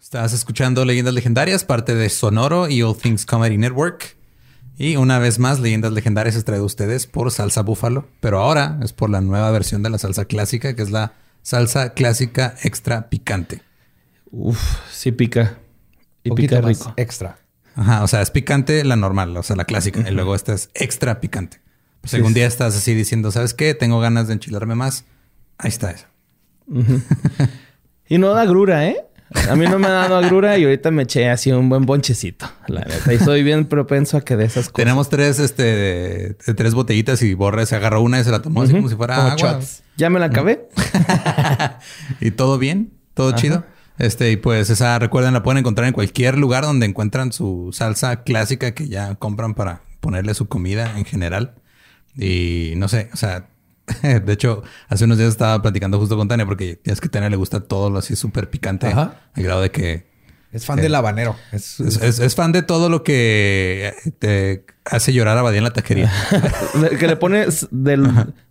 Estás 0.00 0.32
escuchando 0.32 0.86
Leyendas 0.86 1.12
Legendarias, 1.12 1.62
parte 1.62 1.94
de 1.94 2.08
Sonoro 2.08 2.70
y 2.70 2.80
All 2.80 2.96
Things 2.96 3.26
Comedy 3.26 3.58
Network. 3.58 4.16
Y 4.78 4.96
una 4.96 5.18
vez 5.18 5.38
más, 5.38 5.60
Leyendas 5.60 5.92
Legendarias 5.92 6.36
es 6.36 6.44
traído 6.46 6.62
a 6.62 6.66
ustedes 6.66 7.06
por 7.06 7.30
salsa 7.30 7.60
búfalo, 7.60 8.08
pero 8.20 8.40
ahora 8.40 8.80
es 8.82 8.94
por 8.94 9.10
la 9.10 9.20
nueva 9.20 9.50
versión 9.50 9.82
de 9.82 9.90
la 9.90 9.98
salsa 9.98 10.24
clásica, 10.24 10.74
que 10.74 10.80
es 10.80 10.90
la 10.90 11.12
salsa 11.42 11.92
clásica 11.92 12.54
extra 12.62 13.10
picante. 13.10 13.60
Uf, 14.30 14.58
sí 14.90 15.12
pica. 15.12 15.58
Y 16.24 16.30
pica 16.30 16.62
rico. 16.62 16.94
Extra. 16.96 17.38
Ajá, 17.74 18.02
o 18.02 18.08
sea, 18.08 18.22
es 18.22 18.30
picante 18.30 18.82
la 18.84 18.96
normal, 18.96 19.36
o 19.36 19.42
sea, 19.42 19.54
la 19.54 19.66
clásica. 19.66 20.08
Y 20.08 20.14
luego 20.14 20.34
esta 20.34 20.54
es 20.54 20.70
extra 20.72 21.20
picante. 21.20 21.60
Pues 22.00 22.14
algún 22.14 22.32
día 22.32 22.46
estás 22.46 22.74
así 22.74 22.94
diciendo, 22.94 23.30
¿sabes 23.32 23.52
qué? 23.52 23.74
Tengo 23.74 24.00
ganas 24.00 24.28
de 24.28 24.32
enchilarme 24.32 24.74
más. 24.74 25.04
Ahí 25.58 25.68
está 25.68 25.90
eso. 25.90 26.06
y 28.08 28.16
no 28.16 28.32
da 28.32 28.46
grura, 28.46 28.86
¿eh? 28.88 28.96
A 29.48 29.54
mí 29.54 29.66
no 29.66 29.78
me 29.78 29.86
ha 29.86 29.90
dado 29.90 30.16
agrura 30.16 30.58
y 30.58 30.64
ahorita 30.64 30.90
me 30.90 31.04
eché 31.04 31.28
así 31.28 31.52
un 31.52 31.68
buen 31.68 31.86
bonchecito. 31.86 32.50
La 32.66 32.80
neta. 32.80 33.12
Y 33.12 33.18
soy 33.18 33.42
bien 33.42 33.66
propenso 33.66 34.16
a 34.16 34.22
que 34.22 34.36
de 34.36 34.44
esas 34.44 34.64
cosas. 34.64 34.74
Tenemos 34.74 35.08
tres, 35.08 35.38
este, 35.38 36.34
tres 36.34 36.74
botellitas 36.74 37.22
y 37.22 37.34
Borre 37.34 37.66
se 37.66 37.76
agarró 37.76 38.02
una 38.02 38.20
y 38.20 38.24
se 38.24 38.30
la 38.30 38.42
tomó 38.42 38.62
así 38.62 38.72
como 38.72 38.88
si 38.88 38.96
fuera 38.96 39.32
agua. 39.32 39.60
Ya 39.96 40.10
me 40.10 40.18
la 40.18 40.26
acabé. 40.26 40.68
y 42.20 42.32
todo 42.32 42.58
bien, 42.58 42.92
todo 43.14 43.32
chido. 43.32 43.64
Este, 43.98 44.32
y 44.32 44.36
pues 44.36 44.70
esa, 44.70 44.98
recuerden, 44.98 45.34
la 45.34 45.42
pueden 45.42 45.58
encontrar 45.58 45.86
en 45.86 45.92
cualquier 45.92 46.38
lugar 46.38 46.64
donde 46.64 46.86
encuentran 46.86 47.32
su 47.32 47.70
salsa 47.72 48.22
clásica 48.22 48.72
que 48.72 48.88
ya 48.88 49.14
compran 49.16 49.54
para 49.54 49.82
ponerle 50.00 50.34
su 50.34 50.48
comida 50.48 50.98
en 50.98 51.04
general. 51.04 51.54
Y 52.16 52.72
no 52.76 52.88
sé, 52.88 53.10
o 53.12 53.16
sea, 53.16 53.50
De 54.02 54.32
hecho, 54.32 54.62
hace 54.88 55.04
unos 55.04 55.18
días 55.18 55.30
estaba 55.30 55.60
platicando 55.62 55.98
justo 55.98 56.16
con 56.16 56.28
Tania 56.28 56.46
porque 56.46 56.80
es 56.84 57.00
que 57.00 57.08
a 57.08 57.10
Tania 57.10 57.30
le 57.30 57.36
gusta 57.36 57.60
todo 57.60 57.90
lo 57.90 57.98
así 57.98 58.16
súper 58.16 58.50
picante. 58.50 58.88
Al 58.88 59.12
grado 59.36 59.62
de 59.62 59.70
que... 59.70 60.10
Es 60.52 60.66
fan 60.66 60.80
del 60.80 60.94
habanero. 60.96 61.36
Es, 61.52 62.34
fan 62.34 62.50
de 62.50 62.62
todo 62.62 62.88
lo 62.88 63.04
que 63.04 63.94
te 64.18 64.64
hace 64.84 65.12
llorar 65.12 65.38
a 65.38 65.42
Badía 65.42 65.58
en 65.58 65.64
la 65.64 65.72
taquería. 65.72 66.12
que 66.98 67.06
le 67.06 67.16
pones 67.16 67.68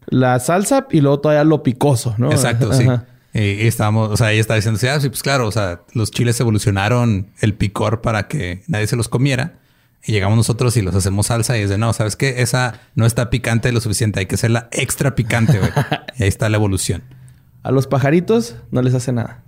la 0.08 0.40
salsa 0.40 0.88
y 0.92 1.02
luego 1.02 1.20
todavía 1.20 1.44
lo 1.44 1.62
picoso, 1.62 2.16
¿no? 2.18 2.32
Exacto, 2.32 2.72
sí. 2.72 2.88
Y, 3.34 3.68
estábamos, 3.68 4.12
o 4.12 4.18
sea, 4.18 4.32
ella 4.32 4.42
estaba 4.42 4.56
diciendo, 4.56 4.80
ah, 4.92 5.00
sí, 5.00 5.10
pues 5.10 5.22
claro, 5.22 5.48
o 5.48 5.52
sea, 5.52 5.82
los 5.94 6.10
chiles 6.10 6.40
evolucionaron 6.40 7.28
el 7.42 7.54
picor 7.54 8.02
para 8.02 8.28
que 8.28 8.64
nadie 8.68 8.88
se 8.88 8.96
los 8.96 9.08
comiera. 9.10 9.60
Y 10.04 10.14
llegamos 10.14 10.38
nosotros 10.38 10.76
y 10.78 10.82
los 10.82 10.96
hacemos 10.96 11.28
salsa 11.28 11.58
y 11.58 11.62
es 11.62 11.70
de 11.70 11.78
no, 11.78 11.92
¿sabes 11.94 12.16
qué? 12.16 12.42
Esa 12.42 12.80
no 12.96 13.06
está 13.06 13.30
picante 13.30 13.72
lo 13.72 13.82
suficiente, 13.82 14.22
hay 14.22 14.26
que 14.26 14.36
hacerla 14.36 14.70
extra 14.72 15.16
picante, 15.16 15.60
güey. 15.60 15.72
y 16.18 16.24
ahí 16.24 16.30
está 16.30 16.50
la 16.50 16.58
evolución. 16.58 17.04
A 17.64 17.72
los 17.72 17.88
pajaritos 17.88 18.56
no 18.72 18.82
les 18.82 18.94
hace 18.94 19.12
nada. 19.12 19.44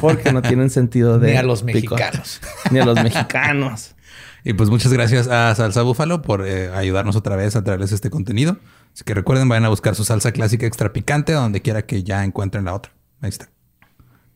Porque 0.00 0.32
no 0.32 0.42
tienen 0.42 0.70
sentido 0.70 1.18
de. 1.20 1.32
Ni 1.32 1.36
a 1.36 1.42
los 1.42 1.62
mexicanos. 1.62 2.40
Ni 2.70 2.78
a 2.78 2.84
los 2.84 3.02
mexicanos. 3.02 3.94
Y 4.42 4.54
pues 4.54 4.70
muchas 4.70 4.92
gracias 4.92 5.28
a 5.28 5.54
Salsa 5.54 5.82
Búfalo 5.82 6.22
por 6.22 6.46
eh, 6.46 6.70
ayudarnos 6.72 7.14
otra 7.14 7.36
vez 7.36 7.56
a 7.56 7.62
traerles 7.62 7.92
este 7.92 8.08
contenido. 8.08 8.56
Así 8.94 9.04
que 9.04 9.12
recuerden, 9.12 9.48
vayan 9.48 9.66
a 9.66 9.68
buscar 9.68 9.94
su 9.94 10.04
salsa 10.04 10.32
clásica 10.32 10.66
extra 10.66 10.92
picante 10.94 11.32
donde 11.32 11.60
quiera 11.60 11.82
que 11.82 12.02
ya 12.02 12.24
encuentren 12.24 12.64
la 12.64 12.74
otra. 12.74 12.92
Ahí 13.20 13.28
está. 13.28 13.50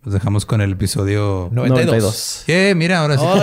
Los 0.03 0.12
dejamos 0.12 0.45
con 0.45 0.61
el 0.61 0.73
episodio 0.73 1.48
92. 1.53 2.45
Yeah, 2.47 2.75
mira, 2.75 3.01
ahora 3.01 3.17
sí. 3.17 3.25
Oh, 3.27 3.42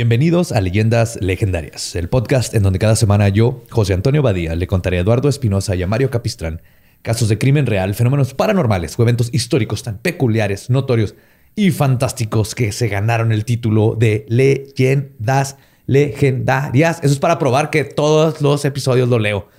Bienvenidos 0.00 0.50
a 0.52 0.62
Leyendas 0.62 1.18
Legendarias, 1.20 1.94
el 1.94 2.08
podcast 2.08 2.54
en 2.54 2.62
donde 2.62 2.78
cada 2.78 2.96
semana 2.96 3.28
yo, 3.28 3.62
José 3.68 3.92
Antonio 3.92 4.22
Badía, 4.22 4.54
le 4.54 4.66
contaré 4.66 4.96
a 4.96 5.00
Eduardo 5.02 5.28
Espinosa 5.28 5.74
y 5.76 5.82
a 5.82 5.86
Mario 5.86 6.08
Capistrán 6.08 6.62
casos 7.02 7.28
de 7.28 7.36
crimen 7.36 7.66
real, 7.66 7.94
fenómenos 7.94 8.32
paranormales 8.32 8.98
o 8.98 9.02
eventos 9.02 9.28
históricos 9.30 9.82
tan 9.82 9.98
peculiares, 9.98 10.70
notorios 10.70 11.16
y 11.54 11.70
fantásticos 11.70 12.54
que 12.54 12.72
se 12.72 12.88
ganaron 12.88 13.30
el 13.30 13.44
título 13.44 13.94
de 13.94 14.24
Leyendas 14.30 15.58
Legendarias. 15.84 17.00
Eso 17.02 17.12
es 17.12 17.18
para 17.18 17.38
probar 17.38 17.68
que 17.68 17.84
todos 17.84 18.40
los 18.40 18.64
episodios 18.64 19.06
lo 19.10 19.18
leo. 19.18 19.50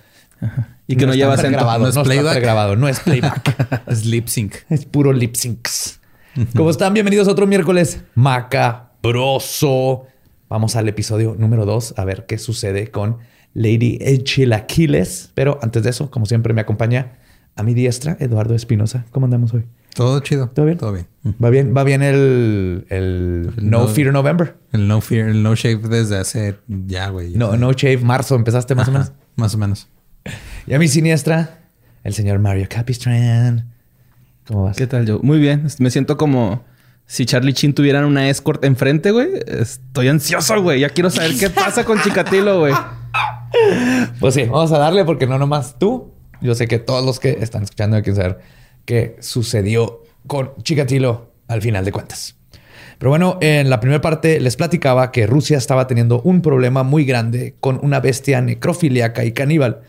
Y 0.88 0.96
que 0.96 1.06
no, 1.06 1.13
lleva 1.13 1.35
acento. 1.35 1.59
Grabado, 1.59 1.84
no 1.84 1.90
es 1.90 2.00
playback. 2.00 2.41
grabado, 2.41 2.75
no 2.75 2.88
es 2.88 3.00
playback. 3.01 3.84
es 3.85 4.07
lip 4.07 4.28
sync. 4.28 4.56
Es 4.72 4.85
puro 4.85 5.13
lip 5.13 5.35
syncs. 5.35 6.00
¿Cómo 6.56 6.72
están? 6.72 6.96
Bienvenidos 6.96 7.28
a 7.28 7.31
otro 7.31 7.46
miércoles 7.46 8.01
macabroso. 8.16 10.07
Vamos 10.51 10.75
al 10.75 10.89
episodio 10.89 11.38
número 11.39 11.66
2 11.66 11.94
a 11.95 12.03
ver 12.03 12.25
qué 12.25 12.38
sucede 12.38 12.91
con 12.91 13.19
Lady 13.53 13.97
Chilaquiles. 14.25 15.31
Pero 15.34 15.57
antes 15.62 15.81
de 15.81 15.91
eso, 15.91 16.12
como 16.12 16.25
siempre, 16.25 16.53
me 16.53 16.59
acompaña 16.59 17.13
a 17.56 17.63
mi 17.63 17.73
diestra 17.73 18.17
Eduardo 18.19 18.53
Espinosa. 18.53 19.06
¿Cómo 19.12 19.28
andamos 19.28 19.53
hoy? 19.53 19.63
Todo 19.95 20.19
chido. 20.19 20.50
¿Todo 20.50 20.66
bien? 20.66 20.78
Todo 20.78 20.91
bien. 20.91 21.07
¿Va 21.41 21.50
bien? 21.51 21.73
¿Va 21.73 21.85
bien 21.85 22.01
el, 22.03 22.85
el, 22.89 23.50
no, 23.62 23.88
Fear 23.88 24.12
November? 24.12 24.57
El 24.73 24.89
No 24.89 25.00
Fear, 25.00 25.29
el 25.29 25.41
No 25.41 25.56
Shave 25.56 25.88
desde 25.88 26.17
hace 26.17 26.57
ya, 26.68 27.07
güey. 27.07 27.33
No, 27.33 27.56
No 27.56 27.72
Shave 27.72 28.00
marzo. 28.00 28.35
¿Empezaste 28.35 28.75
más 28.75 28.89
o 28.89 28.91
menos? 28.91 29.13
Más 29.38 29.56
o 29.56 29.57
menos. 29.57 29.88
Y 30.68 30.73
a 30.73 30.79
mi 30.79 30.89
siniestra, 30.89 31.62
el 32.03 32.13
señor 32.13 32.39
Mario 32.39 32.68
Capistran. 32.69 33.72
¿Cómo 34.45 34.63
vas? 34.63 34.75
¿Qué 34.75 34.85
tal, 34.85 35.06
yo? 35.06 35.22
Muy 35.23 35.39
bien. 35.39 35.66
Me 35.79 35.89
siento 35.91 36.18
como 36.18 36.66
si 37.12 37.26
Charlie 37.26 37.52
Chin 37.52 37.74
tuvieran 37.74 38.06
una 38.06 38.30
escort 38.30 38.64
enfrente, 38.64 39.12
güey, 39.12 39.28
estoy 39.46 40.08
ansioso, 40.08 40.62
güey. 40.62 40.80
Ya 40.80 40.88
quiero 40.88 41.10
saber 41.10 41.38
qué 41.38 41.50
pasa 41.50 41.84
con 41.84 42.02
Chicatilo, 42.02 42.60
güey. 42.60 42.74
Pues 44.22 44.34
sí, 44.34 44.44
vamos 44.44 44.72
a 44.72 44.78
darle 44.78 45.04
porque 45.04 45.28
no 45.28 45.38
nomás 45.38 45.78
tú. 45.78 46.14
Yo 46.40 46.56
sé 46.56 46.70
que 46.70 46.80
todos 46.80 47.06
los 47.06 47.20
que 47.20 47.32
están 47.42 47.64
escuchando 47.64 48.02
quieren 48.02 48.16
saber 48.16 48.40
qué 48.86 49.18
sucedió 49.20 50.04
con 50.26 50.52
Chicatilo 50.64 51.34
al 51.50 51.62
final 51.62 51.84
de 51.84 51.92
cuentas. 51.92 52.38
Pero 52.98 53.10
bueno, 53.10 53.40
en 53.42 53.70
la 53.70 53.82
primera 53.82 54.00
parte 54.00 54.40
les 54.40 54.56
platicaba 54.56 55.12
que 55.12 55.28
Rusia 55.28 55.58
estaba 55.58 55.88
teniendo 55.88 56.22
un 56.22 56.42
problema 56.42 56.84
muy 56.84 57.04
grande 57.04 57.56
con 57.60 57.78
una 57.84 58.00
bestia 58.00 58.40
necrofiliaca 58.40 59.25
y 59.25 59.34
caníbal, 59.34 59.81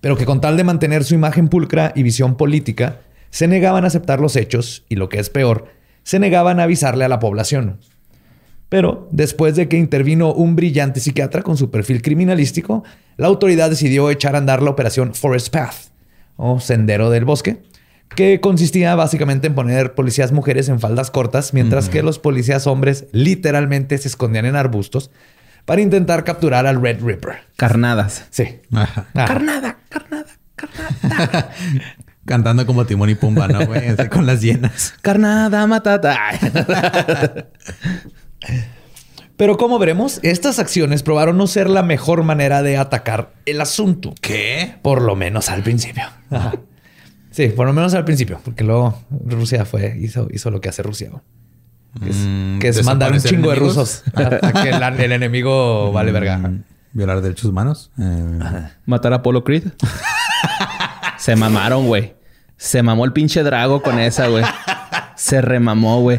pero 0.00 0.16
que 0.16 0.26
con 0.26 0.40
tal 0.40 0.56
de 0.56 0.62
mantener 0.62 1.02
su 1.02 1.14
imagen 1.14 1.48
pulcra 1.48 1.92
y 1.96 2.04
visión 2.04 2.36
política, 2.36 3.00
se 3.30 3.48
negaban 3.48 3.82
a 3.82 3.88
aceptar 3.88 4.20
los 4.20 4.36
hechos 4.36 4.84
y 4.88 4.94
lo 4.94 5.08
que 5.08 5.18
es 5.18 5.28
peor, 5.28 5.81
se 6.02 6.18
negaban 6.18 6.60
a 6.60 6.64
avisarle 6.64 7.04
a 7.04 7.08
la 7.08 7.18
población. 7.18 7.78
Pero 8.68 9.08
después 9.12 9.54
de 9.54 9.68
que 9.68 9.76
intervino 9.76 10.32
un 10.32 10.56
brillante 10.56 11.00
psiquiatra 11.00 11.42
con 11.42 11.56
su 11.56 11.70
perfil 11.70 12.00
criminalístico, 12.00 12.84
la 13.18 13.26
autoridad 13.26 13.68
decidió 13.68 14.10
echar 14.10 14.34
a 14.34 14.38
andar 14.38 14.62
la 14.62 14.70
operación 14.70 15.14
Forest 15.14 15.52
Path, 15.52 15.74
o 16.36 16.58
Sendero 16.58 17.10
del 17.10 17.26
Bosque, 17.26 17.62
que 18.16 18.40
consistía 18.40 18.94
básicamente 18.94 19.46
en 19.46 19.54
poner 19.54 19.94
policías 19.94 20.32
mujeres 20.32 20.68
en 20.68 20.80
faldas 20.80 21.10
cortas, 21.10 21.52
mientras 21.54 21.88
que 21.88 22.02
los 22.02 22.18
policías 22.18 22.66
hombres 22.66 23.06
literalmente 23.12 23.98
se 23.98 24.08
escondían 24.08 24.46
en 24.46 24.56
arbustos 24.56 25.10
para 25.64 25.80
intentar 25.80 26.24
capturar 26.24 26.66
al 26.66 26.80
Red 26.80 27.02
Ripper. 27.02 27.40
Carnadas. 27.56 28.26
Sí. 28.30 28.60
Carnada, 29.14 29.78
carnada, 29.88 30.26
carnada. 30.56 31.50
Cantando 32.24 32.64
como 32.66 32.84
Timón 32.86 33.10
y 33.10 33.14
Pumba, 33.14 33.48
¿no, 33.48 33.66
güey? 33.66 33.96
con 34.08 34.26
las 34.26 34.40
llenas. 34.40 34.94
Carnada 35.02 35.66
matata. 35.66 36.16
Pero 39.36 39.56
como 39.56 39.78
veremos, 39.78 40.20
estas 40.22 40.58
acciones 40.58 41.02
probaron 41.02 41.36
no 41.36 41.46
ser 41.46 41.68
la 41.68 41.82
mejor 41.82 42.22
manera 42.22 42.62
de 42.62 42.76
atacar 42.76 43.32
el 43.46 43.60
asunto. 43.60 44.14
¿Qué? 44.20 44.76
Por 44.82 45.02
lo 45.02 45.16
menos 45.16 45.48
al 45.50 45.62
principio. 45.62 46.04
Ajá. 46.30 46.52
Sí, 47.30 47.48
por 47.48 47.66
lo 47.66 47.72
menos 47.72 47.94
al 47.94 48.04
principio, 48.04 48.40
porque 48.44 48.62
luego 48.62 49.02
Rusia 49.24 49.64
fue, 49.64 49.96
hizo, 49.98 50.28
hizo 50.30 50.50
lo 50.50 50.60
que 50.60 50.68
hace 50.68 50.82
Rusia. 50.82 51.10
Que 52.02 52.10
es, 52.10 52.16
Mm, 52.16 52.58
que 52.58 52.68
es 52.68 52.84
mandar 52.84 53.12
un 53.12 53.20
chingo 53.20 53.50
de 53.50 53.56
rusos 53.56 54.02
a 54.14 54.62
que 54.62 54.68
el, 54.70 54.82
el 55.00 55.12
enemigo 55.12 55.92
vale 55.92 56.12
verga. 56.12 56.38
Mm, 56.38 56.62
Violar 56.92 57.22
derechos 57.22 57.46
humanos. 57.46 57.90
Eh, 57.98 58.38
Matar 58.84 59.14
a 59.14 59.16
Apolo 59.16 59.44
Creed. 59.44 59.64
Se 61.22 61.36
mamaron, 61.36 61.86
güey. 61.86 62.14
Se 62.56 62.82
mamó 62.82 63.04
el 63.04 63.12
pinche 63.12 63.44
Drago 63.44 63.80
con 63.80 64.00
esa, 64.00 64.26
güey. 64.26 64.42
Se 65.14 65.40
remamó, 65.40 66.00
güey. 66.00 66.18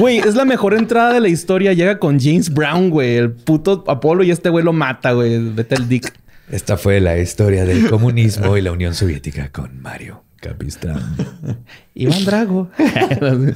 Güey, 0.00 0.18
es 0.18 0.34
la 0.34 0.44
mejor 0.44 0.74
entrada 0.74 1.12
de 1.12 1.20
la 1.20 1.28
historia. 1.28 1.72
Llega 1.74 2.00
con 2.00 2.18
James 2.18 2.52
Brown, 2.52 2.90
güey. 2.90 3.18
El 3.18 3.30
puto 3.30 3.84
Apolo 3.86 4.24
y 4.24 4.32
este 4.32 4.48
güey 4.48 4.64
lo 4.64 4.72
mata, 4.72 5.12
güey. 5.12 5.38
Vete 5.38 5.76
el 5.76 5.88
dick. 5.88 6.12
Esta 6.50 6.76
fue 6.76 7.00
la 7.00 7.18
historia 7.18 7.64
del 7.64 7.88
comunismo 7.88 8.56
y 8.56 8.62
la 8.62 8.72
Unión 8.72 8.96
Soviética 8.96 9.52
con 9.52 9.80
Mario 9.80 10.24
Capistrán. 10.40 11.14
Iván 11.94 12.24
Drago. 12.24 12.68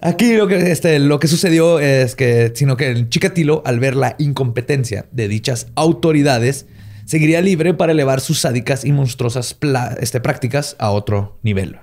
Aquí 0.00 0.32
lo 0.34 0.48
que, 0.48 0.72
este, 0.72 0.98
lo 0.98 1.18
que 1.18 1.28
sucedió 1.28 1.78
es 1.78 2.16
que, 2.16 2.52
sino 2.54 2.78
que 2.78 2.90
el 2.90 3.10
Chikatilo, 3.10 3.62
al 3.66 3.80
ver 3.80 3.96
la 3.96 4.16
incompetencia 4.18 5.04
de 5.12 5.28
dichas 5.28 5.66
autoridades, 5.74 6.64
seguiría 7.04 7.40
libre 7.40 7.74
para 7.74 7.92
elevar 7.92 8.20
sus 8.20 8.40
sádicas 8.40 8.84
y 8.84 8.92
monstruosas 8.92 9.56
este, 10.00 10.20
prácticas 10.20 10.76
a 10.78 10.90
otro 10.90 11.38
nivel. 11.42 11.78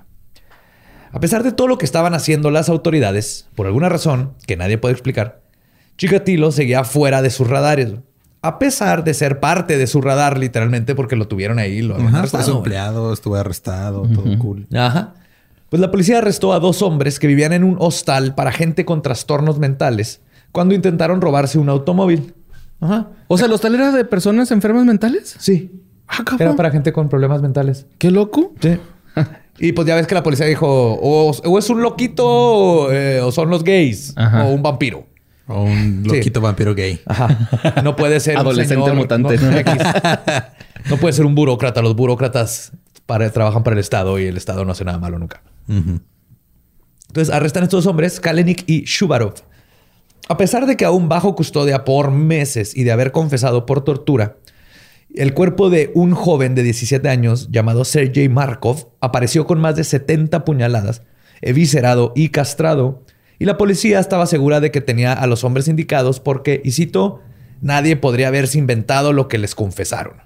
A 1.12 1.20
pesar 1.20 1.42
de 1.42 1.52
todo 1.52 1.66
lo 1.66 1.78
que 1.78 1.84
estaban 1.84 2.14
haciendo 2.14 2.50
las 2.50 2.68
autoridades, 2.68 3.48
por 3.54 3.66
alguna 3.66 3.88
razón 3.88 4.34
que 4.46 4.56
nadie 4.56 4.78
puede 4.78 4.92
explicar, 4.92 5.42
Chikatilo 5.98 6.52
seguía 6.52 6.84
fuera 6.84 7.20
de 7.20 7.30
sus 7.30 7.48
radares. 7.48 7.94
A 8.42 8.58
pesar 8.58 9.04
de 9.04 9.12
ser 9.12 9.38
parte 9.38 9.76
de 9.76 9.86
su 9.86 10.00
radar, 10.00 10.38
literalmente, 10.38 10.94
porque 10.94 11.16
lo 11.16 11.28
tuvieron 11.28 11.58
ahí, 11.58 11.82
lo 11.82 11.94
habían 11.94 12.08
Ajá, 12.08 12.18
fue 12.18 12.20
arrestado, 12.20 12.44
su 12.44 12.56
empleado, 12.58 13.12
estuvo 13.12 13.34
arrestado, 13.34 14.02
todo 14.02 14.38
cool. 14.38 14.66
Ajá. 14.74 15.14
Pues 15.68 15.80
la 15.80 15.90
policía 15.90 16.18
arrestó 16.18 16.52
a 16.52 16.58
dos 16.58 16.80
hombres 16.80 17.18
que 17.18 17.26
vivían 17.26 17.52
en 17.52 17.64
un 17.64 17.76
hostal 17.78 18.34
para 18.34 18.50
gente 18.50 18.84
con 18.84 19.02
trastornos 19.02 19.58
mentales 19.58 20.20
cuando 20.52 20.74
intentaron 20.74 21.20
robarse 21.20 21.58
un 21.58 21.68
automóvil. 21.68 22.34
Ajá. 22.80 23.08
O 23.28 23.38
sea, 23.38 23.48
¿los 23.48 23.60
tal 23.60 23.74
era 23.74 23.92
de 23.92 24.04
personas 24.04 24.50
enfermas 24.50 24.84
mentales? 24.84 25.36
Sí. 25.38 25.82
Ah. 26.08 26.24
Era 26.38 26.56
para 26.56 26.70
gente 26.70 26.92
con 26.92 27.08
problemas 27.08 27.42
mentales. 27.42 27.86
Qué 27.98 28.10
loco. 28.10 28.54
Sí. 28.60 28.78
Y 29.62 29.72
pues 29.72 29.86
ya 29.86 29.94
ves 29.94 30.06
que 30.06 30.14
la 30.14 30.22
policía 30.22 30.46
dijo, 30.46 30.66
o, 30.66 31.32
o 31.32 31.58
es 31.58 31.68
un 31.68 31.82
loquito 31.82 32.26
o, 32.26 32.90
eh, 32.90 33.20
o 33.20 33.30
son 33.30 33.50
los 33.50 33.62
gays 33.62 34.14
Ajá. 34.16 34.44
o 34.46 34.54
un 34.54 34.62
vampiro. 34.62 35.06
O 35.46 35.64
un 35.64 36.02
loquito 36.06 36.40
vampiro 36.40 36.74
gay. 36.74 36.98
Ajá. 37.04 37.82
No 37.82 37.94
puede 37.94 38.20
ser 38.20 38.36
un 38.36 38.40
Adolescente 38.40 38.82
señor, 38.82 38.96
mutante. 38.96 39.38
No, 40.88 40.96
puede 40.96 41.12
ser 41.12 41.26
un 41.26 41.34
burócrata. 41.34 41.82
Los 41.82 41.94
burócratas 41.94 42.72
para, 43.04 43.30
trabajan 43.30 43.62
para 43.62 43.74
el 43.74 43.80
Estado 43.80 44.18
y 44.18 44.24
el 44.24 44.38
Estado 44.38 44.64
no 44.64 44.72
hace 44.72 44.84
nada 44.86 44.98
malo 44.98 45.18
nunca. 45.18 45.42
Entonces 45.68 47.34
arrestan 47.34 47.64
a 47.64 47.64
estos 47.64 47.84
hombres, 47.86 48.18
Kalenik 48.18 48.64
y 48.66 48.84
Shubarov. 48.84 49.34
A 50.30 50.36
pesar 50.36 50.66
de 50.66 50.76
que 50.76 50.84
aún 50.84 51.08
bajo 51.08 51.34
custodia 51.34 51.84
por 51.84 52.12
meses 52.12 52.76
y 52.76 52.84
de 52.84 52.92
haber 52.92 53.10
confesado 53.10 53.66
por 53.66 53.82
tortura, 53.82 54.36
el 55.12 55.34
cuerpo 55.34 55.70
de 55.70 55.90
un 55.92 56.14
joven 56.14 56.54
de 56.54 56.62
17 56.62 57.08
años 57.08 57.48
llamado 57.50 57.84
Sergei 57.84 58.28
Markov 58.28 58.92
apareció 59.00 59.44
con 59.44 59.60
más 59.60 59.74
de 59.74 59.82
70 59.82 60.44
puñaladas, 60.44 61.02
eviscerado 61.40 62.12
y 62.14 62.28
castrado, 62.28 63.02
y 63.40 63.44
la 63.44 63.56
policía 63.56 63.98
estaba 63.98 64.24
segura 64.26 64.60
de 64.60 64.70
que 64.70 64.80
tenía 64.80 65.14
a 65.14 65.26
los 65.26 65.42
hombres 65.42 65.66
indicados 65.66 66.20
porque, 66.20 66.62
y 66.64 66.70
cito, 66.70 67.18
nadie 67.60 67.96
podría 67.96 68.28
haberse 68.28 68.56
inventado 68.56 69.12
lo 69.12 69.26
que 69.26 69.38
les 69.38 69.56
confesaron. 69.56 70.22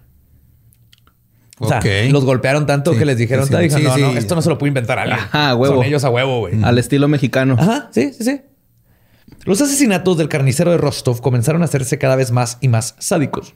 O 1.58 1.66
sea, 1.66 1.80
los 2.10 2.26
golpearon 2.26 2.66
tanto 2.66 2.92
Sí, 2.92 2.98
que 2.98 3.06
les 3.06 3.16
dijeron, 3.16 3.46
sí, 3.46 3.54
sí. 3.54 3.62
dijeron, 3.62 3.94
Sí, 3.94 4.02
no, 4.02 4.10
esto 4.18 4.34
no 4.34 4.42
se 4.42 4.50
lo 4.50 4.58
puede 4.58 4.68
inventar 4.68 4.98
alguien. 4.98 5.18
Ajá, 5.18 5.48
a 5.48 5.54
huevo. 5.54 5.76
Son 5.76 5.84
ellos 5.84 6.04
a 6.04 6.10
huevo, 6.10 6.40
güey. 6.40 6.62
Al 6.62 6.76
estilo 6.76 7.08
mexicano. 7.08 7.56
Ajá, 7.58 7.88
sí, 7.90 8.12
sí, 8.12 8.22
sí. 8.22 8.42
Los 9.44 9.60
asesinatos 9.60 10.16
del 10.16 10.30
carnicero 10.30 10.70
de 10.70 10.78
Rostov 10.78 11.20
comenzaron 11.20 11.60
a 11.60 11.66
hacerse 11.66 11.98
cada 11.98 12.16
vez 12.16 12.30
más 12.30 12.56
y 12.62 12.68
más 12.68 12.96
sádicos. 12.98 13.54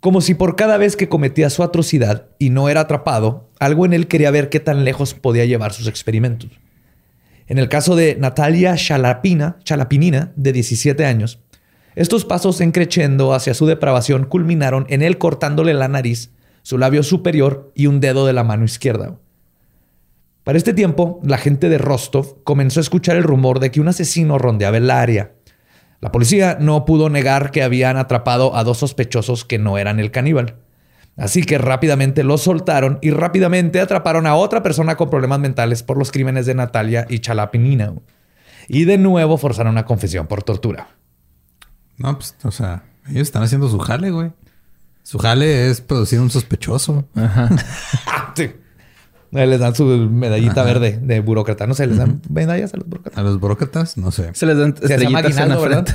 Como 0.00 0.20
si 0.20 0.34
por 0.34 0.56
cada 0.56 0.78
vez 0.78 0.96
que 0.96 1.08
cometía 1.08 1.48
su 1.48 1.62
atrocidad 1.62 2.28
y 2.40 2.50
no 2.50 2.68
era 2.68 2.80
atrapado, 2.80 3.48
algo 3.60 3.86
en 3.86 3.92
él 3.92 4.08
quería 4.08 4.32
ver 4.32 4.48
qué 4.48 4.58
tan 4.58 4.84
lejos 4.84 5.14
podía 5.14 5.44
llevar 5.44 5.72
sus 5.72 5.86
experimentos. 5.86 6.50
En 7.46 7.58
el 7.58 7.68
caso 7.68 7.94
de 7.94 8.16
Natalia 8.16 8.74
Chalapina, 8.74 9.58
Chalapinina, 9.62 10.32
de 10.34 10.52
17 10.52 11.04
años, 11.04 11.38
estos 11.94 12.24
pasos 12.24 12.60
encrechendo 12.60 13.32
hacia 13.32 13.54
su 13.54 13.66
depravación 13.66 14.24
culminaron 14.24 14.86
en 14.88 15.02
él 15.02 15.18
cortándole 15.18 15.72
la 15.72 15.86
nariz, 15.86 16.32
su 16.62 16.78
labio 16.78 17.04
superior 17.04 17.70
y 17.76 17.86
un 17.86 18.00
dedo 18.00 18.26
de 18.26 18.32
la 18.32 18.42
mano 18.42 18.64
izquierda. 18.64 19.16
Para 20.46 20.58
este 20.58 20.74
tiempo, 20.74 21.18
la 21.24 21.38
gente 21.38 21.68
de 21.68 21.76
Rostov 21.76 22.44
comenzó 22.44 22.78
a 22.78 22.82
escuchar 22.82 23.16
el 23.16 23.24
rumor 23.24 23.58
de 23.58 23.72
que 23.72 23.80
un 23.80 23.88
asesino 23.88 24.38
rondeaba 24.38 24.76
el 24.76 24.92
área. 24.92 25.32
La 26.00 26.12
policía 26.12 26.56
no 26.60 26.84
pudo 26.84 27.10
negar 27.10 27.50
que 27.50 27.64
habían 27.64 27.96
atrapado 27.96 28.54
a 28.54 28.62
dos 28.62 28.78
sospechosos 28.78 29.44
que 29.44 29.58
no 29.58 29.76
eran 29.76 29.98
el 29.98 30.12
caníbal. 30.12 30.54
Así 31.16 31.42
que 31.42 31.58
rápidamente 31.58 32.22
los 32.22 32.42
soltaron 32.42 33.00
y 33.02 33.10
rápidamente 33.10 33.80
atraparon 33.80 34.24
a 34.24 34.36
otra 34.36 34.62
persona 34.62 34.94
con 34.94 35.10
problemas 35.10 35.40
mentales 35.40 35.82
por 35.82 35.98
los 35.98 36.12
crímenes 36.12 36.46
de 36.46 36.54
Natalia 36.54 37.08
y 37.10 37.18
Chalapinina. 37.18 37.94
Y 38.68 38.84
de 38.84 38.98
nuevo 38.98 39.38
forzaron 39.38 39.72
una 39.72 39.84
confesión 39.84 40.28
por 40.28 40.44
tortura. 40.44 40.90
No, 41.96 42.16
pues, 42.16 42.36
o 42.44 42.52
sea, 42.52 42.84
ellos 43.08 43.22
están 43.22 43.42
haciendo 43.42 43.68
su 43.68 43.80
jale, 43.80 44.12
güey. 44.12 44.30
Su 45.02 45.18
jale 45.18 45.70
es 45.70 45.80
producir 45.80 46.20
un 46.20 46.30
sospechoso. 46.30 47.04
Sí. 48.36 48.52
Les 49.36 49.60
dan 49.60 49.74
su 49.74 49.84
medallita 49.84 50.62
verde 50.62 50.98
de 51.02 51.20
burócrata. 51.20 51.66
No 51.66 51.74
sé, 51.74 51.86
les 51.86 51.98
dan 51.98 52.22
medallas 52.30 52.72
a 52.72 52.78
los 52.78 52.86
burócratas. 52.88 53.18
A 53.18 53.22
los 53.22 53.38
burócratas, 53.38 53.96
no 53.98 54.10
sé. 54.10 54.30
Se 54.32 54.46
les 54.46 54.56
dan 54.56 54.74
Se 54.76 54.86
estrellitas 54.94 55.36
en 55.38 55.48
la 55.50 55.58
frente. 55.58 55.94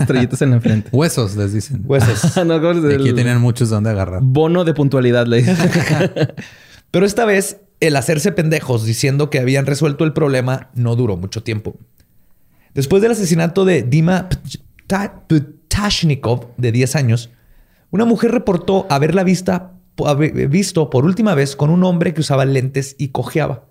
estrellitas 0.00 0.42
en 0.42 0.50
la 0.50 0.60
frente. 0.60 0.88
Huesos, 0.92 1.36
les 1.36 1.52
dicen. 1.52 1.82
Huesos. 1.84 2.36
no, 2.46 2.60
¿cómo 2.60 2.72
es 2.72 2.92
Y 2.92 2.94
aquí 2.96 3.08
el 3.08 3.14
tienen 3.14 3.40
muchos 3.40 3.70
donde 3.70 3.90
agarrar. 3.90 4.20
Bono 4.22 4.64
de 4.64 4.74
puntualidad, 4.74 5.26
le 5.26 5.38
dicen. 5.38 5.56
Pero 6.90 7.06
esta 7.06 7.24
vez, 7.24 7.58
el 7.80 7.96
hacerse 7.96 8.32
pendejos 8.32 8.84
diciendo 8.84 9.30
que 9.30 9.38
habían 9.38 9.66
resuelto 9.66 10.04
el 10.04 10.12
problema 10.12 10.70
no 10.74 10.96
duró 10.96 11.16
mucho 11.16 11.42
tiempo. 11.42 11.76
Después 12.74 13.00
del 13.02 13.12
asesinato 13.12 13.64
de 13.64 13.82
Dima 13.82 14.28
Pta- 14.86 15.22
Ptashnikov, 15.26 16.48
de 16.56 16.72
10 16.72 16.96
años, 16.96 17.30
una 17.90 18.04
mujer 18.04 18.32
reportó 18.32 18.86
haberla 18.90 19.24
vista, 19.24 19.72
visto 20.48 20.90
por 20.90 21.04
última 21.04 21.34
vez 21.34 21.56
con 21.56 21.70
un 21.70 21.84
hombre 21.84 22.14
que 22.14 22.20
usaba 22.20 22.44
lentes 22.44 22.96
y 22.98 23.08
cojeaba. 23.08 23.64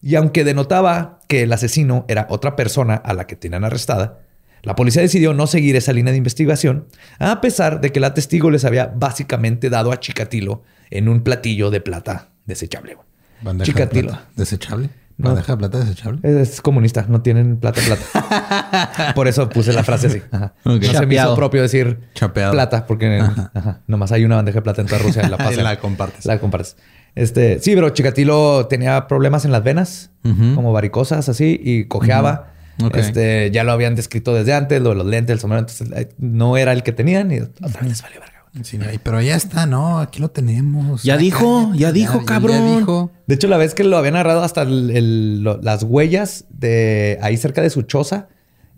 Y 0.00 0.16
aunque 0.16 0.44
denotaba 0.44 1.20
que 1.28 1.42
el 1.42 1.52
asesino 1.52 2.04
era 2.08 2.26
otra 2.28 2.56
persona 2.56 2.94
a 2.94 3.14
la 3.14 3.26
que 3.26 3.36
tenían 3.36 3.64
arrestada, 3.64 4.20
la 4.62 4.76
policía 4.76 5.02
decidió 5.02 5.34
no 5.34 5.46
seguir 5.46 5.74
esa 5.76 5.92
línea 5.92 6.12
de 6.12 6.18
investigación, 6.18 6.86
a 7.18 7.40
pesar 7.40 7.80
de 7.80 7.90
que 7.90 8.00
la 8.00 8.14
testigo 8.14 8.50
les 8.50 8.64
había 8.64 8.86
básicamente 8.86 9.70
dado 9.70 9.92
a 9.92 9.98
Chikatilo 9.98 10.62
en 10.90 11.08
un 11.08 11.22
platillo 11.22 11.70
de 11.70 11.80
plata 11.80 12.28
desechable. 12.46 12.96
Bandeja 13.42 13.66
Chikatilo. 13.66 14.12
de 14.12 14.16
plata. 14.16 14.28
¿Desechable? 14.36 14.90
No. 15.22 15.30
¿Bandeja 15.30 15.52
de 15.52 15.58
plata 15.58 15.78
desechable? 15.78 16.20
Es 16.40 16.60
comunista, 16.60 17.06
no 17.08 17.22
tienen 17.22 17.56
plata, 17.58 17.80
plata. 17.86 19.12
Por 19.14 19.28
eso 19.28 19.48
puse 19.48 19.72
la 19.72 19.84
frase 19.84 20.08
así. 20.08 20.22
Ajá. 20.30 20.54
Ok. 20.64 20.82
No 20.82 20.92
se 20.98 21.06
me 21.06 21.14
hizo 21.14 21.34
propio 21.36 21.62
decir 21.62 22.00
Chapeado. 22.14 22.52
plata, 22.52 22.86
porque 22.86 23.20
ajá, 23.20 23.80
nomás 23.86 24.12
hay 24.12 24.24
una 24.24 24.36
bandeja 24.36 24.56
de 24.58 24.62
plata 24.62 24.80
en 24.82 24.88
toda 24.88 25.00
Rusia 25.00 25.22
y 25.26 25.30
la 25.30 25.36
Y 25.36 25.38
pasas. 25.38 25.56
la 25.62 25.78
compartes. 25.78 26.26
La 26.26 26.38
compartes. 26.38 26.76
Este, 27.14 27.58
sí, 27.60 27.74
pero 27.74 27.90
Chikatilo 27.90 28.66
tenía 28.68 29.06
problemas 29.06 29.44
en 29.44 29.52
las 29.52 29.62
venas, 29.62 30.10
como 30.54 30.72
varicosas 30.72 31.28
así, 31.28 31.60
y 31.62 31.84
cojeaba. 31.84 32.48
Este, 32.94 33.50
ya 33.52 33.64
lo 33.64 33.72
habían 33.72 33.94
descrito 33.94 34.34
desde 34.34 34.54
antes, 34.54 34.80
lo 34.82 34.88
de 34.90 34.94
los 34.96 35.06
lentes, 35.06 35.34
el 35.34 35.38
sombrero, 35.40 35.60
entonces 35.60 35.88
eh, 35.94 36.08
no 36.18 36.56
era 36.56 36.72
el 36.72 36.82
que 36.82 36.90
tenían 36.92 37.30
y 37.30 37.38
otra 37.40 37.68
vez 37.68 37.82
les 37.82 38.02
valió 38.02 38.18
verga. 38.18 38.31
güey. 38.31 38.31
Sí, 38.62 38.78
pero 39.02 39.20
ya 39.22 39.34
está, 39.34 39.64
no, 39.64 39.98
aquí 39.98 40.20
lo 40.20 40.30
tenemos. 40.30 41.02
Ya 41.04 41.16
dijo, 41.16 41.68
cállate, 41.70 41.78
ya 41.78 41.92
dijo, 41.92 42.24
cabrón. 42.26 42.56
Ya 42.58 42.76
dijo. 42.76 43.10
De 43.26 43.34
hecho, 43.36 43.48
la 43.48 43.56
vez 43.56 43.74
que 43.74 43.82
lo 43.82 43.96
habían 43.96 44.14
agarrado 44.14 44.42
hasta 44.42 44.62
el- 44.62 44.90
el- 44.90 45.42
lo- 45.42 45.58
las 45.62 45.84
huellas 45.84 46.44
de 46.50 47.18
ahí 47.22 47.38
cerca 47.38 47.62
de 47.62 47.70
su 47.70 47.80
choza 47.82 48.28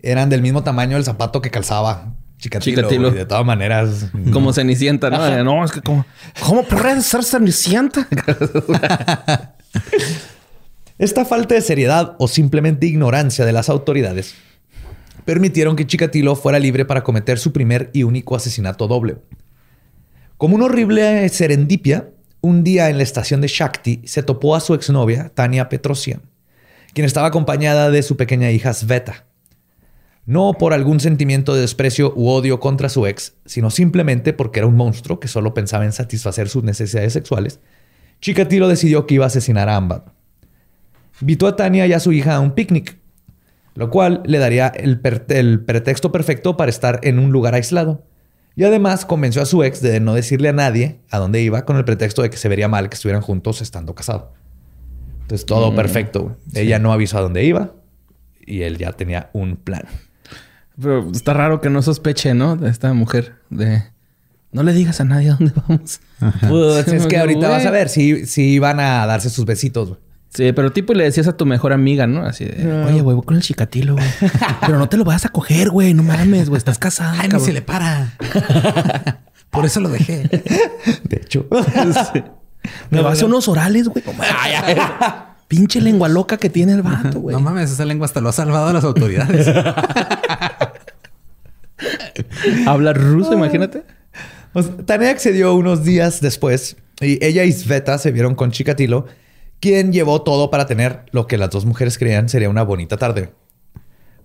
eran 0.01 0.29
del 0.29 0.41
mismo 0.41 0.63
tamaño 0.63 0.95
del 0.95 1.03
zapato 1.03 1.41
que 1.41 1.51
calzaba. 1.51 2.13
Chikatilo. 2.37 2.87
güey. 3.09 3.11
De 3.13 3.25
todas 3.25 3.45
maneras. 3.45 4.07
Como 4.31 4.53
Cenicienta, 4.53 5.09
¿no? 5.09 5.43
No, 5.43 5.65
es 5.65 5.71
que 5.71 5.81
como... 5.81 6.05
¿Cómo 6.45 6.63
puede 6.63 7.01
ser 7.01 7.23
Cenicienta? 7.23 8.07
Esta 10.97 11.25
falta 11.25 11.55
de 11.55 11.61
seriedad 11.61 12.15
o 12.19 12.27
simplemente 12.27 12.85
ignorancia 12.87 13.45
de 13.45 13.51
las 13.51 13.69
autoridades 13.69 14.35
permitieron 15.25 15.75
que 15.75 15.85
Chikatilo 15.87 16.35
fuera 16.35 16.59
libre 16.59 16.85
para 16.85 17.03
cometer 17.03 17.39
su 17.39 17.51
primer 17.51 17.89
y 17.93 18.03
único 18.03 18.35
asesinato 18.35 18.87
doble. 18.87 19.17
Como 20.37 20.55
una 20.55 20.65
horrible 20.65 21.29
serendipia, 21.29 22.09
un 22.41 22.65
día 22.65 22.89
en 22.89 22.97
la 22.97 23.03
estación 23.03 23.39
de 23.39 23.47
Shakti 23.47 24.01
se 24.03 24.21
topó 24.21 24.55
a 24.55 24.59
su 24.59 24.73
exnovia, 24.73 25.31
Tania 25.33 25.69
Petrosian, 25.69 26.23
quien 26.93 27.05
estaba 27.05 27.27
acompañada 27.27 27.89
de 27.89 28.03
su 28.03 28.17
pequeña 28.17 28.51
hija 28.51 28.73
Sveta. 28.73 29.25
No 30.25 30.53
por 30.59 30.73
algún 30.73 30.99
sentimiento 30.99 31.55
de 31.55 31.61
desprecio 31.61 32.11
u 32.17 32.27
odio 32.27 32.59
contra 32.59 32.89
su 32.89 33.07
ex, 33.07 33.35
sino 33.45 33.71
simplemente 33.71 34.33
porque 34.33 34.59
era 34.59 34.67
un 34.67 34.75
monstruo 34.75 35.21
que 35.21 35.29
solo 35.29 35.53
pensaba 35.53 35.85
en 35.85 35.93
satisfacer 35.93 36.49
sus 36.49 36.63
necesidades 36.63 37.13
sexuales, 37.13 37.61
Chikatilo 38.19 38.67
decidió 38.67 39.07
que 39.07 39.15
iba 39.15 39.23
a 39.23 39.27
asesinar 39.27 39.69
a 39.69 39.77
Amber. 39.77 40.01
Invitó 41.21 41.47
a 41.47 41.55
Tania 41.55 41.87
y 41.87 41.93
a 41.93 42.01
su 42.01 42.11
hija 42.11 42.35
a 42.35 42.41
un 42.41 42.51
picnic, 42.51 42.97
lo 43.73 43.89
cual 43.89 44.21
le 44.25 44.39
daría 44.39 44.67
el 44.67 44.99
pretexto 44.99 46.11
perfecto 46.11 46.57
para 46.57 46.71
estar 46.71 46.99
en 47.03 47.19
un 47.19 47.31
lugar 47.31 47.55
aislado. 47.55 48.03
Y 48.55 48.63
además 48.63 49.05
convenció 49.05 49.41
a 49.41 49.45
su 49.45 49.63
ex 49.63 49.81
de 49.81 49.99
no 49.99 50.13
decirle 50.13 50.49
a 50.49 50.53
nadie 50.53 50.99
a 51.09 51.17
dónde 51.17 51.41
iba 51.41 51.65
con 51.65 51.77
el 51.77 51.85
pretexto 51.85 52.21
de 52.21 52.29
que 52.29 52.37
se 52.37 52.47
vería 52.47 52.67
mal 52.67 52.89
que 52.89 52.95
estuvieran 52.95 53.21
juntos 53.21 53.61
estando 53.61 53.93
casados. 53.95 54.29
Entonces 55.21 55.45
todo 55.45 55.75
perfecto. 55.75 56.23
güey. 56.23 56.35
Ella 56.53 56.79
no 56.79 56.93
avisó 56.93 57.17
a 57.17 57.21
dónde 57.21 57.43
iba 57.43 57.73
y 58.45 58.61
él 58.61 58.77
ya 58.77 58.93
tenía 58.93 59.29
un 59.33 59.57
plan. 59.57 59.83
Pero 60.79 61.09
está 61.11 61.33
raro 61.33 61.61
que 61.61 61.69
no 61.69 61.81
sospeche, 61.81 62.33
¿no? 62.33 62.55
De 62.55 62.69
esta 62.69 62.93
mujer. 62.93 63.35
De... 63.49 63.83
No 64.51 64.63
le 64.63 64.71
digas 64.73 65.01
a 65.01 65.03
nadie 65.05 65.31
a 65.31 65.35
dónde 65.35 65.53
vamos. 65.67 65.99
Pues 66.47 66.87
es 66.93 67.07
que 67.07 67.17
ahorita 67.17 67.49
vas 67.49 67.65
a 67.65 67.71
ver 67.71 67.89
si, 67.89 68.25
si 68.25 68.59
van 68.59 68.79
a 68.79 69.05
darse 69.05 69.29
sus 69.29 69.45
besitos. 69.45 69.89
güey. 69.89 70.04
Sí, 70.35 70.51
pero 70.51 70.71
tipo 70.71 70.93
le 70.93 71.05
decías 71.05 71.27
a 71.27 71.37
tu 71.37 71.45
mejor 71.45 71.71
amiga, 71.71 72.07
¿no? 72.07 72.25
Así 72.25 72.43
de... 72.43 72.83
Oye, 72.83 73.01
güey, 73.01 73.15
voy 73.15 73.25
con 73.25 73.37
el 73.37 73.41
chicatilo, 73.41 73.93
güey. 73.93 74.05
pero 74.61 74.77
no 74.77 74.89
te 74.89 74.97
lo 74.97 75.05
vas 75.05 75.25
a 75.25 75.29
coger, 75.29 75.69
güey. 75.69 75.93
No 75.93 76.03
mames, 76.03 76.49
güey. 76.49 76.57
Estás 76.57 76.77
casada, 76.77 77.15
Ay, 77.21 77.29
ni 77.29 77.39
se 77.39 77.53
le 77.53 77.61
para. 77.61 78.13
Por 79.49 79.65
eso 79.65 79.79
lo 79.79 79.89
dejé. 79.89 80.27
De 81.03 81.17
hecho. 81.17 81.47
Me 82.89 83.01
vas 83.01 83.11
a 83.11 83.13
hacer 83.13 83.25
unos 83.25 83.47
orales, 83.47 83.87
güey. 83.87 84.03
No 84.05 84.13
mames. 84.13 84.77
Pinche 85.47 85.79
lengua 85.79 86.09
loca 86.09 86.37
que 86.37 86.49
tiene 86.49 86.73
el 86.73 86.81
vato, 86.81 87.21
güey. 87.21 87.35
No 87.35 87.39
mames, 87.39 87.71
esa 87.71 87.85
lengua 87.85 88.05
hasta 88.05 88.19
lo 88.19 88.29
ha 88.29 88.33
salvado 88.33 88.67
a 88.67 88.73
las 88.73 88.83
autoridades. 88.83 89.47
Habla 92.65 92.93
ruso, 92.93 93.33
imagínate. 93.33 93.83
Pues, 94.51 94.69
Tania 94.85 95.11
accedió 95.11 95.53
unos 95.53 95.83
días 95.83 96.21
después 96.21 96.77
y 97.01 97.23
ella 97.23 97.43
y 97.43 97.51
Sveta 97.51 97.97
se 97.97 98.11
vieron 98.11 98.35
con 98.35 98.51
Chikatilo, 98.51 99.05
quien 99.59 99.91
llevó 99.93 100.21
todo 100.21 100.49
para 100.51 100.65
tener 100.67 101.01
lo 101.11 101.27
que 101.27 101.37
las 101.37 101.49
dos 101.49 101.65
mujeres 101.65 101.97
creían 101.97 102.29
sería 102.29 102.49
una 102.49 102.63
bonita 102.63 102.97
tarde. 102.97 103.31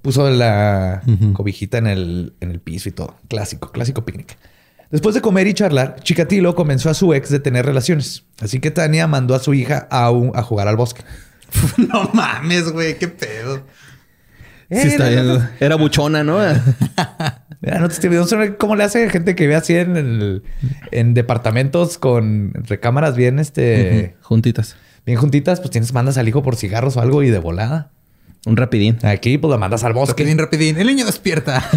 Puso 0.02 0.28
la 0.30 1.02
cobijita 1.34 1.78
en 1.78 1.86
el, 1.86 2.34
en 2.40 2.50
el 2.50 2.60
piso 2.60 2.88
y 2.88 2.92
todo. 2.92 3.16
Clásico, 3.28 3.70
clásico 3.70 4.04
picnic. 4.04 4.36
Después 4.90 5.14
de 5.14 5.20
comer 5.20 5.46
y 5.46 5.54
charlar, 5.54 5.96
Chikatilo 6.02 6.54
convenció 6.54 6.90
a 6.90 6.94
su 6.94 7.12
ex 7.14 7.28
de 7.30 7.38
tener 7.38 7.64
relaciones. 7.66 8.24
Así 8.40 8.60
que 8.60 8.70
Tania 8.70 9.06
mandó 9.06 9.34
a 9.34 9.38
su 9.38 9.54
hija 9.54 9.86
a, 9.90 10.10
un- 10.10 10.32
a 10.34 10.42
jugar 10.42 10.68
al 10.68 10.76
bosque. 10.76 11.02
no 11.76 12.10
mames, 12.14 12.72
güey, 12.72 12.98
qué 12.98 13.08
pedo. 13.08 13.62
Sí, 14.70 14.88
está 14.88 15.08
bien. 15.08 15.48
Era 15.60 15.74
buchona, 15.76 16.24
¿no? 16.24 16.38
Mira, 17.60 17.78
no 17.78 17.88
te 17.88 17.94
estoy 17.94 18.08
viendo 18.08 18.56
cómo 18.56 18.74
le 18.76 18.84
hace 18.84 19.10
gente 19.10 19.34
que 19.34 19.46
ve 19.46 19.54
así 19.54 19.74
en, 19.74 19.96
el- 19.96 20.42
en 20.92 21.12
departamentos 21.12 21.98
con 21.98 22.52
recámaras 22.54 23.16
bien, 23.16 23.38
este, 23.38 24.16
Juntitas. 24.22 24.76
Bien 25.06 25.18
juntitas, 25.18 25.60
pues 25.60 25.70
tienes, 25.70 25.92
mandas 25.92 26.18
al 26.18 26.28
hijo 26.28 26.42
por 26.42 26.56
cigarros 26.56 26.96
o 26.96 27.00
algo 27.00 27.22
y 27.22 27.30
de 27.30 27.38
volada. 27.38 27.90
Un 28.46 28.56
rapidín. 28.56 28.98
Aquí, 29.02 29.36
pues 29.38 29.50
la 29.50 29.58
mandas 29.58 29.84
al 29.84 29.92
bosque. 29.92 30.22
Rapidín, 30.22 30.38
rapidín. 30.38 30.78
El 30.78 30.86
niño 30.86 31.04
despierta. 31.04 31.62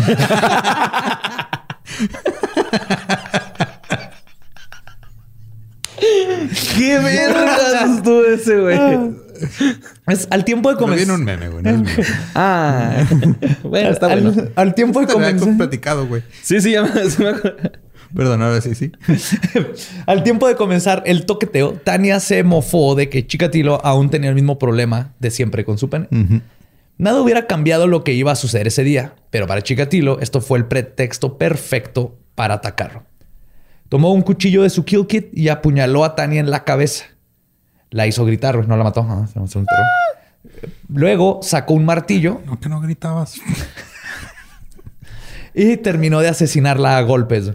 ¡Qué 6.78 7.00
vergas 7.00 7.98
estuvo 7.98 8.24
ese, 8.26 8.60
güey! 8.60 9.24
Es 10.08 10.28
al 10.32 10.46
tiempo 10.46 10.70
de 10.70 10.78
comenzar. 10.78 10.98
viene 11.06 11.14
un 11.14 11.24
meme, 11.24 11.50
güey. 11.50 11.64
No 11.64 11.70
es 11.70 11.80
mío. 11.80 12.06
Ah. 12.36 13.06
bueno, 13.64 13.90
está 13.90 14.08
al, 14.08 14.22
bueno. 14.22 14.50
al 14.56 14.74
tiempo 14.76 15.00
de 15.02 15.08
Te 15.08 15.14
lo 15.14 15.20
había 15.20 15.32
comenzar. 15.32 15.58
platicado, 15.58 16.08
güey. 16.08 16.24
Sí, 16.42 16.62
sí, 16.62 16.72
ya 16.72 16.84
me, 16.84 17.10
sí 17.10 17.22
me 17.22 17.30
acuerdo. 17.30 17.72
Perdón, 18.16 18.42
ahora 18.42 18.62
sí, 18.62 18.76
sí. 18.76 18.92
al 20.06 20.24
tiempo 20.24 20.48
de 20.48 20.56
comenzar 20.56 21.04
el 21.06 21.26
toqueteo, 21.26 21.74
Tania 21.74 22.20
se 22.20 22.44
mofó 22.44 22.96
de 22.96 23.10
que 23.10 23.26
Chikatilo 23.26 23.84
aún 23.84 24.10
tenía 24.10 24.30
el 24.30 24.36
mismo 24.36 24.60
problema 24.60 25.14
de 25.20 25.32
siempre 25.32 25.66
con 25.66 25.78
su 25.78 25.90
pene. 25.90 26.08
Nada 26.98 27.22
hubiera 27.22 27.48
cambiado 27.48 27.88
lo 27.88 28.04
que 28.04 28.14
iba 28.14 28.32
a 28.32 28.36
suceder 28.36 28.68
ese 28.68 28.84
día, 28.84 29.16
pero 29.32 29.48
para 29.48 29.62
Chikatilo 29.62 30.20
esto 30.20 30.42
fue 30.42 30.60
el 30.60 30.66
pretexto 30.66 31.38
perfecto 31.38 32.20
para 32.36 32.56
atacarlo. 32.56 33.04
Tomó 33.90 34.12
un 34.12 34.22
cuchillo 34.22 34.64
de 34.64 34.70
su 34.70 34.86
kill 34.86 35.08
kit 35.08 35.28
y 35.34 35.50
apuñaló 35.50 36.04
a 36.04 36.16
Tania 36.16 36.40
en 36.40 36.50
la 36.50 36.64
cabeza. 36.64 37.06
La 37.90 38.08
hizo 38.08 38.26
gritar, 38.26 38.68
no 38.68 38.78
la 38.78 38.84
mató. 38.84 39.06
Se 39.28 39.40
enterró. 39.40 39.84
Luego 40.90 41.40
sacó 41.42 41.74
un 41.74 41.86
martillo 41.86 42.42
No, 42.46 42.60
que 42.60 42.70
no 42.70 42.82
gritabas. 42.82 43.40
y 45.54 45.78
terminó 45.78 46.22
de 46.22 46.30
asesinarla 46.30 46.98
a 46.98 47.02
golpes. 47.02 47.54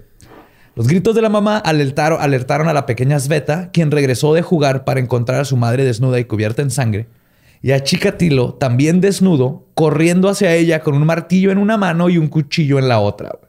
Los 0.78 0.86
gritos 0.86 1.16
de 1.16 1.22
la 1.22 1.28
mamá 1.28 1.58
alertaron, 1.58 2.22
alertaron 2.22 2.68
a 2.68 2.72
la 2.72 2.86
pequeña 2.86 3.18
Sveta, 3.18 3.72
quien 3.72 3.90
regresó 3.90 4.32
de 4.32 4.42
jugar 4.42 4.84
para 4.84 5.00
encontrar 5.00 5.40
a 5.40 5.44
su 5.44 5.56
madre 5.56 5.82
desnuda 5.82 6.20
y 6.20 6.24
cubierta 6.24 6.62
en 6.62 6.70
sangre, 6.70 7.08
y 7.60 7.72
a 7.72 7.82
Chikatilo, 7.82 8.54
también 8.54 9.00
desnudo, 9.00 9.66
corriendo 9.74 10.28
hacia 10.28 10.54
ella 10.54 10.84
con 10.84 10.94
un 10.94 11.04
martillo 11.04 11.50
en 11.50 11.58
una 11.58 11.78
mano 11.78 12.08
y 12.10 12.16
un 12.16 12.28
cuchillo 12.28 12.78
en 12.78 12.86
la 12.86 13.00
otra. 13.00 13.40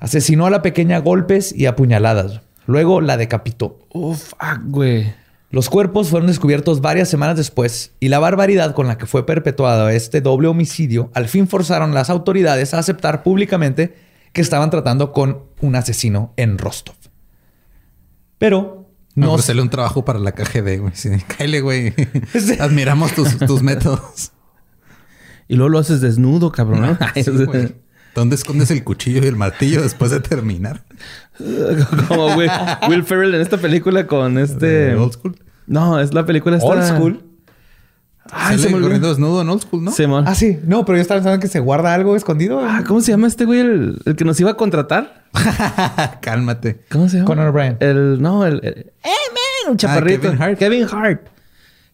Asesinó 0.00 0.46
a 0.46 0.50
la 0.50 0.62
pequeña 0.62 0.96
a 0.96 1.00
golpes 1.00 1.54
y 1.54 1.66
apuñaladas. 1.66 2.40
Luego 2.64 3.02
la 3.02 3.18
decapitó. 3.18 3.78
Uf, 3.90 4.30
fuck, 4.30 4.62
güey. 4.64 5.12
Los 5.50 5.68
cuerpos 5.68 6.08
fueron 6.08 6.28
descubiertos 6.28 6.80
varias 6.80 7.10
semanas 7.10 7.36
después 7.36 7.92
y 8.00 8.08
la 8.08 8.18
barbaridad 8.18 8.74
con 8.74 8.86
la 8.86 8.96
que 8.96 9.04
fue 9.04 9.26
perpetuado 9.26 9.90
este 9.90 10.22
doble 10.22 10.48
homicidio 10.48 11.10
al 11.12 11.28
fin 11.28 11.48
forzaron 11.48 11.90
a 11.90 11.94
las 11.94 12.08
autoridades 12.08 12.72
a 12.72 12.78
aceptar 12.78 13.22
públicamente 13.22 14.07
que 14.32 14.40
estaban 14.40 14.70
tratando 14.70 15.12
con 15.12 15.44
un 15.60 15.76
asesino 15.76 16.32
en 16.36 16.58
Rostov. 16.58 16.94
Pero 18.38 18.88
No, 19.14 19.26
no, 19.26 19.32
ofrecerle 19.32 19.62
un 19.62 19.70
trabajo 19.70 20.04
para 20.04 20.18
la 20.18 20.32
KGB, 20.32 20.80
güey. 20.80 20.92
Sí, 20.94 21.10
cáele, 21.38 21.60
güey. 21.60 21.94
Admiramos 22.60 23.12
tus, 23.14 23.38
tus 23.38 23.62
métodos. 23.62 24.32
Y 25.48 25.56
luego 25.56 25.70
lo 25.70 25.78
haces 25.78 26.00
desnudo, 26.00 26.52
cabrón. 26.52 26.82
¿no? 26.82 26.98
Sí, 27.14 27.30
güey. 27.30 27.74
¿Dónde 28.14 28.36
escondes 28.36 28.70
el 28.70 28.82
cuchillo 28.84 29.22
y 29.22 29.26
el 29.26 29.36
martillo 29.36 29.82
después 29.82 30.10
de 30.10 30.20
terminar? 30.20 30.84
Como 32.08 32.34
Will, 32.36 32.50
Will 32.88 33.04
Ferrell 33.04 33.34
en 33.34 33.40
esta 33.40 33.58
película 33.58 34.06
con 34.06 34.38
este... 34.38 34.94
Old 34.96 35.12
School. 35.12 35.36
No, 35.66 36.00
es 36.00 36.14
la 36.14 36.26
película 36.26 36.56
esta... 36.56 36.68
old 36.68 36.82
school. 36.82 37.27
Ay, 38.30 38.56
Sale 38.58 38.68
se 38.70 38.74
me 38.76 38.80
corriendo 38.82 39.08
desnudo 39.08 39.42
en 39.42 39.48
Old 39.48 39.62
School, 39.62 39.84
¿no? 39.84 39.90
Simón. 39.92 40.24
Ah, 40.26 40.34
sí. 40.34 40.58
No, 40.64 40.84
pero 40.84 40.96
yo 40.98 41.02
estaba 41.02 41.18
pensando 41.20 41.40
que 41.40 41.48
se 41.48 41.60
guarda 41.60 41.94
algo 41.94 42.14
escondido. 42.16 42.60
Ah, 42.62 42.82
¿cómo 42.86 43.00
se 43.00 43.10
llama 43.12 43.26
este 43.26 43.44
güey? 43.44 43.60
El, 43.60 43.98
el 44.04 44.16
que 44.16 44.24
nos 44.24 44.38
iba 44.40 44.50
a 44.50 44.54
contratar. 44.54 45.24
Cálmate. 46.20 46.80
¿Cómo 46.90 47.08
se 47.08 47.16
llama? 47.16 47.26
Conan 47.26 47.48
O'Brien. 47.48 47.76
El... 47.80 48.20
No, 48.20 48.46
el... 48.46 48.60
el- 48.62 48.92
¡Eh, 49.04 49.10
man! 49.32 49.72
Un 49.72 49.76
chaparrito. 49.76 50.22
Kevin 50.22 50.42
Hart. 50.42 50.58
Kevin 50.58 50.86
Hart. 50.90 51.20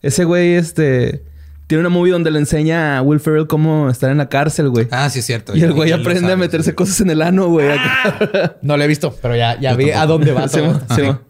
Ese 0.02 0.24
güey, 0.24 0.54
este... 0.54 1.22
Tiene 1.66 1.80
una 1.80 1.88
movie 1.88 2.12
donde 2.12 2.30
le 2.30 2.38
enseña 2.38 2.98
a 2.98 3.02
Will 3.02 3.20
Ferrell 3.20 3.46
cómo 3.46 3.88
estar 3.88 4.10
en 4.10 4.18
la 4.18 4.28
cárcel, 4.28 4.68
güey. 4.68 4.86
Ah, 4.90 5.08
sí, 5.08 5.20
es 5.20 5.24
cierto. 5.24 5.56
y 5.56 5.62
el 5.62 5.72
güey 5.72 5.92
aprende 5.92 6.30
a 6.30 6.36
meterse 6.36 6.74
cosas 6.74 7.00
en 7.00 7.08
el 7.08 7.22
ano, 7.22 7.48
güey. 7.48 7.68
No 8.62 8.76
lo 8.76 8.82
he 8.84 8.86
visto, 8.86 9.16
pero 9.22 9.34
ya, 9.34 9.58
ya 9.58 9.74
vi 9.74 9.90
a 9.90 10.04
dónde 10.04 10.32
va 10.32 10.42
todo. 10.48 10.50
Simón, 10.50 10.82
Simón. 10.94 11.20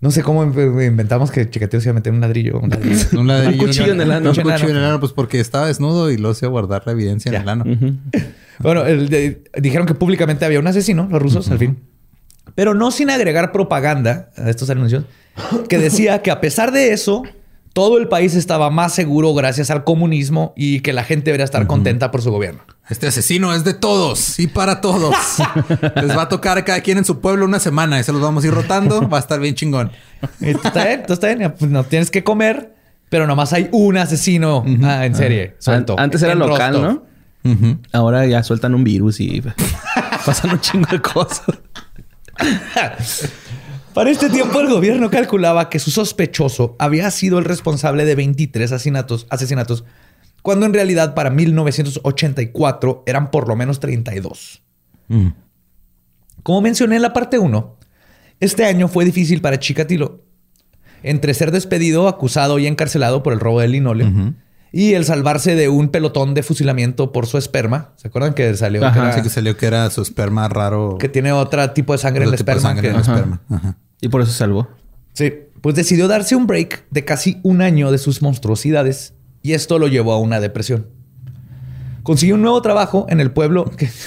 No 0.00 0.10
sé 0.10 0.22
cómo 0.22 0.42
in- 0.44 0.52
inventamos 0.82 1.30
que 1.30 1.48
Chikatilo 1.50 1.80
se 1.80 1.88
iba 1.88 1.92
a 1.92 1.94
meter 1.94 2.12
un 2.12 2.20
ladrillo. 2.20 2.58
Un 2.60 2.70
ladrillo. 2.70 3.06
Un, 3.20 3.26
ladrillo, 3.26 3.52
Un 3.62 3.66
cuchillo 3.68 3.92
en 3.92 4.00
el 4.00 4.10
ano. 4.10 4.30
Un 4.30 4.34
Cuchillo 4.34 4.48
en 4.48 4.54
el 4.54 4.60
cuchillo 4.60 4.70
en 4.70 4.76
el 4.78 4.84
ano. 4.88 5.00
pues 5.00 5.12
porque 5.12 5.40
estaba 5.40 5.66
desnudo 5.66 6.10
y 6.10 6.16
lo 6.16 6.30
hacía 6.30 6.48
guardar 6.48 6.82
la 6.86 6.92
evidencia 6.92 7.30
Ya. 7.30 7.38
en 7.38 7.42
el 7.42 7.48
ano. 7.48 7.64
Bueno, 8.62 8.84
el 8.84 9.08
de- 9.08 9.42
dijeron 9.58 9.86
que 9.86 9.94
públicamente 9.94 10.44
había 10.44 10.58
un 10.60 10.66
asesino, 10.66 11.08
los 11.10 11.20
rusos, 11.22 11.50
al 11.50 11.58
fin. 11.58 11.78
Pero 12.54 12.74
no 12.74 12.90
sin 12.90 13.08
agregar 13.08 13.52
propaganda 13.52 14.30
a 14.36 14.50
estos 14.50 14.68
anuncios, 14.68 15.04
que 15.68 15.78
decía 15.78 16.20
que 16.20 16.30
a 16.30 16.42
pesar 16.42 16.70
de 16.70 16.92
eso, 16.92 17.22
todo 17.72 17.96
el 17.96 18.08
país 18.08 18.34
estaba 18.34 18.68
más 18.68 18.94
seguro 18.94 19.32
gracias 19.32 19.70
al 19.70 19.82
comunismo 19.84 20.52
y 20.58 20.80
que 20.80 20.92
la 20.92 21.04
gente 21.04 21.26
debería 21.26 21.44
estar 21.44 21.66
contenta 21.66 22.10
por 22.10 22.20
su 22.20 22.30
gobierno. 22.30 22.60
Este 22.90 23.06
asesino 23.06 23.54
es 23.54 23.62
de 23.64 23.72
todos 23.72 24.38
y 24.40 24.46
para 24.48 24.80
todos. 24.80 25.14
Les 25.96 26.16
va 26.16 26.22
a 26.22 26.28
tocar 26.28 26.58
a 26.58 26.64
cada 26.64 26.80
quien 26.80 26.98
en 26.98 27.04
su 27.04 27.20
pueblo 27.20 27.44
una 27.44 27.60
semana 27.60 28.00
y 28.00 28.04
se 28.04 28.12
los 28.12 28.20
vamos 28.20 28.42
a 28.44 28.48
ir 28.48 28.52
rotando. 28.54 29.08
Va 29.08 29.18
a 29.18 29.20
estar 29.20 29.38
bien 29.40 29.54
chingón. 29.54 29.92
Y 30.40 30.52
tú, 30.54 30.60
está 30.64 30.84
bien, 30.84 31.04
tú 31.06 31.12
está 31.12 31.32
bien, 31.34 31.54
pues 31.58 31.70
no 31.70 31.84
tienes 31.84 32.10
que 32.10 32.24
comer, 32.24 32.74
pero 33.08 33.26
nomás 33.28 33.52
hay 33.52 33.68
un 33.72 33.96
asesino 33.96 34.64
ah, 34.82 35.06
en 35.06 35.14
serie. 35.14 35.54
suelto, 35.60 35.94
An- 35.94 36.04
Antes 36.04 36.22
era 36.22 36.32
en 36.32 36.40
local, 36.40 36.72
Rostov. 36.74 37.02
¿no? 37.44 37.78
Ahora 37.92 38.26
ya 38.26 38.42
sueltan 38.42 38.74
un 38.74 38.82
virus 38.84 39.20
y 39.20 39.40
pasan 40.26 40.50
un 40.50 40.60
chingo 40.60 40.88
de 40.90 41.00
cosas. 41.00 41.46
Para 43.94 44.10
este 44.10 44.30
tiempo, 44.30 44.60
el 44.60 44.68
gobierno 44.68 45.10
calculaba 45.10 45.68
que 45.68 45.78
su 45.78 45.90
sospechoso 45.90 46.76
había 46.78 47.10
sido 47.10 47.38
el 47.38 47.44
responsable 47.44 48.04
de 48.04 48.14
23 48.14 48.70
asesinatos, 48.72 49.26
asesinatos, 49.30 49.84
cuando 50.42 50.66
en 50.66 50.72
realidad 50.74 51.14
para 51.14 51.30
1984 51.30 53.02
eran 53.06 53.30
por 53.30 53.48
lo 53.48 53.56
menos 53.56 53.80
32. 53.80 54.62
Mm. 55.08 55.28
Como 56.42 56.60
mencioné 56.62 56.96
en 56.96 57.02
la 57.02 57.12
parte 57.12 57.38
1, 57.38 57.76
este 58.40 58.64
año 58.64 58.88
fue 58.88 59.04
difícil 59.04 59.40
para 59.40 59.58
Chikatilo. 59.58 60.24
Entre 61.02 61.32
ser 61.34 61.50
despedido, 61.50 62.08
acusado 62.08 62.58
y 62.58 62.66
encarcelado 62.66 63.22
por 63.22 63.32
el 63.32 63.40
robo 63.40 63.60
del 63.60 63.72
linole 63.72 64.34
Y 64.72 64.92
el 64.92 65.04
salvarse 65.06 65.54
de 65.56 65.68
un 65.70 65.88
pelotón 65.88 66.34
de 66.34 66.42
fusilamiento 66.42 67.10
por 67.10 67.26
su 67.26 67.38
esperma. 67.38 67.92
¿Se 67.96 68.08
acuerdan 68.08 68.34
que 68.34 68.54
salió? 68.54 68.84
Ajá, 68.84 68.92
que, 68.94 69.00
era- 69.00 69.12
sí 69.14 69.22
que 69.22 69.28
salió 69.30 69.56
que 69.56 69.66
era 69.66 69.88
su 69.90 70.02
esperma 70.02 70.48
raro. 70.48 70.96
que 70.98 71.08
tiene 71.08 71.32
otro 71.32 71.70
tipo 71.72 71.92
de 71.94 71.98
sangre 71.98 72.24
en 72.24 72.30
de 72.30 72.36
esperma. 72.36 72.60
sangre 72.60 72.82
que- 72.82 72.88
en 72.88 72.94
el 72.96 73.00
esperma. 73.00 73.40
Ajá. 73.48 73.76
Y 74.00 74.08
por 74.08 74.20
eso 74.20 74.30
se 74.30 74.38
salvó. 74.38 74.68
Sí, 75.14 75.32
pues 75.60 75.74
decidió 75.74 76.06
darse 76.06 76.36
un 76.36 76.46
break 76.46 76.84
de 76.90 77.04
casi 77.04 77.40
un 77.42 77.62
año 77.62 77.90
de 77.90 77.98
sus 77.98 78.22
monstruosidades 78.22 79.14
y 79.42 79.52
esto 79.52 79.78
lo 79.78 79.88
llevó 79.88 80.12
a 80.12 80.18
una 80.18 80.40
depresión. 80.40 80.86
Consiguió 82.02 82.34
un 82.36 82.42
nuevo 82.42 82.60
trabajo 82.62 83.06
en 83.08 83.20
el 83.20 83.30
pueblo 83.30 83.64
que 83.76 83.88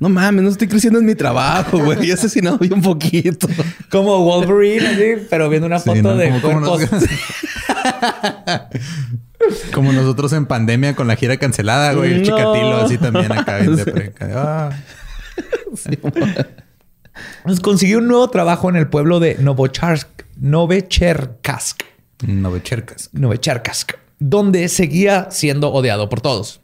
No 0.00 0.08
mames, 0.10 0.42
no 0.44 0.50
estoy 0.50 0.68
creciendo 0.68 0.98
en 0.98 1.06
mi 1.06 1.14
trabajo, 1.14 1.78
güey. 1.78 2.10
He 2.10 2.12
asesinado 2.12 2.58
bien 2.58 2.82
poquito. 2.82 3.48
como 3.90 4.22
Wolverine, 4.22 4.86
así, 4.86 5.26
pero 5.30 5.48
viendo 5.48 5.66
una 5.66 5.78
Sí, 5.78 5.88
foto 5.90 6.02
¿no? 6.02 6.16
de 6.16 6.28
Como- 6.28 6.40
como 6.42 6.60
nos- 6.60 6.82
Como 9.72 9.92
nosotros 9.92 10.32
en 10.32 10.46
pandemia 10.46 10.94
con 10.96 11.06
la 11.06 11.16
gira 11.16 11.36
cancelada, 11.36 11.92
güey. 11.94 12.12
El 12.14 12.18
No. 12.20 12.24
chicatilo 12.24 12.76
así 12.78 12.98
también 12.98 13.30
acá. 13.32 13.58
bien 13.58 13.76
Sí. 13.76 13.84
depre- 13.84 14.12
Ah. 14.34 14.70
Consiguió 17.62 17.98
un 17.98 18.08
nuevo 18.08 18.28
trabajo 18.30 18.68
en 18.68 18.76
el 18.76 18.88
pueblo 18.88 19.20
de 19.20 19.36
Novocharsk, 19.36 20.08
Novecherkask, 20.38 21.82
Novechercas. 22.26 23.10
Novecharkask, 23.12 23.92
donde 24.18 24.68
seguía 24.68 25.28
siendo 25.30 25.72
odiado 25.72 26.08
por 26.08 26.20
todos. 26.20 26.60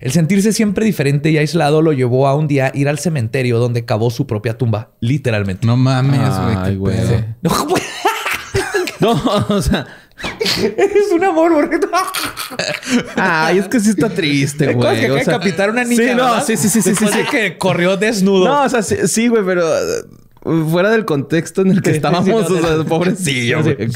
El 0.00 0.12
sentirse 0.12 0.52
siempre 0.52 0.84
diferente 0.84 1.30
y 1.30 1.38
aislado 1.38 1.80
lo 1.80 1.92
llevó 1.92 2.28
a 2.28 2.34
un 2.34 2.48
día 2.48 2.70
ir 2.74 2.88
al 2.88 2.98
cementerio 2.98 3.58
donde 3.58 3.84
cavó 3.86 4.10
su 4.10 4.26
propia 4.26 4.58
tumba, 4.58 4.90
literalmente. 5.00 5.66
No 5.66 5.76
mames, 5.76 6.76
güey. 6.78 6.96
Ay. 6.98 7.34
No, 7.42 7.50
No, 9.00 9.12
o 9.48 9.62
sea. 9.62 9.86
es 10.58 11.12
un 11.12 11.22
amor, 11.24 11.52
porque 11.52 11.78
Ay, 13.16 13.58
es 13.58 13.68
que 13.68 13.78
sí 13.80 13.90
está 13.90 14.08
triste, 14.08 14.72
güey. 14.72 14.78
que 14.80 14.86
O 14.86 14.88
hay 15.14 15.18
que 15.18 15.24
sea, 15.24 15.34
decapitar 15.34 15.70
una 15.70 15.84
niña. 15.84 15.96
Sí, 16.02 16.08
no, 16.10 16.24
¿verdad? 16.24 16.44
sí, 16.46 16.56
sí, 16.56 16.68
sí, 16.68 16.82
sí, 16.82 16.94
sí, 16.94 17.04
Después 17.04 17.10
sí. 17.12 17.18
de 17.18 17.24
que 17.26 17.58
corrió 17.58 17.96
desnudo. 17.96 18.46
No, 18.46 18.62
o 18.64 18.68
sea, 18.68 18.82
sí, 18.82 18.96
sí, 19.06 19.28
güey, 19.28 19.44
pero 19.44 19.66
uh, 20.44 20.70
fuera 20.70 20.90
del 20.90 21.04
contexto 21.04 21.62
en 21.62 21.70
el 21.72 21.82
que 21.82 21.90
estábamos, 21.90 22.24
sí, 22.24 22.30
no, 22.30 22.36
o 22.38 22.60
sea, 22.76 22.84
pobrecillo, 22.84 23.62
Sí. 23.62 23.74
güey. 23.74 23.88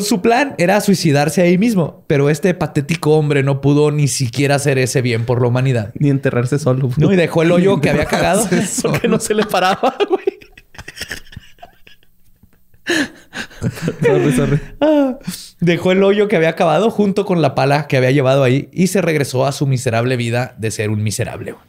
Su 0.00 0.22
plan 0.22 0.54
era 0.58 0.80
suicidarse 0.80 1.42
ahí 1.42 1.58
mismo, 1.58 2.04
pero 2.06 2.30
este 2.30 2.54
patético 2.54 3.16
hombre 3.18 3.42
no 3.42 3.60
pudo 3.60 3.90
ni 3.90 4.08
siquiera 4.08 4.54
hacer 4.54 4.78
ese 4.78 5.02
bien 5.02 5.26
por 5.26 5.42
la 5.42 5.48
humanidad. 5.48 5.92
Ni 5.98 6.08
enterrarse 6.08 6.58
solo. 6.58 6.86
güey. 6.88 6.94
No, 6.96 7.12
y 7.12 7.16
dejó 7.16 7.42
el 7.42 7.52
hoyo 7.52 7.80
que 7.80 7.90
había 7.90 8.06
cagado. 8.06 8.48
Porque 8.82 9.08
no 9.08 9.20
se 9.20 9.34
le 9.34 9.44
paraba, 9.44 9.94
güey. 10.08 10.38
sorry, 14.00 14.32
sorry. 14.32 14.60
Ah, 14.80 15.18
Dejó 15.60 15.92
el 15.92 16.02
hoyo 16.02 16.28
que 16.28 16.36
había 16.36 16.54
cavado 16.54 16.90
junto 16.90 17.26
con 17.26 17.42
la 17.42 17.54
pala 17.54 17.86
que 17.88 17.96
había 17.98 18.10
llevado 18.10 18.44
ahí 18.44 18.68
y 18.72 18.86
se 18.86 19.02
regresó 19.02 19.44
a 19.44 19.52
su 19.52 19.66
miserable 19.66 20.16
vida 20.16 20.54
de 20.58 20.70
ser 20.70 20.88
un 20.90 21.02
miserable. 21.02 21.52
güey. 21.52 21.67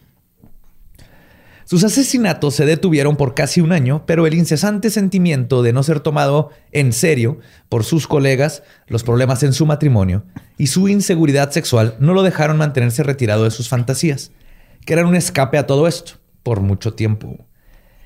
Sus 1.69 1.83
asesinatos 1.83 2.55
se 2.55 2.65
detuvieron 2.65 3.15
por 3.15 3.35
casi 3.35 3.61
un 3.61 3.71
año, 3.71 4.03
pero 4.07 4.25
el 4.25 4.33
incesante 4.33 4.89
sentimiento 4.89 5.61
de 5.61 5.71
no 5.71 5.83
ser 5.83 5.99
tomado 5.99 6.49
en 6.71 6.93
serio 6.93 7.37
por 7.69 7.83
sus 7.83 8.07
colegas, 8.07 8.63
los 8.87 9.03
problemas 9.03 9.43
en 9.43 9.53
su 9.53 9.67
matrimonio 9.67 10.23
y 10.57 10.65
su 10.65 10.87
inseguridad 10.87 11.51
sexual 11.51 11.95
no 11.99 12.15
lo 12.15 12.23
dejaron 12.23 12.57
mantenerse 12.57 13.03
retirado 13.03 13.43
de 13.43 13.51
sus 13.51 13.69
fantasías, 13.69 14.31
que 14.83 14.93
eran 14.93 15.05
un 15.05 15.15
escape 15.15 15.59
a 15.59 15.67
todo 15.67 15.87
esto 15.87 16.13
por 16.41 16.61
mucho 16.61 16.95
tiempo. 16.95 17.45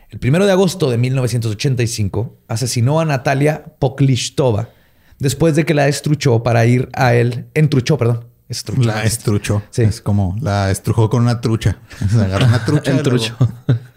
El 0.10 0.20
primero 0.20 0.46
de 0.46 0.52
agosto 0.52 0.92
de 0.92 0.98
1985 0.98 2.40
asesinó 2.50 3.00
a 3.00 3.06
Natalia 3.06 3.64
Poklishtova 3.80 4.72
después 5.20 5.56
de 5.56 5.64
que 5.64 5.74
la 5.74 5.88
estruchó 5.88 6.44
para 6.44 6.66
ir 6.66 6.90
a 6.92 7.14
él. 7.14 7.48
Entruchó, 7.54 7.98
perdón. 7.98 8.33
Estruchó. 8.50 8.82
La 8.84 9.04
estruchó. 9.04 9.64
Sí. 9.72 9.84
Es 9.84 10.02
como 10.02 10.36
la 10.42 10.70
estrujó 10.72 11.10
con 11.10 11.24
una 11.24 11.42
trucha. 11.42 11.78
Se 12.10 12.22
agarró 12.22 12.46
una 12.48 12.64
trucha. 12.66 12.92
El 12.92 13.02
trucho. 13.04 13.36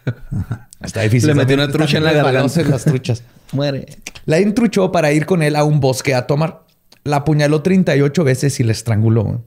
Está 0.82 1.00
difícil. 1.02 1.28
Le 1.28 1.34
metió 1.34 1.56
una 1.56 1.68
trucha 1.68 1.98
en 1.98 2.04
la 2.04 2.12
garganta. 2.12 2.62
las 2.62 2.84
truchas. 2.84 3.22
Muere. 3.52 3.86
La 4.25 4.38
entruchó 4.38 4.90
para 4.92 5.12
ir 5.12 5.26
con 5.26 5.42
él 5.42 5.56
a 5.56 5.64
un 5.64 5.80
bosque 5.80 6.14
a 6.14 6.26
tomar. 6.26 6.64
La 7.04 7.16
apuñaló 7.18 7.62
38 7.62 8.25
veces 8.25 8.58
y 8.60 8.64
la 8.64 8.73
estranguló. 8.73 9.44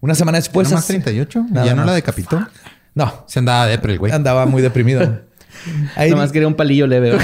Una 0.00 0.14
semana 0.14 0.38
después... 0.38 0.66
¿Nada 0.68 0.76
más 0.76 0.84
as- 0.84 0.88
38? 0.88 1.46
¿Y 1.48 1.52
Nada 1.52 1.66
¿Ya 1.66 1.72
no 1.72 1.78
más. 1.78 1.86
la 1.86 1.92
decapitó? 1.94 2.46
No, 2.94 3.24
Se 3.26 3.38
andaba 3.38 3.66
depre 3.66 3.92
el 3.94 3.98
güey. 3.98 4.12
andaba 4.12 4.44
muy 4.46 4.60
deprimido. 4.62 5.20
Ahí, 5.96 6.10
Nada 6.10 6.22
más 6.22 6.32
quería 6.32 6.46
un 6.48 6.54
palillo 6.54 6.86
leve. 6.86 7.16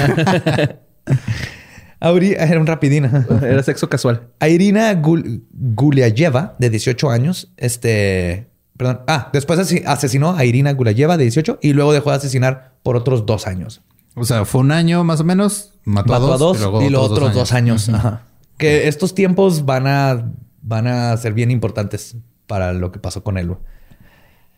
era 2.39 2.59
un 2.59 2.67
rapidín. 2.67 3.05
ajá. 3.05 3.25
Era 3.43 3.61
sexo 3.63 3.89
casual. 3.89 4.27
A 4.39 4.47
Irina 4.49 4.93
Gul- 5.01 5.41
Guliayeva, 5.51 6.55
de 6.59 6.69
18 6.69 7.09
años, 7.09 7.51
este... 7.57 8.47
Perdón. 8.77 9.01
Ah, 9.07 9.29
después 9.31 9.57
asesinó 9.85 10.35
a 10.35 10.43
Irina 10.43 10.73
Gulayeva, 10.73 11.15
de 11.15 11.23
18, 11.23 11.59
y 11.61 11.71
luego 11.71 11.93
dejó 11.93 12.09
de 12.09 12.17
asesinar 12.17 12.73
por 12.83 12.97
otros 12.97 13.25
dos 13.25 13.47
años. 13.47 13.81
O 14.15 14.25
sea, 14.25 14.43
fue 14.43 14.61
un 14.61 14.71
año 14.73 15.03
más 15.05 15.21
o 15.21 15.23
menos. 15.23 15.71
Mató, 15.85 16.11
Mató 16.11 16.33
a 16.33 16.37
dos, 16.37 16.57
y, 16.83 16.89
los 16.89 17.09
otros 17.09 17.33
dos 17.33 17.53
años. 17.53 17.87
Ajá. 17.87 18.23
Que 18.57 18.89
estos 18.89 19.15
tiempos 19.15 19.65
van 19.65 19.87
a, 19.87 20.29
van 20.61 20.87
a 20.87 21.15
ser 21.15 21.33
bien 21.33 21.51
importantes 21.51 22.17
para 22.47 22.73
lo 22.73 22.91
que 22.91 22.99
pasó 22.99 23.23
con 23.23 23.37
él. 23.37 23.55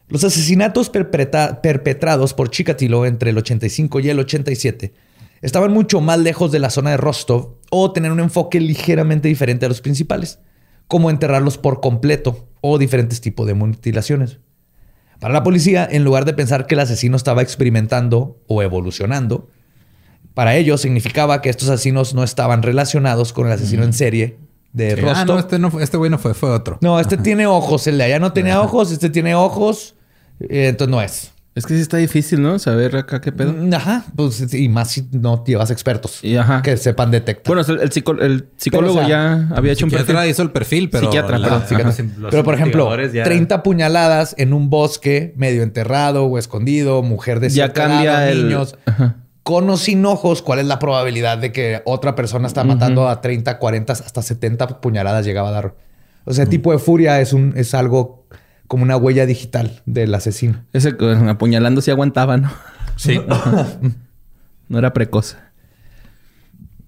Los 0.09 0.23
asesinatos 0.23 0.89
perpetra- 0.91 1.61
perpetrados 1.61 2.33
por 2.33 2.49
Chikatilo 2.49 3.05
entre 3.05 3.31
el 3.31 3.37
85 3.37 3.99
y 3.99 4.09
el 4.09 4.19
87 4.19 4.93
estaban 5.41 5.71
mucho 5.71 6.01
más 6.01 6.19
lejos 6.19 6.51
de 6.51 6.59
la 6.59 6.69
zona 6.69 6.91
de 6.91 6.97
Rostov 6.97 7.55
o 7.69 7.91
tener 7.91 8.11
un 8.11 8.19
enfoque 8.19 8.59
ligeramente 8.59 9.27
diferente 9.27 9.65
a 9.65 9.69
los 9.69 9.81
principales, 9.81 10.39
como 10.87 11.09
enterrarlos 11.09 11.57
por 11.57 11.81
completo 11.81 12.47
o 12.61 12.77
diferentes 12.77 13.21
tipos 13.21 13.45
de 13.47 13.53
mutilaciones. 13.53 14.39
Para 15.19 15.33
la 15.33 15.43
policía, 15.43 15.87
en 15.89 16.03
lugar 16.03 16.25
de 16.25 16.33
pensar 16.33 16.67
que 16.67 16.75
el 16.75 16.79
asesino 16.79 17.17
estaba 17.17 17.41
experimentando 17.41 18.39
o 18.47 18.61
evolucionando, 18.61 19.49
para 20.33 20.55
ellos 20.55 20.81
significaba 20.81 21.41
que 21.41 21.49
estos 21.49 21.69
asesinos 21.69 22.13
no 22.13 22.23
estaban 22.23 22.61
relacionados 22.61 23.33
con 23.33 23.47
el 23.47 23.53
asesino 23.53 23.83
en 23.83 23.93
serie 23.93 24.37
de 24.73 24.91
Sí. 24.95 25.01
Rostov. 25.01 25.17
Ah, 25.17 25.25
no, 25.25 25.39
este, 25.39 25.57
no 25.59 25.71
fue, 25.71 25.83
este 25.83 25.97
güey 25.97 26.11
no 26.11 26.19
fue, 26.19 26.35
fue 26.35 26.51
otro. 26.51 26.77
No, 26.81 26.99
este 26.99 27.17
tiene 27.17 27.47
ojos. 27.47 27.87
El 27.87 27.97
de 27.97 28.03
allá 28.03 28.19
no 28.19 28.31
tenía 28.33 28.61
ojos. 28.61 28.91
Este 28.91 29.09
tiene 29.09 29.33
ojos. 29.33 29.95
eh, 30.39 30.67
entonces 30.67 30.91
no 30.91 31.01
es. 31.01 31.31
Es 31.57 31.65
que 31.65 31.73
sí 31.73 31.81
está 31.81 31.97
difícil, 31.97 32.39
¿no? 32.39 32.59
Saber 32.59 32.95
acá 32.97 33.19
qué 33.19 33.31
pedo. 33.31 33.51
Mm, 33.51 33.73
Ajá. 33.73 34.05
Pues, 34.15 34.53
y 34.53 34.69
más 34.69 34.91
si 34.91 35.07
no 35.11 35.43
llevas 35.43 35.71
expertos 35.71 36.19
Y 36.23 36.35
ajá. 36.37 36.61
que 36.61 36.77
sepan 36.77 37.09
detectar. 37.09 37.47
Bueno, 37.47 37.63
el, 37.81 37.91
psicólogo 37.91 38.45
Pero, 38.61 38.91
o 38.91 38.93
sea, 38.93 39.07
ya 39.07 39.47
había 39.55 39.71
hecho 39.73 39.85
un 39.85 39.89
perfil. 39.89 40.05
Psiquiatra 40.05 40.27
hizo 40.27 40.43
el 40.43 40.51
perfil, 40.51 40.89
pero... 40.91 41.05
Psiquiatra, 41.07 41.39
los 41.39 42.29
Pero 42.29 42.43
por 42.43 42.53
ejemplo, 42.53 42.95
ya- 43.11 43.23
30 43.23 43.63
puñaladas 43.63 44.35
en 44.37 44.53
un 44.53 44.69
bosque 44.69 45.33
medio 45.35 45.63
enterrado 45.63 46.25
o 46.25 46.37
escondido, 46.37 47.01
mujer 47.01 47.39
de 47.39 47.49
Ya 47.49 47.53
cierta 47.53 47.87
cambia 47.87 48.03
edad, 48.03 48.29
el- 48.29 48.43
niños. 48.49 48.75
Ajá. 48.85 49.15
Con 49.41 49.67
o 49.71 49.77
sin 49.77 50.05
ojos, 50.05 50.43
¿cuál 50.43 50.59
es 50.59 50.67
la 50.67 50.77
probabilidad 50.77 51.39
de 51.39 51.51
que 51.51 51.81
otra 51.85 52.13
persona 52.13 52.45
está 52.45 52.63
matando 52.65 53.09
a 53.09 53.19
30, 53.19 53.57
40, 53.57 53.93
hasta 53.93 54.21
70 54.21 54.79
puñaladas 54.79 55.25
llegaba 55.25 55.49
a 55.49 55.53
dar? 55.53 55.75
O 56.25 56.33
sea, 56.33 56.45
tipo 56.45 56.71
de 56.71 56.77
furia 56.77 57.19
es, 57.19 57.33
un, 57.33 57.53
es 57.55 57.73
algo 57.73 58.27
como 58.67 58.83
una 58.83 58.97
huella 58.97 59.25
digital 59.25 59.81
del 59.85 60.13
asesino. 60.13 60.63
Ese 60.73 60.95
apuñalando 61.27 61.81
sí 61.81 61.91
aguantaba, 61.91 62.37
¿no? 62.37 62.51
Sí. 62.95 63.19
No 64.69 64.79
era 64.79 64.91
precoz. 64.91 65.37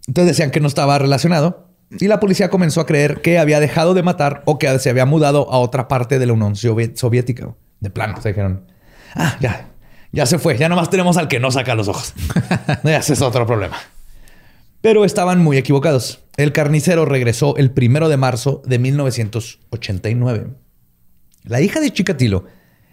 Entonces 0.06 0.36
decían 0.36 0.52
que 0.52 0.60
no 0.60 0.68
estaba 0.68 0.98
relacionado 1.00 1.70
y 1.92 2.08
la 2.08 2.20
policía 2.20 2.50
comenzó 2.50 2.82
a 2.82 2.86
creer 2.86 3.22
que 3.22 3.39
había 3.39 3.60
dejado 3.60 3.94
de 3.94 4.04
matar 4.04 4.44
o 4.46 4.60
que 4.60 4.78
se 4.80 4.89
había 4.89 5.06
mudado 5.06 5.52
a 5.52 5.60
otra 5.60 5.88
parte 5.88 6.20
de 6.20 6.26
la 6.26 6.34
Unión 6.34 6.56
Soviética. 6.56 7.56
De 7.80 7.89
plano, 7.89 8.22
se 8.22 8.30
dijeron, 8.30 8.65
ah, 9.15 9.38
ya, 9.39 9.70
ya 10.12 10.26
se 10.26 10.38
fue, 10.38 10.58
ya 10.58 10.68
nomás 10.68 10.89
tenemos 10.89 11.15
al 11.15 11.28
que 11.28 11.39
no 11.39 11.52
saca 11.52 11.76
los 11.76 11.88
ojos. 11.88 12.13
ya 12.84 12.98
ese 12.98 13.13
es 13.13 13.22
otro 13.22 13.46
problema. 13.48 13.78
Pero 14.82 15.06
estaban 15.06 15.42
muy 15.42 15.58
equivocados. 15.58 16.20
El 16.38 16.54
carnicero 16.54 17.06
regresó 17.06 17.56
el 17.58 17.72
primero 17.72 18.10
de 18.10 18.18
marzo 18.18 18.62
de 18.65 18.80
1989. 18.80 20.48
La 21.43 21.62
hija 21.62 21.80
de 21.80 21.91
Chikatilo 21.91 22.45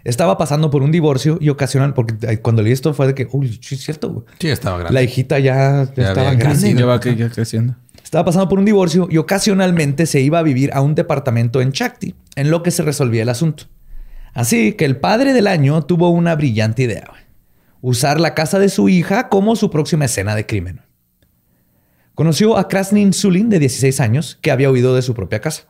estaba 0.04 0.38
pasando 0.38 0.70
por 0.70 0.82
un 0.82 0.92
divorcio 0.92 1.38
y 1.40 1.48
ocasional, 1.48 1.92
porque 1.92 2.38
cuando 2.38 2.62
leí 2.62 2.72
esto 2.72 2.94
fue 2.94 3.08
de 3.08 3.14
que, 3.14 3.26
uy, 3.32 3.58
sí 3.60 3.74
es 3.74 3.82
cierto, 3.82 4.10
güey. 4.10 4.26
Sí, 4.38 4.48
estaba 4.48 4.78
grande. 4.78 4.94
La 4.94 5.02
hijita 5.02 5.38
ya, 5.38 5.84
ya 5.84 5.92
Ya 5.96 6.08
estaba 6.08 6.34
grande. 6.34 6.74
Ya 6.74 6.86
va 6.86 7.00
ya 7.00 7.28
creciendo. 7.28 7.74
Estaba 8.04 8.24
pasando 8.24 8.48
por 8.48 8.60
un 8.60 8.64
divorcio 8.64 9.08
y 9.10 9.16
ocasionalmente 9.16 10.06
se 10.06 10.20
iba 10.20 10.38
a 10.38 10.42
vivir 10.44 10.70
a 10.74 10.80
un 10.80 10.94
departamento 10.94 11.60
en 11.60 11.72
Chakti, 11.72 12.14
en 12.36 12.52
lo 12.52 12.62
que 12.62 12.70
se 12.70 12.84
resolvía 12.84 13.22
el 13.22 13.28
asunto. 13.28 13.64
Así 14.32 14.74
que 14.74 14.84
el 14.84 14.98
padre 14.98 15.32
del 15.32 15.48
año 15.48 15.82
tuvo 15.82 16.10
una 16.10 16.36
brillante 16.36 16.84
idea. 16.84 17.06
güey. 17.08 17.22
Usar 17.80 18.20
la 18.20 18.34
casa 18.34 18.60
de 18.60 18.68
su 18.68 18.88
hija 18.88 19.28
como 19.28 19.56
su 19.56 19.70
próxima 19.70 20.04
escena 20.04 20.36
de 20.36 20.46
crimen. 20.46 20.82
Conoció 22.14 22.56
a 22.56 22.68
Krasnin 22.68 23.12
Sulin, 23.12 23.48
de 23.48 23.58
16 23.58 24.00
años, 24.00 24.38
que 24.40 24.50
había 24.50 24.70
huido 24.70 24.94
de 24.94 25.02
su 25.02 25.12
propia 25.12 25.40
casa. 25.40 25.64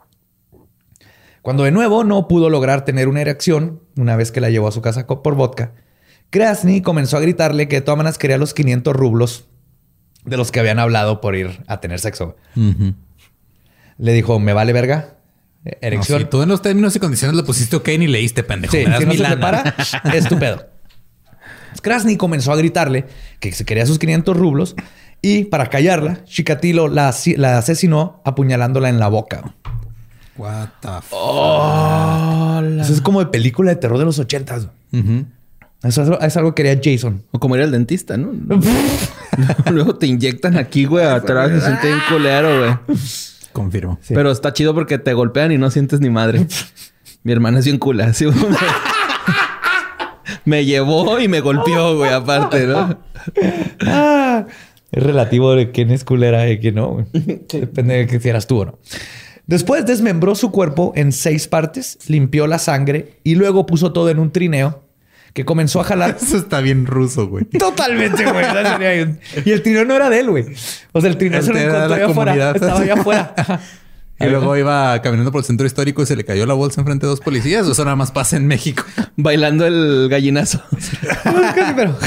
Cuando 1.47 1.63
de 1.63 1.71
nuevo 1.71 2.03
no 2.03 2.27
pudo 2.27 2.51
lograr 2.51 2.85
tener 2.85 3.07
una 3.07 3.21
erección, 3.21 3.81
una 3.97 4.17
vez 4.17 4.33
que 4.33 4.41
la 4.41 4.51
llevó 4.51 4.67
a 4.67 4.73
su 4.73 4.83
casa 4.83 5.07
por 5.07 5.37
vodka, 5.37 5.75
Krasny 6.31 6.83
comenzó 6.83 7.17
a 7.19 7.21
gritarle 7.21 7.69
que 7.69 7.77
de 7.77 7.83
todas 7.83 7.97
maneras 7.97 8.19
quería 8.19 8.37
los 8.37 8.53
500 8.53 8.93
rublos 8.97 9.47
de 10.25 10.37
los 10.37 10.51
que 10.51 10.59
habían 10.59 10.81
hablado 10.81 11.21
por 11.21 11.37
ir 11.37 11.63
a 11.69 11.79
tener 11.79 12.01
sexo. 12.01 12.35
Le 13.97 14.13
dijo, 14.13 14.41
me 14.41 14.55
vale 14.55 14.73
verga. 14.73 15.19
eh, 15.65 15.79
No, 15.83 15.87
erección. 15.87 16.19
si 16.19 16.25
tú 16.25 16.43
en 16.43 16.49
los 16.49 16.63
términos 16.63 16.97
y 16.97 16.99
condiciones 16.99 17.37
le 17.37 17.45
pusiste 17.45 17.77
ok 17.77 17.91
ni 17.97 18.09
leíste, 18.09 18.43
pendejo. 18.43 18.73
Sí, 18.73 18.79
Me 18.79 18.91
das 18.91 18.99
si 18.99 19.07
no 19.07 19.15
se 19.15 19.23
prepara, 19.25 19.77
es 20.15 20.29
tu 20.29 20.37
pedo. 20.41 20.67
Krasny 21.81 22.17
comenzó 22.17 22.51
a 22.51 22.57
gritarle 22.57 23.07
que 23.39 23.53
se 23.53 23.65
quería 23.65 23.87
sus 23.87 24.01
500 24.01 24.37
rublos 24.37 24.75
y 25.23 25.45
para 25.45 25.71
callarla, 25.71 26.25
Chikatilo 26.25 26.89
la, 26.89 27.15
la 27.37 27.59
asesinó 27.59 28.21
apuñalándola 28.25 28.89
en 28.89 28.99
la 28.99 29.07
boca. 29.07 29.55
What 30.39 30.69
the 30.81 30.89
fuck? 31.03 32.81
Eso 32.81 32.93
es 32.93 33.01
como 33.01 33.21
de 33.21 33.27
película 33.27 33.71
de 33.71 33.77
terror 33.77 33.99
de 33.99 34.05
los 34.05 34.19
80. 34.19 34.57
Ujú. 34.93 35.27
Eso 35.83 36.19
es, 36.21 36.37
algo 36.37 36.55
que 36.55 36.63
quería 36.63 36.81
Jason. 36.83 37.23
O 37.31 37.39
como 37.39 37.57
ir 37.57 37.63
al 37.63 37.71
dentista, 37.71 38.17
¿no? 38.17 38.33
Luego 39.71 39.97
te 39.97 40.07
inyectan 40.07 40.57
aquí, 40.57 40.85
güey, 40.85 41.05
atrás. 41.05 41.51
Se 41.51 41.61
siente 41.61 41.87
bien 41.87 42.01
culero, 42.09 42.59
güey. 42.59 42.97
Confirmo. 43.53 43.99
Pero 44.09 44.31
está 44.31 44.53
chido 44.53 44.75
porque 44.75 44.99
te 44.99 45.15
golpean 45.15 45.53
y 45.53 45.59
no 45.59 45.71
sientes 45.71 46.01
ni 46.01 46.11
madre. 46.11 46.47
Mi 47.23 47.33
hermana 47.33 47.61
es 47.61 47.65
bien 47.65 47.79
cula. 47.79 48.13
güey. 48.19 48.35
me, 50.45 50.57
me 50.57 50.65
llevó 50.65 51.21
y 51.21 51.29
me 51.29 51.41
golpeó, 51.41 51.97
güey, 51.97 52.13
aparte, 52.13 52.67
¿no? 52.67 52.99
Ah, 53.87 54.47
es 54.91 55.03
relativo 55.03 55.55
de 55.55 55.71
quién 55.71 55.91
es 55.91 56.05
culera 56.05 56.49
y 56.51 56.59
quién 56.59 56.77
no. 56.77 56.89
güey. 56.89 57.07
Depende 57.13 57.95
de 57.95 58.07
que 58.07 58.19
si 58.19 58.29
eras 58.29 58.47
tú 58.47 58.61
o 58.61 58.65
no. 58.67 58.79
Después 59.47 59.87
desmembró 59.87 60.35
su 60.35 60.51
cuerpo 60.51 60.93
en 60.97 61.13
seis 61.13 61.47
partes, 61.47 61.99
limpió 62.09 62.47
la 62.47 62.59
sangre 62.59 63.21
y 63.23 63.37
luego 63.37 63.65
puso 63.67 63.93
todo 63.93 64.11
en 64.11 64.19
un 64.19 64.33
trineo 64.33 64.83
que 65.35 65.45
comenzó 65.45 65.81
a 65.81 65.85
jalar. 65.85 66.17
Eso 66.23 66.37
está 66.39 66.61
bien 66.61 66.87
ruso, 66.87 67.29
güey. 67.29 67.45
Totalmente, 67.45 68.25
güey. 68.25 68.45
Y 69.45 69.51
el 69.53 69.63
trineo 69.63 69.85
no 69.85 69.95
era 69.95 70.11
de 70.11 70.21
él, 70.21 70.31
güey. 70.31 70.47
O 70.93 71.01
sea, 71.01 71.11
el 71.11 71.17
trineo 71.17 71.43
se 71.43 71.53
lo 71.53 71.59
encontró 71.61 71.95
allá 71.95 72.07
afuera. 72.07 72.51
Estaba 72.53 72.81
allá 72.81 72.95
afuera. 72.95 73.35
Ajá. 73.37 73.61
Y 74.19 74.25
luego 74.25 74.57
iba 74.57 75.01
caminando 75.03 75.31
por 75.31 75.41
el 75.41 75.45
centro 75.45 75.67
histórico 75.67 76.03
y 76.03 76.07
se 76.07 76.17
le 76.17 76.25
cayó 76.25 76.47
la 76.47 76.55
bolsa 76.55 76.81
enfrente 76.81 77.05
de 77.05 77.11
dos 77.11 77.21
policías. 77.21 77.67
O 77.67 77.73
eso 77.73 77.85
nada 77.85 77.97
más 77.97 78.11
pasa 78.13 78.37
en 78.39 78.47
México. 78.47 78.83
Bailando 79.17 79.67
el 79.67 80.09
gallinazo. 80.11 80.63
Pero- 81.77 81.99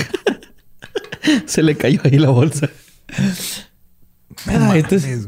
Se 1.46 1.62
le 1.62 1.76
cayó 1.78 2.02
ahí 2.04 2.18
la 2.18 2.30
bolsa. 2.30 2.68
Ah, 4.48 4.72
entonces, 4.76 5.28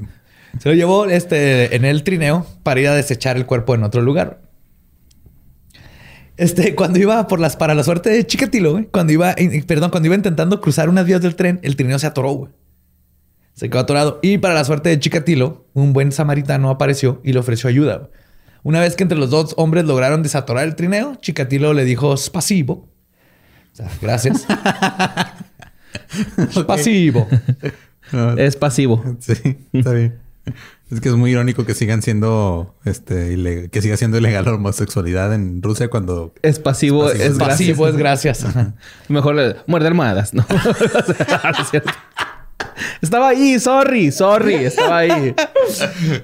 se 0.60 0.70
lo 0.70 0.76
llevó 0.76 1.06
este, 1.06 1.76
en 1.76 1.86
el 1.86 2.04
trineo 2.04 2.46
para 2.64 2.80
ir 2.80 2.88
a 2.88 2.96
desechar 2.96 3.38
el 3.38 3.46
cuerpo 3.46 3.76
en 3.76 3.84
otro 3.84 4.02
lugar. 4.02 4.42
Este, 6.38 6.76
cuando 6.76 7.00
iba 7.00 7.28
por 7.28 7.40
las, 7.40 7.56
para 7.56 7.76
la 7.76 7.84
suerte 7.84 8.10
de 8.10 8.26
Chikatilo, 8.26 8.72
güey, 8.74 8.86
cuando 8.86 9.14
iba, 9.14 9.36
perdón, 9.68 9.92
cuando 9.92 10.08
iba 10.08 10.16
intentando 10.16 10.60
cruzar 10.62 10.90
unas 10.90 11.06
vías 11.06 11.22
del 11.22 11.36
tren, 11.36 11.60
el 11.64 11.76
trineo 11.76 12.00
se 12.00 12.08
atoró, 12.08 12.32
güey. 12.32 12.52
Se 13.54 13.70
quedó 13.70 13.82
atorado. 13.82 14.20
Y 14.22 14.38
para 14.38 14.54
la 14.54 14.64
suerte 14.64 14.90
de 14.90 15.00
Chikatilo, 15.00 15.68
un 15.74 15.94
buen 15.94 16.12
samaritano 16.12 16.70
apareció 16.70 17.22
y 17.24 17.34
le 17.34 17.40
ofreció 17.40 17.70
ayuda. 17.70 17.98
güey. 17.98 18.10
Una 18.64 18.80
vez 18.80 18.96
que 18.96 19.04
entre 19.04 19.18
los 19.18 19.30
dos 19.30 19.54
hombres 19.58 19.86
lograron 19.86 20.24
desatorar 20.24 20.66
el 20.66 20.76
trineo, 20.76 21.16
Chikatilo 21.16 21.74
le 21.74 21.84
dijo 21.84 22.16
spasibo. 22.16 22.90
O 23.74 23.76
sea, 23.76 23.90
gracias. 24.02 24.46
Spasibo. 26.52 27.28
Es 28.38 28.56
pasivo. 28.56 29.04
Sí, 29.20 29.68
está 29.74 29.94
bien. 29.94 30.20
Es 30.92 31.00
que 31.00 31.10
es 31.10 31.16
muy 31.16 31.32
irónico 31.32 31.66
que 31.66 31.74
sigan 31.74 32.02
siendo, 32.02 32.76
este, 32.84 33.70
que 33.72 33.82
siga 33.82 33.96
siendo 33.96 34.18
ilegal 34.18 34.46
la 34.46 34.56
homosexualidad 34.56 35.34
en 35.34 35.62
Rusia 35.62 35.90
cuando 35.90 36.34
Es 36.42 36.60
pasivo, 36.60 37.10
Es 37.10 37.38
pasivo, 37.38 37.88
es 37.88 37.96
gracias. 37.96 38.44
Ajá. 38.44 38.74
Mejor 39.08 39.36
le 39.36 39.56
muerde 39.68 39.88
almohadas, 39.88 40.34
¿no? 40.34 40.46
Estaba 43.02 43.30
ahí, 43.30 43.60
sorry, 43.60 44.12
sorry, 44.12 44.56
estaba 44.56 45.00
ahí. 45.00 45.36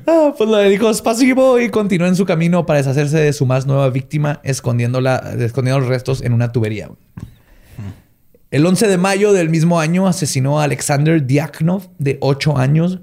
Ah, 0.08 0.34
pues 0.38 0.50
le 0.50 0.70
dijo 0.70 0.90
es 0.90 1.02
pasivo 1.02 1.60
y 1.60 1.70
continuó 1.70 2.08
en 2.08 2.16
su 2.16 2.26
camino 2.26 2.66
para 2.66 2.78
deshacerse 2.78 3.18
de 3.18 3.34
su 3.34 3.46
más 3.46 3.66
nueva 3.66 3.90
víctima, 3.90 4.40
escondiéndola, 4.44 5.34
escondiendo 5.40 5.80
los 5.80 5.90
restos 5.90 6.22
en 6.22 6.34
una 6.34 6.52
tubería. 6.52 6.90
El 8.50 8.66
11 8.66 8.88
de 8.88 8.98
mayo 8.98 9.34
del 9.34 9.50
mismo 9.50 9.80
año 9.80 10.08
asesinó 10.08 10.60
a 10.60 10.64
Alexander 10.64 11.26
Diaknov, 11.26 11.90
de 12.00 12.18
8 12.22 12.58
años. 12.58 13.00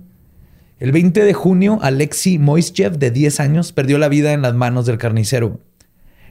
El 0.85 0.93
20 0.93 1.25
de 1.25 1.33
junio, 1.33 1.79
Alexei 1.81 2.39
Moiseyev, 2.39 2.99
de 2.99 3.11
10 3.11 3.41
años, 3.41 3.73
perdió 3.73 3.97
la 3.97 4.11
vida 4.11 4.35
en 4.35 4.43
las 4.43 4.53
manos 4.53 4.85
del 4.85 4.99
carnicero. 4.99 5.59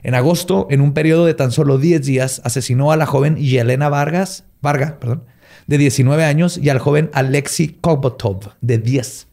En 0.04 0.14
agosto, 0.14 0.68
en 0.70 0.80
un 0.80 0.94
periodo 0.94 1.26
de 1.26 1.34
tan 1.34 1.50
solo 1.50 1.76
10 1.76 2.06
días, 2.06 2.40
asesinó 2.44 2.92
a 2.92 2.96
la 2.96 3.04
joven 3.04 3.34
Yelena 3.34 3.88
Vargas, 3.88 4.44
Varga, 4.62 5.00
perdón, 5.00 5.24
de 5.66 5.76
19 5.76 6.24
años, 6.24 6.56
y 6.56 6.68
al 6.68 6.78
joven 6.78 7.10
Alexei 7.14 7.76
Kobotov, 7.80 8.52
de 8.60 8.78
10. 8.78 9.26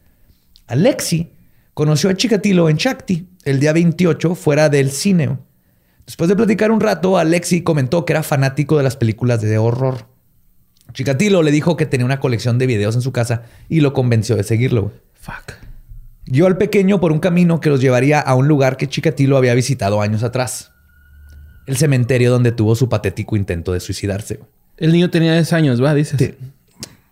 Alexi 0.66 1.30
conoció 1.72 2.10
a 2.10 2.14
Chikatilo 2.14 2.68
en 2.68 2.78
Shakti 2.78 3.28
el 3.44 3.60
día 3.60 3.72
28 3.72 4.34
fuera 4.34 4.70
del 4.70 4.90
cine. 4.90 5.38
Después 6.04 6.26
de 6.30 6.34
platicar 6.34 6.72
un 6.72 6.80
rato, 6.80 7.16
Alexi 7.16 7.62
comentó 7.62 8.04
que 8.04 8.14
era 8.14 8.24
fanático 8.24 8.76
de 8.76 8.82
las 8.82 8.96
películas 8.96 9.40
de 9.40 9.56
horror. 9.56 10.08
Chikatilo 10.94 11.44
le 11.44 11.52
dijo 11.52 11.76
que 11.76 11.86
tenía 11.86 12.06
una 12.06 12.18
colección 12.18 12.58
de 12.58 12.66
videos 12.66 12.96
en 12.96 13.02
su 13.02 13.12
casa 13.12 13.42
y 13.68 13.82
lo 13.82 13.92
convenció 13.92 14.34
de 14.34 14.42
seguirlo. 14.42 14.90
Fuck. 15.22 15.52
Guió 16.26 16.46
al 16.46 16.58
pequeño 16.58 17.00
por 17.00 17.12
un 17.12 17.20
camino 17.20 17.60
que 17.60 17.70
los 17.70 17.80
llevaría 17.80 18.18
a 18.18 18.34
un 18.34 18.48
lugar 18.48 18.76
que 18.76 18.88
Chikatilo 18.88 19.36
había 19.36 19.54
visitado 19.54 20.00
años 20.00 20.24
atrás. 20.24 20.72
El 21.66 21.76
cementerio 21.76 22.32
donde 22.32 22.50
tuvo 22.50 22.74
su 22.74 22.88
patético 22.88 23.36
intento 23.36 23.72
de 23.72 23.78
suicidarse. 23.78 24.40
El 24.78 24.90
niño 24.90 25.10
tenía 25.10 25.34
10 25.34 25.52
años, 25.52 25.82
¿va? 25.82 25.94
Dices. 25.94 26.18
Sí. 26.18 26.34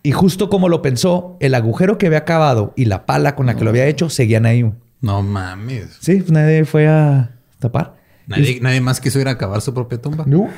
Y 0.03 0.11
justo 0.11 0.49
como 0.49 0.67
lo 0.67 0.81
pensó, 0.81 1.37
el 1.39 1.55
agujero 1.55 1.97
que 1.97 2.07
había 2.07 2.25
cavado 2.25 2.73
y 2.75 2.83
la 2.85 3.05
pala 3.05 3.33
con 3.35 3.45
la 3.45 3.55
que 3.55 3.63
lo 3.63 3.69
había 3.69 3.85
hecho 3.85 4.09
seguían 4.09 4.45
ahí. 4.45 4.69
no 4.99 5.23
mames. 5.23 5.97
Sí, 6.01 6.17
pues 6.17 6.31
nadie 6.31 6.65
fue 6.65 6.89
a 6.89 7.31
tapar. 7.59 7.95
Nadie, 8.27 8.59
nadie 8.59 8.81
más 8.81 8.99
quiso 8.99 9.21
ir 9.21 9.29
a 9.29 9.37
cavar 9.37 9.61
su 9.61 9.73
propia 9.73 10.01
tumba. 10.01 10.25
No. 10.27 10.49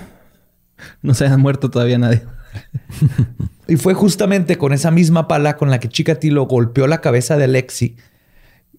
No 1.04 1.14
se 1.14 1.28
ha 1.28 1.38
muerto 1.38 1.70
todavía 1.70 2.00
nadie. 2.00 2.24
Y 3.68 3.78
fue 3.78 3.94
justamente 3.94 4.58
con 4.58 4.74
esa 4.74 4.92
misma 4.92 5.28
pala 5.28 5.56
con 5.56 5.70
la 5.70 5.80
que 5.80 5.88
Chikatilo 5.90 6.46
golpeó 6.46 6.88
la 6.88 7.02
cabeza 7.02 7.38
de 7.38 7.46
Alexi. 7.46 7.96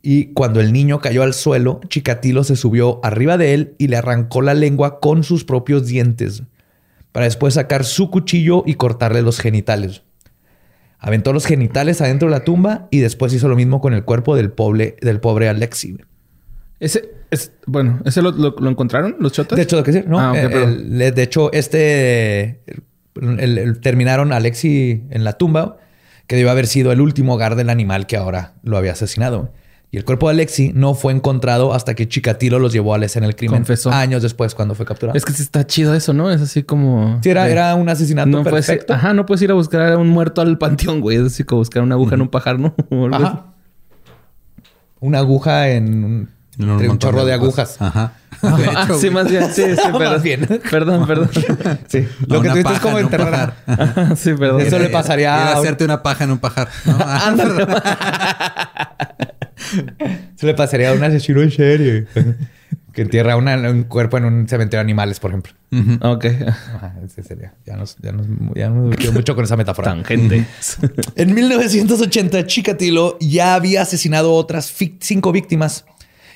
Y 0.03 0.27
cuando 0.35 0.61
el 0.61 0.73
niño 0.73 1.01
cayó 1.01 1.23
al 1.23 1.33
suelo, 1.33 1.81
Chikatilo 1.89 2.45
se 2.45 2.57
subió 2.57 3.01
arriba 3.03 3.39
de 3.39 3.55
él 3.55 3.75
y 3.79 3.89
le 3.89 3.97
arrancó 3.97 4.43
la 4.43 4.53
lengua 4.53 5.01
con 5.01 5.25
sus 5.25 5.45
propios 5.45 5.87
dientes. 5.87 6.43
Para 7.13 7.25
después 7.25 7.55
sacar 7.55 7.85
su 7.85 8.11
cuchillo 8.11 8.63
y 8.67 8.75
cortarle 8.75 9.23
los 9.23 9.41
genitales. 9.41 10.03
Aventó 10.99 11.33
los 11.33 11.47
genitales 11.47 12.01
adentro 12.03 12.29
de 12.29 12.33
la 12.33 12.45
tumba 12.45 12.89
y 12.91 12.99
después 13.01 13.33
hizo 13.33 13.49
lo 13.49 13.57
mismo 13.57 13.81
con 13.81 13.95
el 13.95 14.05
cuerpo 14.05 14.37
del 14.37 14.51
pobre, 14.51 14.97
del 15.01 15.21
pobre 15.21 15.49
Alexi. 15.49 15.97
Ese, 16.81 17.11
es, 17.31 17.53
bueno, 17.67 18.01
¿ese 18.05 18.21
lo, 18.21 18.33
lo- 18.33 18.55
lo 18.59 18.71
encontraron 18.71 19.17
los 19.21 19.33
chotas? 19.33 19.57
De 19.57 19.63
hecho, 19.63 19.83
que 19.83 19.93
sí, 19.93 20.03
¿no? 20.07 20.19
Ah, 20.21 20.33
Eh, 20.37 20.51
el- 20.53 21.15
de 21.15 21.23
hecho, 21.23 21.53
este 21.53 22.61
el- 23.21 23.81
terminaron 23.81 24.33
a 24.33 24.37
Alexi 24.37 25.05
en 25.11 25.25
la 25.25 25.35
tumba, 25.35 25.77
que 26.27 26.37
debió 26.37 26.51
haber 26.51 26.67
sido 26.67 26.93
el 26.93 27.01
último 27.01 27.35
hogar 27.35 27.55
del 27.57 27.71
animal 27.71 28.07
que 28.07 28.17
ahora 28.17 28.55
lo 28.63 28.77
había 28.77 28.93
asesinado. 28.93 29.53
Y 29.91 29.97
el 29.97 30.05
cuerpo 30.05 30.27
de 30.27 30.33
Alexi 30.33 30.73
no 30.75 30.95
fue 30.95 31.13
encontrado 31.13 31.73
hasta 31.73 31.95
que 31.95 32.09
Chikatilo 32.09 32.59
los 32.59 32.73
llevó 32.73 32.95
a 32.95 32.99
la 32.99 33.07
escena 33.07 33.27
del 33.27 33.37
crimen. 33.37 33.59
Confesó. 33.61 33.93
Años 33.93 34.23
después, 34.23 34.53
cuando 34.57 34.75
fue 34.75 34.85
capturado. 34.85 35.17
Es 35.17 35.25
que 35.25 35.33
sí 35.33 35.43
está 35.43 35.65
chido 35.69 35.95
eso, 35.95 36.13
¿no? 36.13 36.33
Es 36.33 36.41
así 36.41 36.65
como... 36.65 37.21
Sí, 37.23 37.31
era, 37.31 37.49
era 37.49 37.77
un 37.77 37.89
asesinato 37.89 38.29
no 38.29 38.43
puedes, 38.43 38.67
perfecto. 38.67 38.93
ajá, 38.95 39.15
no 39.15 39.25
puedes 39.25 39.43
ir 39.43 39.53
a 39.53 39.55
buscar 39.55 39.93
a 39.93 39.97
un 39.99 40.09
muerto 40.09 40.41
al 40.41 40.59
panteón, 40.59 41.01
güey. 41.01 41.19
Es 41.19 41.23
así 41.27 41.45
como 41.45 41.61
buscar 41.61 41.85
una 41.85 41.95
aguja 41.95 42.17
en 42.17 42.23
un 42.23 42.29
pajar, 42.29 42.59
¿no? 42.59 42.75
Ajá. 43.13 43.55
Una 44.99 45.19
aguja 45.19 45.69
en 45.69 46.29
un, 46.59 46.99
chorro 46.99 47.25
de 47.25 47.33
agujas. 47.35 47.77
Ajá. 47.81 48.13
De 48.43 48.67
Ah, 48.75 48.87
sí, 49.01 49.09
más 49.11 49.31
bien. 49.31 49.45
Sí, 49.53 49.63
sí, 49.75 49.83
perdón. 49.93 50.13
Más 50.13 50.23
bien. 50.23 50.47
Perdón, 50.71 51.07
perdón. 51.07 51.31
Sí. 51.89 52.07
Lo 52.27 52.43
que 52.43 52.49
paja 52.63 52.75
es 52.75 52.81
como 52.81 52.99
en 52.99 53.05
enterrar. 53.07 53.55
Ajá, 53.67 54.17
sí, 54.17 54.33
perdón. 54.35 54.61
Eso 54.61 54.79
le 54.79 54.89
pasaría 54.91 55.35
a 55.35 55.53
hacerte 55.59 55.85
una 55.85 56.03
paja 56.03 56.25
en 56.25 56.31
un 56.33 56.39
pajar. 56.39 56.69
¿no? 56.85 56.97
Ah, 57.01 57.35
Se 60.37 60.47
le 60.47 60.55
pasaría 60.55 60.91
a 60.91 60.95
un 60.95 61.03
asesino 61.05 61.41
en 61.43 61.51
serie. 61.51 62.07
que 62.93 63.03
entierra 63.03 63.37
una- 63.37 63.57
un 63.71 63.85
cuerpo 63.85 64.19
en 64.19 64.25
un 64.25 64.49
cementerio 64.49 64.79
de 64.79 64.83
animales, 64.83 65.19
por 65.21 65.31
ejemplo. 65.31 65.53
Ok. 66.03 66.27
Ajá, 66.47 66.95
ese 67.05 67.23
sería. 67.25 67.55
Ya 67.67 67.77
nos, 67.77 67.97
ya 67.99 68.13
nos, 68.13 68.27
ya 68.55 68.69
nos 68.71 68.91
metió 68.91 69.13
mucho 69.13 69.35
con 69.35 69.45
esa 69.45 69.57
metáfora. 69.57 69.91
Tangente. 69.91 70.47
En 71.17 71.35
1980, 71.35 72.47
Chikatilo 72.47 73.17
ya 73.21 73.55
había 73.57 73.83
asesinado 73.83 74.33
otras 74.35 74.73
cinco 75.01 75.33
víctimas 75.33 75.85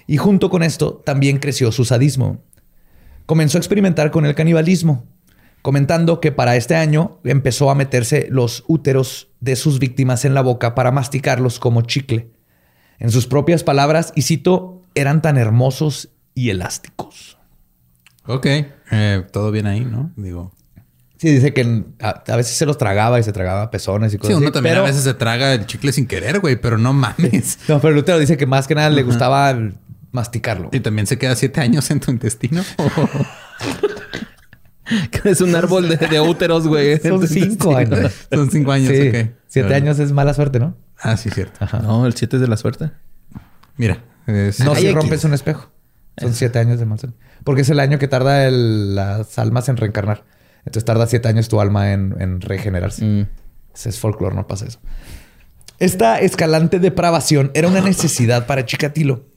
y 0.09 0.16
junto 0.16 0.51
con 0.51 0.64
esto 0.64 0.94
también 1.07 1.38
creció 1.38 1.71
su 1.71 1.85
sadismo. 1.85 2.42
Comenzó 3.27 3.59
a 3.59 3.61
experimentar 3.61 4.11
con 4.11 4.27
el 4.27 4.35
canibalismo, 4.35 5.07
comentando 5.62 6.21
que 6.21 6.33
para 6.33 6.57
este 6.57 6.75
año 6.75 7.21
empezó 7.25 7.71
a 7.71 7.75
meterse 7.77 8.27
los 8.31 8.64
úteros 8.66 9.29
de 9.40 9.55
sus 9.55 9.79
víctimas 9.79 10.25
en 10.25 10.35
la 10.35 10.40
boca 10.40 10.75
para 10.75 10.90
masticarlos 10.90 11.59
como 11.61 11.83
chicle. 11.83 12.31
En 12.99 13.11
sus 13.12 13.27
propias 13.29 13.62
palabras, 13.62 14.12
y 14.16 14.23
cito, 14.23 14.83
eran 14.97 15.23
tan 15.23 15.37
hermosos 15.37 16.09
y 16.35 16.51
elásticos. 16.51 17.38
ok. 18.27 18.47
Eh, 18.90 19.23
todo 19.31 19.51
bien 19.51 19.66
ahí, 19.66 19.85
¿no? 19.85 20.11
Digo. 20.16 20.53
Sí, 21.18 21.31
dice 21.33 21.53
que 21.53 21.85
a, 22.01 22.23
a 22.27 22.37
veces 22.37 22.57
se 22.57 22.64
los 22.64 22.79
tragaba 22.79 23.18
y 23.18 23.23
se 23.25 23.33
tragaba 23.33 23.71
pezones 23.71 24.12
y 24.12 24.16
Sí, 24.16 24.18
cosas 24.18 24.37
uno 24.37 24.47
así, 24.47 24.53
también 24.53 24.75
pero- 24.77 24.85
a 24.85 24.88
veces 24.88 25.03
se 25.03 25.14
traga 25.14 25.53
el 25.53 25.66
chicle 25.66 25.92
sin 25.92 26.07
querer, 26.07 26.38
güey, 26.40 26.57
pero 26.61 26.79
no 26.79 26.92
mames. 26.92 27.59
No, 27.68 27.81
pero 27.81 27.92
Lutero 27.92 28.18
dice 28.18 28.37
que 28.37 28.47
más 28.47 28.66
que 28.68 28.75
nada 28.77 28.88
le 28.90 29.03
gustaba 29.03 29.53
masticarlo. 30.12 30.71
¿Y 30.73 30.81
también 30.81 31.07
se 31.07 31.18
queda 31.18 31.35
siete 31.37 31.61
años 31.61 31.90
en 31.90 32.01
tu 32.01 32.11
intestino? 32.11 32.62
es 35.25 35.40
un 35.40 35.55
árbol 35.55 35.88
de, 35.88 35.97
de 35.97 36.21
úteros, 36.21 36.66
güey. 36.66 36.99
Son 37.01 37.27
cinco 37.27 37.77
años. 37.77 38.12
Son 38.33 38.51
cinco 38.51 38.73
años, 38.73 38.88
Sí. 38.88 39.09
ok. 39.09 39.31
Siete 39.47 39.75
años 39.75 39.99
es 39.99 40.12
mala 40.12 40.35
suerte, 40.35 40.59
¿no? 40.59 40.77
Ah, 41.01 41.16
sí, 41.16 41.31
cierto. 41.31 41.66
No, 41.83 42.07
el 42.07 42.14
7 42.14 42.37
es 42.37 42.42
de 42.42 42.49
la 42.49 42.57
suerte. 42.57 42.90
Mira. 43.77 44.03
es- 44.27 44.61
No 44.61 44.73
Ay, 44.73 44.83
si 44.83 44.92
rompes 44.92 45.25
un 45.25 45.33
espejo. 45.35 45.71
Son 46.18 46.35
siete 46.35 46.59
años 46.59 46.81
de 46.81 46.87
mal 46.87 46.99
suerte. 46.99 47.16
Porque 47.44 47.62
es 47.62 47.71
el 47.71 47.79
año 47.79 47.99
que 48.01 48.09
tarda 48.09 48.47
el- 48.47 48.97
las 48.97 49.38
almas 49.38 49.68
en 49.68 49.77
reencarnar. 49.77 50.25
Entonces 50.66 50.85
tarda 50.85 51.07
siete 51.07 51.29
años 51.29 51.49
tu 51.49 51.61
alma 51.61 51.92
en, 51.92 52.16
en 52.18 52.40
regenerarse. 52.40 53.05
Mm. 53.05 53.27
Ese 53.75 53.88
es 53.90 54.01
folclore, 54.01 54.35
no 54.35 54.47
pasa 54.49 54.66
eso. 54.66 54.81
Esta 55.79 56.18
escalante 56.18 56.81
depravación 56.81 57.53
era 57.55 57.68
una 57.68 57.81
necesidad 57.81 58.47
para 58.47 58.66
Chikatilo. 58.66 59.27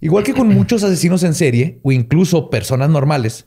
Igual 0.00 0.24
que 0.24 0.34
con 0.34 0.48
muchos 0.54 0.82
asesinos 0.84 1.22
en 1.22 1.34
serie 1.34 1.80
o 1.82 1.92
incluso 1.92 2.50
personas 2.50 2.90
normales, 2.90 3.46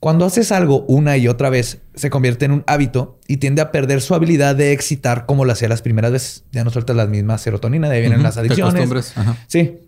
cuando 0.00 0.24
haces 0.24 0.50
algo 0.50 0.84
una 0.88 1.16
y 1.16 1.28
otra 1.28 1.48
vez, 1.48 1.78
se 1.94 2.10
convierte 2.10 2.44
en 2.44 2.50
un 2.52 2.64
hábito 2.66 3.20
y 3.28 3.36
tiende 3.36 3.62
a 3.62 3.70
perder 3.70 4.00
su 4.00 4.14
habilidad 4.16 4.56
de 4.56 4.72
excitar 4.72 5.26
como 5.26 5.44
lo 5.44 5.52
hacía 5.52 5.68
las 5.68 5.80
primeras 5.82 6.10
veces. 6.10 6.44
Ya 6.50 6.64
no 6.64 6.70
sueltas 6.70 6.96
las 6.96 7.08
mismas 7.08 7.40
serotonina, 7.40 7.88
de 7.88 7.96
ahí 7.96 8.00
vienen 8.00 8.22
las 8.22 8.34
te 8.34 8.40
adicciones. 8.40 9.12
ajá. 9.16 9.36
Sí. 9.46 9.78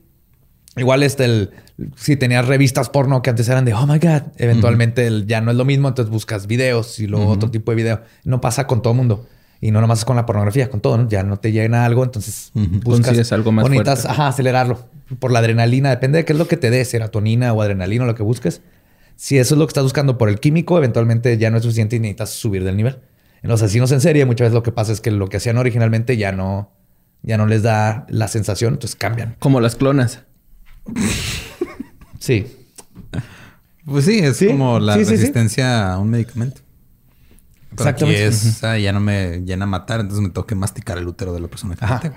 Igual 0.76 1.02
este, 1.04 1.24
el, 1.24 1.50
si 1.96 2.16
tenías 2.16 2.46
revistas 2.46 2.90
porno 2.90 3.22
que 3.22 3.30
antes 3.30 3.48
eran 3.48 3.64
de, 3.64 3.74
oh 3.74 3.86
my 3.86 3.98
God, 3.98 4.22
eventualmente 4.38 5.06
el- 5.06 5.26
ya 5.26 5.40
no 5.40 5.50
es 5.52 5.56
lo 5.56 5.64
mismo, 5.64 5.88
entonces 5.88 6.10
buscas 6.12 6.46
videos 6.48 6.98
y 7.00 7.06
luego 7.06 7.28
otro 7.28 7.50
tipo 7.50 7.70
de 7.72 7.76
video. 7.76 8.02
No 8.24 8.40
pasa 8.40 8.66
con 8.66 8.82
todo 8.82 8.92
mundo. 8.94 9.26
Y 9.64 9.70
no 9.70 9.80
nomás 9.80 10.00
es 10.00 10.04
con 10.04 10.14
la 10.16 10.26
pornografía, 10.26 10.68
con 10.68 10.80
todo, 10.82 10.98
¿no? 10.98 11.08
Ya 11.08 11.22
no 11.22 11.38
te 11.38 11.50
llena 11.50 11.86
algo, 11.86 12.04
entonces 12.04 12.50
buscas 12.54 13.32
algo 13.32 13.50
más 13.50 13.62
bonitas, 13.62 14.02
fuerte. 14.02 14.08
ajá, 14.12 14.28
acelerarlo. 14.28 14.78
Por 15.18 15.32
la 15.32 15.38
adrenalina, 15.38 15.88
depende 15.88 16.18
de 16.18 16.26
qué 16.26 16.34
es 16.34 16.38
lo 16.38 16.46
que 16.46 16.58
te 16.58 16.68
dé, 16.68 16.84
serotonina 16.84 17.50
o 17.54 17.62
adrenalina, 17.62 18.04
lo 18.04 18.14
que 18.14 18.22
busques. 18.22 18.60
Si 19.16 19.38
eso 19.38 19.54
es 19.54 19.58
lo 19.58 19.66
que 19.66 19.70
estás 19.70 19.84
buscando 19.84 20.18
por 20.18 20.28
el 20.28 20.38
químico, 20.38 20.76
eventualmente 20.76 21.38
ya 21.38 21.50
no 21.50 21.56
es 21.56 21.62
suficiente 21.62 21.96
y 21.96 22.00
necesitas 22.00 22.28
subir 22.28 22.62
del 22.62 22.76
nivel. 22.76 22.98
En 23.42 23.48
los 23.48 23.62
asesinos 23.62 23.90
en 23.92 24.02
serie, 24.02 24.26
muchas 24.26 24.46
veces 24.46 24.54
lo 24.54 24.62
que 24.62 24.70
pasa 24.72 24.92
es 24.92 25.00
que 25.00 25.10
lo 25.10 25.28
que 25.28 25.38
hacían 25.38 25.56
originalmente 25.56 26.18
ya 26.18 26.30
no, 26.30 26.70
ya 27.22 27.38
no 27.38 27.46
les 27.46 27.62
da 27.62 28.04
la 28.10 28.28
sensación, 28.28 28.74
entonces 28.74 28.96
cambian. 28.96 29.36
Como 29.38 29.62
las 29.62 29.76
clonas. 29.76 30.24
Sí. 32.18 32.46
Pues 33.86 34.04
sí, 34.04 34.18
es 34.18 34.36
Sí, 34.36 34.48
como 34.48 34.78
la 34.78 34.94
sí, 34.94 35.00
sí, 35.00 35.04
sí. 35.06 35.10
resistencia 35.16 35.92
a 35.92 35.98
un 35.98 36.10
medicamento. 36.10 36.60
Pero 37.76 37.90
aquí 37.90 38.04
Exactamente. 38.04 38.76
es, 38.78 38.82
ya 38.82 38.92
no 38.92 39.00
me 39.00 39.42
llena 39.44 39.64
a 39.64 39.68
matar, 39.68 40.00
entonces 40.00 40.22
me 40.22 40.28
tengo 40.30 40.46
que 40.46 40.54
masticar 40.54 40.98
el 40.98 41.06
útero 41.08 41.32
de 41.32 41.40
la 41.40 41.48
persona 41.48 41.74
que 41.76 41.84
maté. 41.86 42.12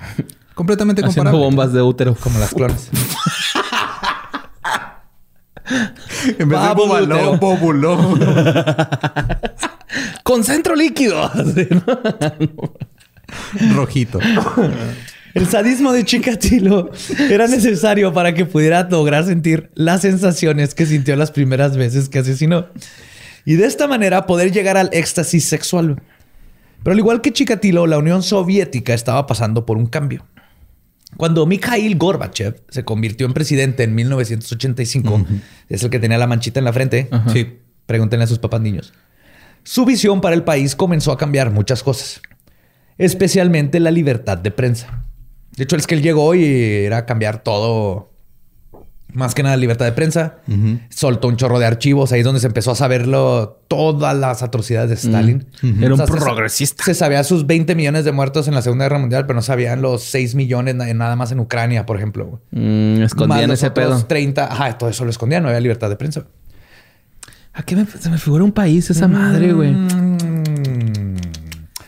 Completamente 0.54 1.02
Haciendo 1.04 1.32
comparable. 1.32 1.46
bombas 1.46 1.74
de 1.74 1.82
útero. 1.82 2.16
Como 2.16 2.40
las 2.40 2.54
clones. 2.54 2.90
En 6.40 6.50
vez 6.50 6.62
de 6.62 6.74
Bubble 6.74 6.76
bobalón, 6.76 7.36
útero. 7.36 7.38
bobulón. 7.40 8.20
Con 10.24 10.44
centro 10.44 10.76
líquido. 10.76 11.30
Rojito. 13.76 14.20
El 15.34 15.48
sadismo 15.48 15.92
de 15.92 16.04
Chikatilo 16.06 16.92
era 17.30 17.48
necesario 17.48 18.14
para 18.14 18.34
que 18.34 18.46
pudiera 18.46 18.88
lograr 18.90 19.26
sentir 19.26 19.70
las 19.76 20.02
sensaciones 20.02 20.74
que 20.74 20.86
sintió 20.86 21.16
las 21.16 21.32
primeras 21.32 21.78
veces 21.78 22.10
que 22.10 22.20
asesinó. 22.20 22.68
Y 23.48 23.56
de 23.56 23.66
esta 23.66 23.88
manera 23.88 24.26
poder 24.26 24.52
llegar 24.52 24.76
al 24.76 24.90
éxtasis 24.92 25.46
sexual. 25.46 26.02
Pero 26.84 26.92
al 26.92 27.00
igual 27.00 27.22
que 27.22 27.32
Chikatilo, 27.32 27.88
la 27.88 27.98
Unión 27.98 28.22
Soviética 28.22 28.94
estaba 28.94 29.26
pasando 29.26 29.66
por 29.66 29.78
un 29.78 29.86
cambio. 29.86 30.26
Cuando 31.16 31.46
Mikhail 31.46 31.98
Gorbachev 31.98 32.62
se 32.68 32.84
convirtió 32.84 33.26
en 33.26 33.32
presidente 33.32 33.84
en 33.84 33.96
1985, 33.96 35.26
es 35.70 35.82
el 35.82 35.90
que 35.90 35.98
tenía 35.98 36.18
la 36.18 36.28
manchita 36.28 36.60
en 36.60 36.66
la 36.66 36.74
frente. 36.74 37.10
Sí. 37.32 37.60
Pregúntenle 37.86 38.26
a 38.26 38.28
sus 38.28 38.40
papás 38.40 38.60
niños. 38.60 38.92
Su 39.64 39.86
visión 39.86 40.20
para 40.20 40.36
el 40.36 40.44
país 40.44 40.76
comenzó 40.76 41.14
a 41.14 41.18
cambiar 41.18 41.50
muchas 41.50 41.84
cosas, 41.84 42.22
especialmente 42.98 43.80
la 43.80 43.92
libertad 43.92 44.38
de 44.38 44.52
prensa. 44.52 45.06
De 45.56 45.64
hecho, 45.64 45.78
es 45.78 45.88
que 45.88 45.96
él 45.96 46.02
llegó 46.02 46.36
y 46.36 46.44
era 46.44 47.06
cambiar 47.06 47.44
todo, 47.44 48.12
más 49.14 49.34
que 49.34 49.42
nada 49.42 49.56
libertad 49.58 49.86
de 49.86 49.94
prensa. 49.94 50.36
Soltó 50.90 51.28
un 51.28 51.38
chorro 51.38 51.60
de 51.60 51.66
archivos, 51.66 52.12
ahí 52.12 52.20
es 52.20 52.26
donde 52.26 52.40
se 52.42 52.48
empezó 52.48 52.72
a 52.72 52.76
saberlo 52.76 53.62
todas 53.68 54.16
las 54.16 54.44
atrocidades 54.44 54.90
de 54.90 54.96
Stalin. 54.96 55.46
Era 55.82 55.94
un 55.94 56.00
progresista. 56.20 56.84
Se 56.84 56.94
sabía 56.94 57.24
sus 57.24 57.48
20 57.48 57.74
millones 57.76 58.06
de 58.06 58.12
muertos 58.12 58.48
en 58.48 58.54
la 58.54 58.62
Segunda 58.62 58.86
Guerra 58.86 59.00
Mundial, 59.00 59.26
pero 59.26 59.36
no 59.36 59.42
sabían 59.42 59.82
los 59.82 60.04
6 60.04 60.36
millones 60.36 60.76
na- 60.76 60.94
nada 60.94 61.16
más 61.16 61.32
en 61.32 61.40
Ucrania, 61.40 61.86
por 61.86 61.98
ejemplo. 61.98 62.42
Mm, 62.52 63.02
escondían 63.04 63.50
ese 63.52 63.72
pedo. 63.72 64.06
30, 64.06 64.52
ajá, 64.52 64.78
todo 64.78 64.90
eso 64.90 65.04
lo 65.04 65.10
escondían, 65.10 65.42
no 65.44 65.50
había 65.50 65.62
libertad 65.62 65.90
de 65.90 65.96
prensa. 65.96 66.26
¿A 67.54 67.64
qué 67.64 67.76
me, 67.76 67.86
se 67.86 68.10
me 68.10 68.18
figura 68.20 68.44
un 68.44 68.52
país 68.52 68.90
esa 68.90 69.08
madre, 69.08 69.52
güey? 69.54 69.72
Mm. 69.72 71.16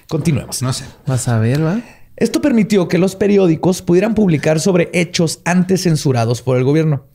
Continuemos. 0.07 0.61
No 0.61 0.73
sé. 0.73 0.85
Vas 1.05 1.27
a 1.27 1.37
ver, 1.39 1.63
¿va? 1.63 1.79
Esto 2.19 2.41
permitió 2.41 2.89
que 2.89 2.97
los 2.97 3.15
periódicos 3.15 3.81
pudieran 3.81 4.13
publicar 4.13 4.59
sobre 4.59 4.89
hechos 4.91 5.39
antes 5.45 5.83
censurados 5.83 6.41
por 6.41 6.57
el 6.57 6.65
gobierno, 6.65 7.05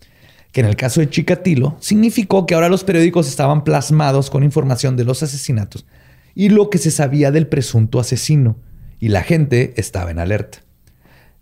que 0.51 0.61
en 0.61 0.67
el 0.67 0.77
caso 0.77 1.01
de 1.01 1.11
Chikatilo 1.11 1.77
significó 1.79 2.47
que 2.47 2.55
ahora 2.55 2.71
los 2.71 2.85
periódicos 2.85 3.29
estaban 3.29 3.65
plasmados 3.65 4.31
con 4.31 4.43
información 4.43 4.97
de 4.97 5.05
los 5.05 5.23
asesinatos 5.23 5.85
y 6.35 6.49
lo 6.49 6.71
que 6.71 6.79
se 6.79 6.91
sabía 6.91 7.31
del 7.31 7.47
presunto 7.47 8.01
asesino, 8.01 8.57
y 8.99 9.09
la 9.09 9.23
gente 9.23 9.75
estaba 9.77 10.11
en 10.11 10.19
alerta. 10.19 10.63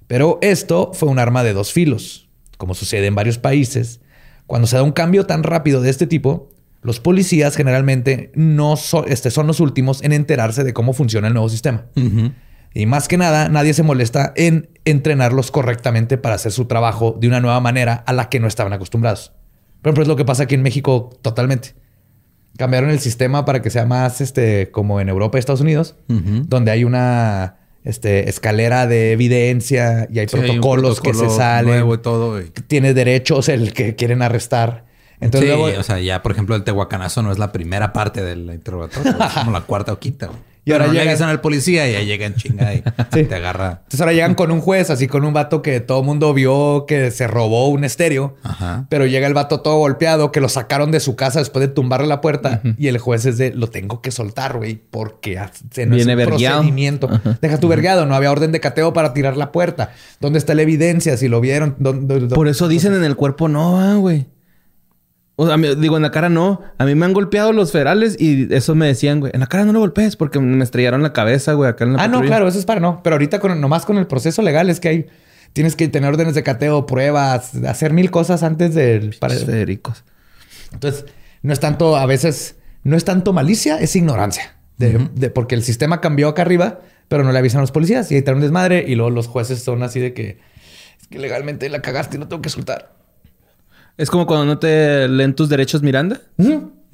Pero 0.08 0.38
esto 0.42 0.90
fue 0.92 1.08
un 1.08 1.20
arma 1.20 1.44
de 1.44 1.52
dos 1.52 1.72
filos. 1.72 2.28
Como 2.58 2.74
sucede 2.74 3.06
en 3.06 3.14
varios 3.14 3.38
países, 3.38 4.00
cuando 4.46 4.66
se 4.66 4.76
da 4.76 4.82
un 4.82 4.92
cambio 4.92 5.24
tan 5.24 5.44
rápido 5.44 5.80
de 5.80 5.90
este 5.90 6.08
tipo, 6.08 6.50
los 6.82 6.98
policías 6.98 7.54
generalmente 7.54 8.32
no 8.34 8.74
este, 9.06 9.30
son 9.30 9.46
los 9.46 9.60
últimos 9.60 10.02
en 10.02 10.12
enterarse 10.12 10.64
de 10.64 10.72
cómo 10.72 10.92
funciona 10.92 11.28
el 11.28 11.34
nuevo 11.34 11.48
sistema. 11.48 11.86
Y 12.74 12.86
más 12.86 13.06
que 13.08 13.18
nada, 13.18 13.48
nadie 13.48 13.74
se 13.74 13.82
molesta 13.82 14.32
en 14.36 14.70
entrenarlos 14.84 15.50
correctamente 15.50 16.16
para 16.18 16.36
hacer 16.36 16.52
su 16.52 16.64
trabajo 16.64 17.16
de 17.20 17.28
una 17.28 17.40
nueva 17.40 17.60
manera 17.60 18.02
a 18.06 18.12
la 18.12 18.28
que 18.28 18.40
no 18.40 18.46
estaban 18.46 18.72
acostumbrados. 18.72 19.32
Por 19.82 19.88
ejemplo, 19.90 20.02
es 20.02 20.08
lo 20.08 20.16
que 20.16 20.24
pasa 20.24 20.44
aquí 20.44 20.54
en 20.54 20.62
México 20.62 21.10
totalmente. 21.22 21.74
Cambiaron 22.56 22.90
el 22.90 23.00
sistema 23.00 23.44
para 23.44 23.62
que 23.62 23.70
sea 23.70 23.86
más 23.86 24.20
este, 24.20 24.70
como 24.70 25.00
en 25.00 25.08
Europa 25.08 25.38
y 25.38 25.40
Estados 25.40 25.60
Unidos, 25.62 25.96
donde 26.08 26.70
hay 26.70 26.84
una 26.84 27.56
este, 27.84 28.28
escalera 28.28 28.86
de 28.86 29.12
evidencia 29.12 30.06
y 30.12 30.18
hay 30.20 30.28
Sí, 30.28 30.36
hay 30.36 30.42
un 30.42 30.46
protocolos 30.60 31.00
que 31.00 31.14
se 31.14 31.28
salen. 31.30 31.72
nuevo 31.72 31.94
y 31.94 31.98
todo. 31.98 32.40
y- 32.40 32.50
Tiene 32.50 32.94
derechos 32.94 33.48
el 33.48 33.72
que 33.72 33.96
quieren 33.96 34.22
arrestar. 34.22 34.84
Entonces, 35.20 35.50
sí, 35.50 35.56
luego- 35.56 35.78
o 35.80 35.82
sea, 35.82 35.98
ya 36.00 36.22
por 36.22 36.32
ejemplo 36.32 36.54
el 36.56 36.64
tehuacanazo 36.64 37.22
no 37.22 37.32
es 37.32 37.38
la 37.38 37.52
primera 37.52 37.92
parte 37.92 38.22
del 38.22 38.50
interrogatorio, 38.52 39.12
es 39.12 39.32
como 39.34 39.50
la 39.52 39.60
cuarta 39.62 39.92
o 39.92 39.98
quinta. 39.98 40.26
güey. 40.26 40.38
Y 40.64 40.70
ahora 40.72 40.86
no 40.86 40.92
le 40.92 40.98
llega- 41.00 41.10
avisan 41.10 41.28
al 41.28 41.40
policía 41.40 41.88
y 41.88 41.92
ya 41.94 42.00
llega 42.02 42.24
en 42.26 42.34
chinga 42.36 42.72
y 42.72 42.82
Sí. 43.12 43.24
te 43.24 43.34
agarra. 43.34 43.80
Entonces 43.82 44.00
ahora 44.00 44.12
llegan 44.12 44.34
con 44.36 44.52
un 44.52 44.60
juez, 44.60 44.90
así 44.90 45.08
con 45.08 45.24
un 45.24 45.32
vato 45.32 45.60
que 45.60 45.80
todo 45.80 46.00
el 46.00 46.06
mundo 46.06 46.32
vio 46.34 46.84
que 46.86 47.10
se 47.10 47.26
robó 47.26 47.68
un 47.68 47.82
estéreo. 47.82 48.36
Ajá. 48.44 48.86
Pero 48.88 49.06
llega 49.06 49.26
el 49.26 49.34
vato 49.34 49.60
todo 49.60 49.78
golpeado, 49.78 50.30
que 50.30 50.40
lo 50.40 50.48
sacaron 50.48 50.92
de 50.92 51.00
su 51.00 51.16
casa 51.16 51.40
después 51.40 51.60
de 51.66 51.68
tumbarle 51.74 52.06
la 52.06 52.20
puerta. 52.20 52.60
Y 52.78 52.86
el 52.86 52.98
juez 52.98 53.26
es 53.26 53.38
de, 53.38 53.50
lo 53.52 53.68
tengo 53.70 54.00
que 54.02 54.12
soltar, 54.12 54.56
güey, 54.56 54.80
porque 54.90 55.38
hace- 55.38 55.84
no 55.86 55.96
Viene 55.96 56.12
es 56.12 56.18
un 56.18 56.24
procedimiento. 56.26 57.08
Deja 57.40 57.58
tu 57.58 57.66
vergueado, 57.68 58.06
no 58.06 58.14
había 58.14 58.30
orden 58.30 58.52
de 58.52 58.60
cateo 58.60 58.92
para 58.92 59.12
tirar 59.14 59.36
la 59.36 59.50
puerta. 59.50 59.90
¿Dónde 60.20 60.38
está 60.38 60.54
la 60.54 60.62
evidencia? 60.62 61.16
Si 61.16 61.26
lo 61.26 61.40
vieron. 61.40 61.74
¿Dónde- 61.80 62.20
dónde- 62.20 62.34
Por 62.36 62.46
eso 62.46 62.68
dicen 62.68 62.94
en 62.94 63.02
el 63.02 63.16
cuerpo 63.16 63.48
no, 63.48 63.80
ah, 63.80 63.96
güey. 63.96 64.26
O 65.42 65.46
sea, 65.48 65.56
me- 65.56 65.74
digo, 65.74 65.96
en 65.96 66.02
la 66.02 66.10
cara 66.10 66.28
no. 66.28 66.60
A 66.78 66.84
mí 66.84 66.94
me 66.94 67.04
han 67.06 67.12
golpeado 67.12 67.52
los 67.52 67.72
federales 67.72 68.16
y 68.20 68.52
eso 68.54 68.74
me 68.74 68.86
decían, 68.86 69.20
güey. 69.20 69.32
En 69.34 69.40
la 69.40 69.46
cara 69.46 69.64
no 69.64 69.72
lo 69.72 69.80
golpees 69.80 70.16
porque 70.16 70.38
me 70.40 70.62
estrellaron 70.62 71.02
la 71.02 71.12
cabeza, 71.12 71.54
güey, 71.54 71.68
acá 71.70 71.84
en 71.84 71.94
la 71.94 72.02
Ah, 72.02 72.08
no, 72.08 72.20
claro, 72.22 72.48
eso 72.48 72.58
es 72.58 72.64
para 72.64 72.80
no. 72.80 73.00
Pero 73.02 73.14
ahorita 73.14 73.40
con, 73.40 73.60
nomás 73.60 73.84
con 73.84 73.98
el 73.98 74.06
proceso 74.06 74.42
legal 74.42 74.70
es 74.70 74.80
que 74.80 74.88
hay... 74.88 75.06
Tienes 75.52 75.76
que 75.76 75.86
tener 75.88 76.08
órdenes 76.08 76.34
de 76.34 76.42
cateo, 76.42 76.86
pruebas, 76.86 77.54
hacer 77.66 77.92
mil 77.92 78.10
cosas 78.10 78.42
antes 78.42 78.74
del... 78.74 79.14
Para, 79.18 79.34
Federicos. 79.34 80.04
Entonces, 80.72 81.04
no 81.42 81.52
es 81.52 81.60
tanto, 81.60 81.96
a 81.96 82.06
veces, 82.06 82.56
no 82.84 82.96
es 82.96 83.04
tanto 83.04 83.32
malicia, 83.32 83.78
es 83.78 83.94
ignorancia. 83.96 84.54
De, 84.78 85.08
de- 85.14 85.28
porque 85.30 85.54
el 85.54 85.62
sistema 85.62 86.00
cambió 86.00 86.28
acá 86.28 86.42
arriba, 86.42 86.80
pero 87.08 87.22
no 87.24 87.32
le 87.32 87.38
avisan 87.38 87.58
a 87.58 87.62
los 87.62 87.72
policías 87.72 88.10
y 88.10 88.14
ahí 88.14 88.22
traen 88.22 88.36
un 88.36 88.42
desmadre 88.42 88.84
y 88.88 88.94
luego 88.94 89.10
los 89.10 89.26
jueces 89.26 89.62
son 89.62 89.82
así 89.82 90.00
de 90.00 90.14
que 90.14 90.38
es 91.00 91.06
que 91.08 91.18
legalmente 91.18 91.68
la 91.68 91.82
cagaste 91.82 92.16
y 92.16 92.20
no 92.20 92.28
tengo 92.28 92.40
que 92.42 92.48
soltar. 92.48 92.94
Es 93.96 94.10
como 94.10 94.26
cuando 94.26 94.46
no 94.46 94.58
te 94.58 95.06
leen 95.08 95.34
tus 95.34 95.48
derechos 95.48 95.82
Miranda. 95.82 96.20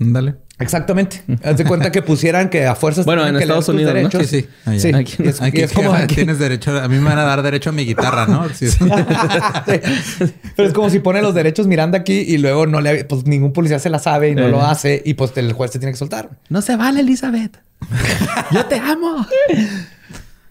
Dale. 0.00 0.37
Exactamente. 0.61 1.22
Haz 1.44 1.56
de 1.56 1.64
cuenta 1.64 1.92
que 1.92 2.02
pusieran 2.02 2.50
que 2.50 2.66
a 2.66 2.74
fuerzas. 2.74 3.04
Bueno, 3.04 3.24
en 3.26 3.37
que 3.37 3.42
Estados 3.42 3.68
Unidos, 3.68 3.94
¿no? 4.02 4.11
Sí, 4.20 4.24
sí. 4.26 4.48
Allá. 4.64 4.80
Sí. 4.80 4.92
Aquí- 4.92 5.22
es, 5.22 5.40
Aquí 5.40 5.61
es 5.61 5.72
como 5.72 5.92
aquí. 5.92 6.16
tienes 6.16 6.38
derecho, 6.40 6.76
a 6.80 6.88
mí 6.88 6.96
me 6.98 7.04
van 7.04 7.18
a 7.18 7.22
dar 7.24 7.42
derecho 7.42 7.70
a 7.70 7.72
mi 7.72 7.84
guitarra, 7.84 8.26
¿no? 8.26 8.48
Sí. 8.48 8.68
Sí. 8.68 8.78
Pero 10.56 10.68
es 10.68 10.74
como 10.74 10.90
si 10.90 10.98
pone 10.98 11.22
los 11.22 11.34
derechos 11.34 11.66
Miranda 11.68 11.98
aquí 11.98 12.12
y 12.26 12.38
luego 12.38 12.66
no 12.66 12.80
le 12.80 13.04
pues 13.04 13.24
ningún 13.26 13.52
policía 13.52 13.78
se 13.78 13.88
la 13.90 13.98
sabe 14.00 14.30
y 14.30 14.34
no 14.34 14.46
Eh. 14.46 14.50
lo 14.50 14.62
hace 14.62 15.00
y 15.04 15.14
pues 15.14 15.32
el 15.37 15.52
juez 15.52 15.70
te 15.70 15.78
tiene 15.78 15.92
que 15.92 15.98
soltar. 15.98 16.30
No 16.48 16.61
se 16.62 16.76
vale, 16.76 17.00
Elizabeth. 17.00 17.58
Yo 18.52 18.66
te 18.66 18.76
amo. 18.80 19.26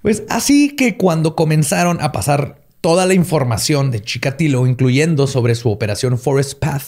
Pues 0.02 0.24
así 0.30 0.76
que 0.76 0.96
cuando 0.96 1.36
comenzaron 1.36 1.98
a 2.02 2.12
pasar 2.14 2.62
toda 2.82 3.06
la 3.06 3.14
información 3.14 3.92
de 3.92 4.02
Chikatilo, 4.02 4.68
incluyendo 4.68 5.28
sobre 5.28 5.56
su 5.56 5.70
operación 5.70 6.18
Forest 6.18 6.60
Path, 6.60 6.84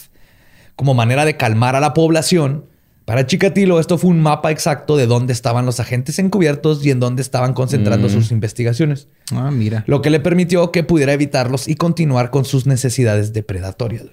como 0.76 0.94
manera 0.94 1.26
de 1.26 1.38
calmar 1.38 1.76
a 1.76 1.80
la 1.80 1.94
población. 1.94 2.66
Para 3.06 3.26
Chikatilo, 3.26 3.80
esto 3.80 3.98
fue 3.98 4.12
un 4.12 4.22
mapa 4.22 4.52
exacto 4.52 4.96
de 4.96 5.08
dónde 5.08 5.34
estaban 5.34 5.66
los 5.66 5.80
agentes 5.80 6.20
encubiertos 6.20 6.86
y 6.86 6.92
en 6.92 7.00
dónde 7.00 7.24
estaban 7.24 7.54
concentrando 7.54 8.08
sus 8.08 8.32
investigaciones, 8.32 9.08
Ah, 9.32 9.50
mira. 9.52 9.84
lo 9.88 10.02
que 10.04 10.12
le 10.12 10.20
permitió 10.20 10.72
que 10.72 10.84
pudiera 10.84 11.12
evitarlos 11.14 11.68
y 11.68 11.74
continuar 11.76 12.30
con 12.30 12.46
sus 12.46 12.68
necesidades 12.68 13.34
depredatorias. 13.34 14.06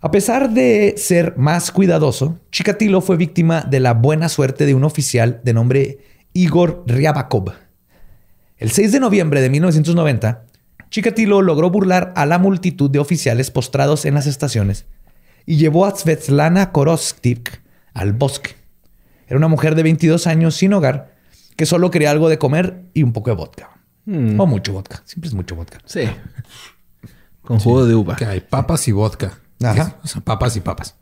A 0.00 0.10
pesar 0.10 0.48
de 0.54 0.94
ser 0.96 1.34
más 1.36 1.70
cuidadoso, 1.70 2.38
Chikatilo 2.50 3.02
fue 3.02 3.18
víctima 3.18 3.60
de 3.60 3.80
la 3.80 3.92
buena 3.92 4.30
suerte 4.30 4.64
de 4.64 4.74
un 4.74 4.84
oficial 4.84 5.42
de 5.44 5.52
nombre 5.52 5.98
Igor 6.32 6.82
Ryabakov. 6.86 7.52
El 8.60 8.70
6 8.70 8.92
de 8.92 9.00
noviembre 9.00 9.40
de 9.40 9.48
1990, 9.48 10.44
Chikatilo 10.90 11.40
logró 11.40 11.70
burlar 11.70 12.12
a 12.14 12.26
la 12.26 12.38
multitud 12.38 12.90
de 12.90 12.98
oficiales 12.98 13.50
postrados 13.50 14.04
en 14.04 14.12
las 14.12 14.26
estaciones 14.26 14.84
y 15.46 15.56
llevó 15.56 15.86
a 15.86 15.96
Svetlana 15.96 16.70
Korostik 16.70 17.62
al 17.94 18.12
bosque. 18.12 18.56
Era 19.26 19.38
una 19.38 19.48
mujer 19.48 19.76
de 19.76 19.82
22 19.82 20.26
años 20.26 20.56
sin 20.56 20.74
hogar 20.74 21.14
que 21.56 21.64
solo 21.64 21.90
quería 21.90 22.10
algo 22.10 22.28
de 22.28 22.36
comer 22.36 22.82
y 22.92 23.02
un 23.02 23.14
poco 23.14 23.30
de 23.30 23.36
vodka. 23.36 23.70
O 24.06 24.46
mucho 24.46 24.74
vodka. 24.74 25.02
Siempre 25.06 25.28
es 25.28 25.34
mucho 25.34 25.56
vodka. 25.56 25.78
Sí. 25.86 26.02
Con 27.40 27.60
jugo 27.60 27.86
de 27.86 27.94
uva. 27.94 28.16
Que 28.16 28.26
hay 28.26 28.40
papas 28.40 28.86
y 28.88 28.92
vodka. 28.92 29.38
Ajá. 29.62 29.96
O 30.04 30.06
sea, 30.06 30.20
papas 30.20 30.54
y 30.56 30.60
papas. 30.60 30.96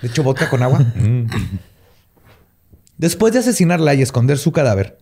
De 0.00 0.08
hecho, 0.08 0.22
vodka 0.22 0.48
con 0.48 0.62
agua. 0.62 0.80
Mm. 0.94 1.26
Después 2.96 3.32
de 3.32 3.40
asesinarla 3.40 3.94
y 3.94 4.02
esconder 4.02 4.38
su 4.38 4.52
cadáver, 4.52 5.01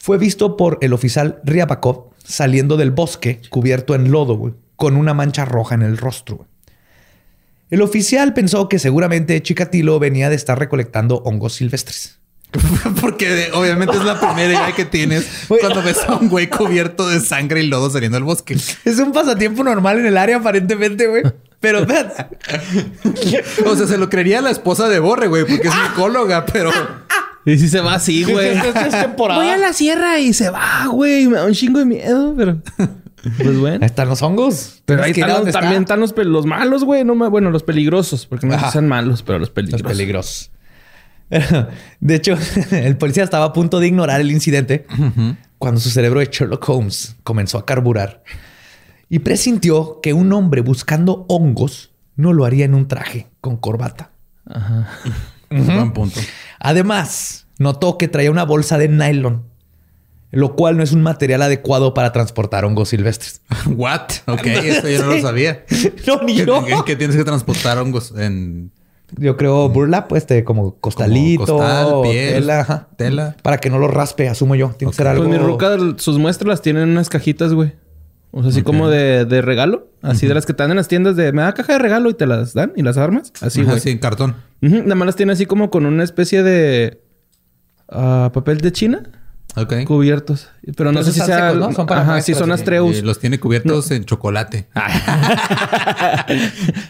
fue 0.00 0.18
visto 0.18 0.56
por 0.56 0.78
el 0.80 0.92
oficial 0.94 1.40
Ryabakov 1.44 2.10
saliendo 2.24 2.76
del 2.76 2.90
bosque 2.90 3.40
cubierto 3.50 3.94
en 3.94 4.10
lodo, 4.10 4.34
güey, 4.34 4.54
con 4.76 4.96
una 4.96 5.14
mancha 5.14 5.44
roja 5.44 5.74
en 5.74 5.82
el 5.82 5.98
rostro. 5.98 6.36
güey. 6.38 6.48
El 7.70 7.82
oficial 7.82 8.32
pensó 8.34 8.68
que 8.68 8.78
seguramente 8.78 9.40
Chikatilo 9.42 9.98
venía 10.00 10.28
de 10.30 10.36
estar 10.36 10.58
recolectando 10.58 11.18
hongos 11.18 11.52
silvestres. 11.52 12.18
Porque 13.00 13.50
obviamente 13.52 13.96
es 13.96 14.04
la 14.04 14.18
primera 14.18 14.48
idea 14.48 14.74
que 14.74 14.84
tienes 14.84 15.28
cuando 15.48 15.82
ves 15.82 15.98
a 16.08 16.16
un 16.16 16.28
güey 16.28 16.48
cubierto 16.48 17.08
de 17.08 17.20
sangre 17.20 17.62
y 17.62 17.68
lodo 17.68 17.90
saliendo 17.90 18.16
del 18.16 18.24
bosque. 18.24 18.54
Es 18.84 18.98
un 18.98 19.12
pasatiempo 19.12 19.62
normal 19.62 20.00
en 20.00 20.06
el 20.06 20.16
área, 20.16 20.38
aparentemente, 20.38 21.06
güey. 21.06 21.22
Pero 21.60 21.80
O 23.66 23.76
sea, 23.76 23.86
se 23.86 23.98
lo 23.98 24.08
creería 24.08 24.40
la 24.40 24.50
esposa 24.50 24.88
de 24.88 24.98
Borre, 24.98 25.28
güey, 25.28 25.44
porque 25.44 25.68
es 25.68 25.74
micóloga, 25.90 26.46
pero 26.46 26.72
Y 27.46 27.58
si 27.58 27.68
se 27.68 27.80
va 27.80 27.94
así, 27.94 28.24
güey. 28.24 28.48
es 28.58 28.90
temporada. 28.90 29.40
Voy 29.40 29.48
a 29.50 29.56
la 29.56 29.72
sierra 29.72 30.18
y 30.18 30.32
se 30.32 30.50
va, 30.50 30.86
güey. 30.92 31.26
Me 31.26 31.36
da 31.38 31.46
un 31.46 31.52
chingo 31.54 31.78
de 31.78 31.86
miedo, 31.86 32.34
pero... 32.36 32.58
Pues 33.36 33.58
bueno. 33.58 33.78
Ahí 33.82 33.86
están 33.86 34.08
los 34.08 34.22
hongos. 34.22 34.82
Pero 34.86 35.02
ahí 35.02 35.10
están 35.12 35.28
los- 35.28 35.36
donde 35.38 35.50
está. 35.50 35.60
también 35.60 35.82
están 35.82 36.00
los, 36.00 36.14
los 36.16 36.46
malos, 36.46 36.84
güey. 36.84 37.04
No, 37.04 37.14
bueno, 37.30 37.50
los 37.50 37.62
peligrosos. 37.62 38.26
Porque 38.26 38.46
no 38.46 38.54
Ajá. 38.54 38.70
sean 38.70 38.88
malos, 38.88 39.22
pero 39.22 39.38
los 39.38 39.48
Los 39.48 39.54
peligrosos. 39.54 39.86
peligrosos. 39.86 40.50
De 42.00 42.14
hecho, 42.14 42.36
el 42.72 42.96
policía 42.96 43.22
estaba 43.24 43.44
a 43.46 43.52
punto 43.52 43.78
de 43.80 43.86
ignorar 43.88 44.20
el 44.20 44.30
incidente 44.30 44.86
cuando 45.58 45.80
su 45.80 45.90
cerebro 45.90 46.20
de 46.20 46.28
Sherlock 46.32 46.68
Holmes 46.68 47.16
comenzó 47.22 47.58
a 47.58 47.66
carburar 47.66 48.22
y 49.08 49.20
presintió 49.20 50.00
que 50.02 50.12
un 50.12 50.32
hombre 50.32 50.60
buscando 50.62 51.26
hongos 51.28 51.90
no 52.16 52.32
lo 52.32 52.44
haría 52.46 52.64
en 52.64 52.74
un 52.74 52.88
traje 52.88 53.28
con 53.40 53.56
corbata. 53.58 54.10
buen 55.50 55.92
punto. 55.92 56.20
Además, 56.58 57.46
notó 57.58 57.98
que 57.98 58.08
traía 58.08 58.30
una 58.30 58.44
bolsa 58.44 58.78
de 58.78 58.88
nylon, 58.88 59.44
lo 60.30 60.54
cual 60.54 60.76
no 60.76 60.82
es 60.82 60.92
un 60.92 61.02
material 61.02 61.42
adecuado 61.42 61.92
para 61.94 62.12
transportar 62.12 62.64
hongos 62.64 62.90
silvestres. 62.90 63.42
What? 63.66 64.02
Ok, 64.26 64.46
eso 64.46 64.88
yo 64.88 65.04
no 65.04 65.14
lo 65.14 65.20
sabía. 65.20 65.64
No, 66.06 66.22
ni 66.22 66.40
¿En, 66.40 66.46
yo. 66.46 66.66
en 66.66 66.82
qué 66.84 66.96
tienes 66.96 67.16
que 67.16 67.24
transportar 67.24 67.78
hongos? 67.78 68.14
En 68.16 68.70
Yo 69.16 69.36
creo 69.36 69.68
burlap, 69.68 70.12
este, 70.12 70.44
como 70.44 70.76
costalito, 70.76 71.46
Como 71.46 71.58
costal, 71.58 72.02
piel, 72.02 72.34
tela, 72.34 72.60
ajá. 72.60 72.88
tela. 72.96 73.36
Para 73.42 73.58
que 73.58 73.70
no 73.70 73.78
lo 73.78 73.88
raspe, 73.88 74.28
asumo 74.28 74.54
yo. 74.54 74.70
Tiene 74.78 74.92
que 74.92 74.96
ser 74.96 75.08
algo. 75.08 75.24
Pues 75.24 75.38
mi 75.40 75.44
ruca, 75.44 75.76
sus 75.96 76.18
muestras 76.18 76.46
las 76.48 76.62
tienen 76.62 76.84
en 76.84 76.90
unas 76.90 77.08
cajitas, 77.08 77.52
güey. 77.52 77.72
O 78.32 78.42
sea, 78.42 78.50
así 78.50 78.62
como 78.62 78.88
de, 78.88 79.24
de 79.24 79.42
regalo. 79.42 79.88
Así 80.02 80.26
de 80.26 80.34
las 80.34 80.46
que 80.46 80.52
están 80.52 80.70
en 80.70 80.76
las 80.76 80.88
tiendas 80.88 81.16
de... 81.16 81.32
Me 81.32 81.42
da 81.42 81.52
caja 81.52 81.72
de 81.74 81.78
regalo 81.80 82.08
y 82.10 82.14
te 82.14 82.26
las 82.26 82.54
dan 82.54 82.72
y 82.76 82.82
las 82.82 82.96
armas. 82.96 83.32
Así, 83.40 83.62
güey. 83.62 83.80
sí, 83.80 83.90
en 83.90 83.98
cartón. 83.98 84.36
Nada 84.60 84.94
más 84.94 85.06
las 85.06 85.16
tiene 85.16 85.32
así 85.32 85.46
como 85.46 85.70
con 85.70 85.84
una 85.84 86.04
especie 86.04 86.42
de... 86.42 87.02
ah, 87.88 88.30
papel 88.32 88.58
de 88.60 88.70
China. 88.72 89.02
Ok. 89.56 89.84
Cubiertos. 89.84 90.48
Pero 90.76 90.92
no 90.92 91.02
sé 91.02 91.12
si 91.12 91.20
sea... 91.20 91.50
secos, 91.50 91.58
¿no? 91.68 91.72
Son 91.72 91.86
para 91.86 92.02
Ajá, 92.02 92.20
sí, 92.20 92.30
muestras, 92.32 92.38
son 92.38 92.46
sí. 92.48 92.52
astreus. 92.62 92.96
Y 92.98 93.02
los 93.02 93.18
tiene 93.18 93.40
cubiertos 93.40 93.90
en 93.90 94.04
chocolate. 94.04 94.68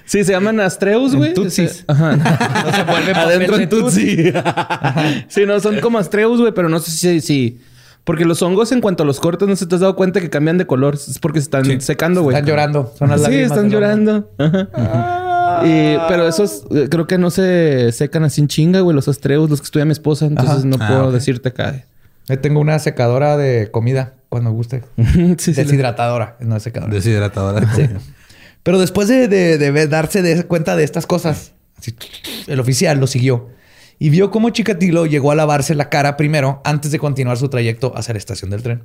Sí, 0.05 0.25
se 0.25 0.33
llaman 0.33 0.61
astreus, 0.61 1.15
güey. 1.15 1.35
Tutsis. 1.35 1.71
Se- 1.71 1.85
Ajá. 1.87 2.17
No 2.65 2.73
se 2.75 2.83
vuelve 2.85 3.13
papel 3.15 3.29
Adentro 3.29 3.57
de 3.57 3.63
en 3.65 3.69
tutsi. 3.69 4.17
sí, 5.29 5.47
no, 5.47 5.61
son 5.61 5.81
como 5.81 5.99
astreus, 5.99 6.41
güey, 6.41 6.53
pero 6.53 6.69
no 6.69 6.79
sé 6.81 6.91
si... 6.91 7.21
si... 7.21 7.61
Porque 8.05 8.25
los 8.25 8.43
hongos, 8.43 8.73
en 8.73 8.81
cuanto 8.81 9.03
a 9.03 9.07
los 9.07 9.21
cortas, 9.21 9.49
no 9.49 9.55
se 9.57 9.67
te 9.67 9.75
has 9.75 9.81
dado 9.83 9.95
cuenta 9.95 10.21
que 10.21 10.31
cambian 10.31 10.59
de 10.59 10.67
color. 10.67 10.95
Es 10.95 11.19
porque 11.21 11.39
se 11.41 11.45
están 11.45 11.81
secando, 11.81 12.23
güey. 12.23 12.35
Están 12.37 12.49
llorando. 12.49 12.93
Son 12.99 13.11
las 13.11 13.23
sí, 13.25 13.35
están 13.35 13.71
llorando. 13.71 14.31
Ajá. 14.39 15.63
Y- 15.65 15.97
pero 16.09 16.27
esos 16.27 16.65
eh, 16.71 16.89
creo 16.91 17.07
que 17.07 17.19
no 17.19 17.31
se 17.31 17.93
secan 17.93 18.25
así 18.25 18.41
en 18.41 18.49
chinga, 18.49 18.81
güey. 18.81 18.95
Los 18.95 19.09
astreus, 19.09 19.51
los 19.51 19.61
que 19.61 19.65
estudia 19.67 19.85
mi 19.85 19.93
esposa. 19.93 20.27
Entonces 20.27 20.57
Ajá. 20.59 20.65
no 20.67 20.77
Ah, 20.81 20.89
puedo 20.89 21.13
decirte 21.13 21.51
acá. 21.51 21.85
Yo 22.29 22.39
tengo 22.39 22.61
una 22.61 22.79
secadora 22.79 23.37
de 23.37 23.71
comida 23.71 24.15
cuando 24.29 24.51
guste. 24.53 24.83
sí, 24.97 25.37
sí. 25.39 25.53
Deshidratadora, 25.53 26.37
no 26.41 26.57
es 26.57 26.63
secadora. 26.63 26.93
Deshidratadora. 26.93 27.69
Pero 28.63 28.79
después 28.79 29.09
de, 29.09 29.29
de- 29.29 29.59
de 29.59 29.71
ver- 29.71 29.89
darse 29.89 30.23
de 30.23 30.45
cuenta 30.45 30.77
de 30.77 30.85
estas 30.85 31.07
cosas, 31.07 31.53
así, 31.79 31.95
el 32.47 32.61
oficial 32.61 32.99
lo 32.99 33.07
siguió 33.07 33.49
y 34.03 34.09
vio 34.09 34.31
cómo 34.31 34.49
Chikatilo 34.49 35.05
llegó 35.05 35.31
a 35.31 35.35
lavarse 35.35 35.75
la 35.75 35.91
cara 35.91 36.17
primero 36.17 36.63
antes 36.65 36.91
de 36.91 36.99
continuar 36.99 37.37
su 37.37 37.51
trayecto 37.51 37.93
hacia 37.95 38.15
la 38.15 38.19
estación 38.19 38.51
del 38.51 38.63
tren. 38.63 38.85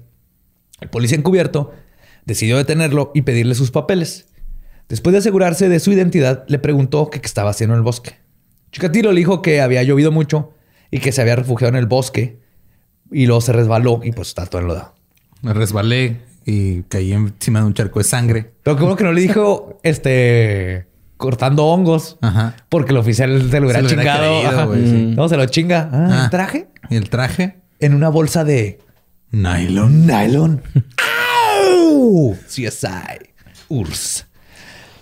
El 0.82 0.90
policía 0.90 1.18
encubierto 1.18 1.72
decidió 2.26 2.58
detenerlo 2.58 3.12
y 3.16 3.22
pedirle 3.22 3.56
sus 3.56 3.72
papeles. 3.72 4.28
Después 4.90 5.14
de 5.14 5.20
asegurarse 5.20 5.70
de 5.70 5.80
su 5.80 5.94
identidad, 5.94 6.44
le 6.50 6.60
preguntó 6.60 7.10
que 7.10 7.22
qué 7.22 7.28
estaba 7.28 7.52
haciendo 7.52 7.76
en 7.76 7.78
el 7.78 7.84
bosque. 7.84 8.18
Chikatilo 8.74 9.14
le 9.14 9.20
dijo 9.20 9.42
que 9.42 9.62
había 9.62 9.84
llovido 9.84 10.12
mucho 10.12 10.52
y 10.92 11.00
que 11.00 11.14
se 11.14 11.22
había 11.22 11.38
refugiado 11.38 11.70
en 11.70 11.80
el 11.80 11.88
bosque 11.88 12.42
y 13.10 13.26
luego 13.26 13.40
se 13.40 13.54
resbaló 13.54 14.02
y 14.04 14.12
pues 14.12 14.28
está 14.28 14.46
todo 14.48 14.62
enlodado. 14.62 14.96
Me 15.42 15.54
resbalé 15.54 16.24
y 16.44 16.82
caí 16.84 17.14
encima 17.14 17.62
de 17.62 17.68
un 17.68 17.74
charco 17.74 18.00
de 18.00 18.04
sangre. 18.04 18.52
Pero 18.64 18.76
bueno 18.76 18.98
que 18.98 19.06
no 19.06 19.14
le 19.14 19.22
dijo, 19.22 19.80
este, 19.82 20.88
cortando 21.18 21.66
hongos. 21.66 22.18
Ajá. 22.22 22.56
Porque 22.70 22.92
el 22.92 22.98
oficial 22.98 23.50
se 23.50 23.60
lo 23.60 23.68
hubiera 23.68 23.82
Se 23.88 23.96
lo 23.96 24.02
hubiera 24.02 24.14
chingado. 24.20 24.72
creído, 24.72 24.88
sí. 25.10 25.14
No, 25.16 25.30
se 25.30 25.38
lo 25.38 25.46
chinga. 25.46 25.90
Ah, 25.92 26.08
Ah. 26.12 26.24
¿el 26.26 26.30
traje? 26.30 26.68
Y 26.90 26.96
el 26.96 27.10
traje, 27.10 27.58
En 27.80 27.94
una 27.94 28.10
bolsa 28.10 28.44
de 28.44 28.80
nylon. 29.32 30.06
nylon. 30.08 30.62
¡Au! 31.62 32.36
CSI. 32.48 33.34
URSS. 33.70 34.26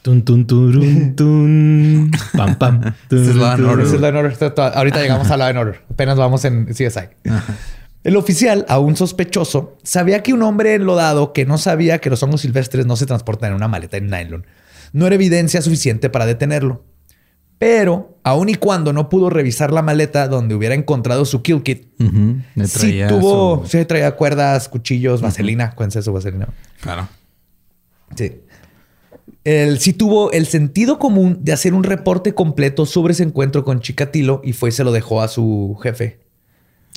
Tun, 0.01 0.23
tun, 0.23 0.45
turun, 0.45 1.15
tun. 1.15 2.11
Pam, 2.35 2.55
pam. 2.55 2.81
Tun, 3.09 3.23
es. 3.23 3.35
Order. 3.37 4.15
Order. 4.15 4.31
Esto- 4.31 4.61
Ahorita 4.63 5.01
llegamos 5.01 5.31
a 5.31 5.37
Law 5.37 5.47
and 5.47 5.57
Order. 5.59 5.81
Apenas 5.91 6.17
vamos 6.17 6.43
en 6.45 6.65
CSI. 6.65 7.07
El 8.03 8.17
oficial, 8.17 8.65
aún 8.67 8.97
sospechoso, 8.97 9.77
sabía 9.83 10.21
que 10.23 10.33
un 10.33 10.41
hombre 10.43 10.73
enlodado 10.75 11.31
que 11.31 11.45
no 11.45 11.57
sabía 11.57 11.99
que 11.99 12.09
los 12.09 12.21
hongos 12.21 12.41
silvestres 12.41 12.85
no 12.85 12.97
se 12.97 13.05
transportan 13.05 13.51
en 13.51 13.55
una 13.55 13.69
maleta 13.69 13.95
en 13.95 14.07
nylon 14.09 14.45
no 14.93 15.05
era 15.07 15.15
evidencia 15.15 15.61
suficiente 15.61 16.09
para 16.09 16.25
detenerlo. 16.25 16.85
Pero, 17.59 18.17
aun 18.23 18.49
y 18.49 18.55
cuando 18.55 18.91
no 18.93 19.07
pudo 19.09 19.29
revisar 19.29 19.71
la 19.71 19.81
maleta 19.81 20.27
donde 20.27 20.53
hubiera 20.55 20.75
encontrado 20.75 21.23
su 21.25 21.41
kill 21.41 21.63
kit. 21.63 21.87
Le 22.55 22.67
sí 22.67 22.79
traía 22.79 23.07
tuvo, 23.07 23.63
su- 23.65 23.69
sí 23.77 23.85
traía 23.85 24.15
cuerdas, 24.15 24.67
cuchillos, 24.69 25.21
vaselina. 25.21 25.71
Cuéntense 25.75 26.01
su 26.03 26.11
vaselina. 26.11 26.47
Claro. 26.81 27.07
Sí. 28.15 28.33
Él 29.45 29.79
sí 29.79 29.93
tuvo 29.93 30.31
el 30.31 30.45
sentido 30.45 30.99
común 30.99 31.39
de 31.41 31.53
hacer 31.53 31.73
un 31.73 31.83
reporte 31.83 32.33
completo 32.33 32.85
sobre 32.85 33.13
ese 33.13 33.23
encuentro 33.23 33.63
con 33.63 33.79
Chikatilo 33.81 34.41
y 34.43 34.53
fue 34.53 34.69
y 34.69 34.71
se 34.71 34.83
lo 34.83 34.91
dejó 34.91 35.21
a 35.21 35.27
su 35.27 35.77
jefe, 35.83 36.19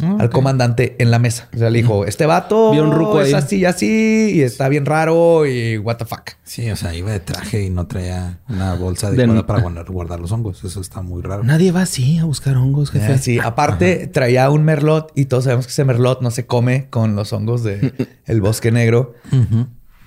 Ah, 0.03 0.17
al 0.21 0.29
comandante 0.29 0.95
en 0.99 1.11
la 1.11 1.19
mesa. 1.19 1.49
O 1.55 1.59
sea, 1.59 1.71
le 1.71 1.79
dijo, 1.79 2.05
este 2.05 2.27
vato 2.27 2.71
Vio 2.73 2.85
un 2.85 2.93
ruco 2.93 3.21
es 3.23 3.29
ahí. 3.29 3.33
así 3.35 3.57
y 3.61 3.65
así 3.65 4.31
y 4.35 4.43
está 4.43 4.69
bien 4.69 4.85
raro 4.85 5.47
y 5.47 5.79
what 5.79 5.97
the 5.97 6.05
fuck. 6.05 6.33
Sí, 6.45 6.71
o 6.71 6.77
sea, 6.77 6.95
iba 6.95 7.11
de 7.13 7.21
traje 7.21 7.63
y 7.65 7.71
no 7.71 7.87
traía 7.87 8.41
una 8.49 8.75
bolsa 8.75 9.11
De- 9.11 9.17
adecuada 9.23 9.47
para 9.47 9.63
guardar, 9.63 9.87
guardar 9.91 10.21
los 10.21 10.33
hongos. 10.33 10.63
Eso 10.65 10.83
está 10.83 11.01
muy 11.01 11.23
raro. 11.23 11.45
Nadie 11.45 11.73
va 11.73 11.81
así 11.83 12.19
a 12.19 12.25
buscar 12.25 12.57
hongos, 12.59 12.91
jefe. 12.91 13.13
Ah, 13.15 13.19
sí, 13.19 13.39
aparte 13.39 14.07
traía 14.07 14.51
un 14.51 14.65
merlot 14.65 15.13
y 15.15 15.25
todos 15.27 15.45
sabemos 15.45 15.67
que 15.67 15.73
ese 15.73 15.85
merlot 15.85 16.21
no 16.21 16.31
se 16.31 16.45
come 16.45 16.89
con 16.91 17.17
los 17.17 17.33
hongos 17.33 17.63
de 17.65 17.95
el 18.27 18.43
bosque 18.43 18.71
negro. 18.73 19.15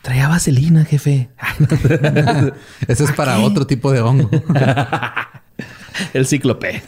Traía 0.03 0.27
vaselina, 0.27 0.85
jefe. 0.85 1.29
Ese 2.87 3.03
es 3.03 3.11
para 3.13 3.39
otro 3.39 3.65
tipo 3.67 3.91
de 3.91 4.01
hongo. 4.01 4.29
El 6.13 6.25
cíclope. 6.25 6.81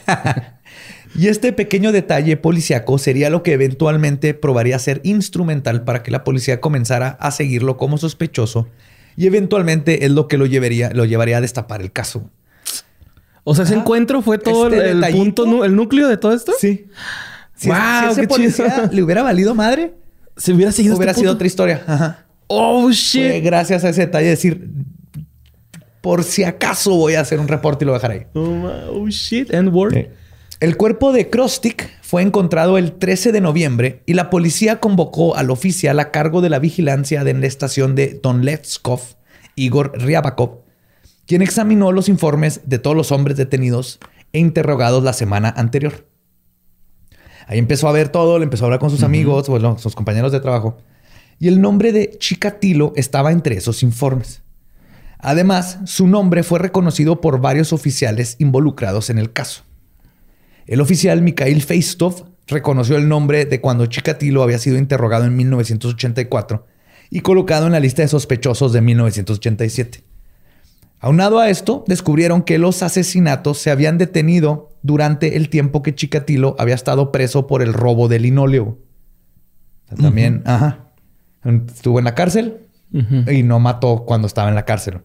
Y 1.18 1.28
este 1.28 1.52
pequeño 1.52 1.92
detalle 1.92 2.36
policiaco 2.38 2.96
sería 2.98 3.28
lo 3.28 3.42
que 3.42 3.52
eventualmente 3.52 4.32
probaría 4.34 4.78
ser 4.78 5.00
instrumental 5.04 5.84
para 5.84 6.02
que 6.02 6.10
la 6.10 6.24
policía 6.24 6.60
comenzara 6.60 7.08
a 7.20 7.30
seguirlo 7.30 7.76
como 7.76 7.98
sospechoso 7.98 8.66
y 9.16 9.26
eventualmente 9.26 10.06
es 10.06 10.10
lo 10.10 10.26
que 10.26 10.38
lo 10.38 10.46
llevaría, 10.46 10.90
lo 10.94 11.04
llevaría 11.04 11.36
a 11.36 11.40
destapar 11.42 11.82
el 11.82 11.92
caso. 11.92 12.30
O 13.44 13.54
sea, 13.54 13.64
ese 13.64 13.74
encuentro 13.74 14.22
fue 14.22 14.38
todo 14.38 14.68
Este 14.68 14.90
el, 14.90 15.04
punto, 15.12 15.64
el 15.64 15.74
núcleo 15.76 16.08
de 16.08 16.16
todo 16.16 16.32
esto. 16.32 16.52
Sí. 16.58 16.86
Si, 17.54 17.68
Wow, 17.68 17.76
si 18.04 18.10
ese 18.12 18.20
qué 18.22 18.28
policía 18.28 18.74
chido. 18.74 18.88
le 18.92 19.02
hubiera 19.02 19.22
valido 19.22 19.54
madre, 19.54 19.94
Si 20.36 20.52
hubiera 20.52 20.72
seguido 20.72 20.96
hubiera 20.96 21.10
este 21.12 21.20
sido 21.20 21.32
punto. 21.32 21.36
otra 21.36 21.46
historia. 21.46 21.82
Ajá. 21.86 22.24
Oh, 22.46 22.82
Fue 22.84 22.92
shit. 22.92 23.44
gracias 23.44 23.84
a 23.84 23.90
ese 23.90 24.02
detalle 24.02 24.28
decir, 24.28 24.68
por 26.00 26.24
si 26.24 26.44
acaso 26.44 26.94
voy 26.96 27.14
a 27.14 27.20
hacer 27.20 27.38
un 27.38 27.48
reporte 27.48 27.84
y 27.84 27.86
lo 27.86 27.92
voy 27.92 27.96
a 27.98 28.00
dejar 28.00 28.10
ahí. 28.12 28.26
Oh, 28.34 28.70
oh, 28.94 29.08
shit. 29.08 29.52
End 29.52 29.68
word. 29.72 30.06
El 30.62 30.76
cuerpo 30.76 31.12
de 31.12 31.28
Krostik 31.28 31.90
fue 32.02 32.22
encontrado 32.22 32.78
el 32.78 32.92
13 32.92 33.32
de 33.32 33.40
noviembre 33.40 34.04
y 34.06 34.14
la 34.14 34.30
policía 34.30 34.78
convocó 34.78 35.34
al 35.34 35.50
oficial 35.50 35.98
a 35.98 36.12
cargo 36.12 36.40
de 36.40 36.50
la 36.50 36.60
vigilancia 36.60 37.24
de 37.24 37.34
la 37.34 37.48
estación 37.48 37.96
de 37.96 38.20
Donletskov, 38.22 39.00
Igor 39.56 39.90
Ryabakov, 40.00 40.60
quien 41.26 41.42
examinó 41.42 41.90
los 41.90 42.08
informes 42.08 42.60
de 42.64 42.78
todos 42.78 42.96
los 42.96 43.10
hombres 43.10 43.36
detenidos 43.36 43.98
e 44.32 44.38
interrogados 44.38 45.02
la 45.02 45.14
semana 45.14 45.52
anterior. 45.56 46.06
Ahí 47.48 47.58
empezó 47.58 47.88
a 47.88 47.92
ver 47.92 48.10
todo, 48.10 48.38
le 48.38 48.44
empezó 48.44 48.62
a 48.62 48.66
hablar 48.66 48.78
con 48.78 48.90
sus 48.90 49.02
amigos, 49.02 49.48
bueno, 49.48 49.78
sus 49.78 49.96
compañeros 49.96 50.30
de 50.30 50.38
trabajo, 50.38 50.78
y 51.40 51.48
el 51.48 51.60
nombre 51.60 51.90
de 51.90 52.16
Chikatilo 52.20 52.92
estaba 52.94 53.32
entre 53.32 53.56
esos 53.56 53.82
informes. 53.82 54.44
Además, 55.18 55.80
su 55.86 56.06
nombre 56.06 56.44
fue 56.44 56.60
reconocido 56.60 57.20
por 57.20 57.40
varios 57.40 57.72
oficiales 57.72 58.36
involucrados 58.38 59.10
en 59.10 59.18
el 59.18 59.32
caso. 59.32 59.64
El 60.66 60.80
oficial 60.80 61.22
Mikhail 61.22 61.62
Feistov 61.62 62.26
reconoció 62.46 62.96
el 62.96 63.08
nombre 63.08 63.44
de 63.44 63.60
cuando 63.60 63.86
Chikatilo 63.86 64.42
había 64.42 64.58
sido 64.58 64.78
interrogado 64.78 65.24
en 65.24 65.36
1984 65.36 66.66
y 67.10 67.20
colocado 67.20 67.66
en 67.66 67.72
la 67.72 67.80
lista 67.80 68.02
de 68.02 68.08
sospechosos 68.08 68.72
de 68.72 68.80
1987. 68.80 70.04
Aunado 71.00 71.40
a 71.40 71.50
esto, 71.50 71.84
descubrieron 71.88 72.42
que 72.42 72.58
los 72.58 72.82
asesinatos 72.82 73.58
se 73.58 73.70
habían 73.70 73.98
detenido 73.98 74.70
durante 74.82 75.36
el 75.36 75.48
tiempo 75.48 75.82
que 75.82 75.94
Chikatilo 75.94 76.54
había 76.58 76.74
estado 76.76 77.10
preso 77.10 77.46
por 77.48 77.60
el 77.62 77.72
robo 77.74 78.08
de 78.08 78.20
linóleo. 78.20 78.78
O 79.84 79.88
sea, 79.88 79.96
también, 79.98 80.42
ajá. 80.46 80.92
Estuvo 81.44 81.98
en 81.98 82.04
la 82.04 82.14
cárcel 82.14 82.68
y 83.28 83.42
no 83.42 83.58
mató 83.58 84.04
cuando 84.06 84.26
estaba 84.28 84.48
en 84.48 84.54
la 84.54 84.64
cárcel. 84.64 85.00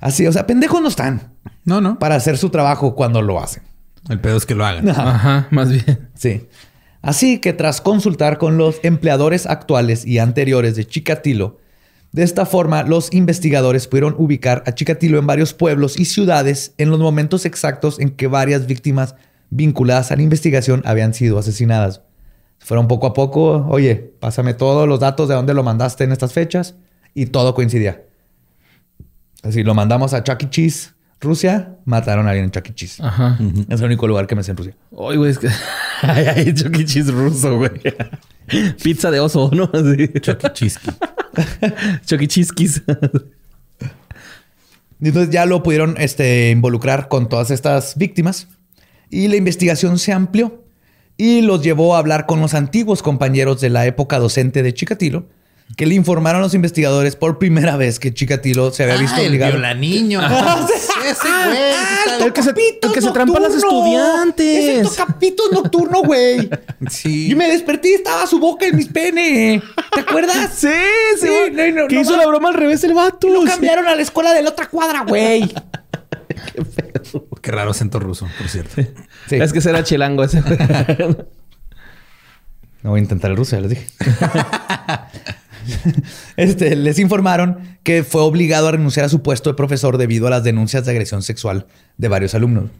Así, 0.00 0.26
o 0.26 0.32
sea, 0.32 0.46
pendejos 0.46 0.80
no 0.82 0.88
están 0.88 1.34
No, 1.64 1.80
no. 1.80 1.98
para 1.98 2.16
hacer 2.16 2.36
su 2.36 2.50
trabajo 2.50 2.94
cuando 2.96 3.22
lo 3.22 3.40
hacen. 3.40 3.62
El 4.08 4.20
pedo 4.20 4.36
es 4.36 4.46
que 4.46 4.54
lo 4.54 4.64
hagan. 4.64 4.88
Ajá, 4.88 5.48
más 5.50 5.70
bien. 5.70 6.08
Sí. 6.14 6.48
Así 7.02 7.38
que 7.38 7.52
tras 7.52 7.80
consultar 7.80 8.38
con 8.38 8.58
los 8.58 8.78
empleadores 8.82 9.46
actuales 9.46 10.06
y 10.06 10.18
anteriores 10.18 10.76
de 10.76 10.86
Chikatilo, 10.86 11.58
de 12.12 12.22
esta 12.24 12.44
forma 12.44 12.82
los 12.82 13.12
investigadores 13.12 13.86
pudieron 13.86 14.14
ubicar 14.18 14.62
a 14.66 14.74
Chikatilo 14.74 15.18
en 15.18 15.26
varios 15.26 15.54
pueblos 15.54 15.98
y 15.98 16.04
ciudades 16.04 16.74
en 16.76 16.90
los 16.90 16.98
momentos 16.98 17.46
exactos 17.46 18.00
en 18.00 18.10
que 18.10 18.26
varias 18.26 18.66
víctimas 18.66 19.14
vinculadas 19.50 20.10
a 20.10 20.16
la 20.16 20.22
investigación 20.22 20.82
habían 20.84 21.14
sido 21.14 21.38
asesinadas. 21.38 22.02
Fueron 22.58 22.88
poco 22.88 23.06
a 23.06 23.14
poco, 23.14 23.66
oye, 23.68 23.96
pásame 24.20 24.54
todos 24.54 24.86
los 24.86 25.00
datos 25.00 25.28
de 25.28 25.34
dónde 25.34 25.54
lo 25.54 25.62
mandaste 25.62 26.04
en 26.04 26.12
estas 26.12 26.32
fechas 26.32 26.74
y 27.14 27.26
todo 27.26 27.54
coincidía. 27.54 28.02
Así 29.42 29.62
lo 29.62 29.74
mandamos 29.74 30.12
a 30.12 30.22
Chuck 30.22 30.42
E. 30.42 30.50
Cheese, 30.50 30.92
Rusia, 31.20 31.76
mataron 31.84 32.26
a 32.26 32.30
alguien 32.30 32.46
en 32.46 32.50
Chuck 32.50 32.66
E. 32.68 32.74
Cheese. 32.74 33.02
Ajá. 33.02 33.38
Es 33.68 33.80
el 33.80 33.86
único 33.86 34.08
lugar 34.08 34.26
que 34.26 34.34
me 34.34 34.42
sé 34.42 34.52
en 34.52 34.56
Rusia. 34.56 34.74
Ay, 34.92 35.16
güey, 35.16 35.30
es 35.30 35.38
que. 35.38 35.48
Ay, 36.02 36.26
ay, 36.34 36.54
Chuck 36.54 36.74
E. 36.78 36.84
Cheese 36.84 37.12
ruso, 37.12 37.58
güey. 37.58 37.72
Pizza 38.82 39.10
de 39.10 39.20
oso, 39.20 39.50
¿no? 39.52 39.70
Así. 39.72 40.08
Chucky 40.20 40.46
E. 42.24 42.28
Cheese 42.28 42.52
kiss. 42.52 42.82
Y 45.00 45.08
entonces 45.08 45.30
ya 45.32 45.46
lo 45.46 45.62
pudieron 45.62 45.94
este, 45.98 46.50
involucrar 46.50 47.08
con 47.08 47.28
todas 47.28 47.50
estas 47.50 47.96
víctimas 47.96 48.48
y 49.08 49.28
la 49.28 49.36
investigación 49.36 49.98
se 49.98 50.12
amplió 50.12 50.64
y 51.16 51.42
los 51.42 51.62
llevó 51.62 51.94
a 51.94 51.98
hablar 51.98 52.26
con 52.26 52.40
los 52.40 52.54
antiguos 52.54 53.02
compañeros 53.02 53.60
de 53.60 53.70
la 53.70 53.86
época 53.86 54.18
docente 54.18 54.62
de 54.62 54.74
Chikatilo 54.74 55.26
que 55.76 55.86
le 55.86 55.94
informaron 55.94 56.40
a 56.40 56.44
los 56.44 56.52
investigadores 56.54 57.16
por 57.16 57.38
primera 57.38 57.76
vez 57.76 57.98
que 57.98 58.12
Chikatilo 58.12 58.70
se 58.72 58.82
había 58.82 58.96
visto 58.96 59.16
Ah, 59.16 59.22
el 59.22 59.28
obligado. 59.28 59.52
violaniño. 59.52 60.20
Ese 61.06 61.28
güey. 61.46 62.26
el 62.26 62.32
que 62.32 62.42
se, 62.42 62.50
el 62.50 62.92
que 62.92 63.00
se 63.00 63.10
trampa 63.12 63.38
a 63.38 63.40
las 63.40 63.54
estudiantes. 63.54 64.86
Es 64.86 64.96
capítulo 64.96 65.62
nocturno, 65.62 66.02
güey. 66.02 66.50
Sí. 66.90 67.28
Yo 67.28 67.36
me 67.36 67.46
desperté 67.48 67.90
y 67.90 67.94
estaba 67.94 68.26
su 68.26 68.38
boca 68.40 68.66
en 68.66 68.74
mis 68.76 68.88
pene. 68.88 69.62
¿Te 69.92 70.00
acuerdas? 70.00 70.50
Sí, 70.56 70.68
sí. 71.18 71.26
Sí, 71.26 71.52
güey. 71.52 71.72
no, 71.72 71.82
no, 71.82 71.88
que 71.88 71.94
no 71.96 72.00
hizo 72.00 72.12
más. 72.12 72.20
la 72.20 72.26
broma 72.26 72.48
al 72.48 72.54
revés 72.54 72.82
el 72.84 72.94
vato. 72.94 73.28
Lo 73.28 73.42
Sí. 73.42 73.48
cambiaron 73.48 73.86
a 73.86 73.94
la 73.94 74.02
escuela 74.02 74.32
de 74.32 74.42
la 74.42 74.50
otra 74.50 74.66
cuadra, 74.68 75.04
güey. 75.06 75.52
Qué 77.42 77.52
raro 77.52 77.70
acento 77.70 77.98
ruso, 78.00 78.26
por 78.38 78.48
cierto. 78.48 78.82
Sí. 79.28 79.36
Es 79.36 79.52
que 79.52 79.60
será 79.60 79.82
chilango 79.84 80.24
ese. 80.24 80.40
No 82.82 82.90
voy 82.90 83.00
a 83.00 83.02
intentar 83.02 83.30
el 83.30 83.36
ruso, 83.36 83.56
ya 83.56 83.60
les 83.62 83.70
dije. 83.70 83.86
este, 86.36 86.76
les 86.76 86.98
informaron 86.98 87.58
que 87.82 88.04
fue 88.04 88.22
obligado 88.22 88.68
a 88.68 88.72
renunciar 88.72 89.06
a 89.06 89.08
su 89.08 89.22
puesto 89.22 89.50
de 89.50 89.54
profesor 89.54 89.98
debido 89.98 90.26
a 90.26 90.30
las 90.30 90.44
denuncias 90.44 90.84
de 90.84 90.90
agresión 90.92 91.22
sexual 91.22 91.66
de 91.98 92.08
varios 92.08 92.34
alumnos. 92.34 92.70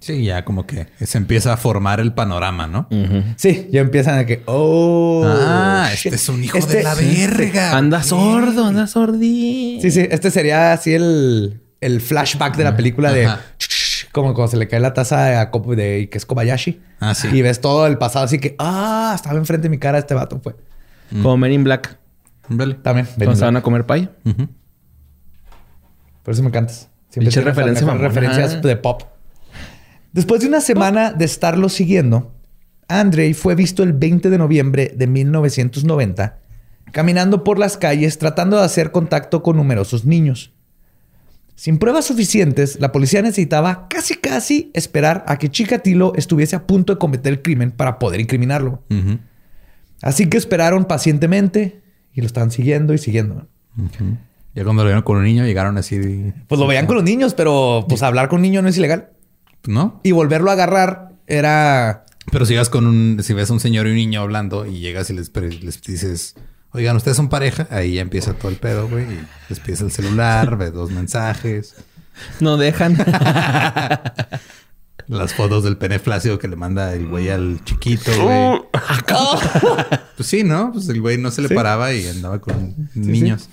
Sí, 0.00 0.24
ya 0.24 0.44
como 0.44 0.66
que 0.66 0.88
se 1.00 1.16
empieza 1.16 1.52
a 1.52 1.56
formar 1.56 2.00
el 2.00 2.12
panorama, 2.12 2.66
¿no? 2.66 2.88
Sí, 3.36 3.68
ya 3.70 3.80
empiezan 3.82 4.18
a 4.18 4.26
que, 4.26 4.42
oh, 4.46 5.22
Ah, 5.24 5.90
este 5.92 6.16
es 6.16 6.28
un 6.28 6.42
hijo 6.42 6.58
Este- 6.58 6.78
de 6.78 6.82
la 6.82 6.94
verga. 6.96 7.76
anda 7.76 8.02
sordo, 8.02 8.64
anda 8.66 8.88
sordí. 8.88 9.78
Sí, 9.80 9.92
sí, 9.92 10.00
este 10.10 10.32
sería 10.32 10.72
así 10.72 10.92
el, 10.94 11.60
el 11.80 12.00
flashback 12.00 12.56
de 12.56 12.64
la 12.64 12.76
película 12.76 13.12
de 13.12 13.26
Ajá. 13.26 13.40
como 14.10 14.34
cuando 14.34 14.50
se 14.50 14.56
le 14.56 14.66
cae 14.66 14.80
la 14.80 14.92
taza 14.92 15.40
a 15.40 15.50
Ko- 15.52 15.76
de 15.76 16.08
que 16.10 16.18
es 16.18 16.26
Kobayashi. 16.26 16.80
Ah, 16.98 17.14
sí. 17.14 17.28
Y 17.32 17.40
ves 17.42 17.60
todo 17.60 17.86
el 17.86 17.96
pasado 17.96 18.24
así 18.24 18.40
que, 18.40 18.56
ah, 18.58 19.12
estaba 19.14 19.38
enfrente 19.38 19.62
de 19.64 19.68
mi 19.68 19.78
cara 19.78 19.98
este 19.98 20.14
vato, 20.14 20.40
fue. 20.42 20.56
Como 21.20 21.36
Men 21.36 21.52
in 21.52 21.64
Black. 21.64 21.98
Vale. 22.48 22.74
También. 22.74 23.06
Cuando 23.16 23.36
se 23.36 23.44
van 23.44 23.56
a 23.56 23.62
comer 23.62 23.86
pay. 23.86 24.08
Por 26.22 26.34
eso 26.34 26.42
me 26.42 26.48
encantas. 26.48 26.88
Las 27.14 27.34
referencia 27.36 27.86
mamona. 27.86 28.08
referencias 28.08 28.62
de 28.62 28.76
pop. 28.76 29.02
Después 30.12 30.40
de 30.40 30.48
una 30.48 30.60
semana 30.60 31.12
de 31.12 31.24
estarlo 31.24 31.68
siguiendo, 31.68 32.34
Andrei 32.88 33.34
fue 33.34 33.54
visto 33.54 33.82
el 33.82 33.92
20 33.92 34.30
de 34.30 34.38
noviembre 34.38 34.92
de 34.96 35.06
1990 35.06 36.38
caminando 36.92 37.42
por 37.42 37.58
las 37.58 37.76
calles 37.76 38.18
tratando 38.18 38.58
de 38.58 38.64
hacer 38.64 38.92
contacto 38.92 39.42
con 39.42 39.56
numerosos 39.56 40.04
niños. 40.04 40.52
Sin 41.54 41.78
pruebas 41.78 42.06
suficientes, 42.06 42.78
la 42.80 42.92
policía 42.92 43.22
necesitaba 43.22 43.88
casi 43.88 44.14
casi 44.14 44.70
esperar 44.74 45.24
a 45.26 45.38
que 45.38 45.50
Chikatilo 45.50 46.12
estuviese 46.16 46.56
a 46.56 46.66
punto 46.66 46.94
de 46.94 46.98
cometer 46.98 47.32
el 47.32 47.42
crimen 47.42 47.72
para 47.72 47.98
poder 47.98 48.20
incriminarlo. 48.20 48.82
Ujú. 48.90 49.18
Así 50.02 50.28
que 50.28 50.36
esperaron 50.36 50.84
pacientemente 50.84 51.80
y 52.12 52.20
lo 52.20 52.26
estaban 52.26 52.50
siguiendo 52.50 52.92
y 52.92 52.98
siguiendo. 52.98 53.46
Ya 54.54 54.64
cuando 54.64 54.82
lo 54.82 54.88
vieron 54.88 55.02
con 55.02 55.16
un 55.16 55.24
niño, 55.24 55.44
llegaron 55.46 55.78
así. 55.78 55.96
de- 55.98 56.34
Pues 56.48 56.60
lo 56.60 56.66
veían 56.66 56.86
con 56.86 56.96
los 56.96 57.04
niños, 57.04 57.32
pero 57.34 57.86
pues 57.88 58.02
hablar 58.02 58.28
con 58.28 58.36
un 58.38 58.42
niño 58.42 58.60
no 58.62 58.68
es 58.68 58.76
ilegal. 58.76 59.08
¿No? 59.66 60.00
Y 60.02 60.10
volverlo 60.12 60.50
a 60.50 60.54
agarrar 60.54 61.12
era. 61.26 62.04
Pero 62.30 62.44
si 62.46 62.54
vas 62.56 62.68
con 62.68 62.86
un, 62.86 63.22
si 63.22 63.32
ves 63.32 63.48
a 63.50 63.52
un 63.54 63.60
señor 63.60 63.86
y 63.86 63.90
un 63.90 63.96
niño 63.96 64.20
hablando 64.20 64.66
y 64.66 64.80
llegas 64.80 65.08
y 65.10 65.14
les, 65.14 65.30
les 65.62 65.80
dices, 65.82 66.34
oigan, 66.72 66.96
ustedes 66.96 67.16
son 67.16 67.28
pareja, 67.28 67.66
ahí 67.70 67.94
ya 67.94 68.02
empieza 68.02 68.34
todo 68.34 68.50
el 68.50 68.56
pedo, 68.58 68.88
güey. 68.88 69.04
Y 69.04 69.20
les 69.48 69.60
pides 69.60 69.80
el 69.80 69.90
celular, 69.92 70.56
ves 70.58 70.72
dos 70.72 70.90
mensajes, 70.90 71.74
No 72.40 72.56
dejan. 72.58 72.96
las 75.12 75.34
fotos 75.34 75.62
del 75.64 75.76
pene 75.76 75.98
flácido 75.98 76.38
que 76.38 76.48
le 76.48 76.56
manda 76.56 76.94
el 76.94 77.06
güey 77.06 77.28
al 77.28 77.62
chiquito, 77.64 78.10
güey. 78.22 78.62
pues 80.16 80.28
sí, 80.28 80.42
¿no? 80.42 80.72
Pues 80.72 80.88
el 80.88 81.00
güey 81.00 81.18
no 81.18 81.30
se 81.30 81.42
le 81.42 81.48
paraba 81.50 81.92
y 81.92 82.06
andaba 82.06 82.40
con 82.40 82.90
niños. 82.94 83.48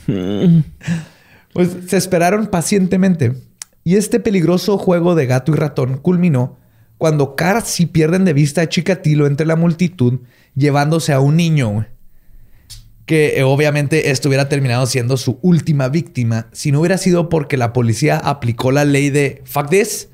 Pues 1.53 1.69
se 1.87 1.97
esperaron 1.97 2.47
pacientemente. 2.47 3.33
Y 3.83 3.95
este 3.95 4.19
peligroso 4.19 4.77
juego 4.77 5.15
de 5.15 5.25
gato 5.25 5.51
y 5.51 5.55
ratón 5.55 5.97
culminó 5.97 6.57
cuando 6.97 7.35
casi 7.35 7.85
pierden 7.85 8.25
de 8.25 8.33
vista 8.33 8.61
a 8.61 8.69
Chikatilo 8.69 9.25
entre 9.25 9.45
la 9.45 9.55
multitud, 9.55 10.19
llevándose 10.55 11.13
a 11.13 11.19
un 11.19 11.37
niño. 11.37 11.69
güey. 11.69 11.85
Que 13.05 13.39
eh, 13.39 13.43
obviamente 13.43 14.11
esto 14.11 14.29
hubiera 14.29 14.49
terminado 14.49 14.85
siendo 14.85 15.17
su 15.17 15.39
última 15.41 15.89
víctima 15.89 16.47
si 16.51 16.71
no 16.71 16.79
hubiera 16.79 16.97
sido 16.97 17.27
porque 17.27 17.57
la 17.57 17.73
policía 17.73 18.17
aplicó 18.17 18.71
la 18.71 18.85
ley 18.85 19.09
de 19.09 19.41
fuck 19.45 19.69
this. 19.69 20.09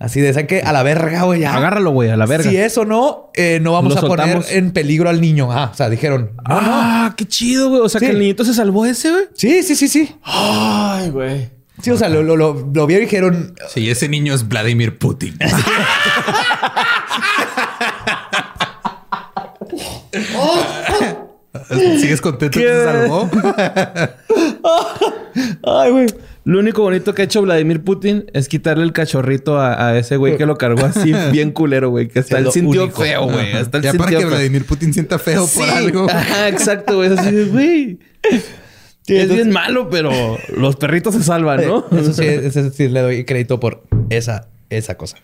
Así 0.00 0.18
de, 0.20 0.32
¿saben 0.32 0.46
qué? 0.46 0.62
A 0.62 0.72
la 0.72 0.82
verga, 0.82 1.22
güey. 1.24 1.40
ya. 1.42 1.54
Agárralo, 1.54 1.90
güey, 1.90 2.08
a 2.08 2.16
la 2.16 2.24
verga. 2.24 2.48
Si 2.50 2.56
es 2.56 2.76
o 2.78 2.86
no, 2.86 3.30
eh, 3.34 3.58
no 3.60 3.72
vamos 3.74 3.92
Lo 3.92 3.98
a 3.98 4.00
poner 4.00 4.26
soltamos. 4.32 4.50
en 4.50 4.72
peligro 4.72 5.10
al 5.10 5.20
niño. 5.20 5.52
Ah, 5.52 5.68
o 5.72 5.76
sea, 5.76 5.90
dijeron, 5.90 6.30
no, 6.48 6.60
no. 6.62 6.68
ah, 6.72 7.14
qué 7.16 7.26
chido, 7.28 7.68
güey. 7.68 7.82
O 7.82 7.88
sea, 7.90 7.98
Sí. 8.00 8.06
que 8.06 8.12
el 8.12 8.18
niñito 8.18 8.42
se 8.44 8.54
salvó 8.54 8.86
ese, 8.86 9.10
güey. 9.10 9.24
Sí, 9.34 9.62
sí, 9.62 9.76
sí, 9.76 9.88
sí. 9.88 10.16
Ay, 10.22 11.10
güey. 11.10 11.50
Sí, 11.82 11.90
o 11.90 11.98
sea, 11.98 12.08
lo, 12.08 12.22
lo, 12.22 12.34
lo, 12.36 12.70
lo 12.74 12.86
vieron 12.86 13.02
y 13.04 13.06
dijeron, 13.06 13.54
Sí, 13.68 13.90
ese 13.90 14.08
niño 14.08 14.34
es 14.34 14.48
Vladimir 14.48 14.98
Putin. 14.98 15.36
¿Sigues 22.00 22.20
contento 22.20 22.58
que 22.58 22.66
se 22.66 22.84
salvó? 22.84 23.30
Ay, 25.80 25.90
güey. 25.90 26.06
Lo 26.44 26.58
único 26.58 26.82
bonito 26.82 27.14
que 27.14 27.22
ha 27.22 27.24
hecho 27.26 27.42
Vladimir 27.42 27.82
Putin 27.84 28.24
es 28.32 28.48
quitarle 28.48 28.82
el 28.84 28.92
cachorrito 28.92 29.58
a, 29.58 29.88
a 29.88 29.98
ese 29.98 30.16
güey 30.16 30.36
que 30.38 30.46
lo 30.46 30.56
cargó 30.56 30.86
así 30.86 31.12
bien 31.32 31.50
culero, 31.52 31.90
güey. 31.90 32.08
Que 32.08 32.20
hasta 32.20 32.38
él 32.38 32.50
sintió 32.50 32.84
único. 32.84 33.02
feo, 33.02 33.24
güey. 33.26 33.52
Hasta 33.52 33.76
él 33.78 33.84
Ya 33.84 33.92
para 33.94 34.10
que. 34.10 34.24
Vladimir 34.24 34.64
Putin 34.64 34.92
sienta 34.94 35.18
feo 35.18 35.46
por 35.46 35.68
algo. 35.68 36.06
Ajá, 36.10 36.48
exacto, 36.48 36.96
güey. 36.96 37.12
Es 37.12 37.18
así 37.18 37.30
de, 37.30 37.44
güey. 37.46 37.98
es 39.06 39.28
bien 39.34 39.50
malo, 39.50 39.90
pero 39.90 40.10
los 40.56 40.76
perritos 40.76 41.14
se 41.14 41.22
salvan, 41.22 41.66
¿no? 41.66 41.84
Eso 41.92 42.12
sí, 42.14 42.24
eso 42.26 42.70
sí 42.70 42.88
le 42.88 43.00
doy 43.00 43.24
crédito 43.24 43.60
por 43.60 43.82
esa, 44.08 44.48
esa 44.70 44.96
cosa. 44.96 45.18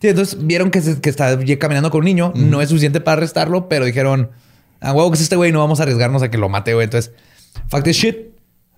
Sí, 0.00 0.08
entonces 0.08 0.46
vieron 0.46 0.70
que, 0.70 0.82
se- 0.82 1.00
que 1.00 1.08
está 1.08 1.38
caminando 1.58 1.90
con 1.90 2.00
un 2.00 2.04
niño. 2.04 2.32
No 2.36 2.60
es 2.60 2.68
suficiente 2.68 3.00
para 3.00 3.18
arrestarlo, 3.18 3.68
pero 3.70 3.86
dijeron, 3.86 4.30
a 4.80 4.92
huevo 4.92 5.10
que 5.10 5.14
es 5.16 5.22
este 5.22 5.36
güey, 5.36 5.50
no 5.50 5.60
vamos 5.60 5.80
a 5.80 5.84
arriesgarnos 5.84 6.22
a 6.22 6.30
que 6.30 6.36
lo 6.36 6.50
mate, 6.50 6.74
güey. 6.74 6.84
Entonces, 6.84 7.12
fact 7.68 7.86
is 7.86 7.96
shit, 7.96 8.16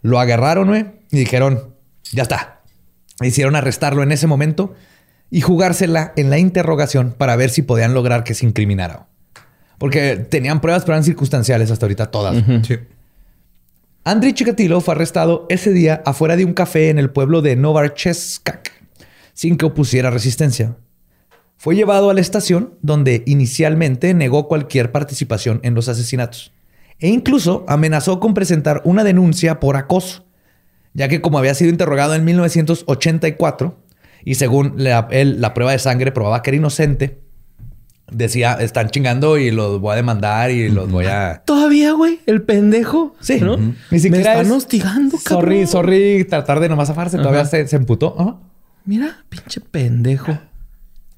lo 0.03 0.19
agarraron, 0.21 0.69
güey, 0.69 0.87
y 1.11 1.19
dijeron, 1.19 1.75
ya 2.13 2.23
está. 2.23 2.63
Hicieron 3.21 3.57
arrestarlo 3.57 4.03
en 4.03 4.13
ese 4.13 4.27
momento 4.27 4.75
y 5.31 5.41
jugársela 5.41 6.13
en 6.17 6.31
la 6.31 6.39
interrogación 6.39 7.15
para 7.17 7.37
ver 7.37 7.51
si 7.51 7.63
podían 7.63 7.95
lograr 7.95 8.25
que 8.25 8.35
se 8.35 8.47
incriminara. 8.47 9.09
Porque 9.79 10.17
tenían 10.17 10.61
pruebas, 10.61 10.85
pero 10.85 10.95
eran 10.95 11.05
circunstanciales 11.05 11.71
hasta 11.71 11.87
ahorita 11.87 12.11
todas. 12.11 12.43
Sí. 12.67 12.77
Andriy 14.05 14.35
Chikatilo 14.35 14.81
fue 14.81 14.95
arrestado 14.95 15.47
ese 15.49 15.73
día 15.73 16.03
afuera 16.07 16.37
de 16.37 16.45
un 16.45 16.55
café 16.55 16.91
en 16.91 16.99
el 16.99 17.11
pueblo 17.11 17.43
de 17.43 17.57
Novarcheskak, 17.57 18.71
sin 19.33 19.57
que 19.57 19.67
opusiera 19.67 20.11
resistencia. 20.11 20.77
Fue 21.57 21.75
llevado 21.75 22.09
a 22.11 22.15
la 22.15 22.21
estación, 22.21 22.75
donde 22.83 23.25
inicialmente 23.27 24.15
negó 24.15 24.47
cualquier 24.47 24.93
participación 24.93 25.59
en 25.65 25.75
los 25.75 25.89
asesinatos, 25.89 26.53
e 26.99 27.09
incluso 27.09 27.65
amenazó 27.69 28.21
con 28.21 28.35
presentar 28.35 28.81
una 28.85 29.05
denuncia 29.05 29.61
por 29.61 29.77
acoso, 29.77 30.25
ya 30.95 31.09
que 31.09 31.21
como 31.21 31.39
había 31.39 31.55
sido 31.55 31.71
interrogado 31.71 32.15
en 32.15 32.25
1984, 32.25 33.79
y 34.25 34.35
según 34.37 34.75
la, 34.77 35.07
él, 35.11 35.41
la 35.41 35.55
prueba 35.55 35.73
de 35.73 35.79
sangre 35.79 36.11
probaba 36.13 36.43
que 36.43 36.51
era 36.51 36.57
inocente, 36.57 37.21
decía, 38.11 38.55
están 38.55 38.89
chingando 38.91 39.37
y 39.39 39.51
los 39.51 39.81
voy 39.81 39.93
a 39.93 39.97
demandar 39.97 40.51
y 40.51 40.69
los 40.69 40.91
voy 40.91 41.07
a... 41.07 41.43
Todavía, 41.45 41.93
güey, 41.93 42.21
el 42.27 42.43
pendejo. 42.43 43.15
Sí. 43.21 43.41
¿no? 43.41 43.57
Ni 43.57 43.75
Me 43.91 43.99
siquiera 43.99 44.33
están 44.33 44.47
es- 44.47 44.53
hostigando, 44.53 45.17
cabrón. 45.25 45.45
Sorry, 45.45 45.67
sorry, 45.67 46.25
tratar 46.25 46.61
de 46.61 46.69
nomás 46.69 46.89
zafarse. 46.89 47.19
Todavía 47.19 47.41
Ajá. 47.43 47.51
se, 47.51 47.67
se 47.69 47.77
emputó. 47.77 48.41
Mira, 48.85 49.25
pinche 49.29 49.61
pendejo. 49.61 50.39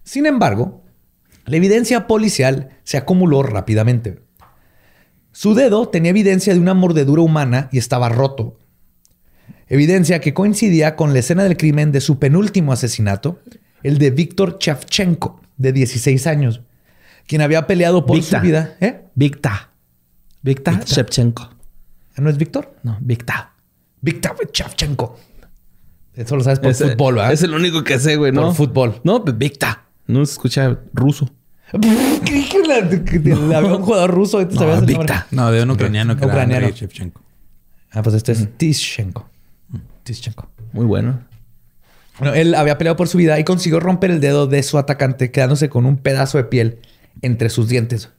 Sin 0.03 0.27
embargo, 0.27 0.83
la 1.45 1.57
evidencia 1.57 2.07
policial 2.07 2.71
se 2.85 2.97
acumuló 2.97 3.43
rápidamente. 3.43 4.21
Su 5.39 5.55
dedo 5.55 5.87
tenía 5.89 6.11
evidencia 6.11 6.53
de 6.53 6.59
una 6.59 6.75
mordedura 6.75 7.23
humana 7.23 7.69
y 7.71 7.79
estaba 7.79 8.09
roto. 8.09 8.59
Evidencia 9.69 10.21
que 10.21 10.35
coincidía 10.35 10.97
con 10.97 11.13
la 11.13 11.21
escena 11.21 11.45
del 11.45 11.57
crimen 11.57 11.93
de 11.93 12.01
su 12.01 12.19
penúltimo 12.19 12.73
asesinato, 12.73 13.39
el 13.85 13.99
de 13.99 14.11
Víctor 14.11 14.59
Chavchenko, 14.59 15.41
de 15.57 15.73
16 15.73 16.27
años, 16.27 16.63
quien 17.29 17.41
había 17.41 17.69
peleado 17.69 18.05
por 18.05 18.17
Victa. 18.17 18.41
su 18.41 18.47
vida. 18.47 18.77
¿Eh? 18.81 19.05
Victa. 19.15 19.71
Victa 20.43 20.83
Shevchenko. 20.85 21.49
¿No 22.17 22.31
es 22.31 22.37
Víctor? 22.37 22.75
No, 22.83 22.99
Victa. 23.01 23.53
Víctor 24.01 24.35
Chavchenko. 24.51 25.21
Eso 26.17 26.35
lo 26.35 26.43
sabes 26.43 26.59
por 26.59 26.73
Ese- 26.73 26.89
fútbol, 26.91 27.15
¿verdad? 27.15 27.33
Es 27.33 27.45
el 27.45 27.55
único 27.55 27.85
que 27.85 28.01
sé, 28.01 28.17
güey, 28.17 28.33
¿no? 28.33 28.47
Por 28.47 28.55
fútbol. 28.57 29.01
No, 29.05 29.25
pues 29.25 29.39
Victa. 29.39 29.85
No 30.09 30.27
se 30.27 30.33
escucha 30.33 30.81
ruso. 30.93 31.31
Creí 31.71 32.45
que 32.49 32.59
la- 32.67 33.57
había 33.59 33.75
un 33.75 33.83
jugador 33.83 34.11
ruso. 34.11 34.41
y 34.41 34.47
tú 34.47 34.57
sabías 34.57 34.83
el 34.83 34.93
nombre. 34.93 35.15
No, 35.31 35.51
de 35.51 35.63
un 35.63 35.71
ucraniano 35.71 36.17
que 36.17 36.25
Ucraniano. 36.25 36.67
era 36.67 36.75
Shevchenko. 36.75 37.21
Ah, 37.93 38.03
pues 38.03 38.15
este 38.17 38.33
es 38.33 38.49
Tischenko. 38.57 39.29
Tischenko. 40.03 40.49
Muy 40.73 40.85
bueno. 40.87 41.21
Bueno, 42.19 42.35
él 42.35 42.55
había 42.55 42.79
peleado 42.79 42.97
por 42.97 43.09
su 43.09 43.17
vida 43.19 43.39
y 43.39 43.45
consiguió 43.45 43.81
romper 43.81 44.11
el 44.11 44.21
dedo 44.21 44.47
de 44.47 44.63
su 44.63 44.77
atacante, 44.79 45.31
quedándose 45.31 45.69
con 45.69 45.87
un 45.87 45.97
pedazo 45.99 46.37
de 46.39 46.45
piel 46.45 46.79
entre 47.23 47.49
sus 47.49 47.69
dientes. 47.69 48.11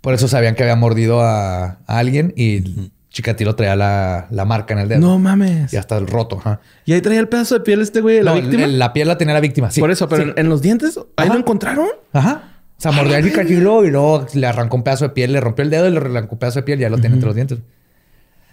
Por 0.00 0.14
eso 0.14 0.26
sabían 0.26 0.54
que 0.56 0.62
había 0.64 0.74
mordido 0.76 1.20
a, 1.22 1.64
a 1.64 1.78
alguien 1.86 2.32
y 2.36 2.90
Chikatilo 3.10 3.54
traía 3.54 3.76
la, 3.76 4.26
la 4.30 4.44
marca 4.44 4.74
en 4.74 4.80
el 4.80 4.88
dedo. 4.88 5.00
No 5.00 5.18
mames. 5.18 5.72
Y 5.72 5.76
hasta 5.76 5.96
el 5.98 6.06
roto. 6.08 6.38
ajá. 6.38 6.60
Y 6.84 6.94
ahí 6.94 7.00
traía 7.00 7.20
el 7.20 7.28
pedazo 7.28 7.54
de 7.54 7.60
piel 7.60 7.80
este 7.80 8.00
güey 8.00 8.16
de 8.16 8.22
la 8.24 8.32
No, 8.34 8.40
víctima. 8.40 8.64
el- 8.64 8.78
la 8.78 8.92
piel 8.92 9.06
la 9.06 9.16
tenía 9.18 9.34
la 9.34 9.40
víctima. 9.40 9.70
sí. 9.70 9.80
Por 9.80 9.90
eso, 9.92 10.08
pero 10.08 10.24
Sí. 10.24 10.30
en, 10.30 10.38
en 10.40 10.48
los 10.48 10.60
dientes, 10.62 10.98
ahí 11.16 11.26
Ajá. 11.26 11.34
lo 11.34 11.38
encontraron. 11.38 11.86
Ajá. 12.12 12.51
O 12.82 12.90
sea, 12.90 12.90
mordió 12.90 13.16
a 13.16 13.22
Chikatilo 13.22 13.84
y 13.84 13.90
luego 13.92 14.26
le 14.34 14.44
arrancó 14.44 14.76
un 14.76 14.82
pedazo 14.82 15.04
de 15.04 15.10
piel, 15.14 15.32
le 15.32 15.40
rompió 15.40 15.62
el 15.62 15.70
dedo 15.70 15.86
y 15.86 15.92
le 15.92 15.98
arrancó 15.98 16.34
un 16.34 16.38
pedazo 16.40 16.58
de 16.58 16.62
piel 16.64 16.80
y 16.80 16.82
ya 16.82 16.90
lo 16.90 16.98
tiene 16.98 17.14
entre 17.14 17.26
los 17.28 17.36
dientes. 17.36 17.60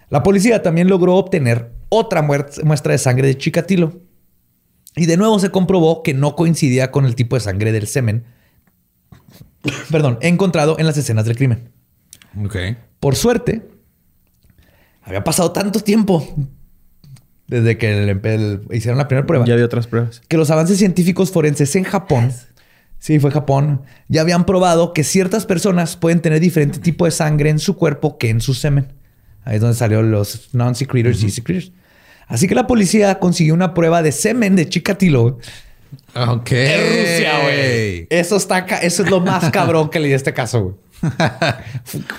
La 0.10 0.22
policía 0.22 0.62
también 0.62 0.88
logró 0.88 1.16
obtener 1.16 1.72
otra 1.90 2.22
muestra 2.22 2.92
de 2.92 2.98
sangre 3.00 3.28
de 3.28 3.38
Chikatilo. 3.38 4.02
Y 4.96 5.08
de 5.08 5.18
nuevo 5.18 5.40
se 5.40 5.50
comprobó 5.50 6.04
que 6.04 6.14
no 6.14 6.36
coincidía 6.36 6.92
con 6.92 7.06
el 7.06 7.16
tipo 7.16 7.36
de 7.38 7.40
sangre 7.40 7.72
del 7.72 7.88
semen, 7.88 8.24
perdón, 9.92 10.18
encontrado 10.22 10.78
en 10.80 10.86
las 10.86 10.98
escenas 10.98 11.26
del 11.26 11.36
crimen. 11.36 11.72
Ok. 12.44 12.56
Por 13.00 13.16
suerte, 13.16 13.68
había 15.04 15.24
pasado 15.24 15.52
tanto 15.52 15.80
tiempo 15.80 16.28
desde 17.48 17.78
que 17.80 18.04
el- 18.04 18.20
el- 18.24 18.62
hicieron 18.72 18.98
la 19.00 19.08
primera 19.08 19.26
prueba 19.26 19.46
Ya 19.46 19.54
había 19.54 19.66
otras 19.66 19.88
pruebas. 19.88 20.22
que 20.28 20.38
los 20.38 20.52
avances 20.52 20.78
científicos 20.78 21.32
forenses 21.32 21.76
en 21.76 21.84
Japón, 21.84 22.32
sí, 23.00 23.20
fue 23.20 23.32
Japón, 23.32 23.82
ya 24.08 24.22
habían 24.22 24.46
probado 24.46 24.94
que 24.94 25.04
ciertas 25.04 25.46
personas 25.46 25.96
pueden 25.96 26.22
tener 26.22 26.40
diferente 26.40 26.80
tipo 26.80 27.06
de 27.06 27.12
sangre 27.12 27.50
en 27.50 27.60
su 27.60 27.76
cuerpo 27.76 28.18
que 28.18 28.30
en 28.30 28.42
su 28.42 28.54
semen. 28.54 28.94
Ahí 29.44 29.56
es 29.56 29.62
donde 29.62 29.76
salieron 29.76 30.12
los 30.12 30.50
non-secretors 30.54 31.24
y 31.24 31.32
secretors. 31.32 31.72
Así 32.28 32.48
que 32.48 32.54
la 32.54 32.68
policía 32.68 33.18
consiguió 33.20 33.54
una 33.56 33.74
prueba 33.74 34.04
de 34.04 34.12
semen 34.12 34.56
de 34.56 34.70
Chikatilo 34.70 35.40
Ok. 36.16 36.52
en 36.52 36.80
Rusia, 36.82 37.40
güey. 37.42 38.08
Eso 38.12 38.36
está, 38.36 38.60
eso 38.60 39.04
es 39.04 39.10
lo 39.10 39.20
más 39.20 39.50
cabrón 39.52 39.90
que 39.90 40.00
le 40.00 40.08
di 40.08 40.14
a 40.14 40.18
este 40.18 40.34
caso, 40.34 40.62
güey. 40.62 40.76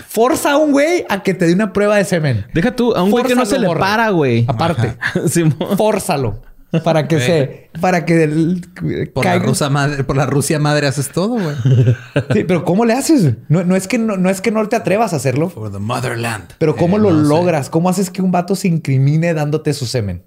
Forza 0.08 0.52
a 0.52 0.56
un 0.56 0.72
güey 0.72 1.04
a 1.08 1.22
que 1.22 1.34
te 1.34 1.46
dé 1.46 1.52
una 1.52 1.72
prueba 1.72 1.96
de 1.96 2.04
semen. 2.04 2.46
Deja 2.54 2.74
tú, 2.74 2.94
a 2.94 3.02
un 3.02 3.10
güey 3.10 3.24
que 3.24 3.34
no 3.34 3.46
se 3.46 3.58
le 3.58 3.68
para, 3.76 4.10
güey. 4.10 4.44
Aparte, 4.48 4.96
fórzalo 5.76 6.42
para 6.84 7.08
que 7.08 7.18
se, 7.20 7.70
para 7.80 8.04
que 8.04 8.24
el- 8.24 8.68
Por 9.12 9.24
la, 9.24 9.38
rusa 9.38 9.70
madre, 9.70 10.04
por 10.04 10.16
la 10.16 10.26
Rusia 10.26 10.58
madre 10.58 10.86
haces 10.86 11.10
todo, 11.10 11.30
güey. 11.40 11.56
Sí, 12.32 12.44
pero 12.44 12.64
¿cómo 12.64 12.84
le 12.84 12.92
haces? 12.92 13.34
No, 13.48 13.64
no 13.64 13.74
es 13.76 13.88
que 13.88 13.98
no, 13.98 14.16
no 14.16 14.30
es 14.30 14.40
que 14.40 14.50
no 14.52 14.66
te 14.68 14.76
atrevas 14.76 15.12
a 15.12 15.16
hacerlo, 15.16 15.48
For 15.50 15.70
the 15.72 15.78
motherland. 15.78 16.44
pero 16.58 16.76
¿cómo 16.76 16.98
Eh, 16.98 17.00
lo 17.00 17.12
no 17.12 17.22
sé. 17.22 17.28
logras? 17.28 17.70
¿Cómo 17.70 17.88
haces 17.88 18.10
que 18.10 18.22
un 18.22 18.30
vato 18.30 18.54
se 18.54 18.68
incrimine 18.68 19.34
dándote 19.34 19.72
su 19.74 19.86
semen? 19.86 20.22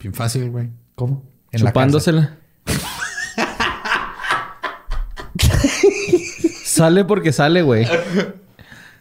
Bien 0.00 0.14
fácil, 0.14 0.50
güey. 0.50 0.70
¿Cómo? 0.94 1.24
En 1.52 1.64
la 1.64 1.70
Chupándosela. 1.70 2.36
sale 6.64 7.04
porque 7.04 7.32
sale, 7.32 7.62
güey. 7.62 7.86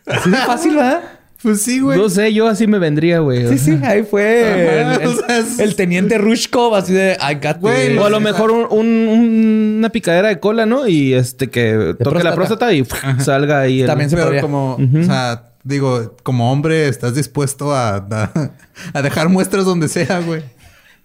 Así 0.06 0.30
de 0.30 0.38
fácil, 0.38 0.76
¿verdad? 0.76 1.02
Pues 1.44 1.62
sí, 1.62 1.80
güey. 1.80 1.98
No 2.00 2.10
sé, 2.10 2.34
yo 2.34 2.48
así 2.48 2.66
me 2.66 2.80
vendría, 2.80 3.20
güey. 3.20 3.48
Sí, 3.50 3.58
sí, 3.60 3.80
ahí 3.84 4.02
fue 4.04 4.80
el, 4.80 4.84
Ajá, 4.88 4.96
el- 4.96 5.08
o 5.08 5.14
sea, 5.16 5.38
es- 5.38 5.60
el 5.60 5.76
teniente 5.76 6.18
Rushkov, 6.18 6.74
así 6.76 6.94
de 6.94 7.16
I 7.22 7.36
got 7.36 7.60
Güey, 7.60 7.90
this". 7.90 8.00
O 8.00 8.06
a 8.06 8.10
lo 8.10 8.20
mejor 8.20 8.50
un- 8.52 8.66
un- 8.72 9.76
una 9.78 9.90
picadera 9.90 10.30
de 10.30 10.40
cola, 10.40 10.66
¿no? 10.66 10.88
Y 10.88 11.14
este 11.14 11.50
que 11.50 11.96
toque 12.04 12.24
la 12.24 12.34
próstata. 12.34 12.74
y 12.74 12.84
salga 13.20 13.62
ahí. 13.62 13.82
el- 13.82 13.88
También 13.88 14.10
se 14.10 14.16
Pero 14.16 14.28
podría. 14.28 14.42
como, 14.42 14.74
o 14.76 15.04
sea, 15.06 15.44
digo, 15.64 16.16
como 16.24 16.52
hombre, 16.52 16.88
estás 16.88 17.14
dispuesto 17.14 17.72
a, 17.76 17.98
a, 17.98 18.52
a 18.94 19.02
dejar 19.04 19.30
muestras 19.30 19.64
donde 19.66 19.88
sea, 19.90 20.20
güey. 20.22 20.42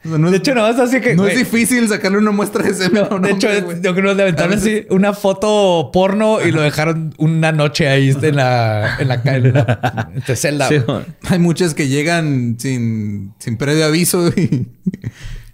O 0.04 0.08
sea, 0.08 0.18
no 0.18 0.30
De 0.30 0.36
es- 0.36 0.40
hecho, 0.40 0.54
no 0.54 0.66
es 0.68 0.78
así 0.78 1.00
que. 1.00 1.14
no 1.14 1.26
es 1.26 1.38
difícil 1.38 1.88
sacarle 1.88 2.18
una 2.18 2.32
muestra 2.32 2.64
de 2.64 2.74
semen 2.74 3.04
un 3.12 3.22
de 3.22 3.30
hecho, 3.30 3.48
yo 3.80 3.94
creo 3.94 4.10
que 4.10 4.14
le 4.16 4.22
aventaron 4.22 4.54
así 4.54 4.84
una 4.90 5.12
foto 5.12 5.90
porno 5.92 6.40
y 6.44 6.50
lo 6.50 6.60
dejaron 6.60 7.14
una 7.18 7.52
noche 7.52 7.88
ahí 7.88 8.10
en 8.10 8.36
la, 8.36 8.96
en 8.98 9.08
la, 9.08 9.14
en 9.24 9.52
la 9.52 10.10
en 10.28 10.36
celda. 10.36 10.68
Sí. 10.68 10.76
Hay 11.28 11.38
muchas 11.38 11.74
que 11.74 11.86
llegan 11.88 12.56
sin, 12.58 13.32
sin 13.38 13.56
previo 13.56 13.84
aviso 13.86 14.28
y, 14.28 14.66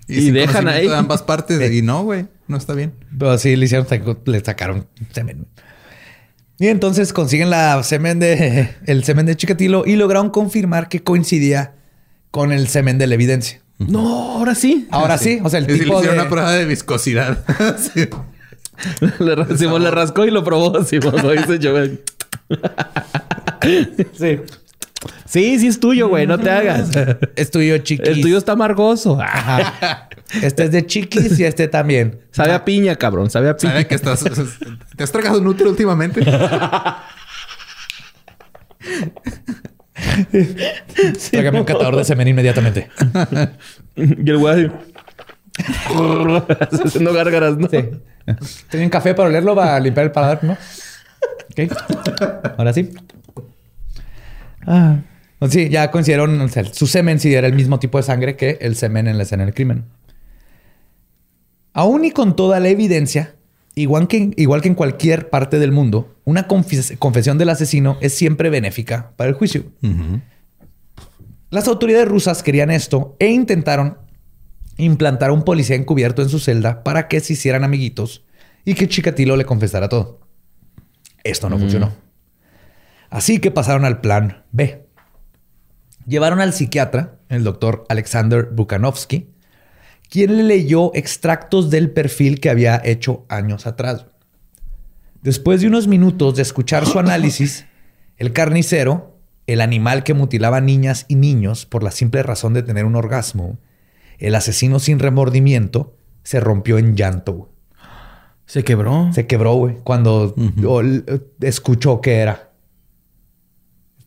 Y 0.09 0.22
sin 0.22 0.34
dejan 0.34 0.66
ahí. 0.68 0.88
de 0.88 0.96
ambas 0.96 1.22
partes. 1.22 1.70
Y 1.70 1.82
no, 1.82 2.03
güey, 2.05 2.26
no 2.46 2.57
está 2.57 2.72
bien. 2.72 2.94
Pero 3.18 3.36
sí 3.36 3.55
le 3.55 3.66
hicieron, 3.66 3.86
le 4.24 4.40
sacaron 4.44 4.86
semen. 5.12 5.46
Y 6.59 6.68
entonces 6.68 7.12
consiguen 7.12 7.51
la 7.51 7.82
semen 7.82 8.18
de 8.18 8.70
el 8.86 9.05
semen 9.05 9.26
de 9.26 9.36
Chikatilo 9.36 9.84
y 9.86 9.96
lograron 9.96 10.30
confirmar 10.30 10.88
que 10.88 11.03
coincidía 11.03 11.74
con 12.30 12.51
el 12.53 12.66
semen 12.68 12.96
de 12.99 13.07
la 13.07 13.14
evidencia. 13.14 13.61
No, 13.78 14.32
ahora 14.36 14.54
sí. 14.54 14.88
Ahora 14.90 15.18
sí, 15.18 15.40
o 15.42 15.48
sea, 15.48 15.60
el 15.60 15.66
Es 15.66 15.68
decir, 15.68 15.82
le 15.82 15.84
tipo 15.84 15.98
de 15.98 16.04
hicieron 16.06 16.20
una 16.20 16.28
prueba 16.28 16.52
de 16.52 16.64
viscosidad. 16.64 17.38
Sí. 17.78 18.08
le, 19.18 19.56
Simón 19.56 19.82
le 19.82 19.90
rascó 19.90 20.24
y 20.24 20.30
lo 20.30 20.44
probó. 20.44 20.84
Simón 20.84 21.14
lo 21.22 21.34
hice 21.34 21.58
yo. 21.58 21.74
sí. 24.12 24.40
Sí, 25.26 25.58
sí 25.58 25.66
es 25.66 25.80
tuyo, 25.80 26.08
güey. 26.08 26.26
No 26.26 26.38
te 26.38 26.50
hagas. 26.50 26.90
Es 27.36 27.50
tuyo, 27.50 27.78
chiquis. 27.78 28.08
El 28.08 28.20
tuyo 28.20 28.38
está 28.38 28.52
amargoso. 28.52 29.20
Ajá. 29.20 30.08
Este 30.42 30.64
es 30.64 30.72
de 30.72 30.86
chiquis 30.86 31.38
y 31.38 31.44
este 31.44 31.68
también. 31.68 32.20
Sabe 32.30 32.52
a 32.52 32.64
piña, 32.64 32.96
cabrón. 32.96 33.30
Sabe 33.30 33.48
a 33.48 33.56
piña. 33.56 33.72
¿Sabe 33.72 33.86
que 33.86 33.94
estás... 33.94 34.24
¿Te 34.96 35.04
has 35.04 35.12
tragado 35.12 35.38
un 35.38 35.46
útero 35.46 35.70
últimamente? 35.70 36.20
Trágame 41.30 41.61
un 41.61 41.64
catador 41.64 41.96
de 41.96 42.05
semen 42.05 42.28
inmediatamente. 42.28 42.88
y 43.96 44.30
el 44.30 44.38
güey 44.38 44.70
haciendo 46.84 47.12
gárgaras, 47.12 47.57
¿no? 47.57 47.68
Sí. 47.68 47.78
¿Tienen 48.70 48.90
café 48.90 49.14
para 49.14 49.28
olerlo? 49.28 49.55
¿Para 49.55 49.80
limpiar 49.80 50.07
el 50.07 50.12
paladar? 50.12 50.44
¿No? 50.44 50.53
Ok. 50.53 51.72
Ahora 52.57 52.72
sí. 52.72 52.90
Ah. 54.66 54.99
Sí, 55.49 55.68
ya 55.68 55.90
coincidieron. 55.90 56.40
o 56.40 56.49
sea, 56.49 56.64
su 56.64 56.86
semen 56.86 57.20
sí 57.20 57.34
era 57.34 57.46
el 57.46 57.55
mismo 57.55 57.78
tipo 57.78 57.99
de 57.99 58.03
sangre 58.03 58.36
que 58.36 58.59
el 58.61 58.76
semen 58.76 59.07
en 59.07 59.16
la 59.16 59.22
escena 59.22 59.44
del 59.44 59.55
crimen. 59.55 59.84
Aún 61.72 62.05
y 62.05 62.11
con 62.11 62.34
toda 62.34 62.61
la 62.61 62.68
evidencia, 62.68 63.34
igual 63.80 64.08
que, 64.08 64.30
igual 64.36 64.60
que 64.62 64.68
en 64.68 64.74
cualquier 64.74 65.30
parte 65.30 65.58
del 65.58 65.72
mundo, 65.72 66.14
una 66.24 66.48
confes- 66.48 66.96
confesión 66.98 67.38
del 67.38 67.48
asesino 67.50 67.96
es 68.00 68.14
siempre 68.14 68.50
benéfica 68.50 69.12
para 69.16 69.30
el 69.30 69.34
juicio. 69.36 69.64
Las 71.50 71.66
autoridades 71.68 72.08
rusas 72.08 72.42
querían 72.42 72.70
esto 72.70 73.16
e 73.18 73.28
intentaron 73.28 73.98
implantar 74.76 75.30
a 75.30 75.32
un 75.32 75.42
policía 75.44 75.76
encubierto 75.76 76.22
en 76.22 76.28
su 76.28 76.38
celda 76.38 76.84
para 76.84 77.08
que 77.08 77.20
se 77.20 77.32
hicieran 77.32 77.64
amiguitos 77.64 78.24
y 78.64 78.74
que 78.74 78.86
Chikatilo 78.88 79.36
le 79.36 79.44
confesara 79.46 79.88
todo. 79.88 80.20
Esto 81.24 81.48
no 81.48 81.58
funcionó. 81.58 81.92
Así 83.10 83.38
que 83.38 83.50
pasaron 83.50 83.84
al 83.84 84.00
plan 84.00 84.44
B. 84.52 84.86
Llevaron 86.06 86.40
al 86.40 86.52
psiquiatra, 86.52 87.18
el 87.28 87.44
doctor 87.44 87.84
Alexander 87.88 88.48
Bukanovsky, 88.52 89.30
quien 90.09 90.36
le 90.36 90.42
leyó 90.42 90.90
extractos 90.94 91.70
del 91.70 91.90
perfil 91.90 92.40
que 92.40 92.50
había 92.50 92.80
hecho 92.84 93.24
años 93.28 93.66
atrás. 93.66 94.06
Después 95.22 95.61
de 95.61 95.66
unos 95.66 95.88
minutos 95.88 96.36
de 96.36 96.42
escuchar 96.42 96.86
su 96.86 96.98
análisis, 96.98 97.66
el 98.16 98.32
carnicero, 98.32 99.18
el 99.46 99.61
animal 99.61 100.04
que 100.04 100.14
mutilaba 100.14 100.61
niñas 100.61 101.06
y 101.09 101.16
niños 101.16 101.66
por 101.66 101.82
la 101.82 101.90
simple 101.90 102.22
razón 102.22 102.54
de 102.54 102.62
tener 102.62 102.84
un 102.84 102.96
orgasmo, 102.96 103.59
el 104.18 104.34
asesino 104.34 104.78
sin 104.78 104.98
remordimiento, 104.98 105.96
se 106.22 106.40
rompió 106.40 106.78
en 106.78 106.96
llanto. 106.96 107.50
Se 108.46 108.64
quebró. 108.64 109.11
Se 109.12 109.26
quebró, 109.26 109.54
güey, 109.54 109.76
cuando 109.84 110.34
escuchó 111.40 112.00
que 112.00 112.16
era. 112.16 112.47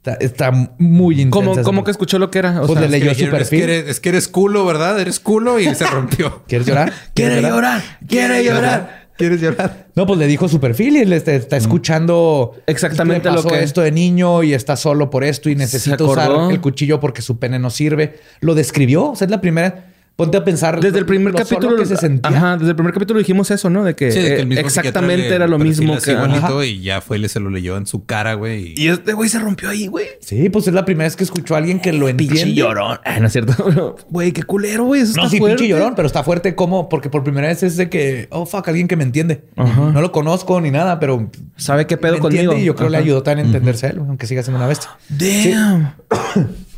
Está, 0.04 0.14
está 0.16 0.52
muy 0.80 1.22
intensa. 1.22 1.52
¿Cómo, 1.52 1.64
cómo 1.64 1.84
que 1.84 1.92
escuchó 1.92 2.18
lo 2.18 2.32
que 2.32 2.40
era? 2.40 2.60
O 2.62 2.66
Pues 2.66 2.80
sea, 2.80 2.82
le 2.90 3.00
leyó 3.00 3.12
Es 3.12 3.18
su 3.18 3.24
que- 3.26 3.30
es 3.30 3.32
perfil. 3.38 3.60
que 3.60 3.64
eres- 3.66 3.90
es 3.90 4.00
que 4.00 4.10
eres 4.10 4.28
culo, 4.28 4.66
¿verdad? 4.66 5.00
Eres 5.00 5.20
culo 5.20 5.60
y 5.60 5.74
se 5.76 5.86
rompió. 5.86 6.42
¿Quieres 6.48 6.66
llorar? 6.68 6.92
quiere 7.14 7.40
llorar, 7.42 7.84
quiere 8.08 8.44
llorar. 8.44 9.02
¿Quieres 9.18 9.40
llorar? 9.40 9.90
No, 9.94 10.08
pues 10.08 10.18
le 10.18 10.26
dijo 10.26 10.48
su 10.50 10.60
perfil 10.60 10.98
y 10.98 11.00
él 11.02 11.14
este- 11.14 11.36
está 11.36 11.56
escuchando 11.56 12.56
Exactamente 12.66 13.30
le 13.30 13.36
lo 13.36 13.44
pasó 13.44 13.50
que- 13.56 13.64
esto 13.64 13.82
de 13.82 13.92
niño 13.92 14.42
y 14.42 14.54
está 14.56 14.76
solo 14.76 15.12
por 15.12 15.24
esto 15.24 15.50
y 15.52 15.56
necesita 15.56 16.04
usar 16.04 16.32
el 16.50 16.60
cuchillo 16.62 17.00
porque 17.00 17.22
su 17.22 17.38
pene 17.38 17.60
no 17.60 17.70
sirve. 17.70 18.20
Lo 18.40 18.56
describió. 18.56 19.12
O 19.12 19.16
sea, 19.16 19.26
es 19.26 19.32
la 19.32 19.40
primera. 19.42 19.91
Ponte 20.16 20.38
a 20.38 20.44
pensar. 20.44 20.80
Desde 20.80 21.00
el 21.00 21.06
primer 21.08 21.34
lo 21.34 21.40
solo 21.40 21.50
capítulo 21.50 21.78
que 21.78 21.86
se 21.88 21.98
sentía. 21.98 22.38
Ajá, 22.38 22.58
desde 22.58 22.70
el 22.72 22.76
primer 22.76 22.94
capítulo 22.94 23.18
dijimos 23.18 23.50
eso, 23.50 23.70
¿no? 23.72 23.84
De 23.84 23.96
que, 23.96 24.12
Sí, 24.12 24.20
de 24.20 24.28
que 24.28 24.34
eh, 24.36 24.40
el 24.42 24.48
mismo 24.48 24.62
exactamente 24.68 25.34
era 25.34 25.48
lo 25.48 25.58
mismo 25.58 25.98
que 26.00 26.12
Ajá. 26.12 26.66
y 26.66 26.82
ya 26.82 27.02
fue 27.02 27.18
le 27.18 27.28
se 27.28 27.40
lo 27.40 27.50
leyó 27.50 27.76
en 27.76 27.88
su 27.88 28.06
cara, 28.06 28.36
güey. 28.36 28.74
y- 28.78 28.84
Y 28.84 28.88
este 28.90 29.14
güey 29.14 29.30
se 29.30 29.40
rompió 29.40 29.70
ahí, 29.70 29.88
güey. 29.88 30.06
Sí, 30.20 30.50
pues 30.50 30.68
es 30.68 30.74
la 30.76 30.86
primera 30.86 31.06
vez 31.08 31.16
que 31.16 31.24
escuchó 31.24 31.56
a 31.56 31.58
alguien 31.58 31.80
que 31.80 31.92
lo 31.92 32.06
Pinche 32.08 32.26
entiende. 32.26 32.54
llorón. 32.54 33.00
Ah, 33.04 33.20
no 33.20 33.28
es 33.28 33.32
cierto. 33.34 33.96
Güey, 34.12 34.32
qué 34.32 34.44
culero, 34.44 34.84
güey. 34.84 35.02
No, 35.16 35.28
sí, 35.30 35.40
fuerte. 35.40 35.58
pinche 35.58 35.68
llorón, 35.70 35.96
pero 35.96 36.06
está 36.06 36.24
fuerte 36.24 36.54
como 36.54 36.88
porque 36.90 37.10
por 37.10 37.24
primera 37.24 37.48
vez 37.48 37.64
es 37.64 37.78
de 37.78 37.90
que, 37.90 38.28
oh 38.30 38.46
fuck, 38.46 38.68
alguien 38.68 38.88
que 38.88 38.96
me 38.98 39.04
entiende. 39.04 39.46
No 39.56 40.02
lo 40.02 40.12
conozco 40.12 40.62
ni 40.62 40.70
nada, 40.72 41.00
pero 41.00 41.32
¿Sabe 41.56 41.88
qué 41.88 41.98
pedo 41.98 42.14
me 42.16 42.20
conmigo? 42.20 42.56
Y 42.58 42.64
yo 42.66 42.76
creo 42.76 42.88
que 42.88 42.92
le 42.92 42.98
Ajá. 42.98 43.04
ayudó 43.06 43.24
también 43.24 43.46
a 43.48 43.50
entenderse 43.50 43.88
a 43.88 43.90
él, 43.92 44.00
aunque 44.00 44.28
siga 44.28 44.44
siendo 44.44 44.58
una 44.60 44.68
bestia. 44.68 44.90
Damn. 45.10 45.94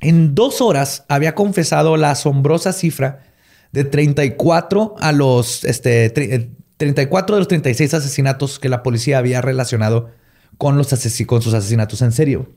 En 0.00 0.34
dos 0.34 0.60
horas 0.60 1.04
había 1.08 1.34
confesado 1.34 1.96
la 1.96 2.12
asombrosa 2.12 2.72
cifra 2.72 3.20
de 3.72 3.84
34 3.84 4.96
a 4.98 5.12
los 5.12 5.64
este, 5.64 6.12
tre- 6.14 6.32
eh, 6.32 6.50
34 6.78 7.36
de 7.36 7.40
los 7.40 7.48
36 7.48 7.92
asesinatos 7.94 8.58
que 8.58 8.68
la 8.68 8.82
policía 8.82 9.18
había 9.18 9.40
relacionado 9.42 10.10
con, 10.58 10.76
los 10.78 10.92
asesi- 10.92 11.26
con 11.26 11.42
sus 11.42 11.52
asesinatos 11.54 12.00
en 12.02 12.12
serio. 12.12 12.50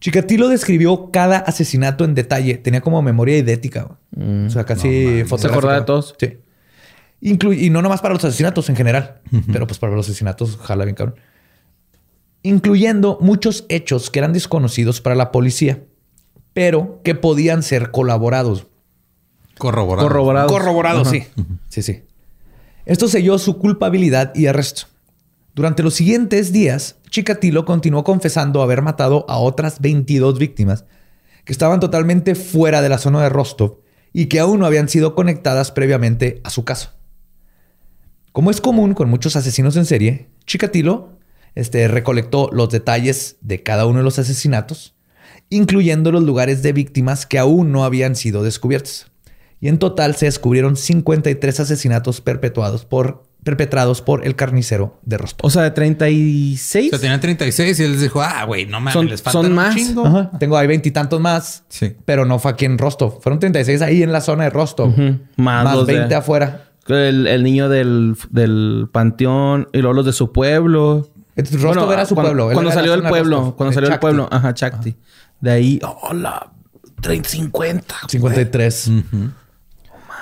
Chikatilo 0.00 0.48
describió 0.48 1.10
cada 1.10 1.38
asesinato 1.38 2.04
en 2.04 2.14
detalle. 2.14 2.54
Tenía 2.58 2.80
como 2.80 3.02
memoria 3.02 3.36
idética. 3.38 3.88
güey. 4.14 4.46
o 4.46 4.50
sea, 4.50 4.64
casi 4.64 5.24
fotográfica. 5.24 5.38
¿Se 5.38 5.46
acordaba 5.48 5.80
de 5.80 5.84
todos? 5.86 6.14
Sí. 6.18 6.38
Inclu- 7.22 7.58
y 7.58 7.68
no 7.70 7.82
nomás 7.82 8.00
para 8.00 8.14
los 8.14 8.24
asesinatos 8.24 8.68
en 8.70 8.76
general, 8.76 9.20
pero 9.52 9.66
pues 9.66 9.78
para 9.78 9.94
los 9.94 10.06
asesinatos, 10.08 10.56
jala 10.58 10.84
bien 10.84 10.94
cabrón. 10.94 11.16
Incluyendo 12.42 13.18
muchos 13.20 13.66
hechos 13.68 14.10
que 14.10 14.18
eran 14.20 14.32
desconocidos 14.32 15.02
para 15.02 15.14
la 15.14 15.30
policía, 15.30 15.82
pero 16.52 17.00
que 17.02 17.14
podían 17.14 17.62
ser 17.62 17.90
colaborados. 17.90 18.66
Corroborado. 19.58 20.08
Corroborado. 20.08 20.48
Corroborados, 20.48 21.08
sí. 21.08 21.24
Sí, 21.68 21.82
sí. 21.82 22.02
Esto 22.86 23.08
selló 23.08 23.38
su 23.38 23.58
culpabilidad 23.58 24.34
y 24.34 24.46
arresto. 24.46 24.82
Durante 25.54 25.82
los 25.82 25.94
siguientes 25.94 26.52
días, 26.52 26.96
Chikatilo 27.10 27.64
continuó 27.64 28.04
confesando 28.04 28.62
haber 28.62 28.82
matado 28.82 29.26
a 29.28 29.38
otras 29.38 29.80
22 29.80 30.38
víctimas 30.38 30.84
que 31.44 31.52
estaban 31.52 31.80
totalmente 31.80 32.34
fuera 32.34 32.82
de 32.82 32.88
la 32.88 32.98
zona 32.98 33.22
de 33.22 33.28
Rostov 33.28 33.78
y 34.12 34.26
que 34.26 34.40
aún 34.40 34.60
no 34.60 34.66
habían 34.66 34.88
sido 34.88 35.14
conectadas 35.14 35.72
previamente 35.72 36.40
a 36.44 36.50
su 36.50 36.64
caso. 36.64 36.90
Como 38.32 38.50
es 38.50 38.60
común 38.60 38.94
con 38.94 39.10
muchos 39.10 39.36
asesinos 39.36 39.76
en 39.76 39.86
serie, 39.86 40.28
Chikatilo 40.46 41.18
este, 41.54 41.88
recolectó 41.88 42.48
los 42.52 42.70
detalles 42.70 43.36
de 43.40 43.62
cada 43.62 43.86
uno 43.86 43.98
de 43.98 44.04
los 44.04 44.18
asesinatos, 44.18 44.94
incluyendo 45.50 46.10
los 46.12 46.22
lugares 46.24 46.62
de 46.62 46.72
víctimas 46.72 47.26
que 47.26 47.38
aún 47.38 47.70
no 47.72 47.84
habían 47.84 48.16
sido 48.16 48.42
descubiertos. 48.42 49.06
Y 49.60 49.68
en 49.68 49.78
total 49.78 50.14
se 50.16 50.24
descubrieron 50.26 50.76
53 50.76 51.60
asesinatos 51.60 52.22
perpetuados 52.22 52.86
por, 52.86 53.24
perpetrados 53.44 54.00
por 54.00 54.24
el 54.26 54.34
carnicero 54.36 54.98
de 55.02 55.18
Rostov. 55.18 55.46
O 55.46 55.50
sea, 55.50 55.62
de 55.62 55.70
36. 55.72 56.86
O 56.86 56.90
sea, 56.96 56.98
tenían 57.00 57.20
36 57.20 57.78
y 57.78 57.82
él 57.82 57.92
les 57.92 58.00
dijo, 58.00 58.22
ah, 58.22 58.44
güey, 58.46 58.64
no 58.64 58.78
mames, 58.80 58.94
Son- 58.94 59.06
les 59.08 59.20
faltan 59.20 59.42
son 59.42 59.50
un 59.50 59.56
más. 59.56 59.74
chingo. 59.74 60.06
Ajá. 60.06 60.30
Tengo 60.38 60.56
ahí 60.56 60.66
veintitantos 60.66 61.20
más, 61.20 61.64
Sí. 61.68 61.94
pero 62.06 62.24
no 62.24 62.38
fue 62.38 62.52
aquí 62.52 62.64
en 62.64 62.78
Rostov. 62.78 63.20
Fueron 63.20 63.38
36 63.38 63.82
ahí 63.82 64.02
en 64.02 64.12
la 64.12 64.22
zona 64.22 64.44
de 64.44 64.50
Rostov. 64.50 64.94
Más 65.36 65.64
Más, 65.64 65.74
los 65.74 65.86
de- 65.86 65.94
20 65.98 66.14
afuera. 66.14 66.64
El, 66.88 67.26
el 67.26 67.42
niño 67.44 67.68
del, 67.68 68.16
del 68.30 68.88
panteón 68.90 69.68
y 69.72 69.78
luego 69.78 69.92
los 69.94 70.06
de 70.06 70.12
su 70.12 70.32
pueblo. 70.32 71.10
Rostov 71.36 71.92
era 71.92 72.04
su 72.06 72.14
cuando, 72.14 72.30
pueblo. 72.30 72.50
Él 72.50 72.54
Cuando 72.54 72.72
salió 72.72 72.92
del 72.92 73.02
pueblo. 73.02 73.36
Rostov, 73.36 73.56
Cuando 73.56 73.70
de 73.70 73.74
salió 73.74 73.90
del 73.90 73.98
pueblo. 74.00 74.28
Ajá, 74.32 74.54
Chakti. 74.54 74.96
De 75.40 75.50
ahí, 75.50 75.80
hola, 76.02 76.52
30, 77.00 77.28
50. 77.28 77.94
53. 78.08 78.90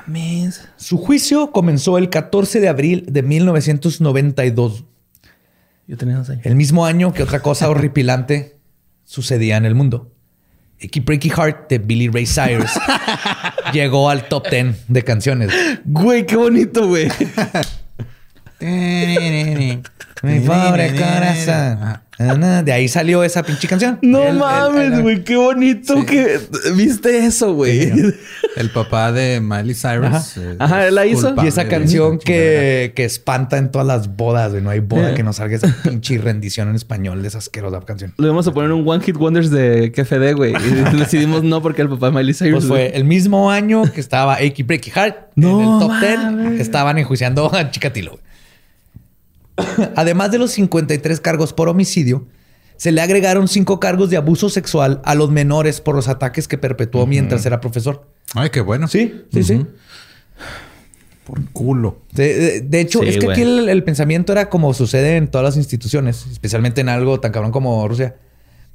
Mames. 0.06 0.68
Su 0.76 0.98
juicio 0.98 1.50
comenzó 1.50 1.98
el 1.98 2.08
14 2.08 2.60
de 2.60 2.68
abril 2.68 3.06
de 3.08 3.22
1992. 3.22 4.84
Yo 5.86 5.96
tenía 5.96 6.16
dos 6.16 6.30
años. 6.30 6.46
El 6.46 6.54
mismo 6.54 6.86
año 6.86 7.12
que 7.12 7.22
otra 7.22 7.40
cosa 7.40 7.68
horripilante 7.70 8.58
sucedía 9.04 9.56
en 9.56 9.64
el 9.64 9.74
mundo. 9.74 10.12
Icky 10.80 11.00
Breaky 11.00 11.30
Heart 11.30 11.70
de 11.70 11.78
Billy 11.78 12.08
Ray 12.08 12.26
Cyrus 12.26 12.70
llegó 13.72 14.10
al 14.10 14.28
top 14.28 14.48
10 14.48 14.84
de 14.86 15.02
canciones. 15.02 15.50
Güey, 15.84 16.24
qué 16.24 16.36
bonito, 16.36 16.86
güey. 16.86 17.08
Mi 18.60 20.40
pobre 20.46 20.94
corazón. 20.94 22.00
Ah, 22.18 22.62
De 22.64 22.72
ahí 22.72 22.88
salió 22.88 23.22
esa 23.22 23.42
pinche 23.44 23.68
canción. 23.68 23.98
No 24.02 24.24
El- 24.24 24.36
mames, 24.38 25.00
güey. 25.02 25.22
Qué 25.24 25.36
bonito 25.36 26.04
que 26.04 26.38
viste 26.74 27.24
eso, 27.24 27.54
güey. 27.54 27.92
El 28.56 28.70
papá 28.70 29.12
de 29.12 29.40
Miley 29.40 29.74
Cyrus. 29.74 30.06
Ajá. 30.06 30.24
eh, 30.36 30.56
Ajá, 30.58 30.86
él 30.88 30.94
la 30.96 31.06
hizo. 31.06 31.34
Y 31.42 31.46
esa 31.46 31.68
canción 31.68 32.18
que, 32.18 32.92
que 32.96 33.04
espanta 33.04 33.56
en 33.58 33.70
todas 33.70 33.86
las 33.86 34.16
bodas, 34.16 34.50
güey. 34.50 34.62
No 34.62 34.70
hay 34.70 34.80
boda 34.80 35.14
que 35.14 35.22
no 35.22 35.32
salga 35.32 35.56
esa 35.56 35.74
pinche 35.84 36.18
rendición 36.18 36.68
en 36.68 36.74
español 36.74 37.22
de 37.22 37.28
esa 37.28 37.38
asquerosa 37.38 37.80
canción. 37.82 38.12
Lo 38.16 38.26
íbamos 38.26 38.46
a 38.48 38.52
poner 38.52 38.72
un 38.72 38.88
One 38.88 39.02
Hit 39.04 39.16
Wonders 39.16 39.50
de 39.50 39.92
KFD, 39.92 40.32
güey. 40.34 40.54
Y 40.54 40.96
decidimos 40.98 41.44
no 41.44 41.62
porque 41.62 41.82
el 41.82 41.88
papá 41.88 42.06
de 42.06 42.12
Miley 42.12 42.34
Cyrus. 42.34 42.64
Pues 42.64 42.66
fue 42.66 42.96
el 42.96 43.04
mismo 43.04 43.50
año 43.50 43.82
que 43.92 44.00
estaba 44.00 44.34
Achy 44.34 44.62
Breaky 44.64 44.90
Heart 44.90 45.16
No 45.36 45.60
en 45.60 45.72
el 45.74 45.78
top 45.78 45.88
mames. 45.90 46.50
10. 46.50 46.60
Estaban 46.62 46.98
enjuiciando 46.98 47.54
a 47.54 47.70
Chikatilo. 47.70 48.12
güey. 48.12 48.22
Además 49.96 50.30
de 50.30 50.38
los 50.38 50.50
53 50.52 51.20
cargos 51.20 51.52
por 51.52 51.68
homicidio, 51.68 52.26
se 52.76 52.92
le 52.92 53.00
agregaron 53.00 53.48
cinco 53.48 53.80
cargos 53.80 54.08
de 54.10 54.16
abuso 54.16 54.48
sexual 54.50 55.00
a 55.04 55.14
los 55.14 55.30
menores 55.30 55.80
por 55.80 55.94
los 55.96 56.08
ataques 56.08 56.46
que 56.46 56.58
perpetuó 56.58 57.06
mientras 57.06 57.44
era 57.44 57.60
profesor. 57.60 58.06
Ay, 58.34 58.50
qué 58.50 58.60
bueno. 58.60 58.86
Sí, 58.88 59.24
sí, 59.32 59.42
sí. 59.42 59.66
Por 61.24 61.44
culo. 61.50 61.98
De, 62.12 62.34
de- 62.34 62.60
de 62.62 62.80
hecho, 62.80 63.00
Sí, 63.00 63.08
es 63.08 63.18
que 63.18 63.26
güey. 63.26 63.32
aquí 63.32 63.42
el, 63.42 63.68
el 63.68 63.84
pensamiento 63.84 64.32
era 64.32 64.48
como 64.48 64.72
sucede 64.72 65.16
en 65.16 65.28
todas 65.28 65.44
las 65.44 65.56
instituciones, 65.56 66.26
especialmente 66.30 66.80
en 66.80 66.88
algo 66.88 67.20
tan 67.20 67.32
cabrón 67.32 67.52
como 67.52 67.86
Rusia. 67.86 68.16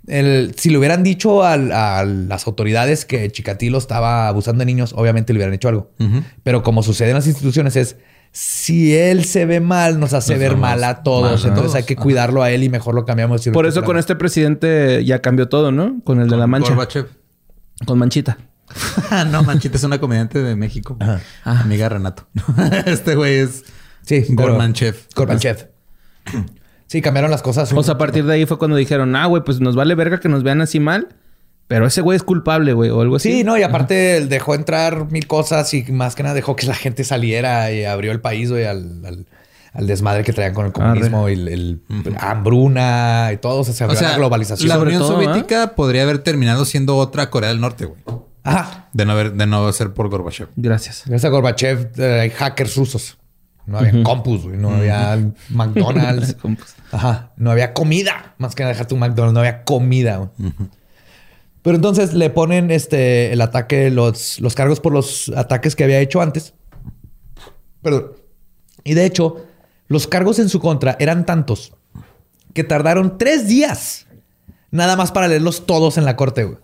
El- 0.06 0.54
si 0.58 0.70
le 0.70 0.78
hubieran 0.78 1.02
dicho 1.02 1.44
al- 1.44 1.72
a, 1.72 2.04
las 2.06 2.46
autoridades 2.46 3.06
que 3.06 3.32
Chikatilo 3.32 3.78
estaba 3.78 4.28
abusando 4.28 4.60
de 4.60 4.66
niños, 4.66 4.94
obviamente 4.96 5.34
le 5.34 5.38
hubieran 5.40 5.56
hecho 5.56 5.70
algo. 5.70 5.90
Pero 6.44 6.62
como 6.62 6.84
sucede 6.84 7.10
en 7.10 7.16
las 7.16 7.26
instituciones 7.28 7.76
es, 7.76 7.96
si 8.34 8.96
él 8.96 9.26
se 9.26 9.46
ve 9.46 9.60
mal, 9.60 10.00
nos 10.00 10.14
hace 10.14 10.34
Nos 10.34 10.40
ver 10.40 10.58
mal 10.58 10.84
a 10.84 11.04
todos. 11.04 11.44
mal 11.44 11.50
Entonces 11.50 11.76
hay 11.76 11.84
que 11.84 11.94
Ajá. 11.94 12.02
cuidarlo 12.02 12.42
a 12.42 12.50
él 12.52 12.64
y 12.64 12.70
mejor 12.70 12.96
lo 12.96 13.06
cambiamos. 13.06 13.48
Por 13.54 13.68
eso 13.68 13.84
con 13.84 13.98
este 13.98 14.16
presidente 14.16 15.06
ya 15.06 15.20
cambió 15.20 15.48
todo, 15.48 15.72
¿no? 15.72 16.02
Con 16.04 16.20
el 16.20 16.28
de 16.28 16.38
la 16.38 16.48
mancha. 16.48 16.70
Gorbachev. 16.70 17.08
Con 17.86 18.00
manchita. 18.00 18.38
no, 19.32 19.44
Manchita 19.44 19.78
es 19.78 19.84
una 19.84 20.00
comediante 20.00 20.42
de 20.42 20.56
México. 20.56 20.98
Amiga 21.44 21.86
de 21.86 21.90
Renato. 21.90 22.28
este 22.86 23.16
güey 23.16 23.36
es 23.36 23.64
Sí, 24.02 24.26
Gormanchev. 24.30 24.96
Gorbachev. 25.16 25.70
Sí, 26.88 27.02
cambiaron 27.02 27.32
las 27.32 27.42
cosas. 27.42 27.72
O 27.74 27.84
sea, 27.84 27.96
a 27.96 27.98
partir 27.98 28.26
de 28.26 28.34
ahí 28.34 28.46
fue 28.46 28.58
cuando 28.58 28.78
dijeron, 28.78 29.16
ah, 29.16 29.26
güey, 29.26 29.44
pues 29.44 29.60
nos 29.60 29.76
vale 29.76 29.96
verga 29.96 30.20
que 30.20 30.30
nos 30.30 30.44
vean 30.44 30.62
así 30.62 30.80
mal. 30.80 31.16
Pero 31.68 31.88
ese 31.88 32.01
güey 32.01 32.16
es 32.18 32.24
culpable, 32.24 32.74
güey, 32.74 32.89
o 32.89 33.01
algo 33.01 33.16
así. 33.16 33.32
Sí, 33.32 33.43
no, 33.43 33.57
y 33.57 33.64
aparte 33.64 34.18
él 34.18 34.30
dejó 34.30 34.53
entrar 34.55 35.09
mil 35.11 35.26
cosas 35.28 35.74
y 35.74 35.84
más 35.91 36.16
que 36.16 36.24
nada 36.24 36.36
dejó 36.36 36.55
que 36.55 36.68
la 36.68 36.76
gente 36.76 37.03
saliera 37.03 37.72
y 37.72 37.86
abrió 37.86 38.11
el 38.11 38.20
país, 38.22 38.51
güey, 38.51 38.66
al, 38.66 39.03
al- 39.05 39.26
al 39.74 39.88
desmadre 39.88 40.24
que 40.24 40.34
traían 40.34 40.53
con 40.53 40.68
el 40.68 40.72
comunismo 40.72 41.30
y 41.30 41.34
el, 41.34 41.47
el- 41.47 41.82
hambruna 42.20 43.32
y 43.34 43.38
todo. 43.38 43.61
O 43.61 43.64
sea, 43.64 43.74
se 43.74 43.84
abrió 43.84 43.97
O 43.97 43.99
sea, 43.99 44.09
la 44.11 44.18
globalización. 44.18 44.70
la 44.70 44.78
Unión 44.78 44.99
todo, 45.01 45.14
Soviética 45.14 45.74
podría 45.76 46.03
haber 46.03 46.20
terminado 46.20 46.66
siendo 46.66 46.95
otra 46.97 47.30
Corea 47.30 47.49
del 47.49 47.59
Norte, 47.61 47.86
güey. 47.86 47.99
Ajá. 48.43 48.89
De 48.93 49.05
no, 49.05 49.14
haber, 49.14 49.34
de 49.34 49.45
no 49.47 49.72
ser 49.74 49.93
por 49.93 50.09
Gorbachev. 50.09 50.49
Gracias. 50.57 51.03
Gracias 51.05 51.26
a 51.26 51.30
Gorbachev 51.30 51.89
eh, 51.97 52.20
hay 52.22 52.30
hackers 52.30 52.76
rusos. 52.76 53.18
No 53.66 53.78
había 53.80 54.03
compus, 54.03 54.43
güey. 54.43 54.57
No 54.57 54.72
había 54.76 55.18
McDonald's. 55.49 56.36
Ajá. 56.91 57.32
No 57.38 57.49
había 57.49 57.74
comida. 57.74 58.36
Más 58.38 58.53
que 58.55 58.66
dejar 58.66 58.86
tu 58.88 58.97
McDonald's. 58.97 59.34
No 59.34 59.39
había 59.39 59.64
comida. 59.64 60.18
güey. 60.18 60.30
Pero 61.64 61.76
entonces 61.78 62.14
le 62.14 62.30
ponen 62.30 62.70
este 62.70 63.34
el 63.34 63.41
ataque, 63.41 63.89
los, 63.89 64.39
los 64.39 64.53
cargos 64.53 64.80
por 64.80 64.93
los 64.93 65.30
ataques 65.36 65.76
que 65.76 65.84
había 65.86 65.99
hecho 65.99 66.22
antes. 66.22 66.53
Perdón. 67.82 68.11
Y 68.84 68.93
de 68.93 69.05
hecho, 69.05 69.38
los 69.88 70.07
cargos 70.07 70.39
en 70.39 70.49
su 70.49 70.59
contra 70.59 70.95
eran 70.99 71.26
tantos 71.26 71.74
que 72.53 72.64
tardaron 72.64 73.18
tres 73.18 73.47
días 73.47 74.05
nada 74.72 74.95
más 74.95 75.11
para 75.11 75.28
leerlos 75.28 75.66
todos 75.66 75.97
en 75.97 76.05
la 76.05 76.16
corte, 76.16 76.43
güey. 76.43 76.57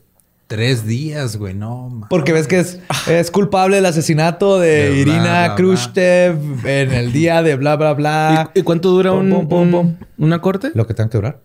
Tres 0.48 0.86
días, 0.88 1.38
güey. 1.38 1.54
No. 1.54 2.08
Porque 2.10 2.34
ves 2.34 2.48
que 2.48 2.60
es, 2.60 2.80
es 3.08 3.30
culpable 3.30 3.76
del 3.78 3.86
asesinato 3.86 4.60
de, 4.60 4.96
Irina 4.98 5.22
bla, 5.22 5.46
bla. 5.46 5.56
Khrushchev 5.56 6.66
en 6.68 6.92
el 6.92 7.12
día 7.14 7.44
de 7.44 7.56
bla, 7.56 7.76
bla, 7.76 7.94
bla. 7.94 8.52
¿Y, 8.56 8.60
y 8.60 8.64
cuánto 8.64 8.90
dura 8.90 9.12
Pum, 9.12 9.20
un, 9.20 9.30
pum, 9.30 9.48
pum, 9.48 9.60
un- 9.62 9.72
pum. 9.72 9.96
una 10.18 10.42
corte? 10.42 10.72
Lo 10.74 10.88
que 10.88 10.94
tenga 10.96 11.10
que 11.12 11.18
durar. 11.20 11.40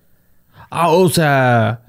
Ah, 0.71 0.89
o 0.89 1.09
sea, 1.11 1.83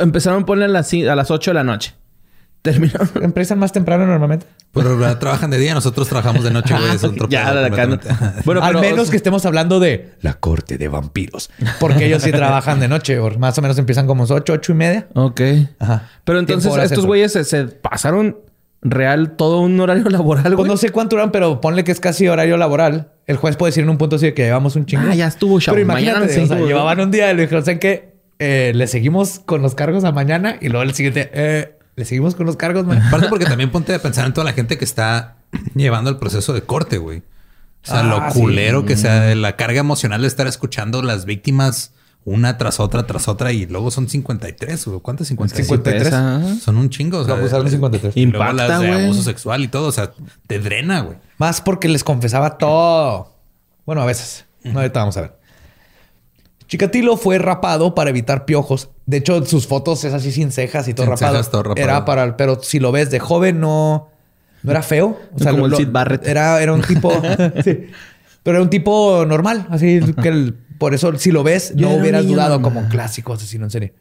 empezaron 0.00 0.42
a 0.42 0.46
poner 0.46 0.64
a 0.64 0.72
las, 0.72 0.92
a 0.92 1.14
las 1.14 1.30
8 1.30 1.50
de 1.50 1.54
la 1.54 1.64
noche. 1.64 1.94
Terminaron. 2.62 3.10
Empiezan 3.22 3.58
más 3.58 3.72
temprano 3.72 4.06
normalmente. 4.06 4.46
Pero 4.72 4.98
trabajan 5.18 5.50
de 5.50 5.58
día, 5.58 5.74
nosotros 5.74 6.08
trabajamos 6.08 6.42
de 6.44 6.50
noche, 6.50 6.74
güey. 6.74 6.96
Es 6.96 7.04
otro 7.04 7.28
ya, 7.28 7.52
completamente. 7.52 8.08
Bueno, 8.44 8.62
Al 8.62 8.70
pero, 8.72 8.80
menos 8.80 8.98
o 9.00 9.04
sea, 9.04 9.10
que 9.12 9.16
estemos 9.18 9.44
hablando 9.46 9.78
de 9.80 10.14
la 10.20 10.34
corte 10.34 10.78
de 10.78 10.88
vampiros. 10.88 11.50
Porque 11.78 12.06
ellos 12.06 12.22
sí 12.22 12.32
trabajan 12.32 12.80
de 12.80 12.88
noche. 12.88 13.18
o 13.18 13.30
más 13.38 13.56
o 13.58 13.62
menos 13.62 13.78
empiezan 13.78 14.06
como 14.06 14.24
8, 14.24 14.52
8 14.52 14.72
y 14.72 14.74
media. 14.74 15.06
Ok. 15.14 15.40
Ajá. 15.78 16.08
Pero 16.24 16.38
entonces 16.38 16.74
estos 16.76 17.06
güeyes 17.06 17.32
se, 17.32 17.44
se 17.44 17.64
pasaron 17.66 18.38
real 18.80 19.32
todo 19.36 19.60
un 19.60 19.78
horario 19.80 20.04
laboral, 20.10 20.42
Pues 20.44 20.56
güey. 20.56 20.68
no 20.68 20.76
sé 20.76 20.90
cuánto 20.90 21.16
duran, 21.16 21.30
pero 21.32 21.60
ponle 21.60 21.84
que 21.84 21.92
es 21.92 22.00
casi 22.00 22.28
horario 22.28 22.56
laboral. 22.56 23.12
El 23.26 23.36
juez 23.36 23.56
puede 23.56 23.70
decir 23.70 23.84
en 23.84 23.90
un 23.90 23.98
punto 23.98 24.16
así 24.16 24.26
de 24.26 24.34
que 24.34 24.42
llevamos 24.44 24.74
un 24.76 24.86
chingo. 24.86 25.04
Ah, 25.08 25.14
ya 25.14 25.26
estuvo, 25.26 25.60
chavo. 25.60 25.76
Pero 25.76 25.86
Mañana 25.86 26.18
imagínate, 26.18 26.34
sí, 26.34 26.40
o 26.40 26.46
sea, 26.46 26.58
llevaban 26.66 27.00
un 27.00 27.10
día 27.10 27.30
y 27.30 27.36
le 27.36 27.42
dijeron, 27.42 27.64
¿saben 27.64 27.78
qué? 27.78 28.13
Eh, 28.38 28.72
le 28.74 28.86
seguimos 28.86 29.38
con 29.38 29.62
los 29.62 29.74
cargos 29.74 30.04
a 30.04 30.12
mañana 30.12 30.56
y 30.60 30.68
luego 30.68 30.82
el 30.82 30.94
siguiente, 30.94 31.30
eh, 31.34 31.78
le 31.96 32.04
seguimos 32.04 32.34
con 32.34 32.46
los 32.46 32.56
cargos. 32.56 32.84
man. 32.84 33.00
Aparte 33.02 33.28
porque 33.28 33.44
también 33.46 33.70
ponte 33.70 33.94
a 33.94 33.98
pensar 34.00 34.26
en 34.26 34.32
toda 34.32 34.44
la 34.44 34.52
gente 34.52 34.76
que 34.78 34.84
está 34.84 35.36
llevando 35.74 36.10
el 36.10 36.16
proceso 36.18 36.52
de 36.52 36.62
corte, 36.62 36.98
güey. 36.98 37.18
O 37.18 37.86
sea, 37.86 38.00
Ah, 38.00 38.02
lo 38.02 38.32
sí. 38.32 38.40
culero 38.40 38.86
que 38.86 38.96
sea 38.96 39.34
la 39.34 39.56
carga 39.56 39.80
emocional 39.80 40.22
de 40.22 40.28
estar 40.28 40.46
escuchando 40.46 41.02
las 41.02 41.24
víctimas 41.26 41.92
una 42.26 42.56
tras 42.56 42.80
otra, 42.80 43.06
tras 43.06 43.28
otra 43.28 43.52
y 43.52 43.66
luego 43.66 43.90
son 43.90 44.08
53, 44.08 44.86
güey. 44.86 45.00
¿Cuántas 45.00 45.28
53? 45.28 45.66
53. 45.66 46.02
Pesa. 46.04 46.56
Son 46.60 46.78
un 46.78 46.88
chingo. 46.88 47.18
O 47.18 47.24
sea, 47.26 47.34
No, 47.34 47.40
pues, 47.42 47.52
eran 47.52 47.68
53. 47.68 48.16
Y 48.16 48.24
luego 48.24 48.42
Impacta, 48.50 48.68
las 48.68 48.80
de 48.80 48.86
güey. 48.88 49.04
abuso 49.04 49.22
sexual 49.22 49.62
y 49.62 49.68
todo. 49.68 49.88
O 49.88 49.92
sea, 49.92 50.10
te 50.46 50.58
drena, 50.58 51.00
güey. 51.00 51.18
Más 51.36 51.60
porque 51.60 51.88
les 51.88 52.02
confesaba 52.02 52.56
todo. 52.56 53.36
Bueno, 53.84 54.00
a 54.00 54.06
veces. 54.06 54.46
No, 54.62 54.80
ahorita 54.80 55.00
vamos 55.00 55.18
a 55.18 55.20
ver. 55.20 55.34
Chikatilo 56.74 57.16
fue 57.16 57.38
rapado 57.38 57.94
para 57.94 58.10
evitar 58.10 58.44
piojos. 58.46 58.90
De 59.06 59.18
hecho, 59.18 59.44
sus 59.46 59.68
fotos 59.68 60.02
es 60.02 60.12
así 60.12 60.32
sin 60.32 60.50
cejas 60.50 60.88
y 60.88 60.94
todo 60.94 61.06
Sin 61.06 61.12
rapado. 61.12 61.32
cejas, 61.34 61.50
todo 61.52 61.62
rapado. 61.62 61.84
Era 61.84 62.04
para, 62.04 62.36
pero 62.36 62.60
si 62.62 62.80
lo 62.80 62.90
ves 62.90 63.12
de 63.12 63.20
joven, 63.20 63.60
no, 63.60 64.08
no 64.64 64.70
era 64.72 64.82
feo. 64.82 65.16
O 65.40 65.44
Como 65.44 65.66
el 65.66 65.76
Sid 65.76 65.88
Barrett. 65.92 66.26
Era, 66.26 66.60
era 66.60 66.72
un 66.72 66.82
tipo. 66.82 67.12
sí. 67.64 67.86
Pero 68.42 68.56
era 68.56 68.62
un 68.62 68.70
tipo 68.70 69.24
normal. 69.24 69.68
Así 69.70 70.00
que 70.20 70.28
el- 70.28 70.56
por 70.78 70.94
eso, 70.94 71.16
si 71.16 71.30
lo 71.30 71.44
ves, 71.44 71.72
Yo 71.76 71.88
no 71.88 71.94
hubieras 71.94 72.24
niño 72.24 72.34
dudado 72.34 72.60
como 72.60 72.80
un 72.80 72.88
clásico 72.88 73.32
asesino 73.34 73.64
en 73.66 73.70
serie. 73.70 73.94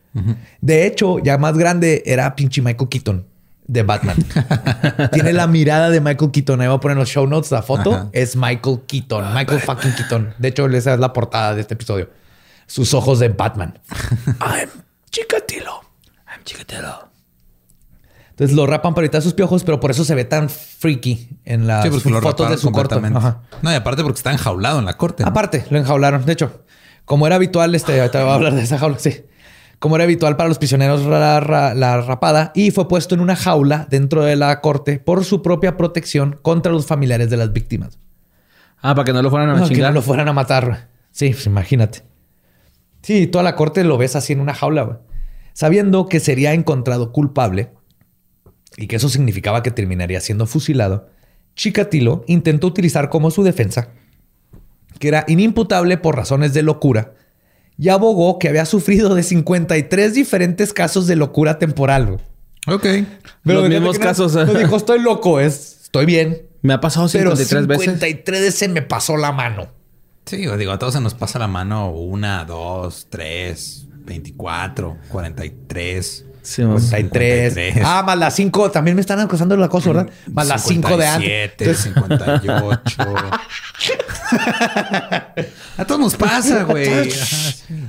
De 0.59 0.87
hecho, 0.87 1.19
ya 1.19 1.37
más 1.37 1.55
grande 1.55 2.01
era 2.07 2.35
pinche 2.35 2.63
Michael 2.63 2.89
Keaton 2.89 3.25
de 3.67 3.83
Batman. 3.83 4.17
Tiene 5.13 5.31
la 5.33 5.45
mirada 5.45 5.91
de 5.91 6.01
Michael 6.01 6.31
Keaton. 6.31 6.59
Ahí 6.61 6.67
voy 6.67 6.77
a 6.77 6.79
poner 6.79 6.95
en 6.95 6.99
los 7.01 7.09
show 7.09 7.27
notes 7.27 7.51
la 7.51 7.61
foto. 7.61 7.93
Ajá. 7.93 8.09
Es 8.13 8.35
Michael 8.35 8.79
Keaton. 8.87 9.31
Michael 9.35 9.59
fucking 9.59 9.93
Keaton. 9.93 10.33
De 10.39 10.47
hecho, 10.47 10.65
esa 10.65 10.95
es 10.95 10.99
la 10.99 11.13
portada 11.13 11.53
de 11.53 11.61
este 11.61 11.75
episodio. 11.75 12.09
Sus 12.67 12.93
ojos 12.93 13.19
de 13.19 13.29
Batman. 13.29 13.79
I'm 14.39 14.69
Chikatilo. 15.11 15.81
I'm 16.27 16.43
Chikatilo. 16.43 17.09
Entonces 18.31 18.55
lo 18.55 18.65
rapan 18.65 18.95
para 18.95 19.05
evitar 19.05 19.21
sus 19.21 19.33
piojos, 19.33 19.63
pero 19.63 19.79
por 19.79 19.91
eso 19.91 20.03
se 20.03 20.15
ve 20.15 20.25
tan 20.25 20.49
freaky 20.49 21.29
en 21.45 21.67
las 21.67 21.83
Sí, 21.83 21.91
fotos 22.21 22.49
de 22.49 22.57
su 22.57 22.71
corto. 22.71 22.99
Ajá. 23.15 23.41
No, 23.61 23.71
y 23.71 23.75
aparte 23.75 24.01
porque 24.01 24.17
está 24.17 24.31
enjaulado 24.31 24.79
en 24.79 24.85
la 24.85 24.97
corte. 24.97 25.23
¿no? 25.23 25.29
Aparte, 25.29 25.65
lo 25.69 25.77
enjaularon. 25.77 26.25
De 26.25 26.33
hecho, 26.33 26.63
como 27.05 27.27
era 27.27 27.35
habitual, 27.35 27.75
este, 27.75 27.99
ahorita 27.99 28.23
voy 28.23 28.31
a 28.31 28.35
hablar 28.35 28.55
de 28.55 28.63
esa 28.63 28.79
jaula, 28.79 28.97
sí. 28.97 29.25
Como 29.77 29.95
era 29.97 30.05
habitual 30.05 30.35
para 30.35 30.47
los 30.49 30.57
prisioneros 30.57 31.03
la, 31.05 31.41
ra- 31.41 31.75
la 31.75 32.01
rapada 32.01 32.51
y 32.55 32.71
fue 32.71 32.87
puesto 32.87 33.13
en 33.13 33.21
una 33.21 33.35
jaula 33.35 33.85
dentro 33.89 34.23
de 34.23 34.35
la 34.35 34.61
corte 34.61 34.97
por 34.97 35.25
su 35.25 35.41
propia 35.43 35.77
protección 35.77 36.39
contra 36.41 36.71
los 36.71 36.87
familiares 36.87 37.29
de 37.29 37.37
las 37.37 37.51
víctimas. 37.53 37.99
Ah, 38.81 38.95
para 38.95 39.05
que 39.05 39.13
no 39.13 39.21
lo 39.21 39.29
fueran 39.29 39.49
a 39.49 39.53
No, 39.57 39.67
que 39.67 39.75
chingar. 39.75 39.91
no 39.91 39.95
lo 39.95 40.01
fueran 40.01 40.27
a 40.27 40.33
matar. 40.33 40.87
Sí, 41.11 41.29
pues 41.31 41.45
imagínate. 41.45 42.01
Sí, 43.03 43.27
toda 43.27 43.43
la 43.43 43.55
corte 43.55 43.83
lo 43.83 43.97
ves 43.99 44.15
así 44.15 44.33
en 44.33 44.39
una 44.39 44.55
jaula, 44.55 44.81
güey. 44.83 44.97
Sabiendo 45.53 46.07
que 46.07 46.19
sería 46.19 46.53
encontrado 46.53 47.11
culpable 47.11 47.69
y 48.77 48.87
que 48.87 48.95
eso 48.95 49.09
significaba 49.09 49.61
que 49.61 49.69
terminaría 49.69 50.19
siendo 50.19 50.47
fusilado, 50.47 51.09
Chikatilo 51.55 52.23
intentó 52.27 52.65
utilizar 52.67 53.09
como 53.09 53.29
su 53.29 53.43
defensa 53.43 53.89
que 54.99 55.07
era 55.09 55.25
inimputable 55.27 55.97
por 55.97 56.15
razones 56.15 56.53
de 56.53 56.63
locura 56.63 57.13
y 57.77 57.89
abogó 57.89 58.39
que 58.39 58.47
había 58.49 58.65
sufrido 58.65 59.13
de 59.15 59.23
53 59.23 60.13
diferentes 60.13 60.73
casos 60.73 61.05
de 61.07 61.15
locura 61.15 61.59
temporal. 61.59 62.05
güey. 62.05 62.19
Ok. 62.67 62.85
Los 63.43 63.57
fíjate 63.57 63.69
mismos 63.69 63.99
no- 63.99 64.03
casos. 64.05 64.33
No 64.35 64.53
dijo, 64.53 64.75
estoy 64.77 65.01
loco, 65.01 65.39
es, 65.39 65.81
estoy 65.83 66.05
bien. 66.05 66.43
Me 66.61 66.73
ha 66.73 66.79
pasado 66.79 67.07
Pero 67.11 67.35
53 67.35 67.67
veces. 67.67 67.83
53 67.85 68.39
veces 68.41 68.55
se 68.55 68.67
me 68.69 68.81
pasó 68.81 69.17
la 69.17 69.31
mano. 69.33 69.67
Sí, 70.25 70.37
digo, 70.37 70.71
a 70.71 70.79
todos 70.79 70.93
se 70.93 71.01
nos 71.01 71.13
pasa 71.13 71.37
la 71.39 71.47
mano 71.47 71.91
una, 71.91 72.45
dos, 72.45 73.07
tres, 73.09 73.85
24, 74.05 74.97
43. 75.09 76.25
Sí, 76.41 76.61
vamos. 76.61 76.83
53. 76.83 77.53
53. 77.53 77.85
Ah, 77.85 78.03
más 78.05 78.17
las 78.17 78.35
5. 78.35 78.71
También 78.71 78.95
me 78.95 79.01
están 79.01 79.19
acosando 79.19 79.55
la 79.55 79.69
cosa, 79.69 79.93
¿verdad? 79.93 80.09
Más 80.31 80.47
las 80.47 80.63
5 80.65 80.97
de 80.97 81.07
antes. 81.07 81.77
57, 81.79 81.81
58. 82.35 82.97
a 85.77 85.85
todos 85.85 86.01
nos 86.01 86.15
pasa, 86.15 86.63
güey. 86.63 87.09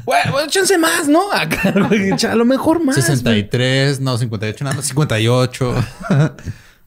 Güey, 0.05 0.20
bueno, 0.30 0.41
échense 0.41 0.78
más, 0.78 1.09
¿no? 1.09 1.22
A 1.32 2.35
lo 2.35 2.45
mejor 2.45 2.85
más. 2.85 2.95
güey. 2.95 3.07
63, 3.07 4.01
no, 4.01 4.18
58, 4.18 4.64
nada 4.64 4.76
más. 4.76 4.87
58. 4.87 5.74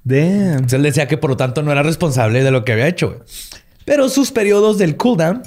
Damn. 0.05 0.19
Entonces 0.51 0.73
él 0.73 0.83
decía 0.83 1.07
que 1.09 1.17
por 1.17 1.31
lo 1.31 1.37
tanto 1.37 1.63
no 1.63 1.71
era 1.73 1.83
responsable 1.83 2.43
de 2.43 2.51
lo 2.51 2.63
que 2.63 2.71
había 2.71 2.87
hecho. 2.87 3.09
güey. 3.09 3.19
Pero 3.87 4.09
sus 4.09 4.31
periodos 4.31 4.77
del 4.77 4.97
cooldown, 4.97 5.41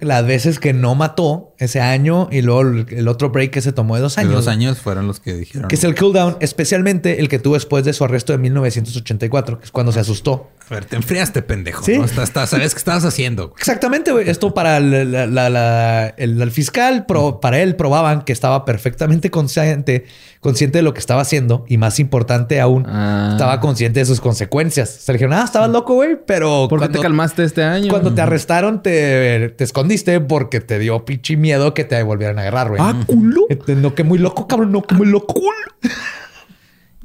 las 0.00 0.24
veces 0.26 0.58
que 0.60 0.72
no 0.72 0.94
mató 0.94 1.54
ese 1.58 1.80
año 1.80 2.28
y 2.30 2.40
luego 2.42 2.60
el, 2.60 3.08
otro 3.08 3.30
break 3.30 3.50
que 3.50 3.60
se 3.60 3.72
tomó 3.72 3.96
de 3.96 4.02
dos 4.02 4.14
De 4.14 4.22
años. 4.22 4.34
dos 4.34 4.44
güey, 4.44 4.54
años 4.56 4.78
fueron 4.78 5.06
los 5.08 5.18
que 5.18 5.34
dijeron. 5.34 5.66
Que 5.68 5.74
es 5.74 5.82
el 5.82 5.94
cooldown, 5.96 6.36
especialmente 6.40 7.20
el 7.20 7.28
que 7.28 7.40
tuvo 7.40 7.54
después 7.54 7.84
de 7.84 7.92
su 7.92 8.04
arresto 8.04 8.32
de 8.32 8.38
1984, 8.38 9.58
que 9.58 9.64
es 9.64 9.72
cuando 9.72 9.90
se 9.90 9.98
asustó. 10.00 10.50
A 10.70 10.74
ver, 10.74 10.84
te 10.84 10.96
enfriaste, 10.96 11.42
pendejo. 11.42 11.82
Sí. 11.84 11.98
¿no? 11.98 12.06
¿Sabes 12.06 12.74
qué 12.74 12.78
estabas 12.78 13.04
haciendo? 13.04 13.54
Exactamente, 13.58 14.12
güey. 14.12 14.28
Esto 14.28 14.52
para 14.54 14.76
el, 14.76 15.10
la- 15.10 15.26
la- 15.26 15.48
la- 15.50 16.08
el- 16.16 16.40
el 16.40 16.50
fiscal, 16.50 17.06
pro- 17.06 17.40
para 17.40 17.58
él 17.60 17.74
probaban 17.74 18.22
que 18.22 18.32
estaba 18.32 18.64
perfectamente 18.66 19.30
consciente, 19.30 20.04
consciente 20.40 20.78
de 20.78 20.82
lo 20.82 20.92
que 20.94 21.00
estaba 21.00 21.22
haciendo 21.22 21.64
y 21.68 21.78
más 21.78 21.98
importante 21.98 22.60
aún, 22.60 22.84
Ah. 22.86 23.30
estaba 23.32 23.58
consciente 23.60 24.00
de 24.00 24.06
sus 24.06 24.20
consecuencias. 24.20 24.90
Se 24.90 25.10
le 25.12 25.18
dijeron, 25.18 25.32
ah, 25.34 25.42
estabas 25.44 25.70
loco, 25.70 25.94
güey, 25.94 26.18
pero 26.26 26.66
¿Por 26.68 26.80
qué 26.82 26.88
te 26.90 27.00
calmaste 27.00 27.42
este 27.44 27.64
año? 27.64 27.88
cuando 27.88 28.12
te 28.14 28.20
arrestaron 28.20 28.82
te, 28.82 29.48
te 29.56 29.64
escondiste. 29.64 29.87
Escondiste 29.94 30.20
porque 30.20 30.60
te 30.60 30.78
dio 30.78 31.04
pinche 31.04 31.36
miedo 31.36 31.74
que 31.74 31.84
te 31.84 32.02
volvieran 32.02 32.38
a 32.38 32.42
agarrar, 32.42 32.68
güey. 32.68 32.80
Ah, 32.82 33.02
culo. 33.06 33.42
Este, 33.48 33.74
No, 33.74 33.94
que 33.94 34.04
muy 34.04 34.18
loco, 34.18 34.46
cabrón. 34.46 34.72
No, 34.72 34.82
que 34.82 34.94
muy 34.94 35.06
loco. 35.06 35.42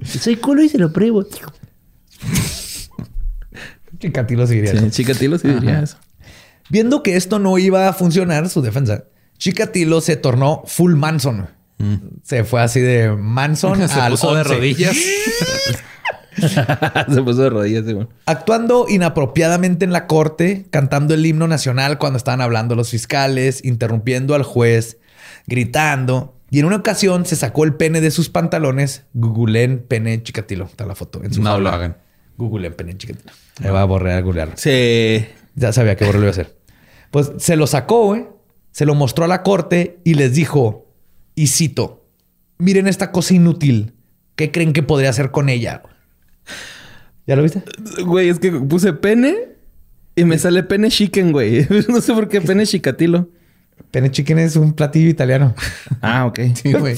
Soy 0.03 0.35
culo 0.35 0.61
y 0.63 0.69
se 0.69 0.77
lo 0.77 0.91
pruebo. 0.91 1.25
Chikatilo 3.99 4.45
seguiría 4.47 4.71
Sí, 4.71 4.77
eso. 4.77 4.89
Chikatilo 4.89 5.37
sí 5.37 5.47
diría 5.47 5.81
eso. 5.81 5.97
Viendo 6.69 7.03
que 7.03 7.15
esto 7.15 7.39
no 7.39 7.57
iba 7.57 7.87
a 7.87 7.93
funcionar, 7.93 8.49
su 8.49 8.61
defensa, 8.61 9.05
Chikatilo 9.37 10.01
se 10.01 10.17
tornó 10.17 10.63
full 10.65 10.95
Manson. 10.95 11.47
Se 12.23 12.43
fue 12.43 12.61
así 12.61 12.79
de 12.79 13.11
Manson 13.11 13.87
Se 13.89 13.99
al 13.99 14.11
puso 14.11 14.33
de 14.33 14.41
11. 14.41 14.53
rodillas. 14.53 14.95
se 17.13 17.21
puso 17.21 17.43
de 17.43 17.49
rodillas, 17.49 17.85
sí, 17.85 17.93
bueno. 17.93 18.09
Actuando 18.25 18.85
inapropiadamente 18.89 19.85
en 19.85 19.91
la 19.91 20.07
corte, 20.07 20.65
cantando 20.69 21.13
el 21.13 21.25
himno 21.25 21.47
nacional 21.47 21.97
cuando 21.97 22.17
estaban 22.17 22.41
hablando 22.41 22.75
los 22.75 22.89
fiscales, 22.89 23.63
interrumpiendo 23.63 24.35
al 24.35 24.43
juez, 24.43 24.97
gritando. 25.47 26.35
Y 26.49 26.59
en 26.59 26.65
una 26.65 26.77
ocasión 26.77 27.25
se 27.25 27.35
sacó 27.35 27.63
el 27.63 27.75
pene 27.75 27.99
de 28.01 28.11
sus 28.11 28.29
pantalones. 28.29 29.05
Googleen 29.13 29.79
pene 29.79 30.21
Chikatilo. 30.21 30.65
Está 30.65 30.85
la 30.85 30.95
foto 30.95 31.23
en 31.23 31.33
su 31.33 31.41
No 31.41 31.51
jaula. 31.51 31.69
lo 31.71 31.75
hagan. 31.75 31.97
Googleen 32.37 32.73
pene 32.73 32.95
Chikatilo. 32.97 33.31
Me 33.59 33.71
va 33.71 33.81
a 33.81 33.85
borrar 33.85 34.17
a 34.17 34.21
googlear. 34.21 34.51
Sí. 34.55 35.25
Ya 35.55 35.73
sabía 35.73 35.95
que 35.95 36.05
borró 36.05 36.19
lo 36.19 36.25
iba 36.25 36.29
a 36.29 36.31
hacer. 36.31 36.55
Pues 37.11 37.31
se 37.37 37.55
lo 37.55 37.67
sacó, 37.67 38.05
güey. 38.05 38.27
Se 38.71 38.85
lo 38.85 38.95
mostró 38.95 39.25
a 39.25 39.27
la 39.27 39.43
corte 39.43 39.99
y 40.03 40.15
les 40.15 40.33
dijo, 40.33 40.87
y 41.35 41.47
cito, 41.47 42.07
miren 42.57 42.87
esta 42.87 43.11
cosa 43.11 43.35
inútil. 43.35 43.93
¿Qué 44.35 44.51
creen 44.51 44.73
que 44.73 44.81
podría 44.81 45.11
hacer 45.11 45.29
con 45.29 45.47
ella? 45.49 45.83
¿Ya 47.27 47.35
lo 47.35 47.43
viste? 47.43 47.63
Güey, 48.05 48.29
es 48.29 48.39
que 48.39 48.51
puse 48.51 48.93
pene 48.93 49.35
y 50.15 50.25
me 50.25 50.37
sale 50.37 50.63
pene 50.63 50.89
chicken, 50.89 51.31
güey. 51.31 51.67
No 51.89 52.01
sé 52.01 52.13
por 52.13 52.27
qué 52.27 52.41
pene 52.41 52.65
chicatilo. 52.65 53.29
Pene 53.91 54.11
chicken 54.11 54.39
es 54.39 54.55
un 54.55 54.73
platillo 54.73 55.09
italiano. 55.09 55.55
Ah, 56.01 56.25
ok. 56.25 56.39
Sí, 56.55 56.73
güey. 56.73 56.97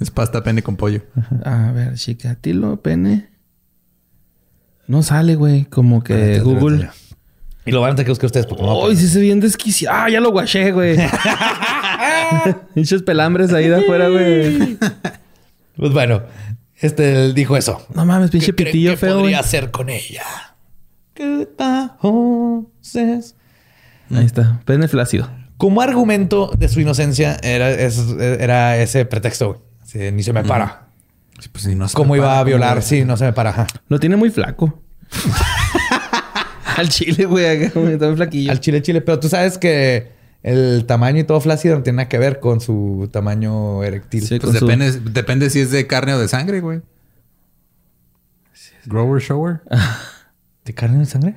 es 0.00 0.10
pasta 0.10 0.42
pene 0.42 0.62
con 0.62 0.76
pollo. 0.76 1.02
A 1.44 1.70
ver, 1.72 1.94
chicatilo, 1.94 2.80
pene. 2.80 3.28
No 4.86 5.02
sale, 5.02 5.34
güey. 5.34 5.64
Como 5.66 6.02
que 6.02 6.40
Google. 6.40 6.90
Y 7.66 7.70
lo 7.72 7.80
van 7.80 7.92
a 7.92 7.94
tener 7.94 8.06
que 8.06 8.12
buscar 8.12 8.26
ustedes 8.26 8.46
porque 8.46 8.62
no. 8.62 8.86
Ay, 8.86 8.96
sí 8.96 9.08
se 9.08 9.20
bien 9.20 9.40
desquiciado. 9.40 9.96
Ah, 9.96 10.10
ya 10.10 10.20
lo 10.20 10.30
guaché, 10.32 10.72
güey. 10.72 10.96
Pinches 12.74 13.02
pelambres 13.02 13.52
ahí 13.52 13.68
de 13.68 13.76
afuera, 13.76 14.08
güey. 14.08 14.78
Pues 15.76 15.92
bueno, 15.92 16.22
este 16.86 17.24
él 17.26 17.34
dijo 17.34 17.56
eso. 17.56 17.86
No 17.94 18.04
mames, 18.04 18.30
pinche 18.30 18.46
¿Qué 18.48 18.54
creen 18.54 18.72
pitillo 18.72 18.90
que 18.92 18.96
feo, 18.96 19.10
güey. 19.14 19.22
podría 19.22 19.40
hacer 19.40 19.70
con 19.70 19.88
ella? 19.90 20.22
¿Qué? 21.14 21.48
Ahí 24.10 24.24
está. 24.26 24.60
Pene 24.64 24.88
flácido. 24.88 25.28
Como 25.56 25.80
argumento 25.80 26.50
de 26.58 26.68
su 26.68 26.80
inocencia 26.80 27.36
era, 27.42 27.70
es- 27.70 27.98
era 28.18 28.76
ese 28.78 29.04
pretexto. 29.04 29.48
güey. 29.48 29.60
Así 29.82 29.98
de, 29.98 30.12
ni 30.12 30.22
se 30.22 30.32
me 30.32 30.44
para. 30.44 30.88
Sí, 31.40 31.48
pues, 31.50 31.64
si 31.64 31.74
no 31.74 31.88
se 31.88 31.94
¿Cómo 31.94 32.12
me 32.12 32.18
iba 32.18 32.26
para, 32.28 32.40
a 32.40 32.44
violar? 32.44 32.74
¿cómo- 32.74 32.82
Sí, 32.86 33.04
no 33.04 33.16
se 33.16 33.24
me 33.24 33.32
para. 33.32 33.50
ajá. 33.50 33.66
Lo 33.88 33.98
tiene 34.00 34.16
muy 34.16 34.30
flaco. 34.30 34.80
Al 36.76 36.88
chile, 36.88 37.24
güey, 37.26 37.64
Está 37.64 37.78
muy 37.78 38.16
flaquillo. 38.16 38.50
Al 38.50 38.60
chile, 38.60 38.82
chile. 38.82 39.00
Pero 39.00 39.20
tú 39.20 39.28
sabes 39.28 39.58
que 39.58 40.12
el 40.44 40.84
tamaño 40.86 41.18
y 41.20 41.24
todo 41.24 41.40
flácido 41.40 41.74
no 41.76 41.82
tiene 41.82 41.96
nada 41.96 42.08
que 42.08 42.18
ver 42.18 42.38
con 42.38 42.60
su 42.60 43.08
tamaño 43.12 43.82
eréctil. 43.82 44.24
Sí, 44.24 44.38
Pues 44.38 44.56
su- 44.58 44.64
depende, 44.66 44.92
depende 45.10 45.50
si 45.50 45.58
es 45.60 45.72
de 45.72 45.86
carne 45.88 46.14
o 46.14 46.18
de 46.20 46.28
sangre, 46.28 46.60
güey. 46.60 46.80
Grower 48.86 49.20
shower. 49.22 49.60
¿De 50.64 50.74
carne 50.74 50.98
de 50.98 51.06
sangre? 51.06 51.36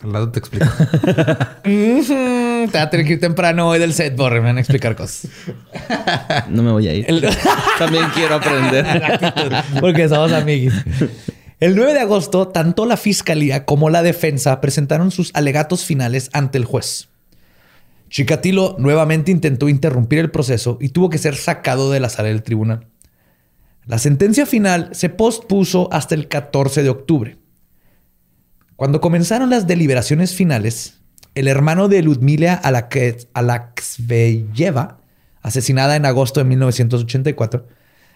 Al 0.00 0.12
lado 0.12 0.30
te 0.30 0.38
explico. 0.38 0.66
Te 1.62 2.70
va 2.74 2.82
a 2.82 2.90
tener 2.90 3.06
que 3.06 3.14
ir 3.14 3.20
temprano 3.20 3.68
hoy 3.68 3.78
del 3.78 3.92
set, 3.92 4.16
Borre. 4.16 4.40
Me 4.40 4.46
van 4.48 4.56
a 4.56 4.60
explicar 4.60 4.96
cosas. 4.96 5.30
No 6.48 6.62
me 6.62 6.72
voy 6.72 6.88
a 6.88 6.94
ir. 6.94 7.04
El- 7.08 7.20
También 7.78 8.04
quiero 8.14 8.36
aprender. 8.36 8.84
Porque 9.80 10.08
somos 10.08 10.32
amigos. 10.32 10.74
El 11.60 11.74
9 11.76 11.92
de 11.94 12.00
agosto, 12.00 12.48
tanto 12.48 12.84
la 12.86 12.96
fiscalía 12.96 13.64
como 13.64 13.88
la 13.90 14.02
defensa 14.02 14.60
presentaron 14.60 15.10
sus 15.10 15.30
alegatos 15.34 15.84
finales 15.84 16.28
ante 16.32 16.58
el 16.58 16.64
juez. 16.64 17.08
Chikatilo 18.08 18.76
nuevamente 18.78 19.30
intentó 19.30 19.68
interrumpir 19.68 20.18
el 20.18 20.30
proceso 20.30 20.78
y 20.80 20.90
tuvo 20.90 21.10
que 21.10 21.18
ser 21.18 21.34
sacado 21.36 21.90
de 21.90 22.00
la 22.00 22.08
sala 22.08 22.28
del 22.28 22.42
tribunal. 22.42 22.86
La 23.84 23.98
sentencia 23.98 24.46
final 24.46 24.88
se 24.92 25.08
pospuso 25.08 25.88
hasta 25.92 26.14
el 26.14 26.28
14 26.28 26.82
de 26.82 26.88
octubre. 26.88 27.38
Cuando 28.74 29.00
comenzaron 29.00 29.50
las 29.50 29.66
deliberaciones 29.66 30.34
finales, 30.34 31.00
el 31.34 31.48
hermano 31.48 31.88
de 31.88 32.02
Ludmila 32.02 32.54
Alaksveyeva, 33.32 34.98
asesinada 35.40 35.96
en 35.96 36.06
agosto 36.06 36.40
de 36.40 36.44
1984, 36.44 37.66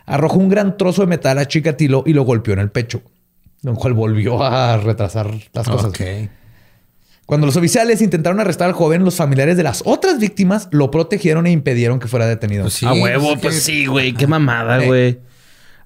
arrojó 0.07 0.39
un 0.39 0.49
gran 0.49 0.77
trozo 0.77 1.03
de 1.03 1.09
metal 1.09 1.39
a 1.39 1.47
Chikatilo 1.47 2.03
y 2.07 2.15
lo 2.15 2.25
golpeó 2.25 2.55
en 2.55 2.61
el 2.61 2.71
pecho, 2.71 3.03
lo 3.63 3.75
cual 3.77 3.95
volvió 3.95 4.43
a 4.43 4.77
retrasar 4.77 5.33
las 5.53 5.69
cosas. 5.69 5.93
Cuando 7.31 7.47
los 7.47 7.57
oficiales 7.57 8.03
intentaron 8.03 8.41
arrestar 8.41 8.67
al 8.67 8.75
joven, 8.75 9.05
los 9.05 9.15
familiares 9.15 9.57
de 9.57 9.63
las 9.63 9.83
otras 9.87 10.19
víctimas 10.19 10.67
lo 10.73 10.91
protegieron 10.91 11.47
e 11.47 11.53
impidieron 11.53 12.01
que 12.01 12.09
fuera 12.09 12.27
detenido. 12.27 12.65
Pues 12.65 12.75
sí, 12.75 12.85
a 12.87 12.93
huevo, 12.93 13.37
pues, 13.41 13.55
que- 13.55 13.61
sí, 13.61 13.87
güey. 13.87 14.13
Qué 14.15 14.27
mamada, 14.27 14.83
Eh. 14.83 14.87
güey. 14.89 15.19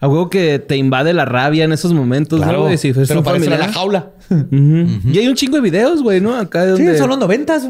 A 0.01 0.09
huevo 0.09 0.31
que 0.31 0.59
te 0.59 0.79
invade 0.79 1.13
la 1.13 1.27
rabia 1.27 1.65
en 1.65 1.73
esos 1.73 1.93
momentos, 1.93 2.41
¿no, 2.41 2.47
Claro, 2.47 2.63
güey? 2.63 2.79
Si 2.79 2.95
pero 2.95 3.23
familiar. 3.23 3.59
la 3.61 3.71
jaula. 3.73 4.11
Y 4.41 5.19
hay 5.19 5.29
un 5.29 5.35
chingo 5.35 5.57
de 5.57 5.63
videos, 5.63 6.03
güey, 6.03 6.23
¿no? 6.23 6.35
Acá 6.35 6.65
de 6.65 6.79
Sí, 6.79 6.83
donde... 6.83 6.99
son 6.99 7.11
los 7.11 7.19
noventas. 7.19 7.69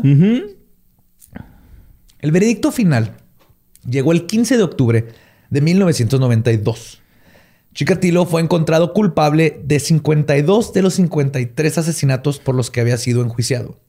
El 2.20 2.30
veredicto 2.32 2.70
final 2.72 3.10
llegó 3.88 4.12
el 4.12 4.26
15 4.26 4.56
de 4.56 4.62
octubre 4.62 5.06
de 5.50 5.60
1992. 5.60 7.02
Chikatilo 7.74 8.24
fue 8.24 8.40
encontrado 8.40 8.92
culpable 8.92 9.60
de 9.64 9.80
52 9.80 10.72
de 10.72 10.82
los 10.82 10.94
53 10.94 11.78
asesinatos 11.78 12.38
por 12.38 12.54
los 12.54 12.70
que 12.70 12.80
había 12.80 12.96
sido 12.96 13.22
enjuiciado, 13.22 13.80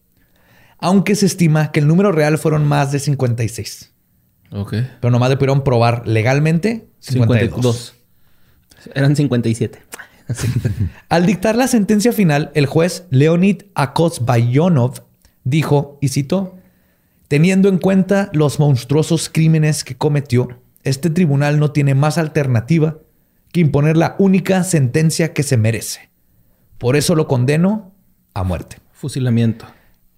aunque 0.79 1.13
se 1.15 1.27
estima 1.27 1.71
que 1.71 1.81
el 1.81 1.87
número 1.87 2.11
real 2.11 2.39
fueron 2.39 2.65
más 2.65 2.91
de 2.91 2.99
56. 2.99 3.91
Ok. 4.51 4.73
Pero 4.99 5.11
nomás 5.11 5.29
le 5.29 5.37
pudieron 5.37 5.63
probar 5.63 6.07
legalmente 6.07 6.87
52. 6.99 7.49
52. 7.61 7.95
Eran 8.95 9.15
57. 9.15 9.79
Al 11.09 11.27
dictar 11.27 11.55
la 11.55 11.67
sentencia 11.67 12.11
final, 12.11 12.51
el 12.55 12.65
juez 12.65 13.05
Leonid 13.11 13.63
Akosbayonov 13.75 15.03
dijo, 15.43 15.99
y 16.01 16.07
cito, 16.07 16.57
teniendo 17.27 17.69
en 17.69 17.77
cuenta 17.77 18.31
los 18.33 18.59
monstruosos 18.59 19.29
crímenes 19.29 19.83
que 19.83 19.95
cometió, 19.95 20.59
este 20.83 21.11
tribunal 21.11 21.59
no 21.59 21.71
tiene 21.71 21.93
más 21.93 22.17
alternativa 22.17 22.97
que 23.55 23.61
imponer 23.61 23.95
la 23.95 24.17
única 24.19 24.65
sentencia 24.65 25.31
que 25.31 25.41
se 25.41 25.55
merece. 25.55 26.09
Por 26.77 26.97
eso 26.97 27.15
lo 27.15 27.25
condeno 27.25 27.93
a 28.33 28.43
muerte. 28.43 28.79
Fusilamiento. 28.91 29.65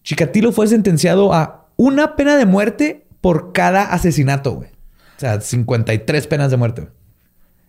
Chikatilo 0.02 0.52
fue 0.52 0.66
sentenciado 0.66 1.36
a 1.36 1.68
una 1.76 2.16
pena 2.16 2.36
de 2.36 2.48
muerte 2.48 3.06
por 3.22 3.54
cada 3.54 3.94
asesinato, 3.94 4.54
güey. 4.56 4.70
O 4.70 5.20
sea, 5.20 5.40
53 5.40 6.26
penas 6.26 6.50
de 6.50 6.58
muerte. 6.58 6.82
güey. 6.82 6.94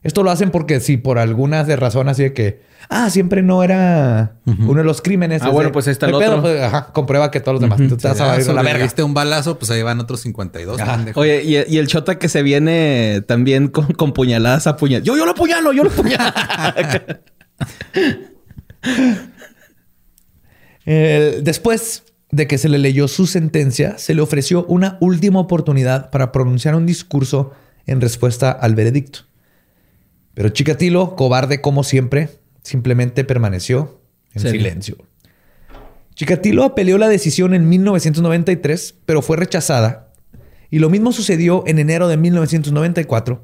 Esto 0.03 0.23
lo 0.23 0.31
hacen 0.31 0.51
porque 0.51 0.79
si 0.81 0.97
por 0.97 1.19
alguna 1.19 1.65
de 1.65 1.75
razón 1.77 2.09
así 2.09 2.23
de 2.23 2.33
que, 2.33 2.63
ah, 2.89 3.11
siempre 3.11 3.43
no 3.43 3.65
era 3.65 4.37
uno 4.47 4.75
de 4.77 4.85
los 4.85 5.03
crímenes. 5.03 5.43
Ah, 5.43 5.49
bueno, 5.51 5.71
de- 5.71 5.73
pues 5.73 5.89
ahí 5.89 5.93
está 5.93 6.07
el 6.07 6.13
pedo, 6.13 6.31
otro. 6.37 6.43
pues, 6.43 6.63
ajá, 6.63 6.93
comprueba 6.93 7.31
que 7.33 7.41
todos 7.41 7.55
los 7.55 7.63
demás. 7.63 7.79
Tú 7.89 7.97
te 7.97 8.07
vas 8.07 8.21
a 8.21 8.37
Ya 8.37 8.43
ir 8.43 8.49
a 8.51 8.53
la 8.53 8.63
verga. 8.63 8.71
sobreviviste 8.71 9.03
un 9.03 9.13
balazo, 9.15 9.59
pues 9.59 9.71
ahí 9.73 9.83
van 9.83 9.99
otros 9.99 10.21
52. 10.21 10.81
Ajá. 10.81 10.97
pendejo. 10.97 11.21
Oye, 11.21 11.43
y, 11.43 11.57
y 11.75 11.79
el 11.79 11.89
chota 11.89 12.17
que 12.19 12.29
se 12.29 12.43
viene 12.43 13.23
también 13.27 13.69
con, 13.69 13.87
con 13.93 14.13
puñaladas 14.13 14.67
a 14.69 14.77
puñal. 14.77 15.03
Yo, 15.03 15.17
yo 15.17 15.27
lo 15.27 15.35
puñalo, 15.35 15.73
yo 15.73 15.83
lo 15.85 15.91
puñalo. 15.91 16.33
Eh, 20.91 21.41
después 21.43 22.05
de 22.31 22.47
que 22.47 22.57
se 22.59 22.69
le 22.69 22.79
leyó 22.79 23.09
su 23.09 23.27
sentencia, 23.27 23.99
se 23.99 24.15
le 24.15 24.23
ofreció 24.23 24.65
una 24.67 24.97
última 25.01 25.39
oportunidad 25.41 26.11
para 26.11 26.33
pronunciar 26.33 26.75
un 26.75 26.87
discurso 26.87 27.53
en 27.87 28.01
respuesta 28.01 28.51
al 28.51 28.75
veredicto. 28.75 29.21
Pero 30.39 30.51
Chikatilo, 30.51 31.17
cobarde 31.17 31.61
como 31.61 31.83
siempre, 31.83 32.29
simplemente 32.63 33.25
permaneció 33.25 34.01
en 34.35 34.43
silencio. 34.43 34.97
Chikatilo 36.15 36.63
apeló 36.63 36.97
la 36.97 37.09
decisión 37.09 37.55
en 37.55 37.69
1993, 37.69 38.95
pero 39.05 39.21
fue 39.21 39.37
rechazada. 39.37 40.13
Y 40.71 40.79
lo 40.79 40.91
mismo 40.91 41.11
sucedió 41.11 41.65
en 41.67 41.81
enero 41.81 42.07
de 42.07 42.19
1994, 42.19 43.43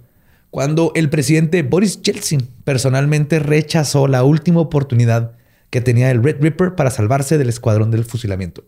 cuando 0.50 0.92
el 0.94 1.10
presidente 1.10 1.64
Boris 1.64 2.00
Yeltsin 2.00 2.48
personalmente 2.62 3.40
rechazó 3.40 4.06
la 4.06 4.22
última 4.22 4.60
oportunidad 4.60 5.32
que 5.70 5.80
tenía 5.80 6.12
el 6.12 6.22
Red 6.22 6.36
Ripper 6.40 6.76
para 6.76 6.92
salvarse 6.92 7.38
del 7.38 7.48
escuadrón 7.48 7.90
del 7.90 8.04
fusilamiento. 8.04 8.62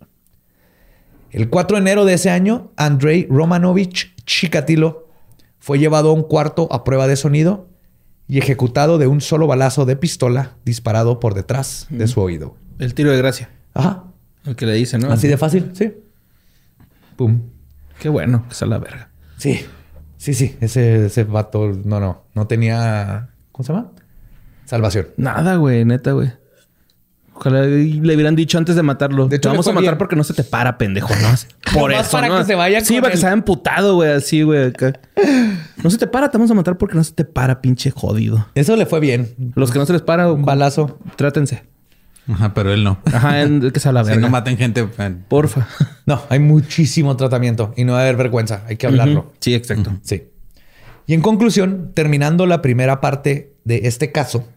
El 1.30 1.48
4 1.48 1.76
de 1.76 1.80
enero 1.80 2.04
de 2.04 2.14
ese 2.14 2.30
año, 2.30 2.72
Andrei 2.76 3.28
Romanovich 3.30 4.16
Chikatilo 4.24 5.06
fue 5.60 5.78
llevado 5.78 6.10
a 6.10 6.12
un 6.12 6.24
cuarto 6.24 6.66
a 6.72 6.82
prueba 6.82 7.06
de 7.06 7.14
sonido 7.14 7.68
y 8.28 8.38
ejecutado 8.38 8.98
de 8.98 9.06
un 9.06 9.20
solo 9.20 9.46
balazo 9.46 9.84
de 9.84 9.96
pistola 9.96 10.56
disparado 10.64 11.20
por 11.20 11.34
detrás 11.34 11.86
de 11.90 12.06
su 12.08 12.20
oído. 12.20 12.56
el 12.78 12.94
tiro 12.94 13.10
de 13.10 13.18
gracia. 13.18 13.50
Ajá. 13.74 14.04
El 14.44 14.56
que 14.56 14.66
le 14.66 14.74
dice, 14.74 14.98
¿no? 14.98 15.10
Así 15.10 15.28
de 15.28 15.36
fácil, 15.36 15.70
sí. 15.74 15.92
Pum. 17.16 17.40
Qué 18.00 18.08
bueno 18.08 18.44
que 18.48 18.54
sea 18.54 18.68
la 18.68 18.78
verga. 18.78 19.10
Sí. 19.38 19.60
Sí, 20.18 20.34
sí. 20.34 20.56
Ese, 20.60 21.06
ese 21.06 21.24
vato, 21.24 21.72
no, 21.84 22.00
no. 22.00 22.24
No 22.34 22.46
tenía. 22.46 23.30
¿Cómo 23.52 23.66
se 23.66 23.72
llama? 23.72 23.92
Salvación. 24.64 25.08
Nada, 25.16 25.56
güey, 25.56 25.84
neta, 25.84 26.12
güey. 26.12 26.32
Ojalá 27.38 27.62
le 27.66 28.14
hubieran 28.14 28.34
dicho 28.34 28.56
antes 28.56 28.76
de 28.76 28.82
matarlo. 28.82 29.28
De 29.28 29.36
hecho, 29.36 29.42
te 29.42 29.48
vamos 29.50 29.66
a 29.68 29.72
matar 29.72 29.82
bien. 29.90 29.98
porque 29.98 30.16
no 30.16 30.24
se 30.24 30.32
te 30.32 30.42
para, 30.42 30.78
pendejo, 30.78 31.14
¿no? 31.16 31.28
Por 31.78 31.90
Nomás 31.90 32.06
eso, 32.06 32.16
para 32.16 32.28
¿no? 32.28 32.38
que 32.38 32.44
se 32.44 32.54
vaya 32.54 32.80
Sí, 32.80 32.94
con 32.94 33.02
para 33.02 33.12
que 33.12 33.18
se 33.18 33.26
haya 33.26 33.34
emputado, 33.34 33.94
güey, 33.96 34.10
así, 34.12 34.42
güey. 34.42 34.72
No 35.82 35.90
se 35.90 35.98
te 35.98 36.06
para, 36.06 36.30
te 36.30 36.38
vamos 36.38 36.50
a 36.50 36.54
matar 36.54 36.78
porque 36.78 36.94
no 36.96 37.04
se 37.04 37.12
te 37.12 37.24
para, 37.24 37.60
pinche 37.60 37.90
jodido. 37.90 38.46
Eso 38.54 38.74
le 38.76 38.86
fue 38.86 39.00
bien. 39.00 39.34
Los 39.54 39.70
que 39.70 39.78
no 39.78 39.84
se 39.86 39.92
les 39.92 40.02
para, 40.02 40.32
Un 40.32 40.44
balazo. 40.44 40.98
trátense. 41.16 41.64
Ajá, 42.28 42.54
pero 42.54 42.72
él 42.72 42.82
no. 42.82 42.98
Ajá, 43.04 43.42
en- 43.42 43.70
que 43.72 43.78
sea 43.80 43.92
la 43.92 44.02
Si 44.02 44.08
verga. 44.10 44.22
no 44.22 44.30
maten 44.30 44.56
gente. 44.56 44.84
Porfa. 45.28 45.68
No, 46.06 46.22
hay 46.28 46.38
muchísimo 46.40 47.16
tratamiento 47.16 47.72
y 47.76 47.84
no 47.84 47.92
va 47.92 47.98
a 47.98 48.02
haber 48.02 48.16
vergüenza. 48.16 48.62
Hay 48.66 48.76
que 48.76 48.86
hablarlo. 48.86 49.32
Sí, 49.40 49.54
exacto. 49.54 49.92
Sí. 50.02 50.24
Y 51.06 51.14
en 51.14 51.20
conclusión, 51.20 51.92
terminando 51.94 52.46
la 52.46 52.62
primera 52.62 53.00
parte 53.00 53.52
de 53.64 53.82
este 53.84 54.10
caso, 54.10 54.48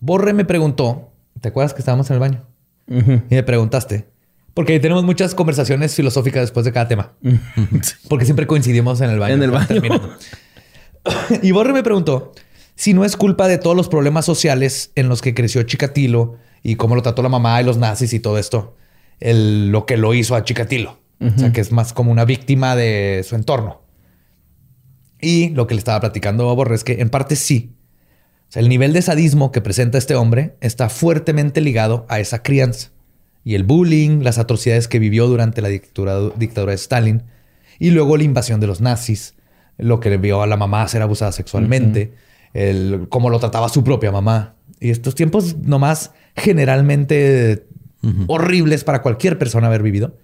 Borre 0.00 0.32
me 0.32 0.44
preguntó, 0.44 1.09
¿te 1.40 1.48
acuerdas 1.48 1.74
que 1.74 1.80
estábamos 1.80 2.08
en 2.10 2.14
el 2.14 2.20
baño? 2.20 2.46
Y 3.30 3.34
me 3.34 3.42
preguntaste, 3.42 4.08
porque 4.54 4.78
tenemos 4.80 5.04
muchas 5.04 5.34
conversaciones 5.34 5.94
filosóficas 5.94 6.42
después 6.42 6.64
de 6.66 6.72
cada 6.72 6.88
tema, 6.88 7.12
porque 8.08 8.24
siempre 8.24 8.46
coincidimos 8.46 9.00
en 9.00 9.10
el 9.10 9.18
baño. 9.18 9.34
En 9.34 9.42
el 9.42 9.50
baño. 9.50 9.82
y 11.42 11.50
Borre 11.52 11.72
me 11.72 11.82
preguntó 11.82 12.32
si 12.74 12.94
no 12.94 13.04
es 13.04 13.16
culpa 13.16 13.46
de 13.48 13.58
todos 13.58 13.76
los 13.76 13.88
problemas 13.88 14.24
sociales 14.24 14.90
en 14.94 15.08
los 15.08 15.20
que 15.22 15.34
creció 15.34 15.62
Chikatilo 15.62 16.36
y 16.62 16.76
cómo 16.76 16.94
lo 16.94 17.02
trató 17.02 17.22
la 17.22 17.28
mamá 17.28 17.60
y 17.60 17.64
los 17.64 17.76
nazis 17.78 18.12
y 18.12 18.20
todo 18.20 18.38
esto, 18.38 18.76
el- 19.18 19.70
lo 19.70 19.86
que 19.86 19.96
lo 19.96 20.14
hizo 20.14 20.34
a 20.34 20.44
Chikatilo. 20.44 20.98
O 21.22 21.38
sea, 21.38 21.52
que 21.52 21.60
es 21.60 21.70
más 21.70 21.92
como 21.92 22.10
una 22.10 22.24
víctima 22.24 22.74
de 22.76 23.22
su 23.28 23.34
entorno. 23.34 23.82
Y 25.20 25.50
lo 25.50 25.66
que 25.66 25.74
le 25.74 25.78
estaba 25.80 26.00
platicando 26.00 26.48
a 26.48 26.54
Borre 26.54 26.74
es 26.74 26.82
que 26.84 27.00
en 27.02 27.10
parte 27.10 27.36
sí. 27.36 27.74
O 28.50 28.52
sea, 28.52 28.62
el 28.62 28.68
nivel 28.68 28.92
de 28.92 29.00
sadismo 29.00 29.52
que 29.52 29.60
presenta 29.60 29.96
este 29.96 30.16
hombre 30.16 30.56
está 30.60 30.88
fuertemente 30.88 31.60
ligado 31.60 32.04
a 32.08 32.18
esa 32.18 32.42
crianza. 32.42 32.90
Y 33.44 33.54
el 33.54 33.62
bullying, 33.62 34.24
las 34.24 34.38
atrocidades 34.38 34.88
que 34.88 34.98
vivió 34.98 35.28
durante 35.28 35.62
la 35.62 35.68
dictadura, 35.68 36.18
dictadura 36.36 36.72
de 36.72 36.76
Stalin, 36.76 37.22
y 37.78 37.90
luego 37.90 38.16
la 38.16 38.24
invasión 38.24 38.58
de 38.58 38.66
los 38.66 38.80
nazis, 38.80 39.36
lo 39.78 40.00
que 40.00 40.10
le 40.10 40.16
vio 40.16 40.42
a 40.42 40.48
la 40.48 40.56
mamá 40.56 40.88
ser 40.88 41.00
abusada 41.00 41.30
sexualmente, 41.30 42.12
el, 42.52 43.06
cómo 43.08 43.30
lo 43.30 43.38
trataba 43.38 43.68
su 43.68 43.84
propia 43.84 44.10
mamá. 44.10 44.56
Y 44.80 44.90
estos 44.90 45.14
tiempos 45.14 45.56
nomás 45.58 46.10
generalmente 46.34 47.68
horribles 48.26 48.82
para 48.82 49.00
cualquier 49.00 49.38
persona 49.38 49.68
haber 49.68 49.84
vivido, 49.84 50.18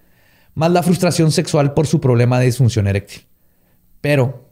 más 0.56 0.72
la 0.72 0.82
frustración 0.82 1.30
sexual 1.30 1.74
por 1.74 1.86
su 1.86 2.00
problema 2.00 2.40
de 2.40 2.46
disfunción 2.46 2.88
eréctil. 2.88 3.22
Pero 4.00 4.45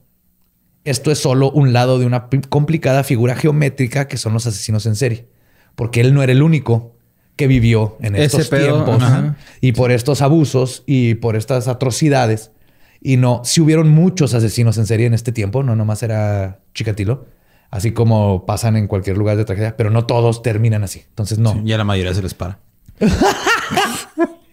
esto 0.85 1.11
es 1.11 1.19
solo 1.19 1.51
un 1.51 1.73
lado 1.73 1.99
de 1.99 2.07
una 2.07 2.29
complicada 2.49 3.05
figura 3.05 3.37
geométrica 3.37 4.07
que 4.07 4.17
son 4.17 4.33
los 4.33 4.47
asesinos 4.47 4.87
en 4.87 4.97
serie. 4.97 5.27
Porque 5.75 6.01
él 6.01 6.15
no 6.15 6.23
era 6.23 6.33
el 6.33 6.43
único 6.43 6.93
que 7.37 7.47
vivió 7.47 7.97
en 8.01 8.15
Ese 8.15 8.25
estos 8.25 8.49
pedo, 8.49 8.85
tiempos 8.85 9.03
ajá. 9.03 9.37
y 9.61 9.73
por 9.73 9.91
estos 9.91 10.23
abusos 10.23 10.85
y 10.87 11.15
por 11.15 11.37
estas 11.37 11.67
atrocidades. 11.69 12.53
Y 13.01 13.17
no, 13.17 13.43
si 13.45 13.61
hubieron 13.61 13.89
muchos 13.91 14.35
asesinos 14.35 14.79
en 14.79 14.87
serie 14.87 15.07
en 15.07 15.15
este 15.15 15.33
tiempo, 15.33 15.63
no 15.63 15.75
nomás 15.75 16.03
era 16.03 16.61
Chikatilo, 16.75 17.27
así 17.71 17.93
como 17.93 18.47
pasan 18.47 18.77
en 18.77 18.87
cualquier 18.87 19.19
lugar 19.19 19.37
de 19.37 19.45
tragedia, 19.45 19.77
pero 19.77 19.91
no 19.91 20.07
todos 20.07 20.43
terminan 20.43 20.85
así. 20.85 21.03
Entonces, 21.09 21.39
no. 21.39 21.61
Ya 21.65 21.77
la 21.77 21.85
mayoría 21.85 22.15
se 22.15 22.23
les 22.23 22.35
para. 22.35 22.61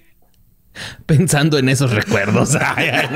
Pensando 1.05 1.57
en 1.57 1.69
esos 1.69 1.91
recuerdos. 1.91 2.57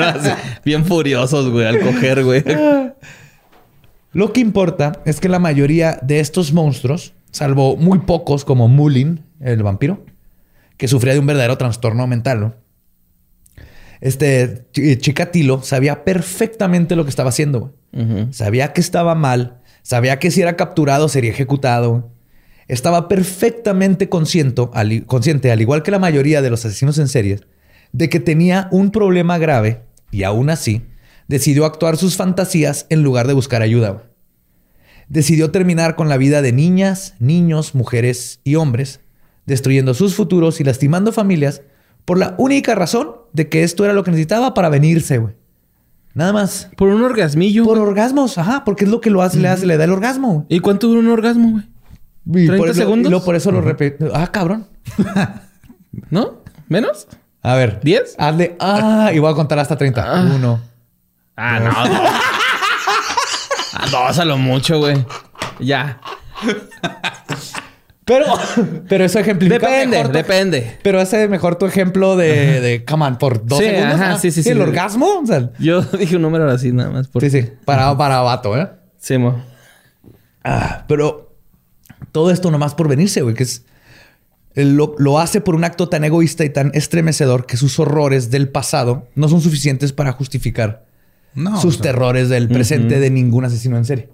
Bien 0.65 0.85
furiosos, 0.85 1.49
güey, 1.49 1.65
al 1.65 1.79
coger, 1.79 2.23
güey. 2.23 2.43
Lo 4.13 4.31
que 4.31 4.39
importa 4.39 5.01
es 5.05 5.19
que 5.19 5.27
la 5.29 5.39
mayoría 5.39 5.99
de 6.01 6.19
estos 6.21 6.53
monstruos, 6.53 7.13
salvo 7.31 7.75
muy 7.75 7.99
pocos 7.99 8.45
como 8.45 8.67
Mulin, 8.69 9.25
el 9.41 9.61
vampiro, 9.61 10.05
que 10.77 10.87
sufría 10.87 11.13
de 11.13 11.19
un 11.19 11.25
verdadero 11.25 11.57
trastorno 11.57 12.07
mental, 12.07 12.39
¿no? 12.39 12.55
Este 14.01 14.65
Ch- 14.73 14.99
Chikatilo 14.99 15.61
sabía 15.63 16.03
perfectamente 16.03 16.95
lo 16.95 17.03
que 17.05 17.09
estaba 17.09 17.29
haciendo. 17.29 17.73
Sabía 18.31 18.73
que 18.73 18.81
estaba 18.81 19.15
mal, 19.15 19.61
sabía 19.81 20.19
que 20.19 20.29
si 20.29 20.41
era 20.41 20.57
capturado 20.57 21.07
sería 21.07 21.31
ejecutado. 21.31 22.11
Estaba 22.67 23.07
perfectamente 23.07 24.09
consciente, 24.09 24.67
al, 24.73 25.05
consciente, 25.05 25.49
al 25.51 25.61
igual 25.61 25.81
que 25.83 25.91
la 25.91 25.99
mayoría 25.99 26.41
de 26.41 26.49
los 26.49 26.65
asesinos 26.65 26.97
en 26.97 27.07
series, 27.07 27.43
de 27.97 28.09
que 28.09 28.19
tenía 28.19 28.67
un 28.71 28.91
problema 28.91 29.37
grave 29.37 29.83
y 30.11 30.23
aún 30.23 30.49
así 30.49 30.81
decidió 31.29 31.65
actuar 31.65 31.95
sus 31.95 32.17
fantasías 32.17 32.85
en 32.89 33.03
lugar 33.03 33.25
de 33.27 33.33
buscar 33.33 33.61
ayuda. 33.61 33.89
güey. 33.91 34.03
Decidió 35.07 35.49
terminar 35.51 35.95
con 35.95 36.09
la 36.09 36.17
vida 36.17 36.41
de 36.41 36.51
niñas, 36.51 37.15
niños, 37.19 37.73
mujeres 37.73 38.41
y 38.43 38.55
hombres, 38.55 38.99
destruyendo 39.45 39.93
sus 39.93 40.13
futuros 40.15 40.59
y 40.59 40.63
lastimando 40.65 41.11
familias 41.13 41.61
por 42.03 42.17
la 42.19 42.35
única 42.37 42.75
razón 42.75 43.11
de 43.33 43.47
que 43.47 43.63
esto 43.63 43.85
era 43.85 43.93
lo 43.93 44.03
que 44.03 44.11
necesitaba 44.11 44.53
para 44.53 44.69
venirse, 44.69 45.17
güey. 45.19 45.33
Nada 46.15 46.33
más. 46.33 46.69
Por 46.77 46.89
un 46.89 47.01
orgasmillo. 47.01 47.63
Por 47.63 47.77
güey. 47.77 47.89
orgasmos, 47.89 48.37
ajá, 48.37 48.63
porque 48.65 48.83
es 48.85 48.89
lo 48.91 48.99
que 49.01 49.09
lo 49.09 49.21
hace, 49.21 49.39
le 49.39 49.47
hace, 49.47 49.65
le 49.65 49.77
da 49.77 49.85
el 49.85 49.91
orgasmo. 49.91 50.33
güey. 50.33 50.45
¿Y 50.49 50.59
cuánto 50.59 50.87
dura 50.87 50.99
un 50.99 51.07
orgasmo, 51.07 51.51
güey? 51.51 52.43
Y 52.43 52.47
30 52.47 52.57
por 52.57 52.69
eso- 52.69 52.79
segundos. 52.81 53.09
Luego 53.11 53.25
por 53.25 53.35
eso 53.35 53.51
lo 53.51 53.61
repite. 53.61 54.09
Ah, 54.13 54.31
cabrón. 54.31 54.67
¿No? 56.09 56.41
¿Menos? 56.67 57.07
A 57.47 57.53
ver. 57.55 57.79
¿Diez? 57.83 58.15
Hazle. 58.17 58.55
Ah, 58.59 59.11
y 59.13 59.19
voy 59.19 59.31
a 59.31 59.35
contar 59.35 59.59
hasta 59.59 59.77
30. 59.77 60.21
Uno. 60.35 60.59
Ah, 61.35 61.59
no, 61.59 61.71
no. 61.71 62.01
Ah, 63.77 63.87
dos 63.91 64.17
a 64.19 64.25
lo 64.25 64.37
mucho, 64.37 64.79
güey. 64.79 65.05
Ya. 65.59 65.99
Pero, 68.05 68.25
pero 68.87 69.03
eso 69.03 69.19
ejemplifica 69.19 69.67
Depende, 69.67 69.97
mejor 69.97 70.07
tu- 70.11 70.17
depende. 70.17 70.77
Pero 70.81 71.01
ese 71.01 71.27
mejor 71.27 71.55
tu 71.57 71.65
ejemplo 71.65 72.15
de, 72.15 72.61
de 72.61 72.85
come 72.85 73.05
on, 73.05 73.17
por 73.17 73.45
dos 73.45 73.59
Sí, 73.59 73.65
segundos. 73.65 73.99
ajá, 73.99 74.11
ah, 74.13 74.17
sí, 74.19 74.31
sí, 74.31 74.43
sí. 74.43 74.49
El 74.49 74.61
orgasmo. 74.61 75.07
O 75.21 75.25
sea, 75.25 75.49
Yo 75.59 75.81
dije 75.99 76.15
un 76.15 76.21
número 76.21 76.49
así 76.49 76.71
nada 76.71 76.89
más. 76.89 77.07
Por... 77.09 77.21
sí, 77.21 77.29
sí. 77.29 77.49
Para, 77.65 77.97
para 77.97 78.21
vato, 78.21 78.57
¿eh? 78.57 78.69
Sí, 78.97 79.17
mo. 79.17 79.43
Ah, 80.43 80.85
pero 80.87 81.35
todo 82.11 82.31
esto 82.31 82.49
nomás 82.49 82.75
por 82.75 82.87
venirse, 82.87 83.21
güey, 83.21 83.35
que 83.35 83.43
es. 83.43 83.65
Él 84.55 84.75
Lo, 84.75 84.95
lo 84.97 85.19
hace 85.19 85.41
por 85.41 85.55
un 85.55 85.63
acto 85.63 85.89
tan 85.89 86.03
egoísta 86.03 86.43
y 86.45 86.49
tan 86.49 86.71
estremecedor 86.73 87.45
que 87.45 87.57
sus 87.57 87.77
horrores 87.79 88.31
del 88.31 88.49
pasado 88.49 89.07
no 89.15 89.27
son 89.29 89.41
suficientes 89.41 89.91
para 89.93 90.11
justificar 90.13 90.85
No. 91.33 91.59
sus 91.61 91.75
o 91.79 91.83
sea, 91.83 91.91
terrores 91.91 92.29
del 92.29 92.47
presente 92.49 92.99
de 92.99 93.09
ningún 93.09 93.45
asesino 93.45 93.77
en 93.77 93.85
serie. 93.85 94.09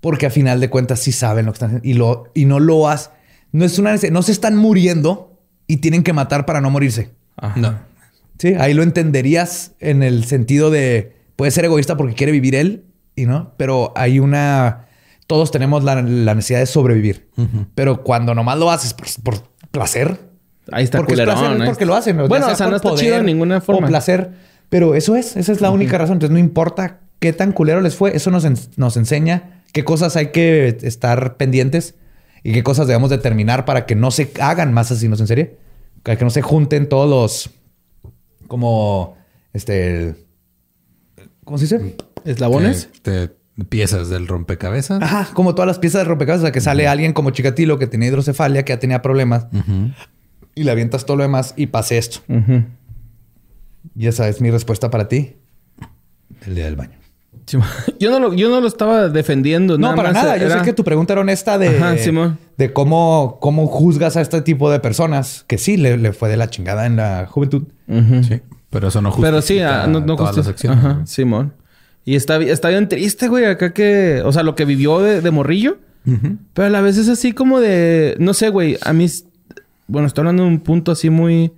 Porque 0.00 0.26
a 0.26 0.30
final 0.30 0.60
de 0.60 0.68
cuentas 0.68 1.00
sí 1.00 1.12
saben 1.12 1.46
lo 1.46 1.52
que 1.52 1.56
están 1.56 1.68
haciendo 1.76 1.88
y, 1.88 1.94
lo, 1.94 2.24
y 2.34 2.44
no 2.44 2.60
lo 2.60 2.88
hacen. 2.88 3.12
No 3.52 3.64
es 3.64 3.78
una 3.78 3.96
no 4.10 4.22
se 4.22 4.32
están 4.32 4.56
muriendo 4.56 5.38
y 5.66 5.78
tienen 5.78 6.02
que 6.02 6.12
matar 6.12 6.44
para 6.44 6.60
no 6.60 6.70
morirse. 6.70 7.10
Ajá. 7.36 7.58
No. 7.58 7.78
Sí, 8.38 8.54
ahí 8.54 8.74
lo 8.74 8.82
entenderías 8.82 9.72
en 9.78 10.02
el 10.02 10.24
sentido 10.24 10.70
de 10.70 11.14
puede 11.36 11.52
ser 11.52 11.64
egoísta 11.64 11.96
porque 11.96 12.14
quiere 12.14 12.32
vivir 12.32 12.54
él 12.56 12.84
y 13.16 13.26
no, 13.26 13.52
pero 13.56 13.92
hay 13.96 14.18
una. 14.18 14.86
Todos 15.26 15.50
tenemos 15.50 15.84
la, 15.84 16.02
la 16.02 16.34
necesidad 16.34 16.58
de 16.60 16.66
sobrevivir, 16.66 17.28
pero 17.74 18.02
cuando 18.02 18.34
nomás 18.34 18.58
lo 18.58 18.70
haces 18.70 18.92
por, 18.94 19.06
por 19.22 19.48
placer, 19.70 20.18
Ahí 20.72 20.84
está 20.84 20.98
porque 20.98 21.12
es 21.14 21.20
placer, 21.20 21.52
es 21.56 21.60
¿eh? 21.60 21.64
porque 21.66 21.84
lo 21.86 21.94
hacen. 21.94 22.16
Bueno, 22.28 22.46
o 22.48 22.54
sea, 22.54 22.66
no 22.68 22.76
está 22.76 22.94
chido 22.94 23.16
de 23.16 23.22
ninguna 23.22 23.60
forma. 23.60 23.86
O 23.86 23.88
placer, 23.88 24.30
pero 24.70 24.94
eso 24.94 25.14
es, 25.16 25.36
esa 25.36 25.52
es 25.52 25.60
la 25.60 25.70
única 25.70 25.98
razón. 25.98 26.14
Entonces 26.14 26.32
no 26.32 26.38
importa 26.38 27.00
qué 27.20 27.32
tan 27.34 27.52
culero 27.52 27.80
les 27.82 27.94
fue, 27.96 28.16
eso 28.16 28.30
nos, 28.30 28.44
en- 28.44 28.56
nos 28.76 28.96
enseña 28.96 29.62
qué 29.72 29.84
cosas 29.84 30.16
hay 30.16 30.28
que 30.32 30.76
estar 30.82 31.36
pendientes 31.36 31.94
y 32.42 32.52
qué 32.52 32.62
cosas 32.62 32.86
debemos 32.86 33.10
determinar 33.10 33.64
para 33.66 33.84
que 33.86 33.94
no 33.94 34.10
se 34.10 34.30
hagan 34.40 34.72
más 34.72 34.90
asesinos 34.90 35.20
en 35.20 35.26
serie, 35.26 35.56
para 36.02 36.16
que 36.16 36.24
no 36.24 36.30
se 36.30 36.40
junten 36.42 36.88
todos 36.88 37.08
los 37.10 37.50
como 38.48 39.16
este 39.52 40.14
¿cómo 41.44 41.58
se 41.58 41.64
dice? 41.64 41.96
¿Eslabones? 42.24 42.88
te- 43.02 43.30
piezas 43.68 44.08
del 44.08 44.26
rompecabezas. 44.26 45.00
Ajá, 45.02 45.28
como 45.32 45.54
todas 45.54 45.66
las 45.66 45.78
piezas 45.78 46.00
de 46.02 46.04
rompecabezas, 46.08 46.42
o 46.42 46.46
sea, 46.46 46.52
que 46.52 46.60
sale 46.60 46.88
alguien 46.88 47.12
como 47.12 47.30
Chikatilo 47.30 47.78
que 47.78 47.86
tenía 47.86 48.08
hidrocefalia, 48.08 48.64
que 48.64 48.72
ya 48.72 48.78
tenía 48.78 49.00
problemas 49.02 49.46
y 50.54 50.64
le 50.64 50.70
avientas 50.70 51.04
todo 51.06 51.16
lo 51.18 51.22
demás 51.22 51.54
y 51.56 51.66
pase 51.66 51.98
esto. 51.98 52.20
Ujú. 52.28 52.64
Y 53.96 54.06
esa 54.06 54.28
es 54.28 54.40
mi 54.40 54.50
respuesta 54.50 54.90
para 54.90 55.08
ti. 55.08 55.36
El 56.46 56.54
día 56.54 56.64
del 56.64 56.76
baño. 56.76 56.98
Sí, 57.46 57.58
yo, 58.00 58.10
no 58.10 58.18
lo, 58.18 58.34
yo 58.34 58.48
no 58.48 58.60
lo 58.60 58.66
estaba 58.66 59.08
defendiendo. 59.08 59.76
No, 59.78 59.94
para 59.94 60.12
más 60.12 60.22
nada. 60.24 60.36
Yo 60.38 60.48
sé 60.50 60.62
que 60.62 60.72
tu 60.72 60.82
pregunta 60.82 61.12
era 61.12 61.20
honesta 61.22 61.58
de, 61.58 61.76
Ajá, 61.76 61.96
Simón. 61.98 62.38
de 62.56 62.72
cómo, 62.72 63.38
cómo 63.40 63.66
juzgas 63.66 64.16
a 64.16 64.20
este 64.22 64.40
tipo 64.40 64.70
de 64.70 64.80
personas 64.80 65.44
que 65.46 65.58
sí 65.58 65.76
le, 65.76 65.96
le 65.98 66.12
fue 66.12 66.28
de 66.28 66.36
la 66.38 66.48
chingada 66.48 66.86
en 66.86 66.96
la 66.96 67.26
juventud. 67.26 67.64
Sí. 67.86 68.40
Pero 68.70 68.88
eso 68.88 69.00
no 69.02 69.10
justifica 69.10 69.30
Pero 69.30 69.42
sí, 69.42 69.60
ah, 69.60 69.86
no, 69.86 70.00
no 70.00 70.16
todas 70.16 70.36
las 70.36 70.46
justifica. 70.46 70.72
acciones. 70.72 70.96
Ajá. 70.96 71.06
Simón. 71.06 71.52
Y 72.04 72.16
está, 72.16 72.36
está 72.42 72.68
bien 72.68 72.88
triste, 72.88 73.28
güey, 73.28 73.44
acá 73.46 73.72
que... 73.72 74.22
O 74.24 74.32
sea, 74.32 74.42
lo 74.42 74.54
que 74.54 74.64
vivió 74.64 75.00
de, 75.00 75.20
de 75.20 75.30
morrillo. 75.30 75.78
Pero 76.52 76.66
a 76.66 76.70
la 76.70 76.82
vez 76.82 76.98
es 76.98 77.08
así 77.08 77.32
como 77.32 77.60
de... 77.60 78.14
No 78.18 78.34
sé, 78.34 78.50
güey. 78.50 78.76
A 78.82 78.92
mí... 78.92 79.06
Bueno, 79.86 80.06
estoy 80.06 80.22
hablando 80.22 80.42
de 80.42 80.50
un 80.50 80.60
punto 80.60 80.92
así 80.92 81.08
muy... 81.08 81.52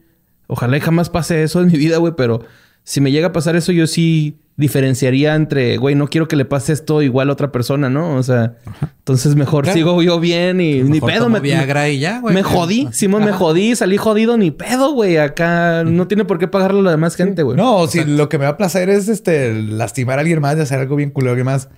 Ojalá 0.47 0.77
y 0.77 0.81
jamás 0.81 1.11
pase 1.11 1.43
eso 1.43 1.61
en 1.61 1.67
mi 1.67 1.77
vida, 1.77 1.97
güey. 1.97 2.13
Pero 2.17 2.45
si 2.85 3.01
me 3.01 3.11
llega 3.11 3.29
a 3.29 3.33
pasar 3.33 3.57
eso, 3.57 3.73
yo 3.73 3.89
sí 3.89 4.37
diferenciaría 4.57 5.35
entre, 5.35 5.77
güey, 5.77 5.95
no 5.95 6.09
quiero 6.09 6.29
que 6.29 6.37
le 6.37 6.47
pase 6.47 6.73
esto 6.73 7.03
igual 7.03 7.29
a 7.29 7.33
otra 7.35 7.53
persona, 7.53 7.91
¿no? 7.91 8.17
O 8.17 8.23
sea, 8.23 8.55
entonces 8.99 9.37
mejor 9.37 9.65
Claro. 9.65 9.77
sigo 9.77 10.03
yo 10.03 10.19
bien 10.19 10.61
y 10.63 10.83
ni 10.83 11.01
pedo. 11.01 11.29
Me, 11.29 11.41
Viagra 11.41 11.91
y 11.91 11.99
ya, 11.99 12.21
güey. 12.21 12.35
me 12.35 12.43
jodí, 12.43 12.89
Simón, 12.93 13.25
me 13.25 13.33
jodí, 13.33 13.77
salí 13.77 13.99
jodido, 13.99 14.39
ni 14.39 14.51
pedo, 14.51 14.93
güey. 14.93 15.19
Acá 15.19 15.85
no 15.85 16.09
tiene 16.09 16.25
por 16.25 16.39
qué 16.39 16.49
pagarlo 16.49 16.81
la 16.81 16.91
demás 16.93 17.17
gente, 17.17 17.43
güey. 17.43 17.57
No, 17.57 17.87
si 17.87 18.05
lo 18.05 18.29
que 18.31 18.39
me 18.39 18.45
va 18.45 18.53
a 18.53 18.57
placer 18.57 18.89
es 18.89 19.09
este 19.09 19.53
lastimar 19.53 20.19
a 20.19 20.23
alguien 20.23 20.41
más, 20.41 20.57
de 20.57 20.63
hacer 20.63 20.79
algo 20.79 20.97
bien 20.97 21.11
culero 21.11 21.31
a 21.31 21.35
alguien 21.35 21.47
más, 21.47 21.69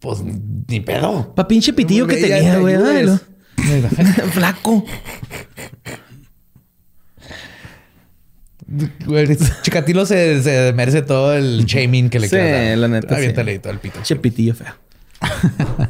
pues 0.00 0.22
ni 0.68 0.80
pedo. 0.80 1.34
Pa' 1.34 1.46
pinche 1.46 1.74
pitillo 1.74 2.06
que 2.06 2.16
tenía, 2.16 2.54
te 2.54 2.60
güey. 2.60 2.76
Flaco. 4.32 4.84
Chicatilo 9.62 10.04
se, 10.06 10.42
se 10.42 10.72
merece 10.74 11.02
todo 11.02 11.34
el 11.34 11.64
shaming 11.64 12.10
que 12.10 12.20
le 12.20 12.28
Sí, 12.28 12.36
quieras 12.36 12.68
dar. 12.68 12.78
la 12.78 12.88
neta, 12.88 13.18
sí. 13.18 13.32
Todo 13.32 13.72
el 13.72 13.78
pito. 13.78 13.94
Pinche 13.94 14.16
pitillo 14.16 14.54
feo. 14.54 14.72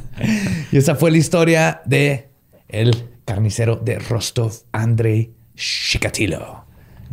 Y 0.73 0.77
esa 0.77 0.95
fue 0.95 1.11
la 1.11 1.17
historia 1.19 1.81
de 1.87 2.29
el 2.69 3.09
carnicero 3.25 3.77
de 3.77 3.99
Rostov, 3.99 4.53
Andrei 4.73 5.33
Chikatilo. 5.55 6.65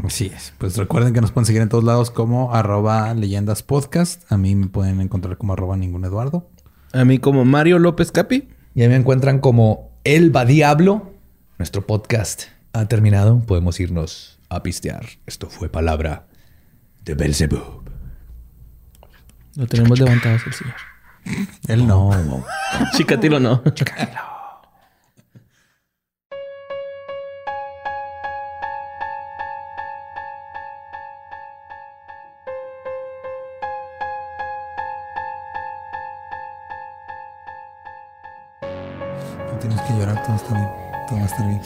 Así 0.03 0.32
es. 0.36 0.53
Pues 0.57 0.76
recuerden 0.78 1.13
que 1.13 1.22
nos 1.22 1.32
pueden 1.32 1.45
seguir 1.45 1.61
en 1.61 1.70
todos 1.70 1.84
lados 1.84 2.11
como 2.11 2.53
arroba 2.53 3.13
leyendas 3.13 3.63
podcast. 3.63 4.30
A 4.32 4.38
mí 4.38 4.55
me 4.55 4.68
pueden 4.68 4.99
encontrar 4.99 5.38
como 5.38 5.53
arroba 5.53 5.78
ningún 5.78 6.03
Eduardo. 6.03 6.49
A 6.91 7.05
mí 7.05 7.20
como 7.20 7.45
Mario 7.45 7.80
López 7.80 8.11
Capi. 8.11 8.49
Y 8.74 8.82
ahí 8.82 8.89
me 8.89 8.95
encuentran 8.97 9.39
como 9.39 9.91
El 10.03 10.36
Va 10.36 10.43
Diablo. 10.45 11.13
Nuestro 11.57 11.88
podcast 11.88 12.43
ha 12.74 12.88
terminado. 12.89 13.39
Podemos 13.39 13.80
irnos 13.80 14.35
a 14.58 14.64
pistear. 14.64 15.06
Esto 15.26 15.49
fue 15.49 15.70
palabra 15.70 16.28
de 17.03 17.16
Belzebub. 17.16 17.89
Lo 19.56 19.68
tenemos 19.68 19.99
levantado 19.99 20.36
el 20.36 20.53
señor. 20.53 20.76
Él 21.68 21.88
no. 21.88 22.45
Chicatilo 22.95 23.39
no. 23.39 23.64
No 23.64 23.74
tienes 39.60 39.82
que 39.82 39.93
llorar, 39.93 40.24
todo 40.26 40.36
está 40.36 40.53
bien. 40.53 40.70
Todo 41.08 41.18
va 41.18 41.24
a 41.24 41.26
estar 41.26 41.47
bien. 41.47 41.62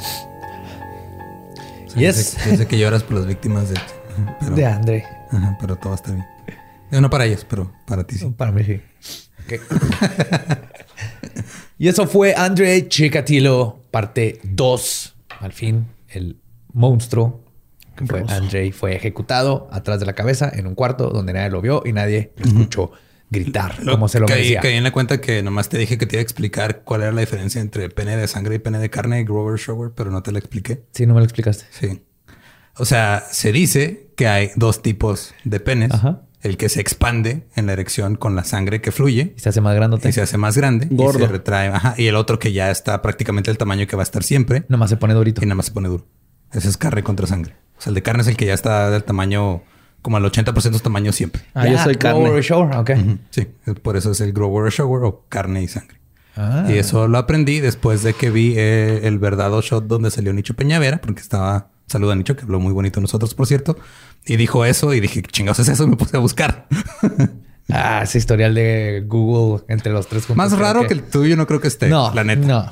Sea, 1.89 2.01
Yes. 2.01 2.33
Yo 2.37 2.39
sé, 2.43 2.51
yo 2.51 2.57
sé 2.57 2.67
que 2.67 2.79
lloras 2.79 3.03
por 3.03 3.17
las 3.17 3.25
víctimas 3.25 3.69
de... 3.69 3.75
Pero, 4.39 4.55
De 4.55 4.65
André. 4.65 5.05
Ajá, 5.31 5.57
pero 5.59 5.75
todo 5.75 5.93
estar 5.95 6.13
bien. 6.13 6.25
No 7.01 7.09
para 7.09 7.25
ellos, 7.25 7.45
pero 7.49 7.71
para 7.85 8.03
ti 8.05 8.17
sí. 8.17 8.25
Para 8.35 8.51
mí 8.51 8.63
sí. 8.63 8.81
Y 11.77 11.87
eso 11.87 12.07
fue 12.07 12.35
Andrei 12.35 12.87
Chikatilo, 12.89 13.79
parte 13.91 14.39
2. 14.43 15.15
Al 15.39 15.53
fin, 15.53 15.87
el 16.09 16.37
monstruo 16.73 17.43
que 17.95 18.05
fue 18.05 18.23
Andrei 18.27 18.71
fue 18.71 18.95
ejecutado 18.95 19.67
atrás 19.71 19.99
de 19.99 20.05
la 20.05 20.13
cabeza 20.13 20.49
en 20.53 20.67
un 20.67 20.75
cuarto 20.75 21.09
donde 21.09 21.33
nadie 21.33 21.49
lo 21.49 21.61
vio 21.61 21.81
y 21.85 21.93
nadie 21.93 22.33
lo 22.37 22.45
escuchó 22.47 22.91
gritar 23.29 23.75
como 23.85 24.07
se 24.07 24.19
lo 24.19 24.25
caí, 24.25 24.37
merecía. 24.37 24.61
caí 24.61 24.73
en 24.75 24.83
la 24.83 24.91
cuenta 24.91 25.21
que 25.21 25.43
nomás 25.43 25.69
te 25.69 25.77
dije 25.77 25.97
que 25.97 26.05
te 26.05 26.15
iba 26.15 26.19
a 26.19 26.23
explicar 26.23 26.81
cuál 26.83 27.01
era 27.03 27.11
la 27.11 27.21
diferencia 27.21 27.61
entre 27.61 27.89
pene 27.89 28.17
de 28.17 28.27
sangre 28.27 28.55
y 28.55 28.59
pene 28.59 28.79
de 28.79 28.89
carne, 28.89 29.23
Grover 29.23 29.59
Shower, 29.59 29.91
pero 29.95 30.11
no 30.11 30.23
te 30.23 30.31
la 30.31 30.39
expliqué. 30.39 30.83
Sí, 30.93 31.05
no 31.05 31.13
me 31.13 31.19
lo 31.19 31.25
explicaste. 31.25 31.65
Sí. 31.71 32.01
O 32.77 32.85
sea, 32.85 33.23
se 33.31 33.51
dice 33.51 34.11
que 34.15 34.27
hay 34.27 34.51
dos 34.55 34.81
tipos 34.81 35.33
de 35.43 35.59
penes. 35.59 35.91
Ajá. 35.93 36.21
El 36.41 36.55
que 36.55 36.69
se 36.69 36.79
expande 36.79 37.45
en 37.57 37.65
la 37.65 37.73
erección 37.73 38.15
con 38.15 38.33
la 38.33 38.45
sangre 38.45 38.79
que 38.79 38.93
fluye 38.93 39.33
Y 39.35 39.39
se 39.41 39.49
hace 39.49 39.59
más 39.59 39.75
grandote. 39.75 40.07
y 40.07 40.13
se 40.13 40.21
hace 40.21 40.37
más 40.37 40.55
grande 40.55 40.87
Gordo. 40.89 41.19
y 41.19 41.21
se 41.23 41.27
retrae. 41.27 41.67
Ajá. 41.67 41.95
Y 41.97 42.07
el 42.07 42.15
otro 42.15 42.39
que 42.39 42.53
ya 42.53 42.71
está 42.71 43.01
prácticamente 43.01 43.51
el 43.51 43.57
tamaño 43.57 43.85
que 43.87 43.97
va 43.97 44.03
a 44.03 44.05
estar 44.05 44.23
siempre 44.23 44.63
Nomás 44.69 44.89
se 44.89 44.95
pone 44.95 45.13
durito. 45.13 45.41
y 45.43 45.45
nada 45.45 45.55
más 45.55 45.65
se 45.65 45.73
pone 45.73 45.89
duro. 45.89 46.07
Ese 46.53 46.69
es 46.69 46.77
carne 46.77 47.03
contra 47.03 47.27
sangre. 47.27 47.55
O 47.77 47.81
sea, 47.81 47.91
el 47.91 47.95
de 47.95 48.01
carne 48.03 48.21
es 48.21 48.27
el 48.29 48.37
que 48.37 48.45
ya 48.45 48.53
está 48.53 48.89
del 48.89 49.03
tamaño 49.03 49.63
como 50.01 50.17
al 50.17 50.23
80% 50.23 50.53
de 50.53 50.73
su 50.73 50.79
tamaño 50.79 51.11
siempre. 51.11 51.41
Ah, 51.53 51.65
yo 51.65 51.73
Ya, 51.73 51.83
soy 51.83 51.95
carne. 51.95 52.21
Grower 52.23 52.43
Shower, 52.43 52.75
ok. 52.77 52.91
Sí, 53.31 53.47
por 53.81 53.97
eso 53.97 54.11
es 54.11 54.21
el 54.21 54.33
grower 54.33 54.71
shower 54.71 55.03
o 55.03 55.25
carne 55.29 55.61
y 55.63 55.67
sangre. 55.67 55.99
Ah. 56.35 56.65
Y 56.69 56.73
eso 56.77 57.07
lo 57.07 57.17
aprendí 57.17 57.59
después 57.59 58.01
de 58.03 58.13
que 58.13 58.29
vi 58.29 58.53
eh, 58.55 59.01
el 59.03 59.19
verdadero 59.19 59.61
shot 59.61 59.87
donde 59.87 60.09
salió 60.11 60.31
Nicho 60.33 60.53
Peñavera, 60.53 61.01
porque 61.01 61.19
estaba, 61.21 61.67
saluda 61.87 62.13
a 62.13 62.15
Nicho, 62.15 62.35
que 62.35 62.43
habló 62.43 62.59
muy 62.59 62.71
bonito 62.71 63.01
nosotros, 63.01 63.33
por 63.33 63.45
cierto, 63.47 63.77
y 64.25 64.37
dijo 64.37 64.63
eso 64.63 64.93
y 64.93 64.99
dije, 65.01 65.21
¿qué 65.21 65.29
chingados 65.31 65.59
es 65.59 65.67
eso? 65.69 65.83
Y 65.83 65.87
me 65.87 65.97
puse 65.97 66.15
a 66.17 66.19
buscar. 66.19 66.67
Ah, 67.71 68.01
ese 68.01 68.17
historial 68.17 68.55
de 68.55 69.03
Google 69.05 69.63
entre 69.67 69.93
los 69.93 70.07
tres 70.07 70.25
juntos. 70.25 70.37
Más 70.37 70.57
raro 70.57 70.87
que... 70.87 70.93
el 70.95 71.03
tuyo 71.03 71.35
no 71.35 71.45
creo 71.45 71.61
que 71.61 71.67
esté, 71.67 71.87
No, 71.87 72.11
la 72.15 72.23
neta. 72.23 72.47
no. 72.47 72.71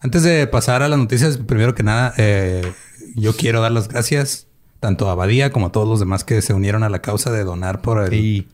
Antes 0.00 0.24
de 0.24 0.46
pasar 0.46 0.82
a 0.82 0.88
las 0.88 0.98
noticias, 0.98 1.38
primero 1.38 1.74
que 1.74 1.82
nada, 1.82 2.12
eh, 2.18 2.70
yo 3.14 3.34
quiero 3.34 3.62
dar 3.62 3.72
las 3.72 3.88
gracias 3.88 4.46
tanto 4.82 5.08
a 5.08 5.14
Badía 5.14 5.52
como 5.52 5.66
a 5.66 5.72
todos 5.72 5.88
los 5.88 6.00
demás 6.00 6.24
que 6.24 6.42
se 6.42 6.52
unieron 6.54 6.82
a 6.82 6.88
la 6.88 7.00
causa 7.00 7.30
de 7.30 7.44
donar 7.44 7.82
por 7.82 8.02
el, 8.02 8.10
Sí. 8.10 8.48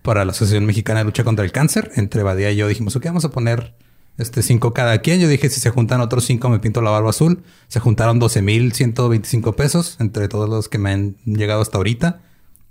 para 0.00 0.24
la 0.24 0.32
Asociación 0.32 0.64
Mexicana 0.64 1.00
de 1.00 1.04
Lucha 1.04 1.22
contra 1.22 1.44
el 1.44 1.52
Cáncer. 1.52 1.92
Entre 1.96 2.22
Badía 2.22 2.50
y 2.50 2.56
yo 2.56 2.66
dijimos, 2.66 2.96
ok, 2.96 3.04
vamos 3.04 3.26
a 3.26 3.30
poner 3.30 3.74
este 4.16 4.40
cinco 4.42 4.72
cada 4.72 5.02
quien. 5.02 5.20
Yo 5.20 5.28
dije, 5.28 5.50
si 5.50 5.60
se 5.60 5.68
juntan 5.68 6.00
otros 6.00 6.24
cinco, 6.24 6.48
me 6.48 6.60
pinto 6.60 6.80
la 6.80 6.88
barba 6.88 7.10
azul. 7.10 7.42
Se 7.68 7.78
juntaron 7.78 8.18
12,125 8.18 9.54
pesos 9.54 9.96
entre 10.00 10.28
todos 10.28 10.48
los 10.48 10.70
que 10.70 10.78
me 10.78 10.92
han 10.92 11.16
llegado 11.26 11.60
hasta 11.60 11.76
ahorita. 11.76 12.22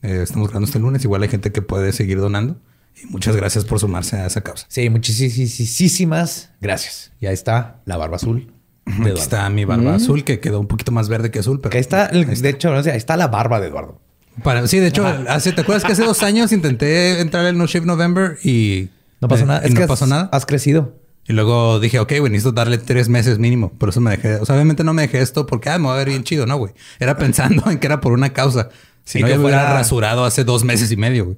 Eh, 0.01 0.21
estamos 0.23 0.47
grabando 0.47 0.65
este 0.65 0.79
lunes. 0.79 1.03
Igual 1.03 1.21
hay 1.21 1.29
gente 1.29 1.51
que 1.51 1.61
puede 1.61 1.93
seguir 1.93 2.17
donando. 2.19 2.57
Y 2.99 3.05
muchas 3.05 3.35
gracias 3.35 3.65
por 3.65 3.79
sumarse 3.79 4.15
a 4.15 4.25
esa 4.25 4.41
causa. 4.41 4.65
Sí, 4.67 4.89
muchísimas 4.89 6.49
gracias. 6.59 7.11
Y 7.19 7.27
ahí 7.27 7.35
está 7.35 7.81
la 7.85 7.97
barba 7.97 8.15
azul. 8.15 8.51
Aquí 8.85 8.97
Eduardo. 9.01 9.19
está 9.21 9.49
mi 9.49 9.65
barba 9.65 9.95
azul, 9.95 10.23
que 10.23 10.39
quedó 10.39 10.59
un 10.59 10.67
poquito 10.67 10.91
más 10.91 11.09
verde 11.09 11.31
que 11.31 11.39
azul. 11.39 11.59
Pero 11.59 11.71
Que 11.71 11.79
está, 11.79 12.09
ahí 12.11 12.21
está. 12.21 12.41
de 12.43 12.49
hecho, 12.49 12.71
no 12.73 12.83
sé, 12.83 12.91
ahí 12.91 12.97
está 12.97 13.17
la 13.17 13.27
barba 13.27 13.59
de 13.59 13.67
Eduardo. 13.67 13.99
Para- 14.43 14.67
sí, 14.67 14.79
de 14.79 14.87
hecho, 14.87 15.05
hace, 15.27 15.53
¿te 15.53 15.61
acuerdas 15.61 15.83
que 15.85 15.93
hace 15.93 16.03
dos 16.03 16.21
años 16.23 16.51
intenté 16.51 17.19
entrar 17.21 17.45
en 17.47 17.57
No 17.57 17.65
Shave 17.67 17.85
November 17.85 18.37
y 18.43 18.89
No 19.21 19.27
pasó 19.27 19.45
nada. 19.45 19.59
Es 19.65 19.73
no 19.73 19.79
que 19.81 19.87
pasó 19.87 20.03
has, 20.03 20.09
nada. 20.09 20.29
has 20.31 20.45
crecido. 20.45 20.93
Y 21.27 21.33
luego 21.33 21.79
dije, 21.79 21.97
ok, 21.99 22.11
güey, 22.19 22.31
necesito 22.31 22.51
darle 22.51 22.77
tres 22.77 23.09
meses 23.09 23.39
mínimo. 23.39 23.71
Por 23.71 23.89
eso 23.89 23.99
me 24.01 24.11
dejé. 24.11 24.35
O 24.35 24.45
sea, 24.45 24.53
obviamente 24.55 24.83
no 24.83 24.93
me 24.93 25.01
dejé 25.03 25.21
esto 25.21 25.47
porque 25.47 25.69
ah, 25.71 25.79
me 25.79 25.87
va 25.87 25.95
a 25.95 25.97
ver 25.97 26.09
bien 26.09 26.23
chido, 26.23 26.45
no, 26.45 26.57
güey. 26.57 26.73
Era 26.99 27.17
pensando 27.17 27.63
en 27.71 27.79
que 27.79 27.87
era 27.87 27.99
por 28.01 28.11
una 28.11 28.33
causa. 28.33 28.69
Si 29.03 29.17
Y 29.19 29.21
no, 29.23 29.29
yo 29.29 29.37
me 29.37 29.45
hubiera 29.45 29.61
fuera- 29.61 29.73
rasurado 29.79 30.25
hace 30.25 30.43
dos 30.43 30.63
meses 30.63 30.91
y 30.91 30.97
medio, 30.97 31.25
güey. 31.25 31.37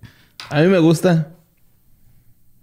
A 0.49 0.59
mí 0.61 0.67
me 0.67 0.79
gusta. 0.79 1.29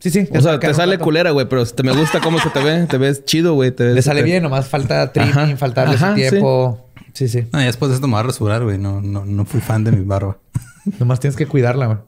Sí, 0.05 0.11
sí. 0.11 0.28
O 0.36 0.40
sea, 0.42 0.61
te 0.61 0.74
sale 0.74 0.98
culera, 0.98 1.30
güey, 1.30 1.48
pero 1.48 1.64
te 1.64 1.82
me 1.82 1.92
gusta 1.92 2.20
cómo 2.20 2.38
se 2.38 2.50
te 2.50 2.62
ve. 2.62 2.84
Te 2.86 2.98
ves 2.98 3.24
chido, 3.24 3.55
güey. 3.55 3.70
te 3.70 3.84
ves- 3.84 3.94
Le 3.94 4.02
sale 4.02 4.20
te- 4.20 4.26
bien, 4.26 4.42
nomás 4.42 4.68
falta 4.68 5.11
trimming, 5.12 5.32
Ajá. 5.32 5.57
faltarle 5.57 5.96
su 5.96 6.14
tiempo. 6.14 6.90
Sí, 7.14 7.26
sí. 7.26 7.46
No, 7.52 7.62
y 7.62 7.64
después 7.64 7.88
de 7.88 7.94
esto 7.94 8.07
me 8.07 8.12
voy 8.12 8.20
a 8.20 8.24
rasurar, 8.24 8.62
güey. 8.64 8.76
No, 8.76 9.00
no, 9.00 9.24
no 9.24 9.44
fui 9.46 9.61
fan 9.62 9.82
de 9.82 9.92
mi 9.92 10.05
barba. 10.05 10.36
Nomás 10.98 11.20
tienes 11.20 11.36
que 11.38 11.46
cuidarla, 11.46 11.86
güey. 11.86 11.98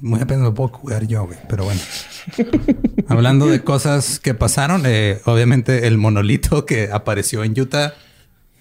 Muy 0.00 0.20
apenas 0.20 0.42
me 0.42 0.50
puedo 0.50 0.72
cuidar 0.72 1.06
yo, 1.06 1.24
güey. 1.26 1.38
Pero 1.48 1.64
bueno. 1.64 1.80
Hablando 3.08 3.46
de 3.46 3.62
cosas 3.62 4.18
que 4.18 4.34
pasaron, 4.34 4.82
eh, 4.86 5.20
obviamente 5.24 5.86
el 5.86 5.98
monolito 5.98 6.66
que 6.66 6.90
apareció 6.92 7.44
en 7.44 7.58
Utah 7.58 7.94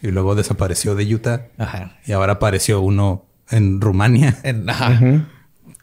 y 0.02 0.08
luego 0.10 0.36
desapareció 0.36 0.94
de 0.96 1.14
Utah 1.14 1.48
Ajá. 1.58 1.98
y 2.06 2.12
ahora 2.12 2.34
apareció 2.34 2.82
uno 2.82 3.26
en 3.50 3.82
Rumania 3.82 4.38
En- 4.44 4.70
ajá. 4.70 5.26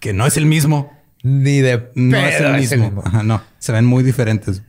que 0.01 0.13
no 0.13 0.27
es 0.27 0.37
el 0.37 0.47
mismo. 0.47 0.93
Ni 1.25 1.61
de 1.61 1.91
No 1.97 2.17
es 2.19 2.41
el 2.41 2.53
mismo. 2.55 3.03
Ajá, 3.05 3.23
no. 3.25 3.41
Se 3.59 3.73
ven 3.73 3.85
muy 3.87 4.05
diferentes. 4.05 4.63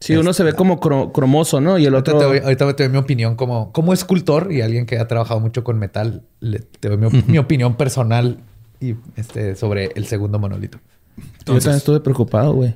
Sí, 0.00 0.16
uno 0.16 0.32
se 0.32 0.42
ve 0.42 0.52
como 0.54 0.80
cro- 0.80 1.12
cromoso, 1.12 1.60
¿no? 1.60 1.78
Y 1.78 1.86
el 1.86 1.94
Ahorita 1.94 2.16
otro... 2.16 2.18
te, 2.18 2.24
doy, 2.24 2.38
ahorita 2.42 2.74
te 2.74 2.82
doy 2.82 2.92
mi 2.92 2.98
opinión 2.98 3.36
como, 3.36 3.70
como 3.72 3.92
escultor 3.92 4.50
y 4.50 4.60
alguien 4.60 4.84
que 4.84 4.98
ha 4.98 5.06
trabajado 5.06 5.38
mucho 5.38 5.62
con 5.62 5.78
metal. 5.78 6.22
le- 6.40 6.58
te 6.58 6.88
doy 6.88 6.96
mi, 6.96 7.22
mi 7.28 7.38
opinión 7.38 7.76
personal 7.76 8.38
y 8.80 8.96
este 9.14 9.54
sobre 9.54 9.92
el 9.94 10.06
segundo 10.06 10.40
monolito. 10.40 10.78
Yo 10.78 11.22
también 11.22 11.38
Entonces, 11.58 11.76
estuve 11.76 12.00
preocupado, 12.00 12.52
güey. 12.54 12.74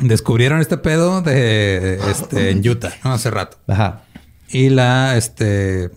descubrieron 0.00 0.60
este 0.60 0.78
pedo 0.78 1.20
de 1.22 2.00
este 2.10 2.50
en 2.50 2.68
Utah, 2.68 2.92
¿no? 3.04 3.12
Hace 3.12 3.30
rato. 3.30 3.58
Ajá. 3.68 4.00
Y 4.48 4.70
la 4.70 5.16
este 5.16 5.90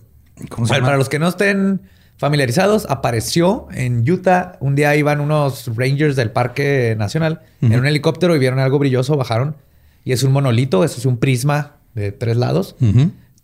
¿cómo 0.50 0.68
se 0.68 0.74
Bueno, 0.74 0.76
llama? 0.82 0.86
para 0.86 0.98
los 0.98 1.10
que 1.10 1.18
no 1.18 1.28
estén 1.30 1.82
familiarizados, 2.18 2.86
apareció 2.90 3.68
en 3.74 4.10
Utah. 4.10 4.58
Un 4.60 4.76
día 4.76 4.96
iban 4.96 5.22
unos 5.22 5.70
rangers 5.76 6.16
del 6.16 6.32
Parque 6.32 6.96
Nacional 6.98 7.42
en 7.62 7.80
un 7.80 7.86
helicóptero 7.86 8.36
y 8.36 8.40
vieron 8.40 8.60
algo 8.60 8.80
brilloso, 8.80 9.16
bajaron. 9.18 9.56
Y 10.04 10.12
es 10.14 10.24
un 10.24 10.32
monolito, 10.32 10.84
eso 10.84 10.98
es 11.00 11.06
un 11.06 11.18
prisma 11.18 11.74
de 11.94 12.12
tres 12.12 12.38
lados, 12.38 12.76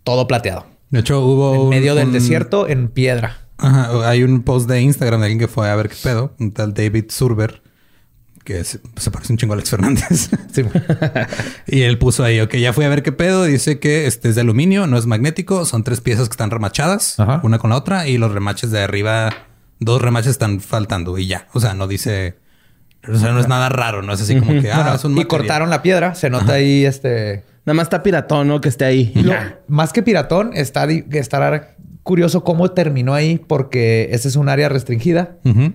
todo 0.02 0.26
plateado. 0.26 0.66
De 0.90 1.00
hecho, 1.00 1.20
hubo 1.24 1.54
En 1.54 1.60
un- 1.62 1.68
medio 1.70 1.94
del 1.94 2.08
un- 2.08 2.12
desierto, 2.12 2.68
en 2.68 2.88
piedra. 2.88 3.38
Ajá, 3.58 4.08
hay 4.08 4.22
un 4.24 4.42
post 4.42 4.68
de 4.68 4.80
Instagram 4.80 5.20
de 5.20 5.26
alguien 5.26 5.38
que 5.38 5.48
fue 5.48 5.68
a 5.70 5.76
ver 5.76 5.88
qué 5.88 5.96
pedo, 6.02 6.32
un 6.40 6.52
tal 6.52 6.74
David 6.74 7.06
Surber, 7.08 7.62
que 8.44 8.62
se, 8.64 8.78
se 8.96 9.10
parece 9.10 9.32
un 9.32 9.38
chingo 9.38 9.54
a 9.54 9.56
Alex 9.56 9.70
Fernández. 9.70 10.30
Sí. 10.52 10.62
y 11.66 11.82
él 11.82 11.98
puso 11.98 12.22
ahí, 12.22 12.40
ok, 12.40 12.54
ya 12.56 12.72
fui 12.72 12.84
a 12.84 12.88
ver 12.88 13.02
qué 13.02 13.10
pedo. 13.10 13.44
Dice 13.44 13.80
que 13.80 14.06
este 14.06 14.28
es 14.28 14.34
de 14.36 14.42
aluminio, 14.42 14.86
no 14.86 14.96
es 14.96 15.06
magnético. 15.06 15.64
Son 15.64 15.82
tres 15.82 16.00
piezas 16.00 16.28
que 16.28 16.34
están 16.34 16.50
remachadas, 16.50 17.18
Ajá. 17.18 17.40
una 17.42 17.58
con 17.58 17.70
la 17.70 17.76
otra, 17.76 18.06
y 18.06 18.18
los 18.18 18.32
remaches 18.32 18.70
de 18.70 18.80
arriba 18.82 19.30
dos 19.80 20.00
remaches 20.00 20.30
están 20.30 20.60
faltando 20.60 21.18
y 21.18 21.26
ya. 21.26 21.48
O 21.52 21.60
sea, 21.60 21.74
no 21.74 21.86
dice... 21.88 22.36
O 23.06 23.16
sea, 23.18 23.32
no 23.32 23.40
es 23.40 23.48
nada 23.48 23.68
raro, 23.68 24.00
no 24.00 24.14
es 24.14 24.22
así 24.22 24.38
como 24.38 24.58
que, 24.62 24.72
ah, 24.72 24.94
es 24.94 25.04
un 25.04 25.18
y 25.18 25.24
cortaron 25.26 25.68
la 25.68 25.82
piedra. 25.82 26.14
Se 26.14 26.30
nota 26.30 26.54
ahí 26.54 26.86
este... 26.86 27.42
Nada 27.66 27.74
más 27.74 27.84
está 27.86 28.02
piratón, 28.02 28.48
¿no? 28.48 28.60
Que 28.60 28.68
esté 28.68 28.84
ahí. 28.84 29.12
Lo- 29.14 29.32
ya. 29.32 29.58
más 29.68 29.92
que 29.92 30.02
piratón, 30.02 30.52
está, 30.54 30.86
estará 30.86 31.74
curioso 32.02 32.44
cómo 32.44 32.70
terminó 32.70 33.14
ahí 33.14 33.38
porque 33.46 34.08
ese 34.12 34.28
es 34.28 34.36
un 34.36 34.48
área 34.48 34.68
restringida. 34.68 35.36
Ujú. 35.44 35.72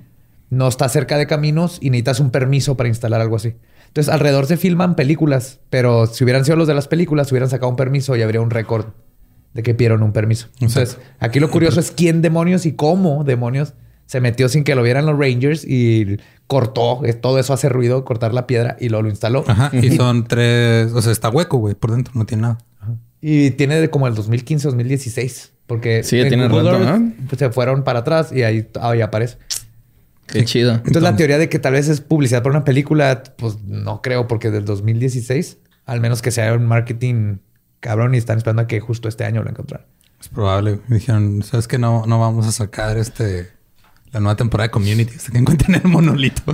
No 0.49 0.67
está 0.67 0.89
cerca 0.89 1.17
de 1.17 1.27
caminos 1.27 1.77
y 1.81 1.89
necesitas 1.89 2.19
un 2.19 2.31
permiso 2.31 2.75
para 2.75 2.89
instalar 2.89 3.21
algo 3.21 3.35
así. 3.35 3.55
Entonces, 3.87 4.13
alrededor 4.13 4.45
se 4.45 4.57
filman 4.57 4.95
películas, 4.95 5.59
pero 5.69 6.05
si 6.07 6.23
hubieran 6.23 6.45
sido 6.45 6.57
los 6.57 6.67
de 6.67 6.73
las 6.75 6.87
películas, 6.87 7.31
hubieran 7.31 7.49
sacado 7.49 7.69
un 7.69 7.75
permiso 7.75 8.15
y 8.15 8.21
habría 8.21 8.41
un 8.41 8.49
récord 8.49 8.85
de 9.53 9.63
que 9.63 9.73
pidieron 9.73 10.03
un 10.03 10.11
permiso. 10.11 10.47
Entonces, 10.59 10.97
aquí 11.19 11.39
lo 11.39 11.49
curioso 11.49 11.79
es 11.79 11.91
quién 11.91 12.21
demonios 12.21 12.65
y 12.65 12.73
cómo 12.73 13.23
demonios 13.23 13.73
se 14.05 14.21
metió 14.21 14.47
sin 14.49 14.63
que 14.63 14.73
lo 14.75 14.81
vieran 14.83 15.05
los 15.05 15.17
Rangers 15.19 15.63
y 15.65 16.17
cortó. 16.47 17.03
eh, 17.05 17.13
Todo 17.13 17.37
eso 17.39 17.53
hace 17.53 17.69
ruido, 17.69 18.05
cortar 18.05 18.33
la 18.33 18.47
piedra 18.47 18.75
y 18.79 18.89
luego 18.89 19.03
lo 19.03 19.09
instaló. 19.09 19.43
Ajá. 19.47 19.69
Y 19.75 19.91
son 19.97 20.23
tres... 20.25 20.91
O 20.93 21.01
sea, 21.01 21.11
está 21.11 21.29
hueco, 21.29 21.57
güey, 21.57 21.75
por 21.75 21.91
dentro. 21.91 22.13
No 22.15 22.25
tiene 22.25 22.41
nada. 22.41 22.57
Y 23.21 23.51
tiene 23.51 23.79
de 23.79 23.89
como 23.89 24.07
el 24.07 24.15
2015, 24.15 24.67
2016. 24.67 25.51
Porque 25.67 26.03
Sí, 26.03 26.19
en 26.19 26.27
tiene 26.29 26.47
rato, 26.47 26.79
¿no? 26.79 27.11
pues, 27.27 27.37
se 27.37 27.49
fueron 27.51 27.83
para 27.83 27.99
atrás 27.99 28.31
y 28.31 28.41
ahí, 28.43 28.67
ahí 28.81 29.01
aparece. 29.01 29.37
Qué 30.31 30.45
chido. 30.45 30.73
Entonces, 30.73 31.01
la 31.03 31.15
teoría 31.15 31.37
de 31.37 31.49
que 31.49 31.59
tal 31.59 31.73
vez 31.73 31.87
es 31.87 32.01
publicidad 32.01 32.43
para 32.43 32.55
una 32.55 32.63
película, 32.65 33.23
pues 33.37 33.57
no 33.65 34.01
creo, 34.01 34.27
porque 34.27 34.51
del 34.51 34.65
2016, 34.65 35.57
al 35.85 36.01
menos 36.01 36.21
que 36.21 36.31
sea 36.31 36.53
un 36.53 36.65
marketing 36.65 37.37
cabrón 37.79 38.13
y 38.15 38.17
están 38.17 38.37
esperando 38.37 38.61
a 38.63 38.67
que 38.67 38.79
justo 38.79 39.07
este 39.07 39.25
año 39.25 39.41
lo 39.43 39.49
encontraran. 39.49 39.87
Es 40.19 40.27
probable. 40.27 40.79
Me 40.87 40.97
dijeron, 40.97 41.41
¿sabes 41.43 41.67
que 41.67 41.77
No, 41.77 42.05
no 42.05 42.19
vamos 42.19 42.45
a 42.47 42.51
sacar 42.51 42.97
este... 42.97 43.49
La 44.11 44.19
nueva 44.19 44.35
temporada 44.35 44.67
de 44.67 44.71
Community 44.71 45.13
hasta 45.15 45.31
que 45.31 45.37
encuentren 45.39 45.75
el 45.75 45.83
monolito. 45.89 46.41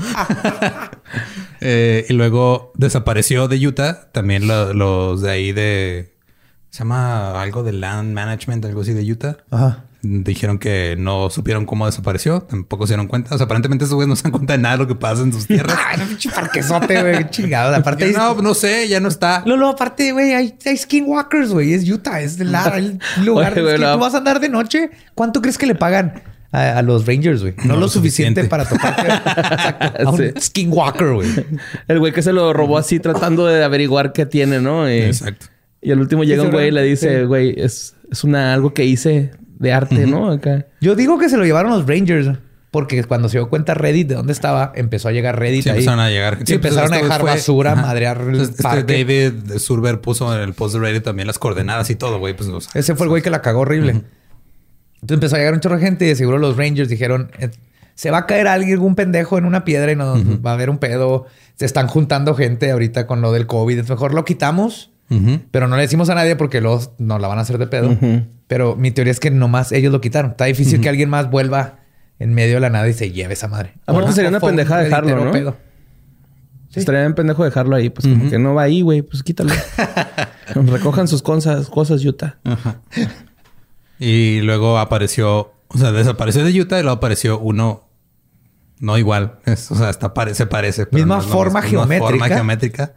Eh, 1.61 2.05
y 2.09 2.13
luego 2.13 2.71
desapareció 2.75 3.47
de 3.47 3.65
Utah. 3.65 4.11
También 4.11 4.47
lo- 4.47 4.73
los 4.73 5.21
de 5.21 5.31
ahí 5.31 5.51
de... 5.51 6.15
Se 6.69 6.79
llama 6.79 7.41
algo 7.41 7.63
de 7.63 7.71
Land 7.71 8.13
Management, 8.13 8.65
algo 8.65 8.81
así 8.81 8.93
de 8.93 9.09
Utah. 9.09 9.37
Ajá. 9.49 9.84
Dijeron 10.07 10.59
que 10.59 10.95
no 10.99 11.31
supieron 11.31 11.65
cómo 11.65 11.87
desapareció. 11.87 12.41
Tampoco 12.41 12.85
se 12.85 12.91
dieron 12.93 13.07
cuenta. 13.07 13.33
O 13.33 13.37
sea, 13.39 13.45
aparentemente 13.45 13.85
esos 13.85 13.95
güeyes 13.95 14.07
no 14.07 14.15
se 14.15 14.21
dan 14.23 14.33
cuenta 14.33 14.53
de 14.53 14.59
nada 14.59 14.77
de 14.77 14.83
lo 14.83 14.87
que 14.87 14.93
pasa 14.93 15.23
en 15.23 15.33
sus 15.33 15.47
tierras. 15.47 15.75
Ay, 15.87 15.97
no, 15.97 16.05
pinche 16.05 16.29
parquesote, 16.29 17.01
güey. 17.01 17.29
Chingado. 17.31 17.75
Aparte, 17.75 18.11
Yo, 18.11 18.17
no, 18.17 18.41
no 18.41 18.53
sé. 18.53 18.87
Ya 18.87 18.99
no 18.99 19.07
está. 19.07 19.41
Lolo, 19.47 19.69
aparte, 19.69 20.11
güey, 20.11 20.33
hay, 20.33 20.55
hay 20.63 20.77
skinwalkers, 20.77 21.49
güey. 21.51 21.73
Es 21.73 21.89
Utah, 21.89 22.21
es 22.21 22.39
el, 22.39 22.51
la- 22.51 22.77
el 22.77 22.99
lugar. 23.23 23.53
Oye, 23.53 23.61
güey, 23.63 23.73
que 23.75 23.81
la- 23.81 23.93
tú 23.93 23.99
vas 23.99 24.13
a 24.13 24.17
andar 24.19 24.39
de 24.39 24.49
noche. 24.49 24.91
¿Cuánto 25.15 25.41
crees 25.41 25.57
que 25.57 25.65
le 25.65 25.73
pagan 25.75 26.21
a, 26.51 26.77
a 26.77 26.81
los 26.83 27.07
Rangers, 27.07 27.41
güey? 27.41 27.55
No, 27.63 27.73
No 27.73 27.79
lo 27.79 27.87
suficiente, 27.87 28.43
suficiente. 28.43 28.49
para 28.49 28.63
Exacto, 29.09 30.03
a 30.07 30.11
un 30.11 30.17
Sí. 30.17 30.31
skinwalker, 30.39 31.13
güey. 31.13 31.29
El 31.87 31.99
güey 31.99 32.13
que 32.13 32.21
se 32.21 32.31
lo 32.31 32.53
robó 32.53 32.77
así 32.77 32.99
tratando 32.99 33.47
de 33.47 33.63
averiguar 33.63 34.13
qué 34.13 34.25
tiene, 34.27 34.59
¿no? 34.61 34.87
Y, 34.87 34.99
Exacto. 34.99 35.47
y 35.81 35.91
al 35.91 35.99
último 35.99 36.23
llega 36.23 36.43
un 36.43 36.51
güey 36.51 36.67
y 36.67 36.71
le 36.71 36.83
dice, 36.83 37.21
Sí. 37.21 37.25
güey, 37.25 37.55
es, 37.57 37.95
es 38.11 38.23
una 38.23 38.53
algo 38.53 38.73
que 38.73 38.85
hice 38.85 39.31
de 39.59 39.73
arte, 39.73 40.05
¿no? 40.07 40.31
Acá. 40.31 40.65
Yo 40.81 40.95
digo 40.95 41.17
que 41.17 41.29
se 41.29 41.37
lo 41.37 41.45
llevaron 41.45 41.71
los 41.71 41.87
Rangers. 41.87 42.29
Porque 42.71 43.01
cuando 43.05 43.29
se 43.29 43.37
dio 43.37 43.47
cuenta 43.47 43.73
Reddit 43.73 44.09
de 44.09 44.15
dónde 44.15 44.33
estaba, 44.33 44.73
empezó 44.75 45.07
a 45.07 45.13
llegar 45.13 45.39
Reddit 45.39 45.63
Sí, 45.63 45.69
ahí. 45.69 45.75
empezaron 45.77 46.01
a 46.01 46.09
llegar. 46.09 46.39
Sí, 46.39 46.43
Sí, 46.45 46.57
pues, 46.57 46.73
empezaron 46.73 46.93
a 46.93 46.97
dejar 46.97 47.21
fue- 47.21 47.29
basura, 47.29 47.71
Ajá. 47.71 47.81
madrear 47.83 48.17
el 48.19 48.27
Entonces, 48.27 48.49
este 48.49 48.63
parque. 48.63 48.97
David 49.05 49.57
Surber 49.59 50.01
puso 50.01 50.35
en 50.35 50.41
el 50.41 50.53
post 50.53 50.73
de 50.75 50.81
Reddit 50.81 51.03
también 51.03 51.25
las 51.25 51.39
coordenadas 51.39 51.89
y 51.89 51.95
todo, 51.95 52.19
güey. 52.19 52.35
Pues, 52.35 52.49
o 52.49 52.59
sea, 52.59 52.71
Ese 52.77 52.93
fue 52.95 53.05
el 53.05 53.09
güey 53.11 53.21
que 53.21 53.29
la 53.29 53.41
cagó 53.41 53.61
horrible. 53.61 53.91
Entonces 54.95 55.13
empezó 55.13 55.35
a 55.35 55.39
llegar 55.39 55.53
un 55.53 55.61
chorro 55.61 55.77
de 55.77 55.85
gente 55.85 56.03
y 56.03 56.09
de 56.09 56.15
seguro 56.15 56.37
los 56.37 56.57
Rangers 56.57 56.89
dijeron: 56.89 57.31
eh, 57.39 57.49
Se 57.93 58.11
va 58.11 58.17
a 58.19 58.25
caer 58.25 58.49
alguien, 58.49 58.73
algún 58.73 58.95
pendejo 58.95 59.37
en 59.37 59.45
una 59.45 59.63
piedra 59.63 59.93
y 59.93 59.95
nos 59.95 60.21
va 60.45 60.51
a 60.51 60.53
haber 60.55 60.69
un 60.69 60.79
pedo. 60.79 61.27
Se 61.55 61.65
están 61.65 61.87
juntando 61.87 62.35
gente 62.35 62.71
ahorita 62.71 63.07
con 63.07 63.21
lo 63.21 63.31
del 63.31 63.47
COVID. 63.47 63.79
Es 63.79 63.89
mejor 63.89 64.13
lo 64.13 64.25
quitamos, 64.25 64.91
pero 65.51 65.69
no 65.69 65.77
le 65.77 65.83
decimos 65.83 66.09
a 66.09 66.15
nadie 66.15 66.35
porque 66.35 66.59
luego 66.59 66.93
nos 66.97 67.21
la 67.21 67.29
van 67.29 67.37
a 67.37 67.41
hacer 67.43 67.57
de 67.57 67.67
pedo. 67.67 67.97
Pero 68.47 68.75
mi 68.75 68.91
teoría 68.91 69.11
es 69.11 69.19
que 69.19 69.31
nomás 69.31 69.71
ellos 69.71 69.91
lo 69.91 70.01
quitaron. 70.01 70.31
Está 70.31 70.45
difícil 70.45 70.79
que 70.81 70.89
alguien 70.89 71.09
más 71.09 71.29
vuelva 71.31 71.79
en 72.19 72.33
medio 72.33 72.55
de 72.55 72.59
la 72.61 72.69
nada 72.69 72.87
y 72.87 72.93
se 72.93 73.11
lleve 73.11 73.33
esa 73.33 73.47
madre. 73.47 73.73
Aparte 73.87 74.13
sería 74.13 74.29
una 74.29 74.39
pendejada 74.39 74.81
dejarlo, 74.83 75.25
¿no? 75.25 75.31
pedo. 75.31 75.57
Sí. 76.69 76.79
Estaría 76.81 77.01
bien 77.01 77.15
pendejo 77.15 77.43
dejarlo 77.43 77.75
ahí. 77.75 77.89
Pues 77.89 78.05
como 78.07 78.29
que 78.29 78.37
no 78.37 78.53
va 78.53 78.63
ahí, 78.63 78.81
güey. 78.81 79.01
Pues 79.01 79.23
quítalo. 79.23 79.53
Recojan 80.55 81.07
sus 81.07 81.21
cosas, 81.21 81.67
cosas, 81.69 82.03
Utah. 82.05 82.37
Y 83.97 84.41
luego 84.41 84.77
apareció, 84.77 85.53
o 85.69 85.77
sea, 85.77 85.91
desapareció 85.91 86.43
de 86.43 86.59
Utah 86.59 86.79
y 86.79 86.83
luego 86.83 86.97
apareció 86.97 87.39
uno 87.39 87.87
no 88.79 88.97
igual. 88.97 89.39
Es- 89.45 89.71
o 89.71 89.75
sea, 89.75 89.89
hasta 89.89 90.13
pare- 90.13 90.35
se 90.35 90.45
parece. 90.47 90.85
pero 90.85 90.97
Misma 91.05 91.17
no 91.17 91.23
forma 91.23 91.61
geométrica. 91.61 92.93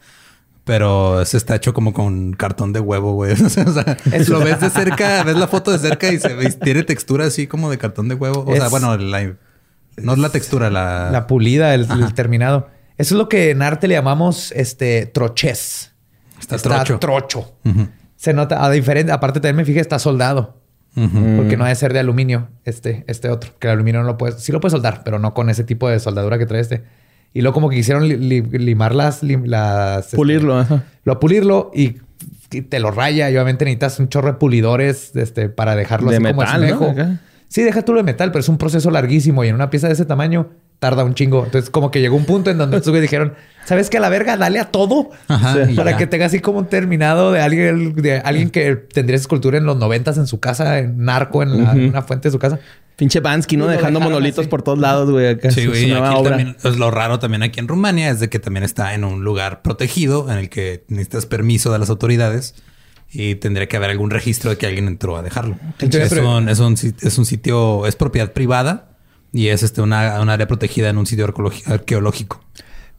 Pero 0.68 1.24
se 1.24 1.38
está 1.38 1.56
hecho 1.56 1.72
como 1.72 1.92
con 1.94 2.34
cartón 2.34 2.72
de 2.74 2.78
huevo, 2.80 3.14
güey. 3.14 3.32
O 3.44 3.48
sea, 3.48 3.64
o 3.64 3.72
sea, 3.72 3.96
lo 4.28 4.40
ves 4.40 4.60
de 4.60 4.68
cerca, 4.70 5.24
ves 5.24 5.36
la 5.36 5.48
foto 5.48 5.72
de 5.72 5.78
cerca 5.78 6.12
y 6.12 6.20
se 6.20 6.34
ve, 6.34 6.50
tiene 6.52 6.82
textura 6.84 7.24
así 7.24 7.46
como 7.46 7.70
de 7.70 7.78
cartón 7.78 8.08
de 8.08 8.14
huevo. 8.14 8.44
O 8.46 8.54
sea, 8.54 8.68
bueno, 8.68 8.96
la- 8.98 9.34
no 9.96 10.12
es 10.12 10.18
la 10.18 10.28
textura, 10.28 10.70
la... 10.70 11.08
La 11.10 11.26
pulida, 11.26 11.74
el, 11.74 11.88
el 11.90 12.12
terminado. 12.14 12.68
Eso 12.98 13.14
es 13.14 13.18
lo 13.18 13.28
que 13.28 13.50
en 13.50 13.62
arte 13.62 13.88
le 13.88 13.94
llamamos 13.94 14.52
este 14.52 15.06
troches. 15.06 15.92
Está 16.38 16.58
trocho. 16.58 16.98
trocho. 16.98 17.52
Se 18.16 18.32
nota, 18.34 18.62
a 18.64 18.70
diferente, 18.70 19.10
aparte 19.10 19.40
también 19.40 19.56
me 19.56 19.64
fijé, 19.64 19.80
está 19.80 19.98
soldado. 19.98 20.60
Porque 20.94 21.56
no 21.56 21.64
debe 21.64 21.76
ser 21.76 21.92
de 21.92 22.00
aluminio 22.00 22.48
este, 22.64 23.04
este 23.08 23.30
otro. 23.30 23.52
Que 23.58 23.68
el 23.68 23.72
aluminio 23.74 24.00
no 24.02 24.06
lo 24.06 24.18
puedes, 24.18 24.42
sí 24.42 24.52
lo 24.52 24.60
puedes 24.60 24.72
soldar, 24.72 25.02
pero 25.04 25.18
no 25.18 25.32
con 25.32 25.48
ese 25.48 25.64
tipo 25.64 25.88
de 25.88 25.98
soldadura 25.98 26.38
que 26.38 26.46
trae 26.46 26.60
este. 26.60 26.82
Y 27.38 27.42
luego 27.42 27.54
como 27.54 27.68
que 27.70 27.76
quisieron 27.76 28.08
li- 28.08 28.16
li- 28.16 28.42
limar 28.42 28.94
las, 28.94 29.22
lim- 29.22 29.44
las 29.46 30.06
este, 30.06 30.16
Pulirlo, 30.16 30.58
ajá. 30.58 30.82
lo 31.04 31.20
pulirlo 31.20 31.70
y, 31.72 31.94
y 32.50 32.62
te 32.62 32.80
lo 32.80 32.90
raya. 32.90 33.30
Y 33.30 33.34
obviamente 33.34 33.64
necesitas 33.64 34.00
un 34.00 34.08
chorro 34.08 34.28
de 34.32 34.34
pulidores 34.38 35.14
este, 35.14 35.48
para 35.48 35.76
dejarlo 35.76 36.10
De 36.10 36.16
así 36.16 36.24
como 36.24 36.40
metal, 36.42 36.60
¿no? 36.60 36.66
espejo. 36.66 36.90
Acá. 36.90 37.20
Sí, 37.46 37.62
deja 37.62 37.82
tú 37.82 37.92
lo 37.92 37.98
de 37.98 38.04
metal, 38.04 38.32
pero 38.32 38.40
es 38.40 38.48
un 38.48 38.58
proceso 38.58 38.90
larguísimo 38.90 39.44
y 39.44 39.48
en 39.48 39.54
una 39.54 39.70
pieza 39.70 39.86
de 39.86 39.92
ese 39.92 40.04
tamaño 40.04 40.48
tarda 40.80 41.04
un 41.04 41.14
chingo. 41.14 41.44
Entonces, 41.44 41.70
como 41.70 41.90
que 41.92 42.00
llegó 42.00 42.16
un 42.16 42.24
punto 42.24 42.50
en 42.50 42.58
donde 42.58 42.76
estos 42.78 42.90
güeyes 42.90 43.02
dijeron, 43.10 43.34
¿sabes 43.64 43.88
qué? 43.88 43.98
A 43.98 44.00
la 44.00 44.08
verga, 44.08 44.36
dale 44.36 44.58
a 44.58 44.64
todo. 44.72 45.10
Ajá, 45.28 45.56
Para 45.76 45.92
ya. 45.92 45.96
que 45.96 46.06
tenga 46.08 46.26
así 46.26 46.40
como 46.40 46.58
un 46.58 46.66
terminado 46.66 47.30
de 47.32 47.40
alguien, 47.40 47.94
de 47.94 48.18
alguien 48.18 48.50
que 48.50 48.74
tendría 48.76 49.14
esa 49.16 49.22
escultura 49.22 49.58
en 49.58 49.64
los 49.64 49.76
noventas 49.76 50.18
en 50.18 50.26
su 50.26 50.40
casa, 50.40 50.78
en 50.80 51.04
narco, 51.04 51.42
en, 51.42 51.62
la- 51.64 51.72
en 51.72 51.88
una 51.90 52.02
fuente 52.02 52.28
de 52.28 52.32
su 52.32 52.38
casa. 52.40 52.58
Pinche 52.98 53.20
Bansky, 53.20 53.56
¿no? 53.56 53.66
Y 53.66 53.68
Dejando 53.76 54.00
dejaron 54.00 54.12
monolitos 54.12 54.40
así. 54.40 54.48
por 54.48 54.62
todos 54.62 54.78
lados, 54.78 55.08
güey. 55.10 55.28
Acá 55.28 55.50
Sí, 55.52 55.66
güey. 55.66 55.82
su 55.84 55.88
nueva 55.88 56.10
aquí 56.10 56.18
obra. 56.18 56.36
también 56.36 56.56
es 56.62 56.76
lo 56.78 56.90
raro 56.90 57.18
también 57.20 57.42
aquí 57.44 57.60
en 57.60 57.68
Rumania 57.68 58.10
es 58.10 58.18
de 58.20 58.28
que 58.28 58.38
también 58.40 58.64
está 58.64 58.92
en 58.94 59.04
un 59.04 59.22
lugar 59.24 59.62
protegido 59.62 60.30
en 60.30 60.36
el 60.38 60.48
que 60.50 60.84
necesitas 60.88 61.24
permiso 61.24 61.72
de 61.72 61.78
las 61.78 61.88
autoridades 61.90 62.54
y 63.10 63.36
tendría 63.36 63.68
que 63.68 63.76
haber 63.76 63.90
algún 63.90 64.10
registro 64.10 64.50
de 64.50 64.58
que 64.58 64.66
alguien 64.66 64.88
entró 64.88 65.16
a 65.16 65.22
dejarlo. 65.22 65.56
Entonces, 65.78 66.12
es, 66.12 66.18
un, 66.18 66.48
es, 66.48 66.58
un, 66.58 66.74
es 66.74 67.18
un 67.18 67.24
sitio, 67.24 67.86
es 67.86 67.94
propiedad 67.96 68.32
privada 68.32 68.90
y 69.32 69.46
es 69.48 69.62
este 69.62 69.80
una, 69.80 70.20
un 70.20 70.28
área 70.28 70.46
protegida 70.48 70.88
en 70.90 70.98
un 70.98 71.06
sitio 71.06 71.24
arqueológico. 71.66 72.42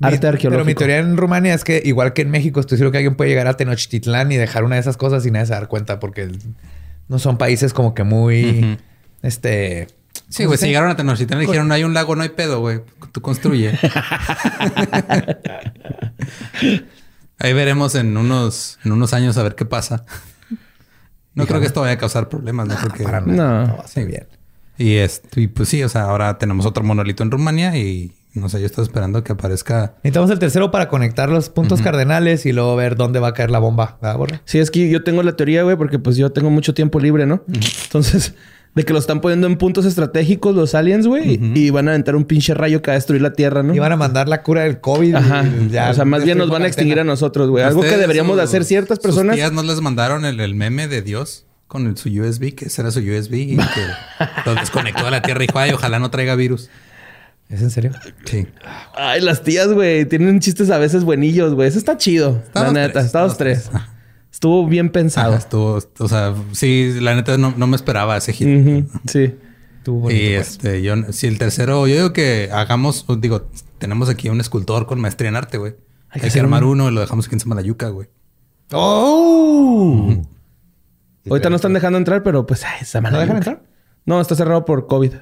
Arte 0.02 0.16
Mi- 0.16 0.20
Pero 0.22 0.32
mi 0.32 0.36
arqueológico. 0.38 0.78
teoría 0.80 0.98
en 1.00 1.18
Rumania 1.18 1.54
es 1.54 1.66
que, 1.66 1.82
igual 1.84 2.14
que 2.14 2.22
en 2.22 2.30
México, 2.32 2.62
estoy 2.62 2.78
seguro 2.78 2.92
que 2.94 3.00
alguien 3.00 3.16
puede 3.16 3.30
llegar 3.32 3.48
a 3.48 3.58
Tenochtitlán 3.58 4.32
y 4.32 4.38
dejar 4.38 4.64
una 4.64 4.76
de 4.76 4.82
esas 4.82 4.96
cosas 4.96 5.24
sin 5.24 5.34
nadie 5.34 5.48
se 5.48 5.54
dar 5.54 5.68
cuenta, 5.68 6.00
porque 6.00 6.30
no 7.10 7.20
son 7.20 7.38
países 7.38 7.74
como 7.74 7.94
que 7.94 8.04
muy. 8.04 8.78
Este. 9.22 9.88
Sí, 10.30 10.44
¿cómo 10.44 10.50
güey, 10.50 10.58
se 10.60 10.68
llegaron 10.68 10.90
a 10.92 10.96
Tenochtitlán 10.96 11.42
y 11.42 11.46
dijeron, 11.46 11.68
no 11.68 11.74
hay 11.74 11.84
un 11.84 11.94
lago, 11.94 12.16
no 12.16 12.22
hay 12.24 12.30
pedo, 12.30 12.60
güey. 12.60 12.82
Tú 13.12 13.22
construye. 13.22 13.78
Ahí 17.40 17.54
veremos 17.54 17.96
en 17.96 18.16
unos, 18.18 18.78
en 18.84 18.92
unos 18.92 19.14
años 19.14 19.38
a 19.38 19.44
ver 19.44 19.56
qué 19.56 19.66
pasa. 19.66 20.06
No 21.36 21.48
creo 21.48 21.60
que 21.62 21.68
esto 21.68 21.82
vaya 21.82 21.94
a 21.94 21.98
causar 21.98 22.28
problemas, 22.28 22.68
no 22.68 22.76
creo 22.76 22.92
que... 22.92 23.04
Para 23.04 23.22
No. 23.22 23.28
nada. 23.34 23.68
No, 23.68 23.78
va 23.78 23.84
a 23.84 23.88
ser 23.88 24.06
bien. 24.08 24.28
Y, 24.78 24.96
este, 24.96 25.42
y 25.42 25.48
pues 25.48 25.70
sí, 25.70 25.82
o 25.84 25.90
sea, 25.90 26.04
ahora 26.04 26.38
tenemos 26.38 26.66
otro 26.66 26.84
monolito 26.84 27.24
en 27.24 27.32
Rumania 27.32 27.78
y 27.78 28.12
no 28.34 28.50
sé, 28.50 28.60
yo 28.60 28.66
estoy 28.66 28.84
esperando 28.84 29.24
que 29.24 29.32
aparezca. 29.32 29.94
Necesitamos 30.04 30.30
el 30.32 30.40
tercero 30.40 30.70
para 30.72 30.90
conectar 30.90 31.30
los 31.30 31.50
puntos 31.50 31.82
cardenales 31.82 32.46
y 32.46 32.52
luego 32.52 32.76
ver 32.76 32.96
dónde 32.96 33.20
va 33.20 33.30
a 33.30 33.34
caer 33.34 33.52
la 33.52 33.60
bomba. 33.60 33.98
¿verdad, 34.02 34.18
Borre? 34.18 34.42
Sí, 34.46 34.60
es 34.60 34.70
que 34.70 34.90
yo 34.90 35.04
tengo 35.04 35.24
la 35.24 35.36
teoría, 35.36 35.64
güey, 35.64 35.78
porque 35.78 35.98
pues 35.98 36.18
yo 36.18 36.32
tengo 36.32 36.50
mucho 36.50 36.74
tiempo 36.74 37.00
libre, 37.00 37.26
¿no? 37.26 37.44
Entonces, 37.84 38.36
de 38.76 38.84
que 38.86 38.94
lo 38.94 39.00
están 39.00 39.20
poniendo 39.20 39.48
en 39.48 39.58
puntos 39.58 39.86
estratégicos 39.86 40.56
los 40.56 40.76
aliens, 40.76 41.08
güey, 41.08 41.40
y 41.56 41.70
van 41.72 41.88
a 41.88 41.92
aventar 41.92 42.16
un 42.16 42.24
pinche 42.26 42.54
rayo 42.54 42.82
que 42.82 42.92
va 42.92 42.94
a 42.94 42.98
destruir 42.98 43.22
la 43.22 43.34
Tierra, 43.34 43.64
¿no? 43.64 43.74
Y 43.76 43.80
van 43.80 43.92
a 43.92 43.96
mandar 43.98 44.30
la 44.30 44.44
cura 44.44 44.64
del 44.64 44.80
COVID. 44.80 45.16
Ajá. 45.16 45.44
y 45.46 45.70
ya 45.70 45.90
o 45.90 45.94
sea, 45.94 46.06
más 46.06 46.24
bien 46.24 46.38
nos 46.38 46.50
van 46.50 46.64
a 46.64 46.68
extinguir 46.68 47.00
a 47.00 47.04
nosotros, 47.04 47.50
güey. 47.50 47.64
Algo 47.64 47.82
que 47.82 47.88
¿Ustedes, 47.88 48.02
deberíamos 48.02 48.38
de 48.38 48.44
sus- 48.44 48.50
hacer 48.50 48.66
ciertas 48.66 48.98
sus 48.98 49.04
personas. 49.04 49.36
tías 49.36 49.52
no 49.52 49.64
les 49.64 49.82
mandaron 49.82 50.24
el, 50.26 50.40
el 50.40 50.56
meme 50.56 50.88
de 50.88 51.02
Dios 51.02 51.46
con 51.68 51.88
el- 51.88 51.98
su 51.98 52.10
USB, 52.10 52.54
que 52.56 52.66
ese 52.66 52.82
era 52.82 52.92
su 52.92 53.00
USB 53.00 53.34
y 53.34 53.58
que 53.58 53.82
lo 54.46 54.56
desconectó 54.56 55.04
de 55.06 55.12
la 55.12 55.22
Tierra 55.22 55.44
y 55.44 55.48
dijo, 55.48 55.60
ay, 55.60 55.72
ojalá 55.72 56.00
no 56.00 56.10
traiga 56.12 56.36
virus. 56.36 56.70
¿Es 57.50 57.64
en 57.64 57.72
serio? 57.72 57.92
Sí. 58.26 58.46
Ay, 58.96 59.22
las 59.22 59.42
tías, 59.42 59.68
güey, 59.74 60.06
tienen 60.06 60.40
chistes 60.40 60.70
a 60.70 60.78
veces 60.78 61.04
buenillos, 61.04 61.56
güey. 61.56 61.68
Eso 61.68 61.80
está 61.80 61.98
chido. 61.98 62.40
Estados 62.46 62.72
la 62.74 62.82
neta, 62.82 62.94
tres, 62.94 63.06
Estados 63.08 63.32
estados 63.32 63.38
tres. 63.72 63.72
Estuvo 64.32 64.68
bien 64.68 64.90
pensado. 64.90 65.30
Ajá, 65.30 65.40
estuvo, 65.40 65.80
o 66.00 66.08
sea, 66.08 66.34
sí, 66.52 66.98
la 67.02 67.16
neta 67.16 67.38
no, 67.38 67.54
no 67.58 67.68
me 67.68 67.76
esperaba 67.76 68.16
ese 68.18 68.34
hit. 68.34 68.88
Sí. 69.08 69.36
Estuvo 69.78 70.02
bonito, 70.02 70.22
y 70.22 70.36
pues. 70.36 70.50
este, 70.50 70.82
yo, 70.82 70.96
si 71.12 71.28
el 71.28 71.38
tercero, 71.38 71.88
yo 71.88 71.96
digo 71.96 72.14
que 72.14 72.50
hagamos, 72.52 73.06
digo, 73.20 73.50
tenemos 73.80 74.10
aquí 74.10 74.30
un 74.30 74.40
escultor 74.40 74.86
con 74.86 75.00
maestría 75.00 75.30
en 75.30 75.36
arte, 75.36 75.58
güey. 75.58 75.76
Hay, 76.10 76.22
que, 76.22 76.40
armar 76.40 76.64
uno 76.64 76.90
y 76.90 76.94
lo 76.94 77.02
dejamos 77.02 77.28
aquí 77.28 77.36
en 77.36 77.40
Samalayuca, 77.40 77.90
güey. 77.90 78.08
¡Oh! 78.72 80.22
Ahorita 81.30 81.50
no 81.50 81.56
están 81.56 81.74
dejando 81.74 81.98
entrar, 81.98 82.24
pero 82.24 82.46
pues 82.46 82.64
ay, 82.64 82.80
esa 82.82 83.02
¿No 83.02 83.20
dejan 83.20 83.38
entrar? 83.38 83.64
No, 84.06 84.20
está 84.22 84.36
cerrado 84.36 84.66
por 84.66 84.88
COVID. 84.88 85.14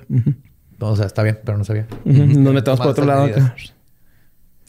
O 0.79 0.95
sea, 0.95 1.05
está 1.05 1.23
bien, 1.23 1.39
pero 1.43 1.57
no 1.57 1.63
sabía. 1.63 1.87
Nos 2.05 2.53
metemos 2.53 2.79
por 2.79 2.89
otro 2.89 3.05
lado 3.05 3.25
acá. 3.25 3.55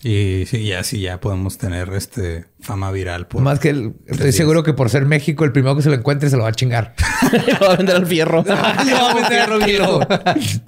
Y 0.00 0.44
sí, 0.46 0.64
ya 0.64 0.84
sí, 0.84 1.00
ya 1.00 1.18
podemos 1.20 1.58
tener 1.58 1.92
este 1.92 2.44
fama 2.60 2.92
viral 2.92 3.26
por 3.26 3.42
Más 3.42 3.58
que 3.58 3.70
el- 3.70 3.94
estoy 4.06 4.26
días. 4.26 4.36
seguro 4.36 4.62
que 4.62 4.72
por 4.72 4.90
ser 4.90 5.06
México, 5.06 5.44
el 5.44 5.50
primero 5.50 5.74
que 5.74 5.82
se 5.82 5.88
lo 5.88 5.96
encuentre 5.96 6.30
se 6.30 6.36
lo 6.36 6.44
va 6.44 6.50
a 6.50 6.52
chingar. 6.52 6.94
Lo 7.60 7.66
va 7.66 7.72
a 7.74 7.76
vender 7.76 7.96
al 7.96 8.06
fierro. 8.06 8.44
Le 8.46 8.52
va 8.94 9.10
a 9.10 9.14
meter 9.14 9.40
al 9.40 9.62
fierro. 9.64 9.98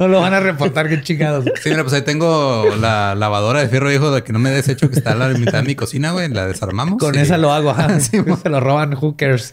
No 0.00 0.08
lo 0.08 0.20
van 0.20 0.34
a 0.34 0.40
reportar, 0.40 0.88
qué 0.88 1.00
chingados. 1.00 1.44
Sí, 1.62 1.70
mira, 1.70 1.82
pues 1.84 1.94
ahí 1.94 2.02
tengo 2.02 2.64
la 2.80 3.14
lavadora 3.14 3.60
de 3.60 3.68
fierro 3.68 3.88
viejo 3.88 4.10
de 4.10 4.24
que 4.24 4.32
no 4.32 4.40
me 4.40 4.50
he 4.50 4.52
deshecho 4.52 4.90
que 4.90 4.96
está 4.98 5.12
a 5.12 5.14
la 5.14 5.28
mitad 5.28 5.60
de 5.60 5.62
mi 5.62 5.74
cocina, 5.76 6.10
güey. 6.10 6.28
La 6.28 6.46
desarmamos. 6.46 6.98
Con 6.98 7.14
y- 7.14 7.18
esa 7.18 7.38
lo 7.38 7.52
hago. 7.52 7.70
ajá. 7.70 8.00
Sí, 8.00 8.18
se 8.42 8.48
lo 8.48 8.58
roban 8.60 8.94
hookers. 8.96 9.52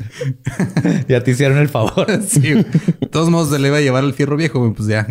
ya 1.08 1.22
te 1.24 1.32
hicieron 1.32 1.60
el 1.60 1.70
favor. 1.70 2.08
Sí, 2.28 2.54
güey. 2.54 2.66
De 3.00 3.08
todos 3.12 3.30
modos, 3.30 3.52
se 3.52 3.60
le 3.60 3.68
iba 3.68 3.78
a 3.78 3.82
llevar 3.82 4.04
el 4.04 4.14
fierro 4.16 4.36
viejo, 4.38 4.58
güey, 4.60 4.74
pues 4.74 4.88
ya. 4.90 5.06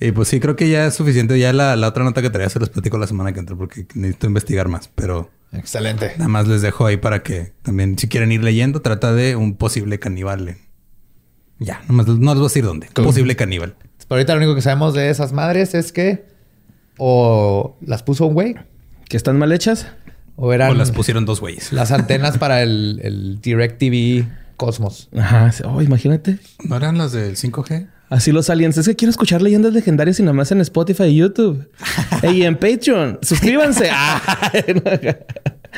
Y 0.00 0.12
pues 0.12 0.28
sí, 0.28 0.38
creo 0.40 0.54
que 0.56 0.68
ya 0.68 0.86
es 0.86 0.94
suficiente. 0.94 1.38
Ya 1.38 1.52
la, 1.52 1.74
la 1.76 1.88
otra 1.88 2.04
nota 2.04 2.22
que 2.22 2.30
traía 2.30 2.48
se 2.48 2.58
los 2.60 2.70
platico 2.70 2.98
la 2.98 3.06
semana 3.06 3.32
que 3.32 3.40
entra 3.40 3.56
porque 3.56 3.86
necesito 3.94 4.26
investigar 4.28 4.68
más. 4.68 4.88
Pero 4.94 5.30
Excelente. 5.52 6.12
nada 6.18 6.28
más 6.28 6.46
les 6.46 6.62
dejo 6.62 6.86
ahí 6.86 6.96
para 6.96 7.22
que 7.22 7.52
también, 7.62 7.98
si 7.98 8.08
quieren 8.08 8.30
ir 8.32 8.42
leyendo, 8.44 8.80
trata 8.82 9.12
de 9.12 9.34
un 9.36 9.56
posible 9.56 9.98
caníbal. 9.98 10.48
en- 10.48 10.58
Ya, 11.58 11.80
nomás 11.88 12.06
no 12.06 12.14
les 12.14 12.20
voy 12.38 12.44
a 12.46 12.48
decir 12.48 12.64
dónde. 12.64 12.86
Posible 12.94 13.34
caníbal. 13.36 13.74
Pero 14.08 14.16
ahorita 14.20 14.32
lo 14.34 14.38
único 14.38 14.54
que 14.54 14.62
sabemos 14.62 14.94
de 14.94 15.10
esas 15.10 15.32
madres 15.32 15.74
es 15.74 15.92
que 15.92 16.24
o 16.96 17.76
las 17.80 18.02
puso 18.02 18.26
un 18.26 18.34
güey 18.34 18.54
que 19.08 19.16
están 19.16 19.38
mal 19.38 19.52
hechas. 19.52 19.86
o 20.36 20.52
eran 20.52 20.70
O 20.70 20.74
las 20.74 20.92
pusieron 20.92 21.24
dos 21.24 21.40
güeyes. 21.40 21.72
las 21.72 21.90
antenas 21.90 22.38
para 22.38 22.62
el, 22.62 23.00
el 23.02 23.40
DirecTV 23.40 24.26
Cosmos. 24.56 25.08
Ajá. 25.16 25.50
Oh, 25.64 25.82
imagínate. 25.82 26.38
¿No 26.64 26.76
eran 26.76 26.96
las 26.98 27.12
del 27.12 27.36
5G? 27.36 27.88
Así 28.08 28.32
los 28.32 28.48
aliens. 28.48 28.76
Es 28.78 28.86
que 28.86 28.96
quiero 28.96 29.10
escuchar 29.10 29.42
leyendas 29.42 29.72
legendarias 29.74 30.18
y 30.18 30.22
nada 30.22 30.32
más 30.32 30.50
en 30.50 30.60
Spotify 30.62 31.04
y 31.04 31.16
YouTube. 31.16 31.68
y 32.32 32.42
en 32.42 32.56
Patreon. 32.56 33.18
Suscríbanse. 33.22 33.90
Ah. 34.00 34.50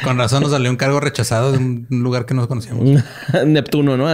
Con 0.04 0.16
razón 0.16 0.42
nos 0.42 0.52
salió 0.52 0.70
un 0.70 0.76
cargo 0.76 1.00
rechazado 1.00 1.52
de 1.52 1.58
un 1.58 1.86
lugar 1.90 2.24
que 2.24 2.34
no 2.34 2.46
conocíamos. 2.46 3.02
Neptuno, 3.46 3.96
¿no? 3.96 4.06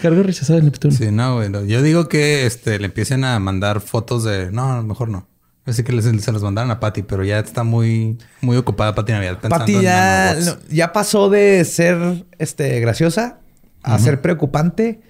Cargo 0.00 0.22
rechazado 0.22 0.58
de 0.58 0.64
Neptuno. 0.66 0.94
Sí, 0.94 1.10
no, 1.10 1.36
güey. 1.36 1.48
no. 1.48 1.64
Yo 1.64 1.82
digo 1.82 2.08
que 2.08 2.46
este, 2.46 2.78
le 2.78 2.86
empiecen 2.86 3.24
a 3.24 3.38
mandar 3.38 3.80
fotos 3.80 4.24
de... 4.24 4.50
No, 4.52 4.72
a 4.72 4.76
lo 4.76 4.82
mejor 4.82 5.08
no. 5.08 5.26
Así 5.64 5.82
que 5.82 5.92
les- 5.92 6.04
se 6.22 6.32
los 6.32 6.42
mandaron 6.42 6.70
a 6.70 6.80
Patty, 6.80 7.02
pero 7.02 7.24
ya 7.24 7.38
está 7.38 7.64
muy, 7.64 8.18
muy 8.40 8.56
ocupada 8.56 8.94
Patty 8.94 9.12
Navidad 9.12 9.38
en 9.42 9.82
ya, 9.82 10.36
no, 10.44 10.56
ya 10.68 10.92
pasó 10.92 11.30
de 11.30 11.64
ser 11.64 12.24
este, 12.38 12.80
graciosa 12.80 13.38
a 13.82 13.98
ser 13.98 14.20
preocupante 14.20 15.00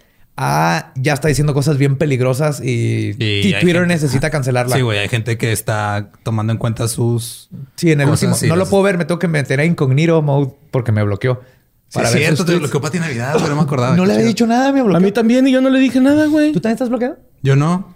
a 0.43 0.93
ya 0.97 1.13
está 1.13 1.29
diciendo 1.29 1.53
cosas 1.53 1.77
bien 1.77 1.97
peligrosas 1.97 2.61
y, 2.65 3.15
Y 3.19 3.25
y 3.49 3.55
hay 3.55 3.61
Twitter 3.61 3.83
gente- 3.83 3.87
necesita 3.95 4.31
cancelarla. 4.31 4.75
Sí, 4.75 4.81
güey. 4.83 4.99
Hay 4.99 5.09
gente 5.09 5.37
que 5.37 5.53
está 5.53 6.11
tomando 6.23 6.53
en 6.55 6.59
cuenta 6.59 6.89
sus... 6.89 7.51
Sí, 7.77 7.93
en 7.93 8.01
el 8.01 8.09
último. 8.09 8.35
no 8.49 8.57
lo 8.57 8.67
puedo 8.67 8.83
ver, 8.83 8.97
me 8.97 9.05
tengo 9.05 9.19
que 9.19 9.29
meter 9.29 9.61
a 9.61 9.67
incognito 9.67 10.23
mode 10.23 10.51
porque 10.71 10.93
me 10.93 11.03
bloqueó. 11.03 11.43
Sí, 11.89 11.99
ver 11.99 12.09
cierto, 12.09 12.45
te 12.45 12.57
bloqueó 12.57 12.81
Patty 12.81 13.01
Navidad, 13.01 13.35
pero 13.35 13.49
no 13.49 13.57
me 13.57 13.63
acordaba. 13.63 13.95
No 13.97 14.07
le 14.07 14.15
había 14.15 14.25
dicho 14.27 14.47
nada, 14.47 14.73
me 14.73 14.81
bloqueó. 14.81 14.97
A 14.97 15.01
mí 15.01 15.13
también 15.13 15.47
y 15.47 15.53
yo 15.53 15.61
no 15.61 15.69
le 15.69 15.79
dije 15.79 16.01
nada, 16.01 16.27
güey. 16.27 16.53
¿Tú 16.53 16.61
también 16.61 16.75
estás 16.75 16.89
bloqueado? 16.89 17.19
Yo 17.43 17.55
no. 17.57 17.95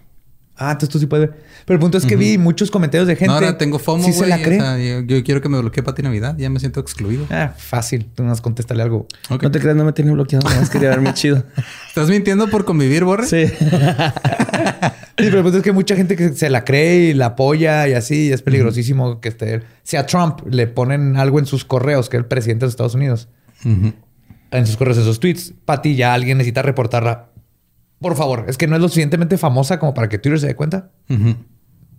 Ah, 0.56 0.70
entonces 0.72 0.88
tú 0.90 0.98
sí 1.00 1.06
puedes 1.06 1.28
ver. 1.30 1.38
Pero 1.66 1.74
el 1.76 1.80
punto 1.80 1.98
es 1.98 2.06
que 2.06 2.14
vi 2.14 2.38
muchos 2.38 2.70
comentarios 2.70 3.08
de 3.08 3.16
gente. 3.16 3.26
No, 3.26 3.34
ahora 3.34 3.58
tengo 3.58 3.78
FOMO, 3.80 4.04
Sí 4.04 4.10
güey. 4.12 4.20
se 4.22 4.26
la 4.28 4.36
o 4.36 4.42
cree. 4.42 4.60
sea, 4.60 4.78
yo, 4.78 5.00
yo 5.00 5.24
quiero 5.24 5.40
que 5.40 5.48
me 5.48 5.58
bloquee 5.60 5.82
Patty 5.82 6.02
Navidad. 6.02 6.36
Ya 6.38 6.48
me 6.48 6.60
siento 6.60 6.78
excluido. 6.80 7.26
Ah, 7.30 7.52
fácil. 7.56 8.06
Tú 8.14 8.22
nos 8.22 8.40
contéstale 8.40 8.82
algo. 8.82 9.08
No 9.30 9.50
te 9.50 9.58
creas, 9.58 9.76
no 9.76 9.84
me 9.84 9.92
tiene 9.92 10.12
bloqueado. 10.12 10.46
Nada 10.48 10.60
más 10.60 10.70
quería 10.70 10.90
verme 10.90 11.12
chido. 11.14 11.42
¿Estás 11.88 12.08
mintiendo 12.08 12.48
por 12.48 12.64
convivir, 12.64 13.04
Borre? 13.04 13.26
Sí. 13.26 13.52
Sí, 15.16 15.26
pero 15.26 15.38
el 15.38 15.42
punto 15.44 15.58
es 15.58 15.64
que 15.64 15.70
mucha 15.70 15.94
gente 15.94 16.16
que 16.16 16.30
se 16.30 16.50
la 16.50 16.64
cree 16.64 17.10
y 17.10 17.14
la 17.14 17.26
apoya 17.26 17.86
y 17.86 17.92
así. 17.92 18.26
y 18.26 18.32
es 18.32 18.42
peligrosísimo 18.42 19.20
que 19.20 19.28
esté... 19.28 19.62
Si 19.84 19.96
a 19.96 20.06
Trump 20.06 20.40
le 20.50 20.66
ponen 20.66 21.16
algo 21.16 21.38
en 21.38 21.46
sus 21.46 21.64
correos, 21.64 22.08
que 22.08 22.16
es 22.16 22.22
el 22.22 22.26
presidente 22.26 22.62
de 22.62 22.66
los 22.66 22.72
Estados 22.72 22.96
Unidos, 22.96 23.28
en 23.64 24.66
sus 24.66 24.76
correos, 24.76 24.98
esos 24.98 25.20
tweets, 25.20 25.54
Patty, 25.64 25.94
ya 25.94 26.14
alguien 26.14 26.38
necesita 26.38 26.62
reportarla. 26.62 27.28
Por 28.04 28.16
favor, 28.16 28.44
es 28.48 28.58
que 28.58 28.66
no 28.66 28.76
es 28.76 28.82
lo 28.82 28.88
suficientemente 28.88 29.38
famosa 29.38 29.78
como 29.78 29.94
para 29.94 30.10
que 30.10 30.18
Twitter 30.18 30.38
se 30.38 30.48
dé 30.48 30.54
cuenta, 30.54 30.90
Ujú. 31.08 31.36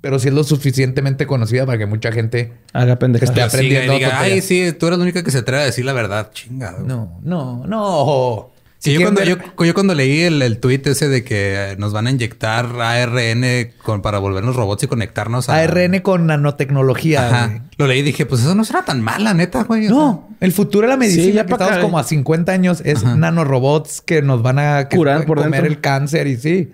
pero 0.02 0.20
sí 0.20 0.28
es 0.28 0.36
lo 0.36 0.44
suficientemente 0.44 1.26
conocida 1.26 1.66
para 1.66 1.80
que 1.80 1.88
mucha 1.88 2.12
gente... 2.12 2.54
Haga 2.74 3.00
pendeja. 3.00 3.26
Esté 3.26 3.34
siga 3.42 3.46
y 3.46 3.48
aprendiendo 3.50 3.94
diga, 3.96 4.20
ay, 4.20 4.42
sí, 4.42 4.72
tú 4.80 4.86
eres 4.86 5.00
la 5.00 5.04
única 5.04 5.24
que 5.24 5.32
se 5.32 5.40
atreve 5.40 5.64
a 5.64 5.66
decir 5.66 5.84
la 5.84 5.94
verdad. 5.94 6.30
Chingado. 6.32 6.86
No, 6.86 7.20
no, 7.24 7.66
no. 7.66 8.52
Sí, 8.86 8.94
yo, 8.94 9.02
cuando, 9.02 9.24
yo, 9.24 9.38
yo 9.66 9.74
cuando 9.74 9.96
leí 9.96 10.22
el, 10.22 10.42
el 10.42 10.60
tweet 10.60 10.82
ese 10.86 11.10
de 11.10 11.24
que 11.24 11.72
eh, 11.72 11.76
nos 11.78 11.92
van 11.92 12.06
a 12.06 12.12
inyectar 12.12 12.68
ARN 12.80 13.44
con, 13.84 14.02
para 14.02 14.20
volvernos 14.20 14.56
robots 14.56 14.84
y 14.84 14.88
conectarnos 14.88 15.50
a... 15.50 15.58
ARN 15.58 16.00
con 16.02 16.28
nanotecnología. 16.28 17.28
Ajá. 17.28 17.48
güey. 17.48 17.62
Lo 17.78 17.88
leí 17.88 18.00
y 18.00 18.04
dije, 18.04 18.26
pues 18.26 18.42
eso 18.42 18.54
no 18.54 18.64
será 18.64 18.86
tan 18.86 19.02
mala, 19.02 19.34
neta, 19.34 19.64
güey. 19.64 19.88
No, 19.88 20.30
el 20.40 20.52
futuro 20.52 20.88
de 20.88 20.94
la 20.94 20.98
medicina, 20.98 21.26
Sí, 21.26 21.34
ya 21.34 21.46
que 21.46 21.54
estamos 21.54 21.80
como 21.80 21.98
eh. 21.98 22.02
a 22.02 22.04
50 22.04 22.52
años, 22.52 22.82
es 22.86 23.04
nanorobots 23.04 24.02
que 24.02 24.22
nos 24.22 24.42
van 24.44 24.60
a 24.60 24.88
que 24.88 24.98
Curar 24.98 25.26
por 25.26 25.38
comer 25.38 25.64
dentro. 25.64 25.72
el 25.72 25.82
cáncer 25.82 26.28
y 26.28 26.38
sí. 26.38 26.72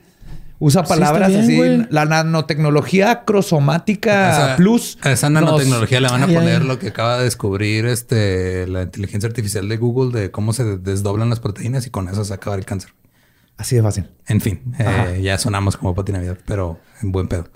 Usa 0.64 0.84
palabras 0.84 1.30
bien, 1.48 1.82
así. 1.82 1.88
La 1.90 2.06
nanotecnología 2.06 3.24
crosomática 3.26 4.32
Esa- 4.32 4.56
plus. 4.58 4.98
A 5.02 5.12
esa 5.12 5.30
nos- 5.30 5.42
nanotecnología 5.44 6.00
le 6.00 6.08
van 6.08 6.22
a 6.22 6.26
Ay, 6.28 6.36
poner 6.36 6.62
ay. 6.62 6.68
lo 6.68 6.78
que 6.80 6.90
acaba 6.90 7.18
de 7.18 7.24
descubrir 7.24 7.88
este 7.88 8.68
la 8.68 8.84
inteligencia 8.84 9.28
artificial 9.28 9.68
de 9.68 9.78
Google 9.78 10.18
de 10.18 10.30
cómo 10.32 10.54
se 10.54 10.64
desdoblan 10.78 11.30
las 11.32 11.40
proteínas 11.40 11.88
y 11.88 11.90
con 11.90 12.08
eso 12.10 12.24
se 12.24 12.34
acaba 12.34 12.56
el 12.56 12.66
cáncer. 12.66 12.94
Así 13.58 13.76
de 13.76 13.82
fácil. 13.82 14.08
En 14.28 14.40
fin, 14.40 14.62
eh, 14.80 15.20
ya 15.24 15.38
sonamos 15.38 15.78
como 15.78 15.94
Pati 15.96 16.12
Navidad, 16.12 16.38
pero 16.46 16.80
en 17.02 17.12
buen 17.12 17.28
pedo. 17.28 17.50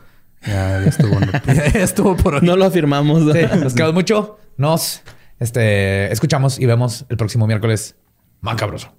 Ya, 0.46 0.82
ya 0.82 0.90
estuvo, 0.90 1.20
ya 1.74 1.84
estuvo 1.84 2.18
por 2.18 2.36
hoy. 2.36 2.42
No 2.44 2.56
lo 2.56 2.66
afirmamos. 2.66 3.22
Sí, 3.34 3.40
nos 3.60 3.74
quedamos 3.74 3.94
mucho. 3.96 4.38
Nos 4.58 5.02
este, 5.40 6.12
escuchamos 6.12 6.60
y 6.60 6.66
vemos 6.66 7.06
el 7.10 7.18
próximo 7.18 7.46
miércoles. 7.48 7.96
Macabroso. 8.42 8.94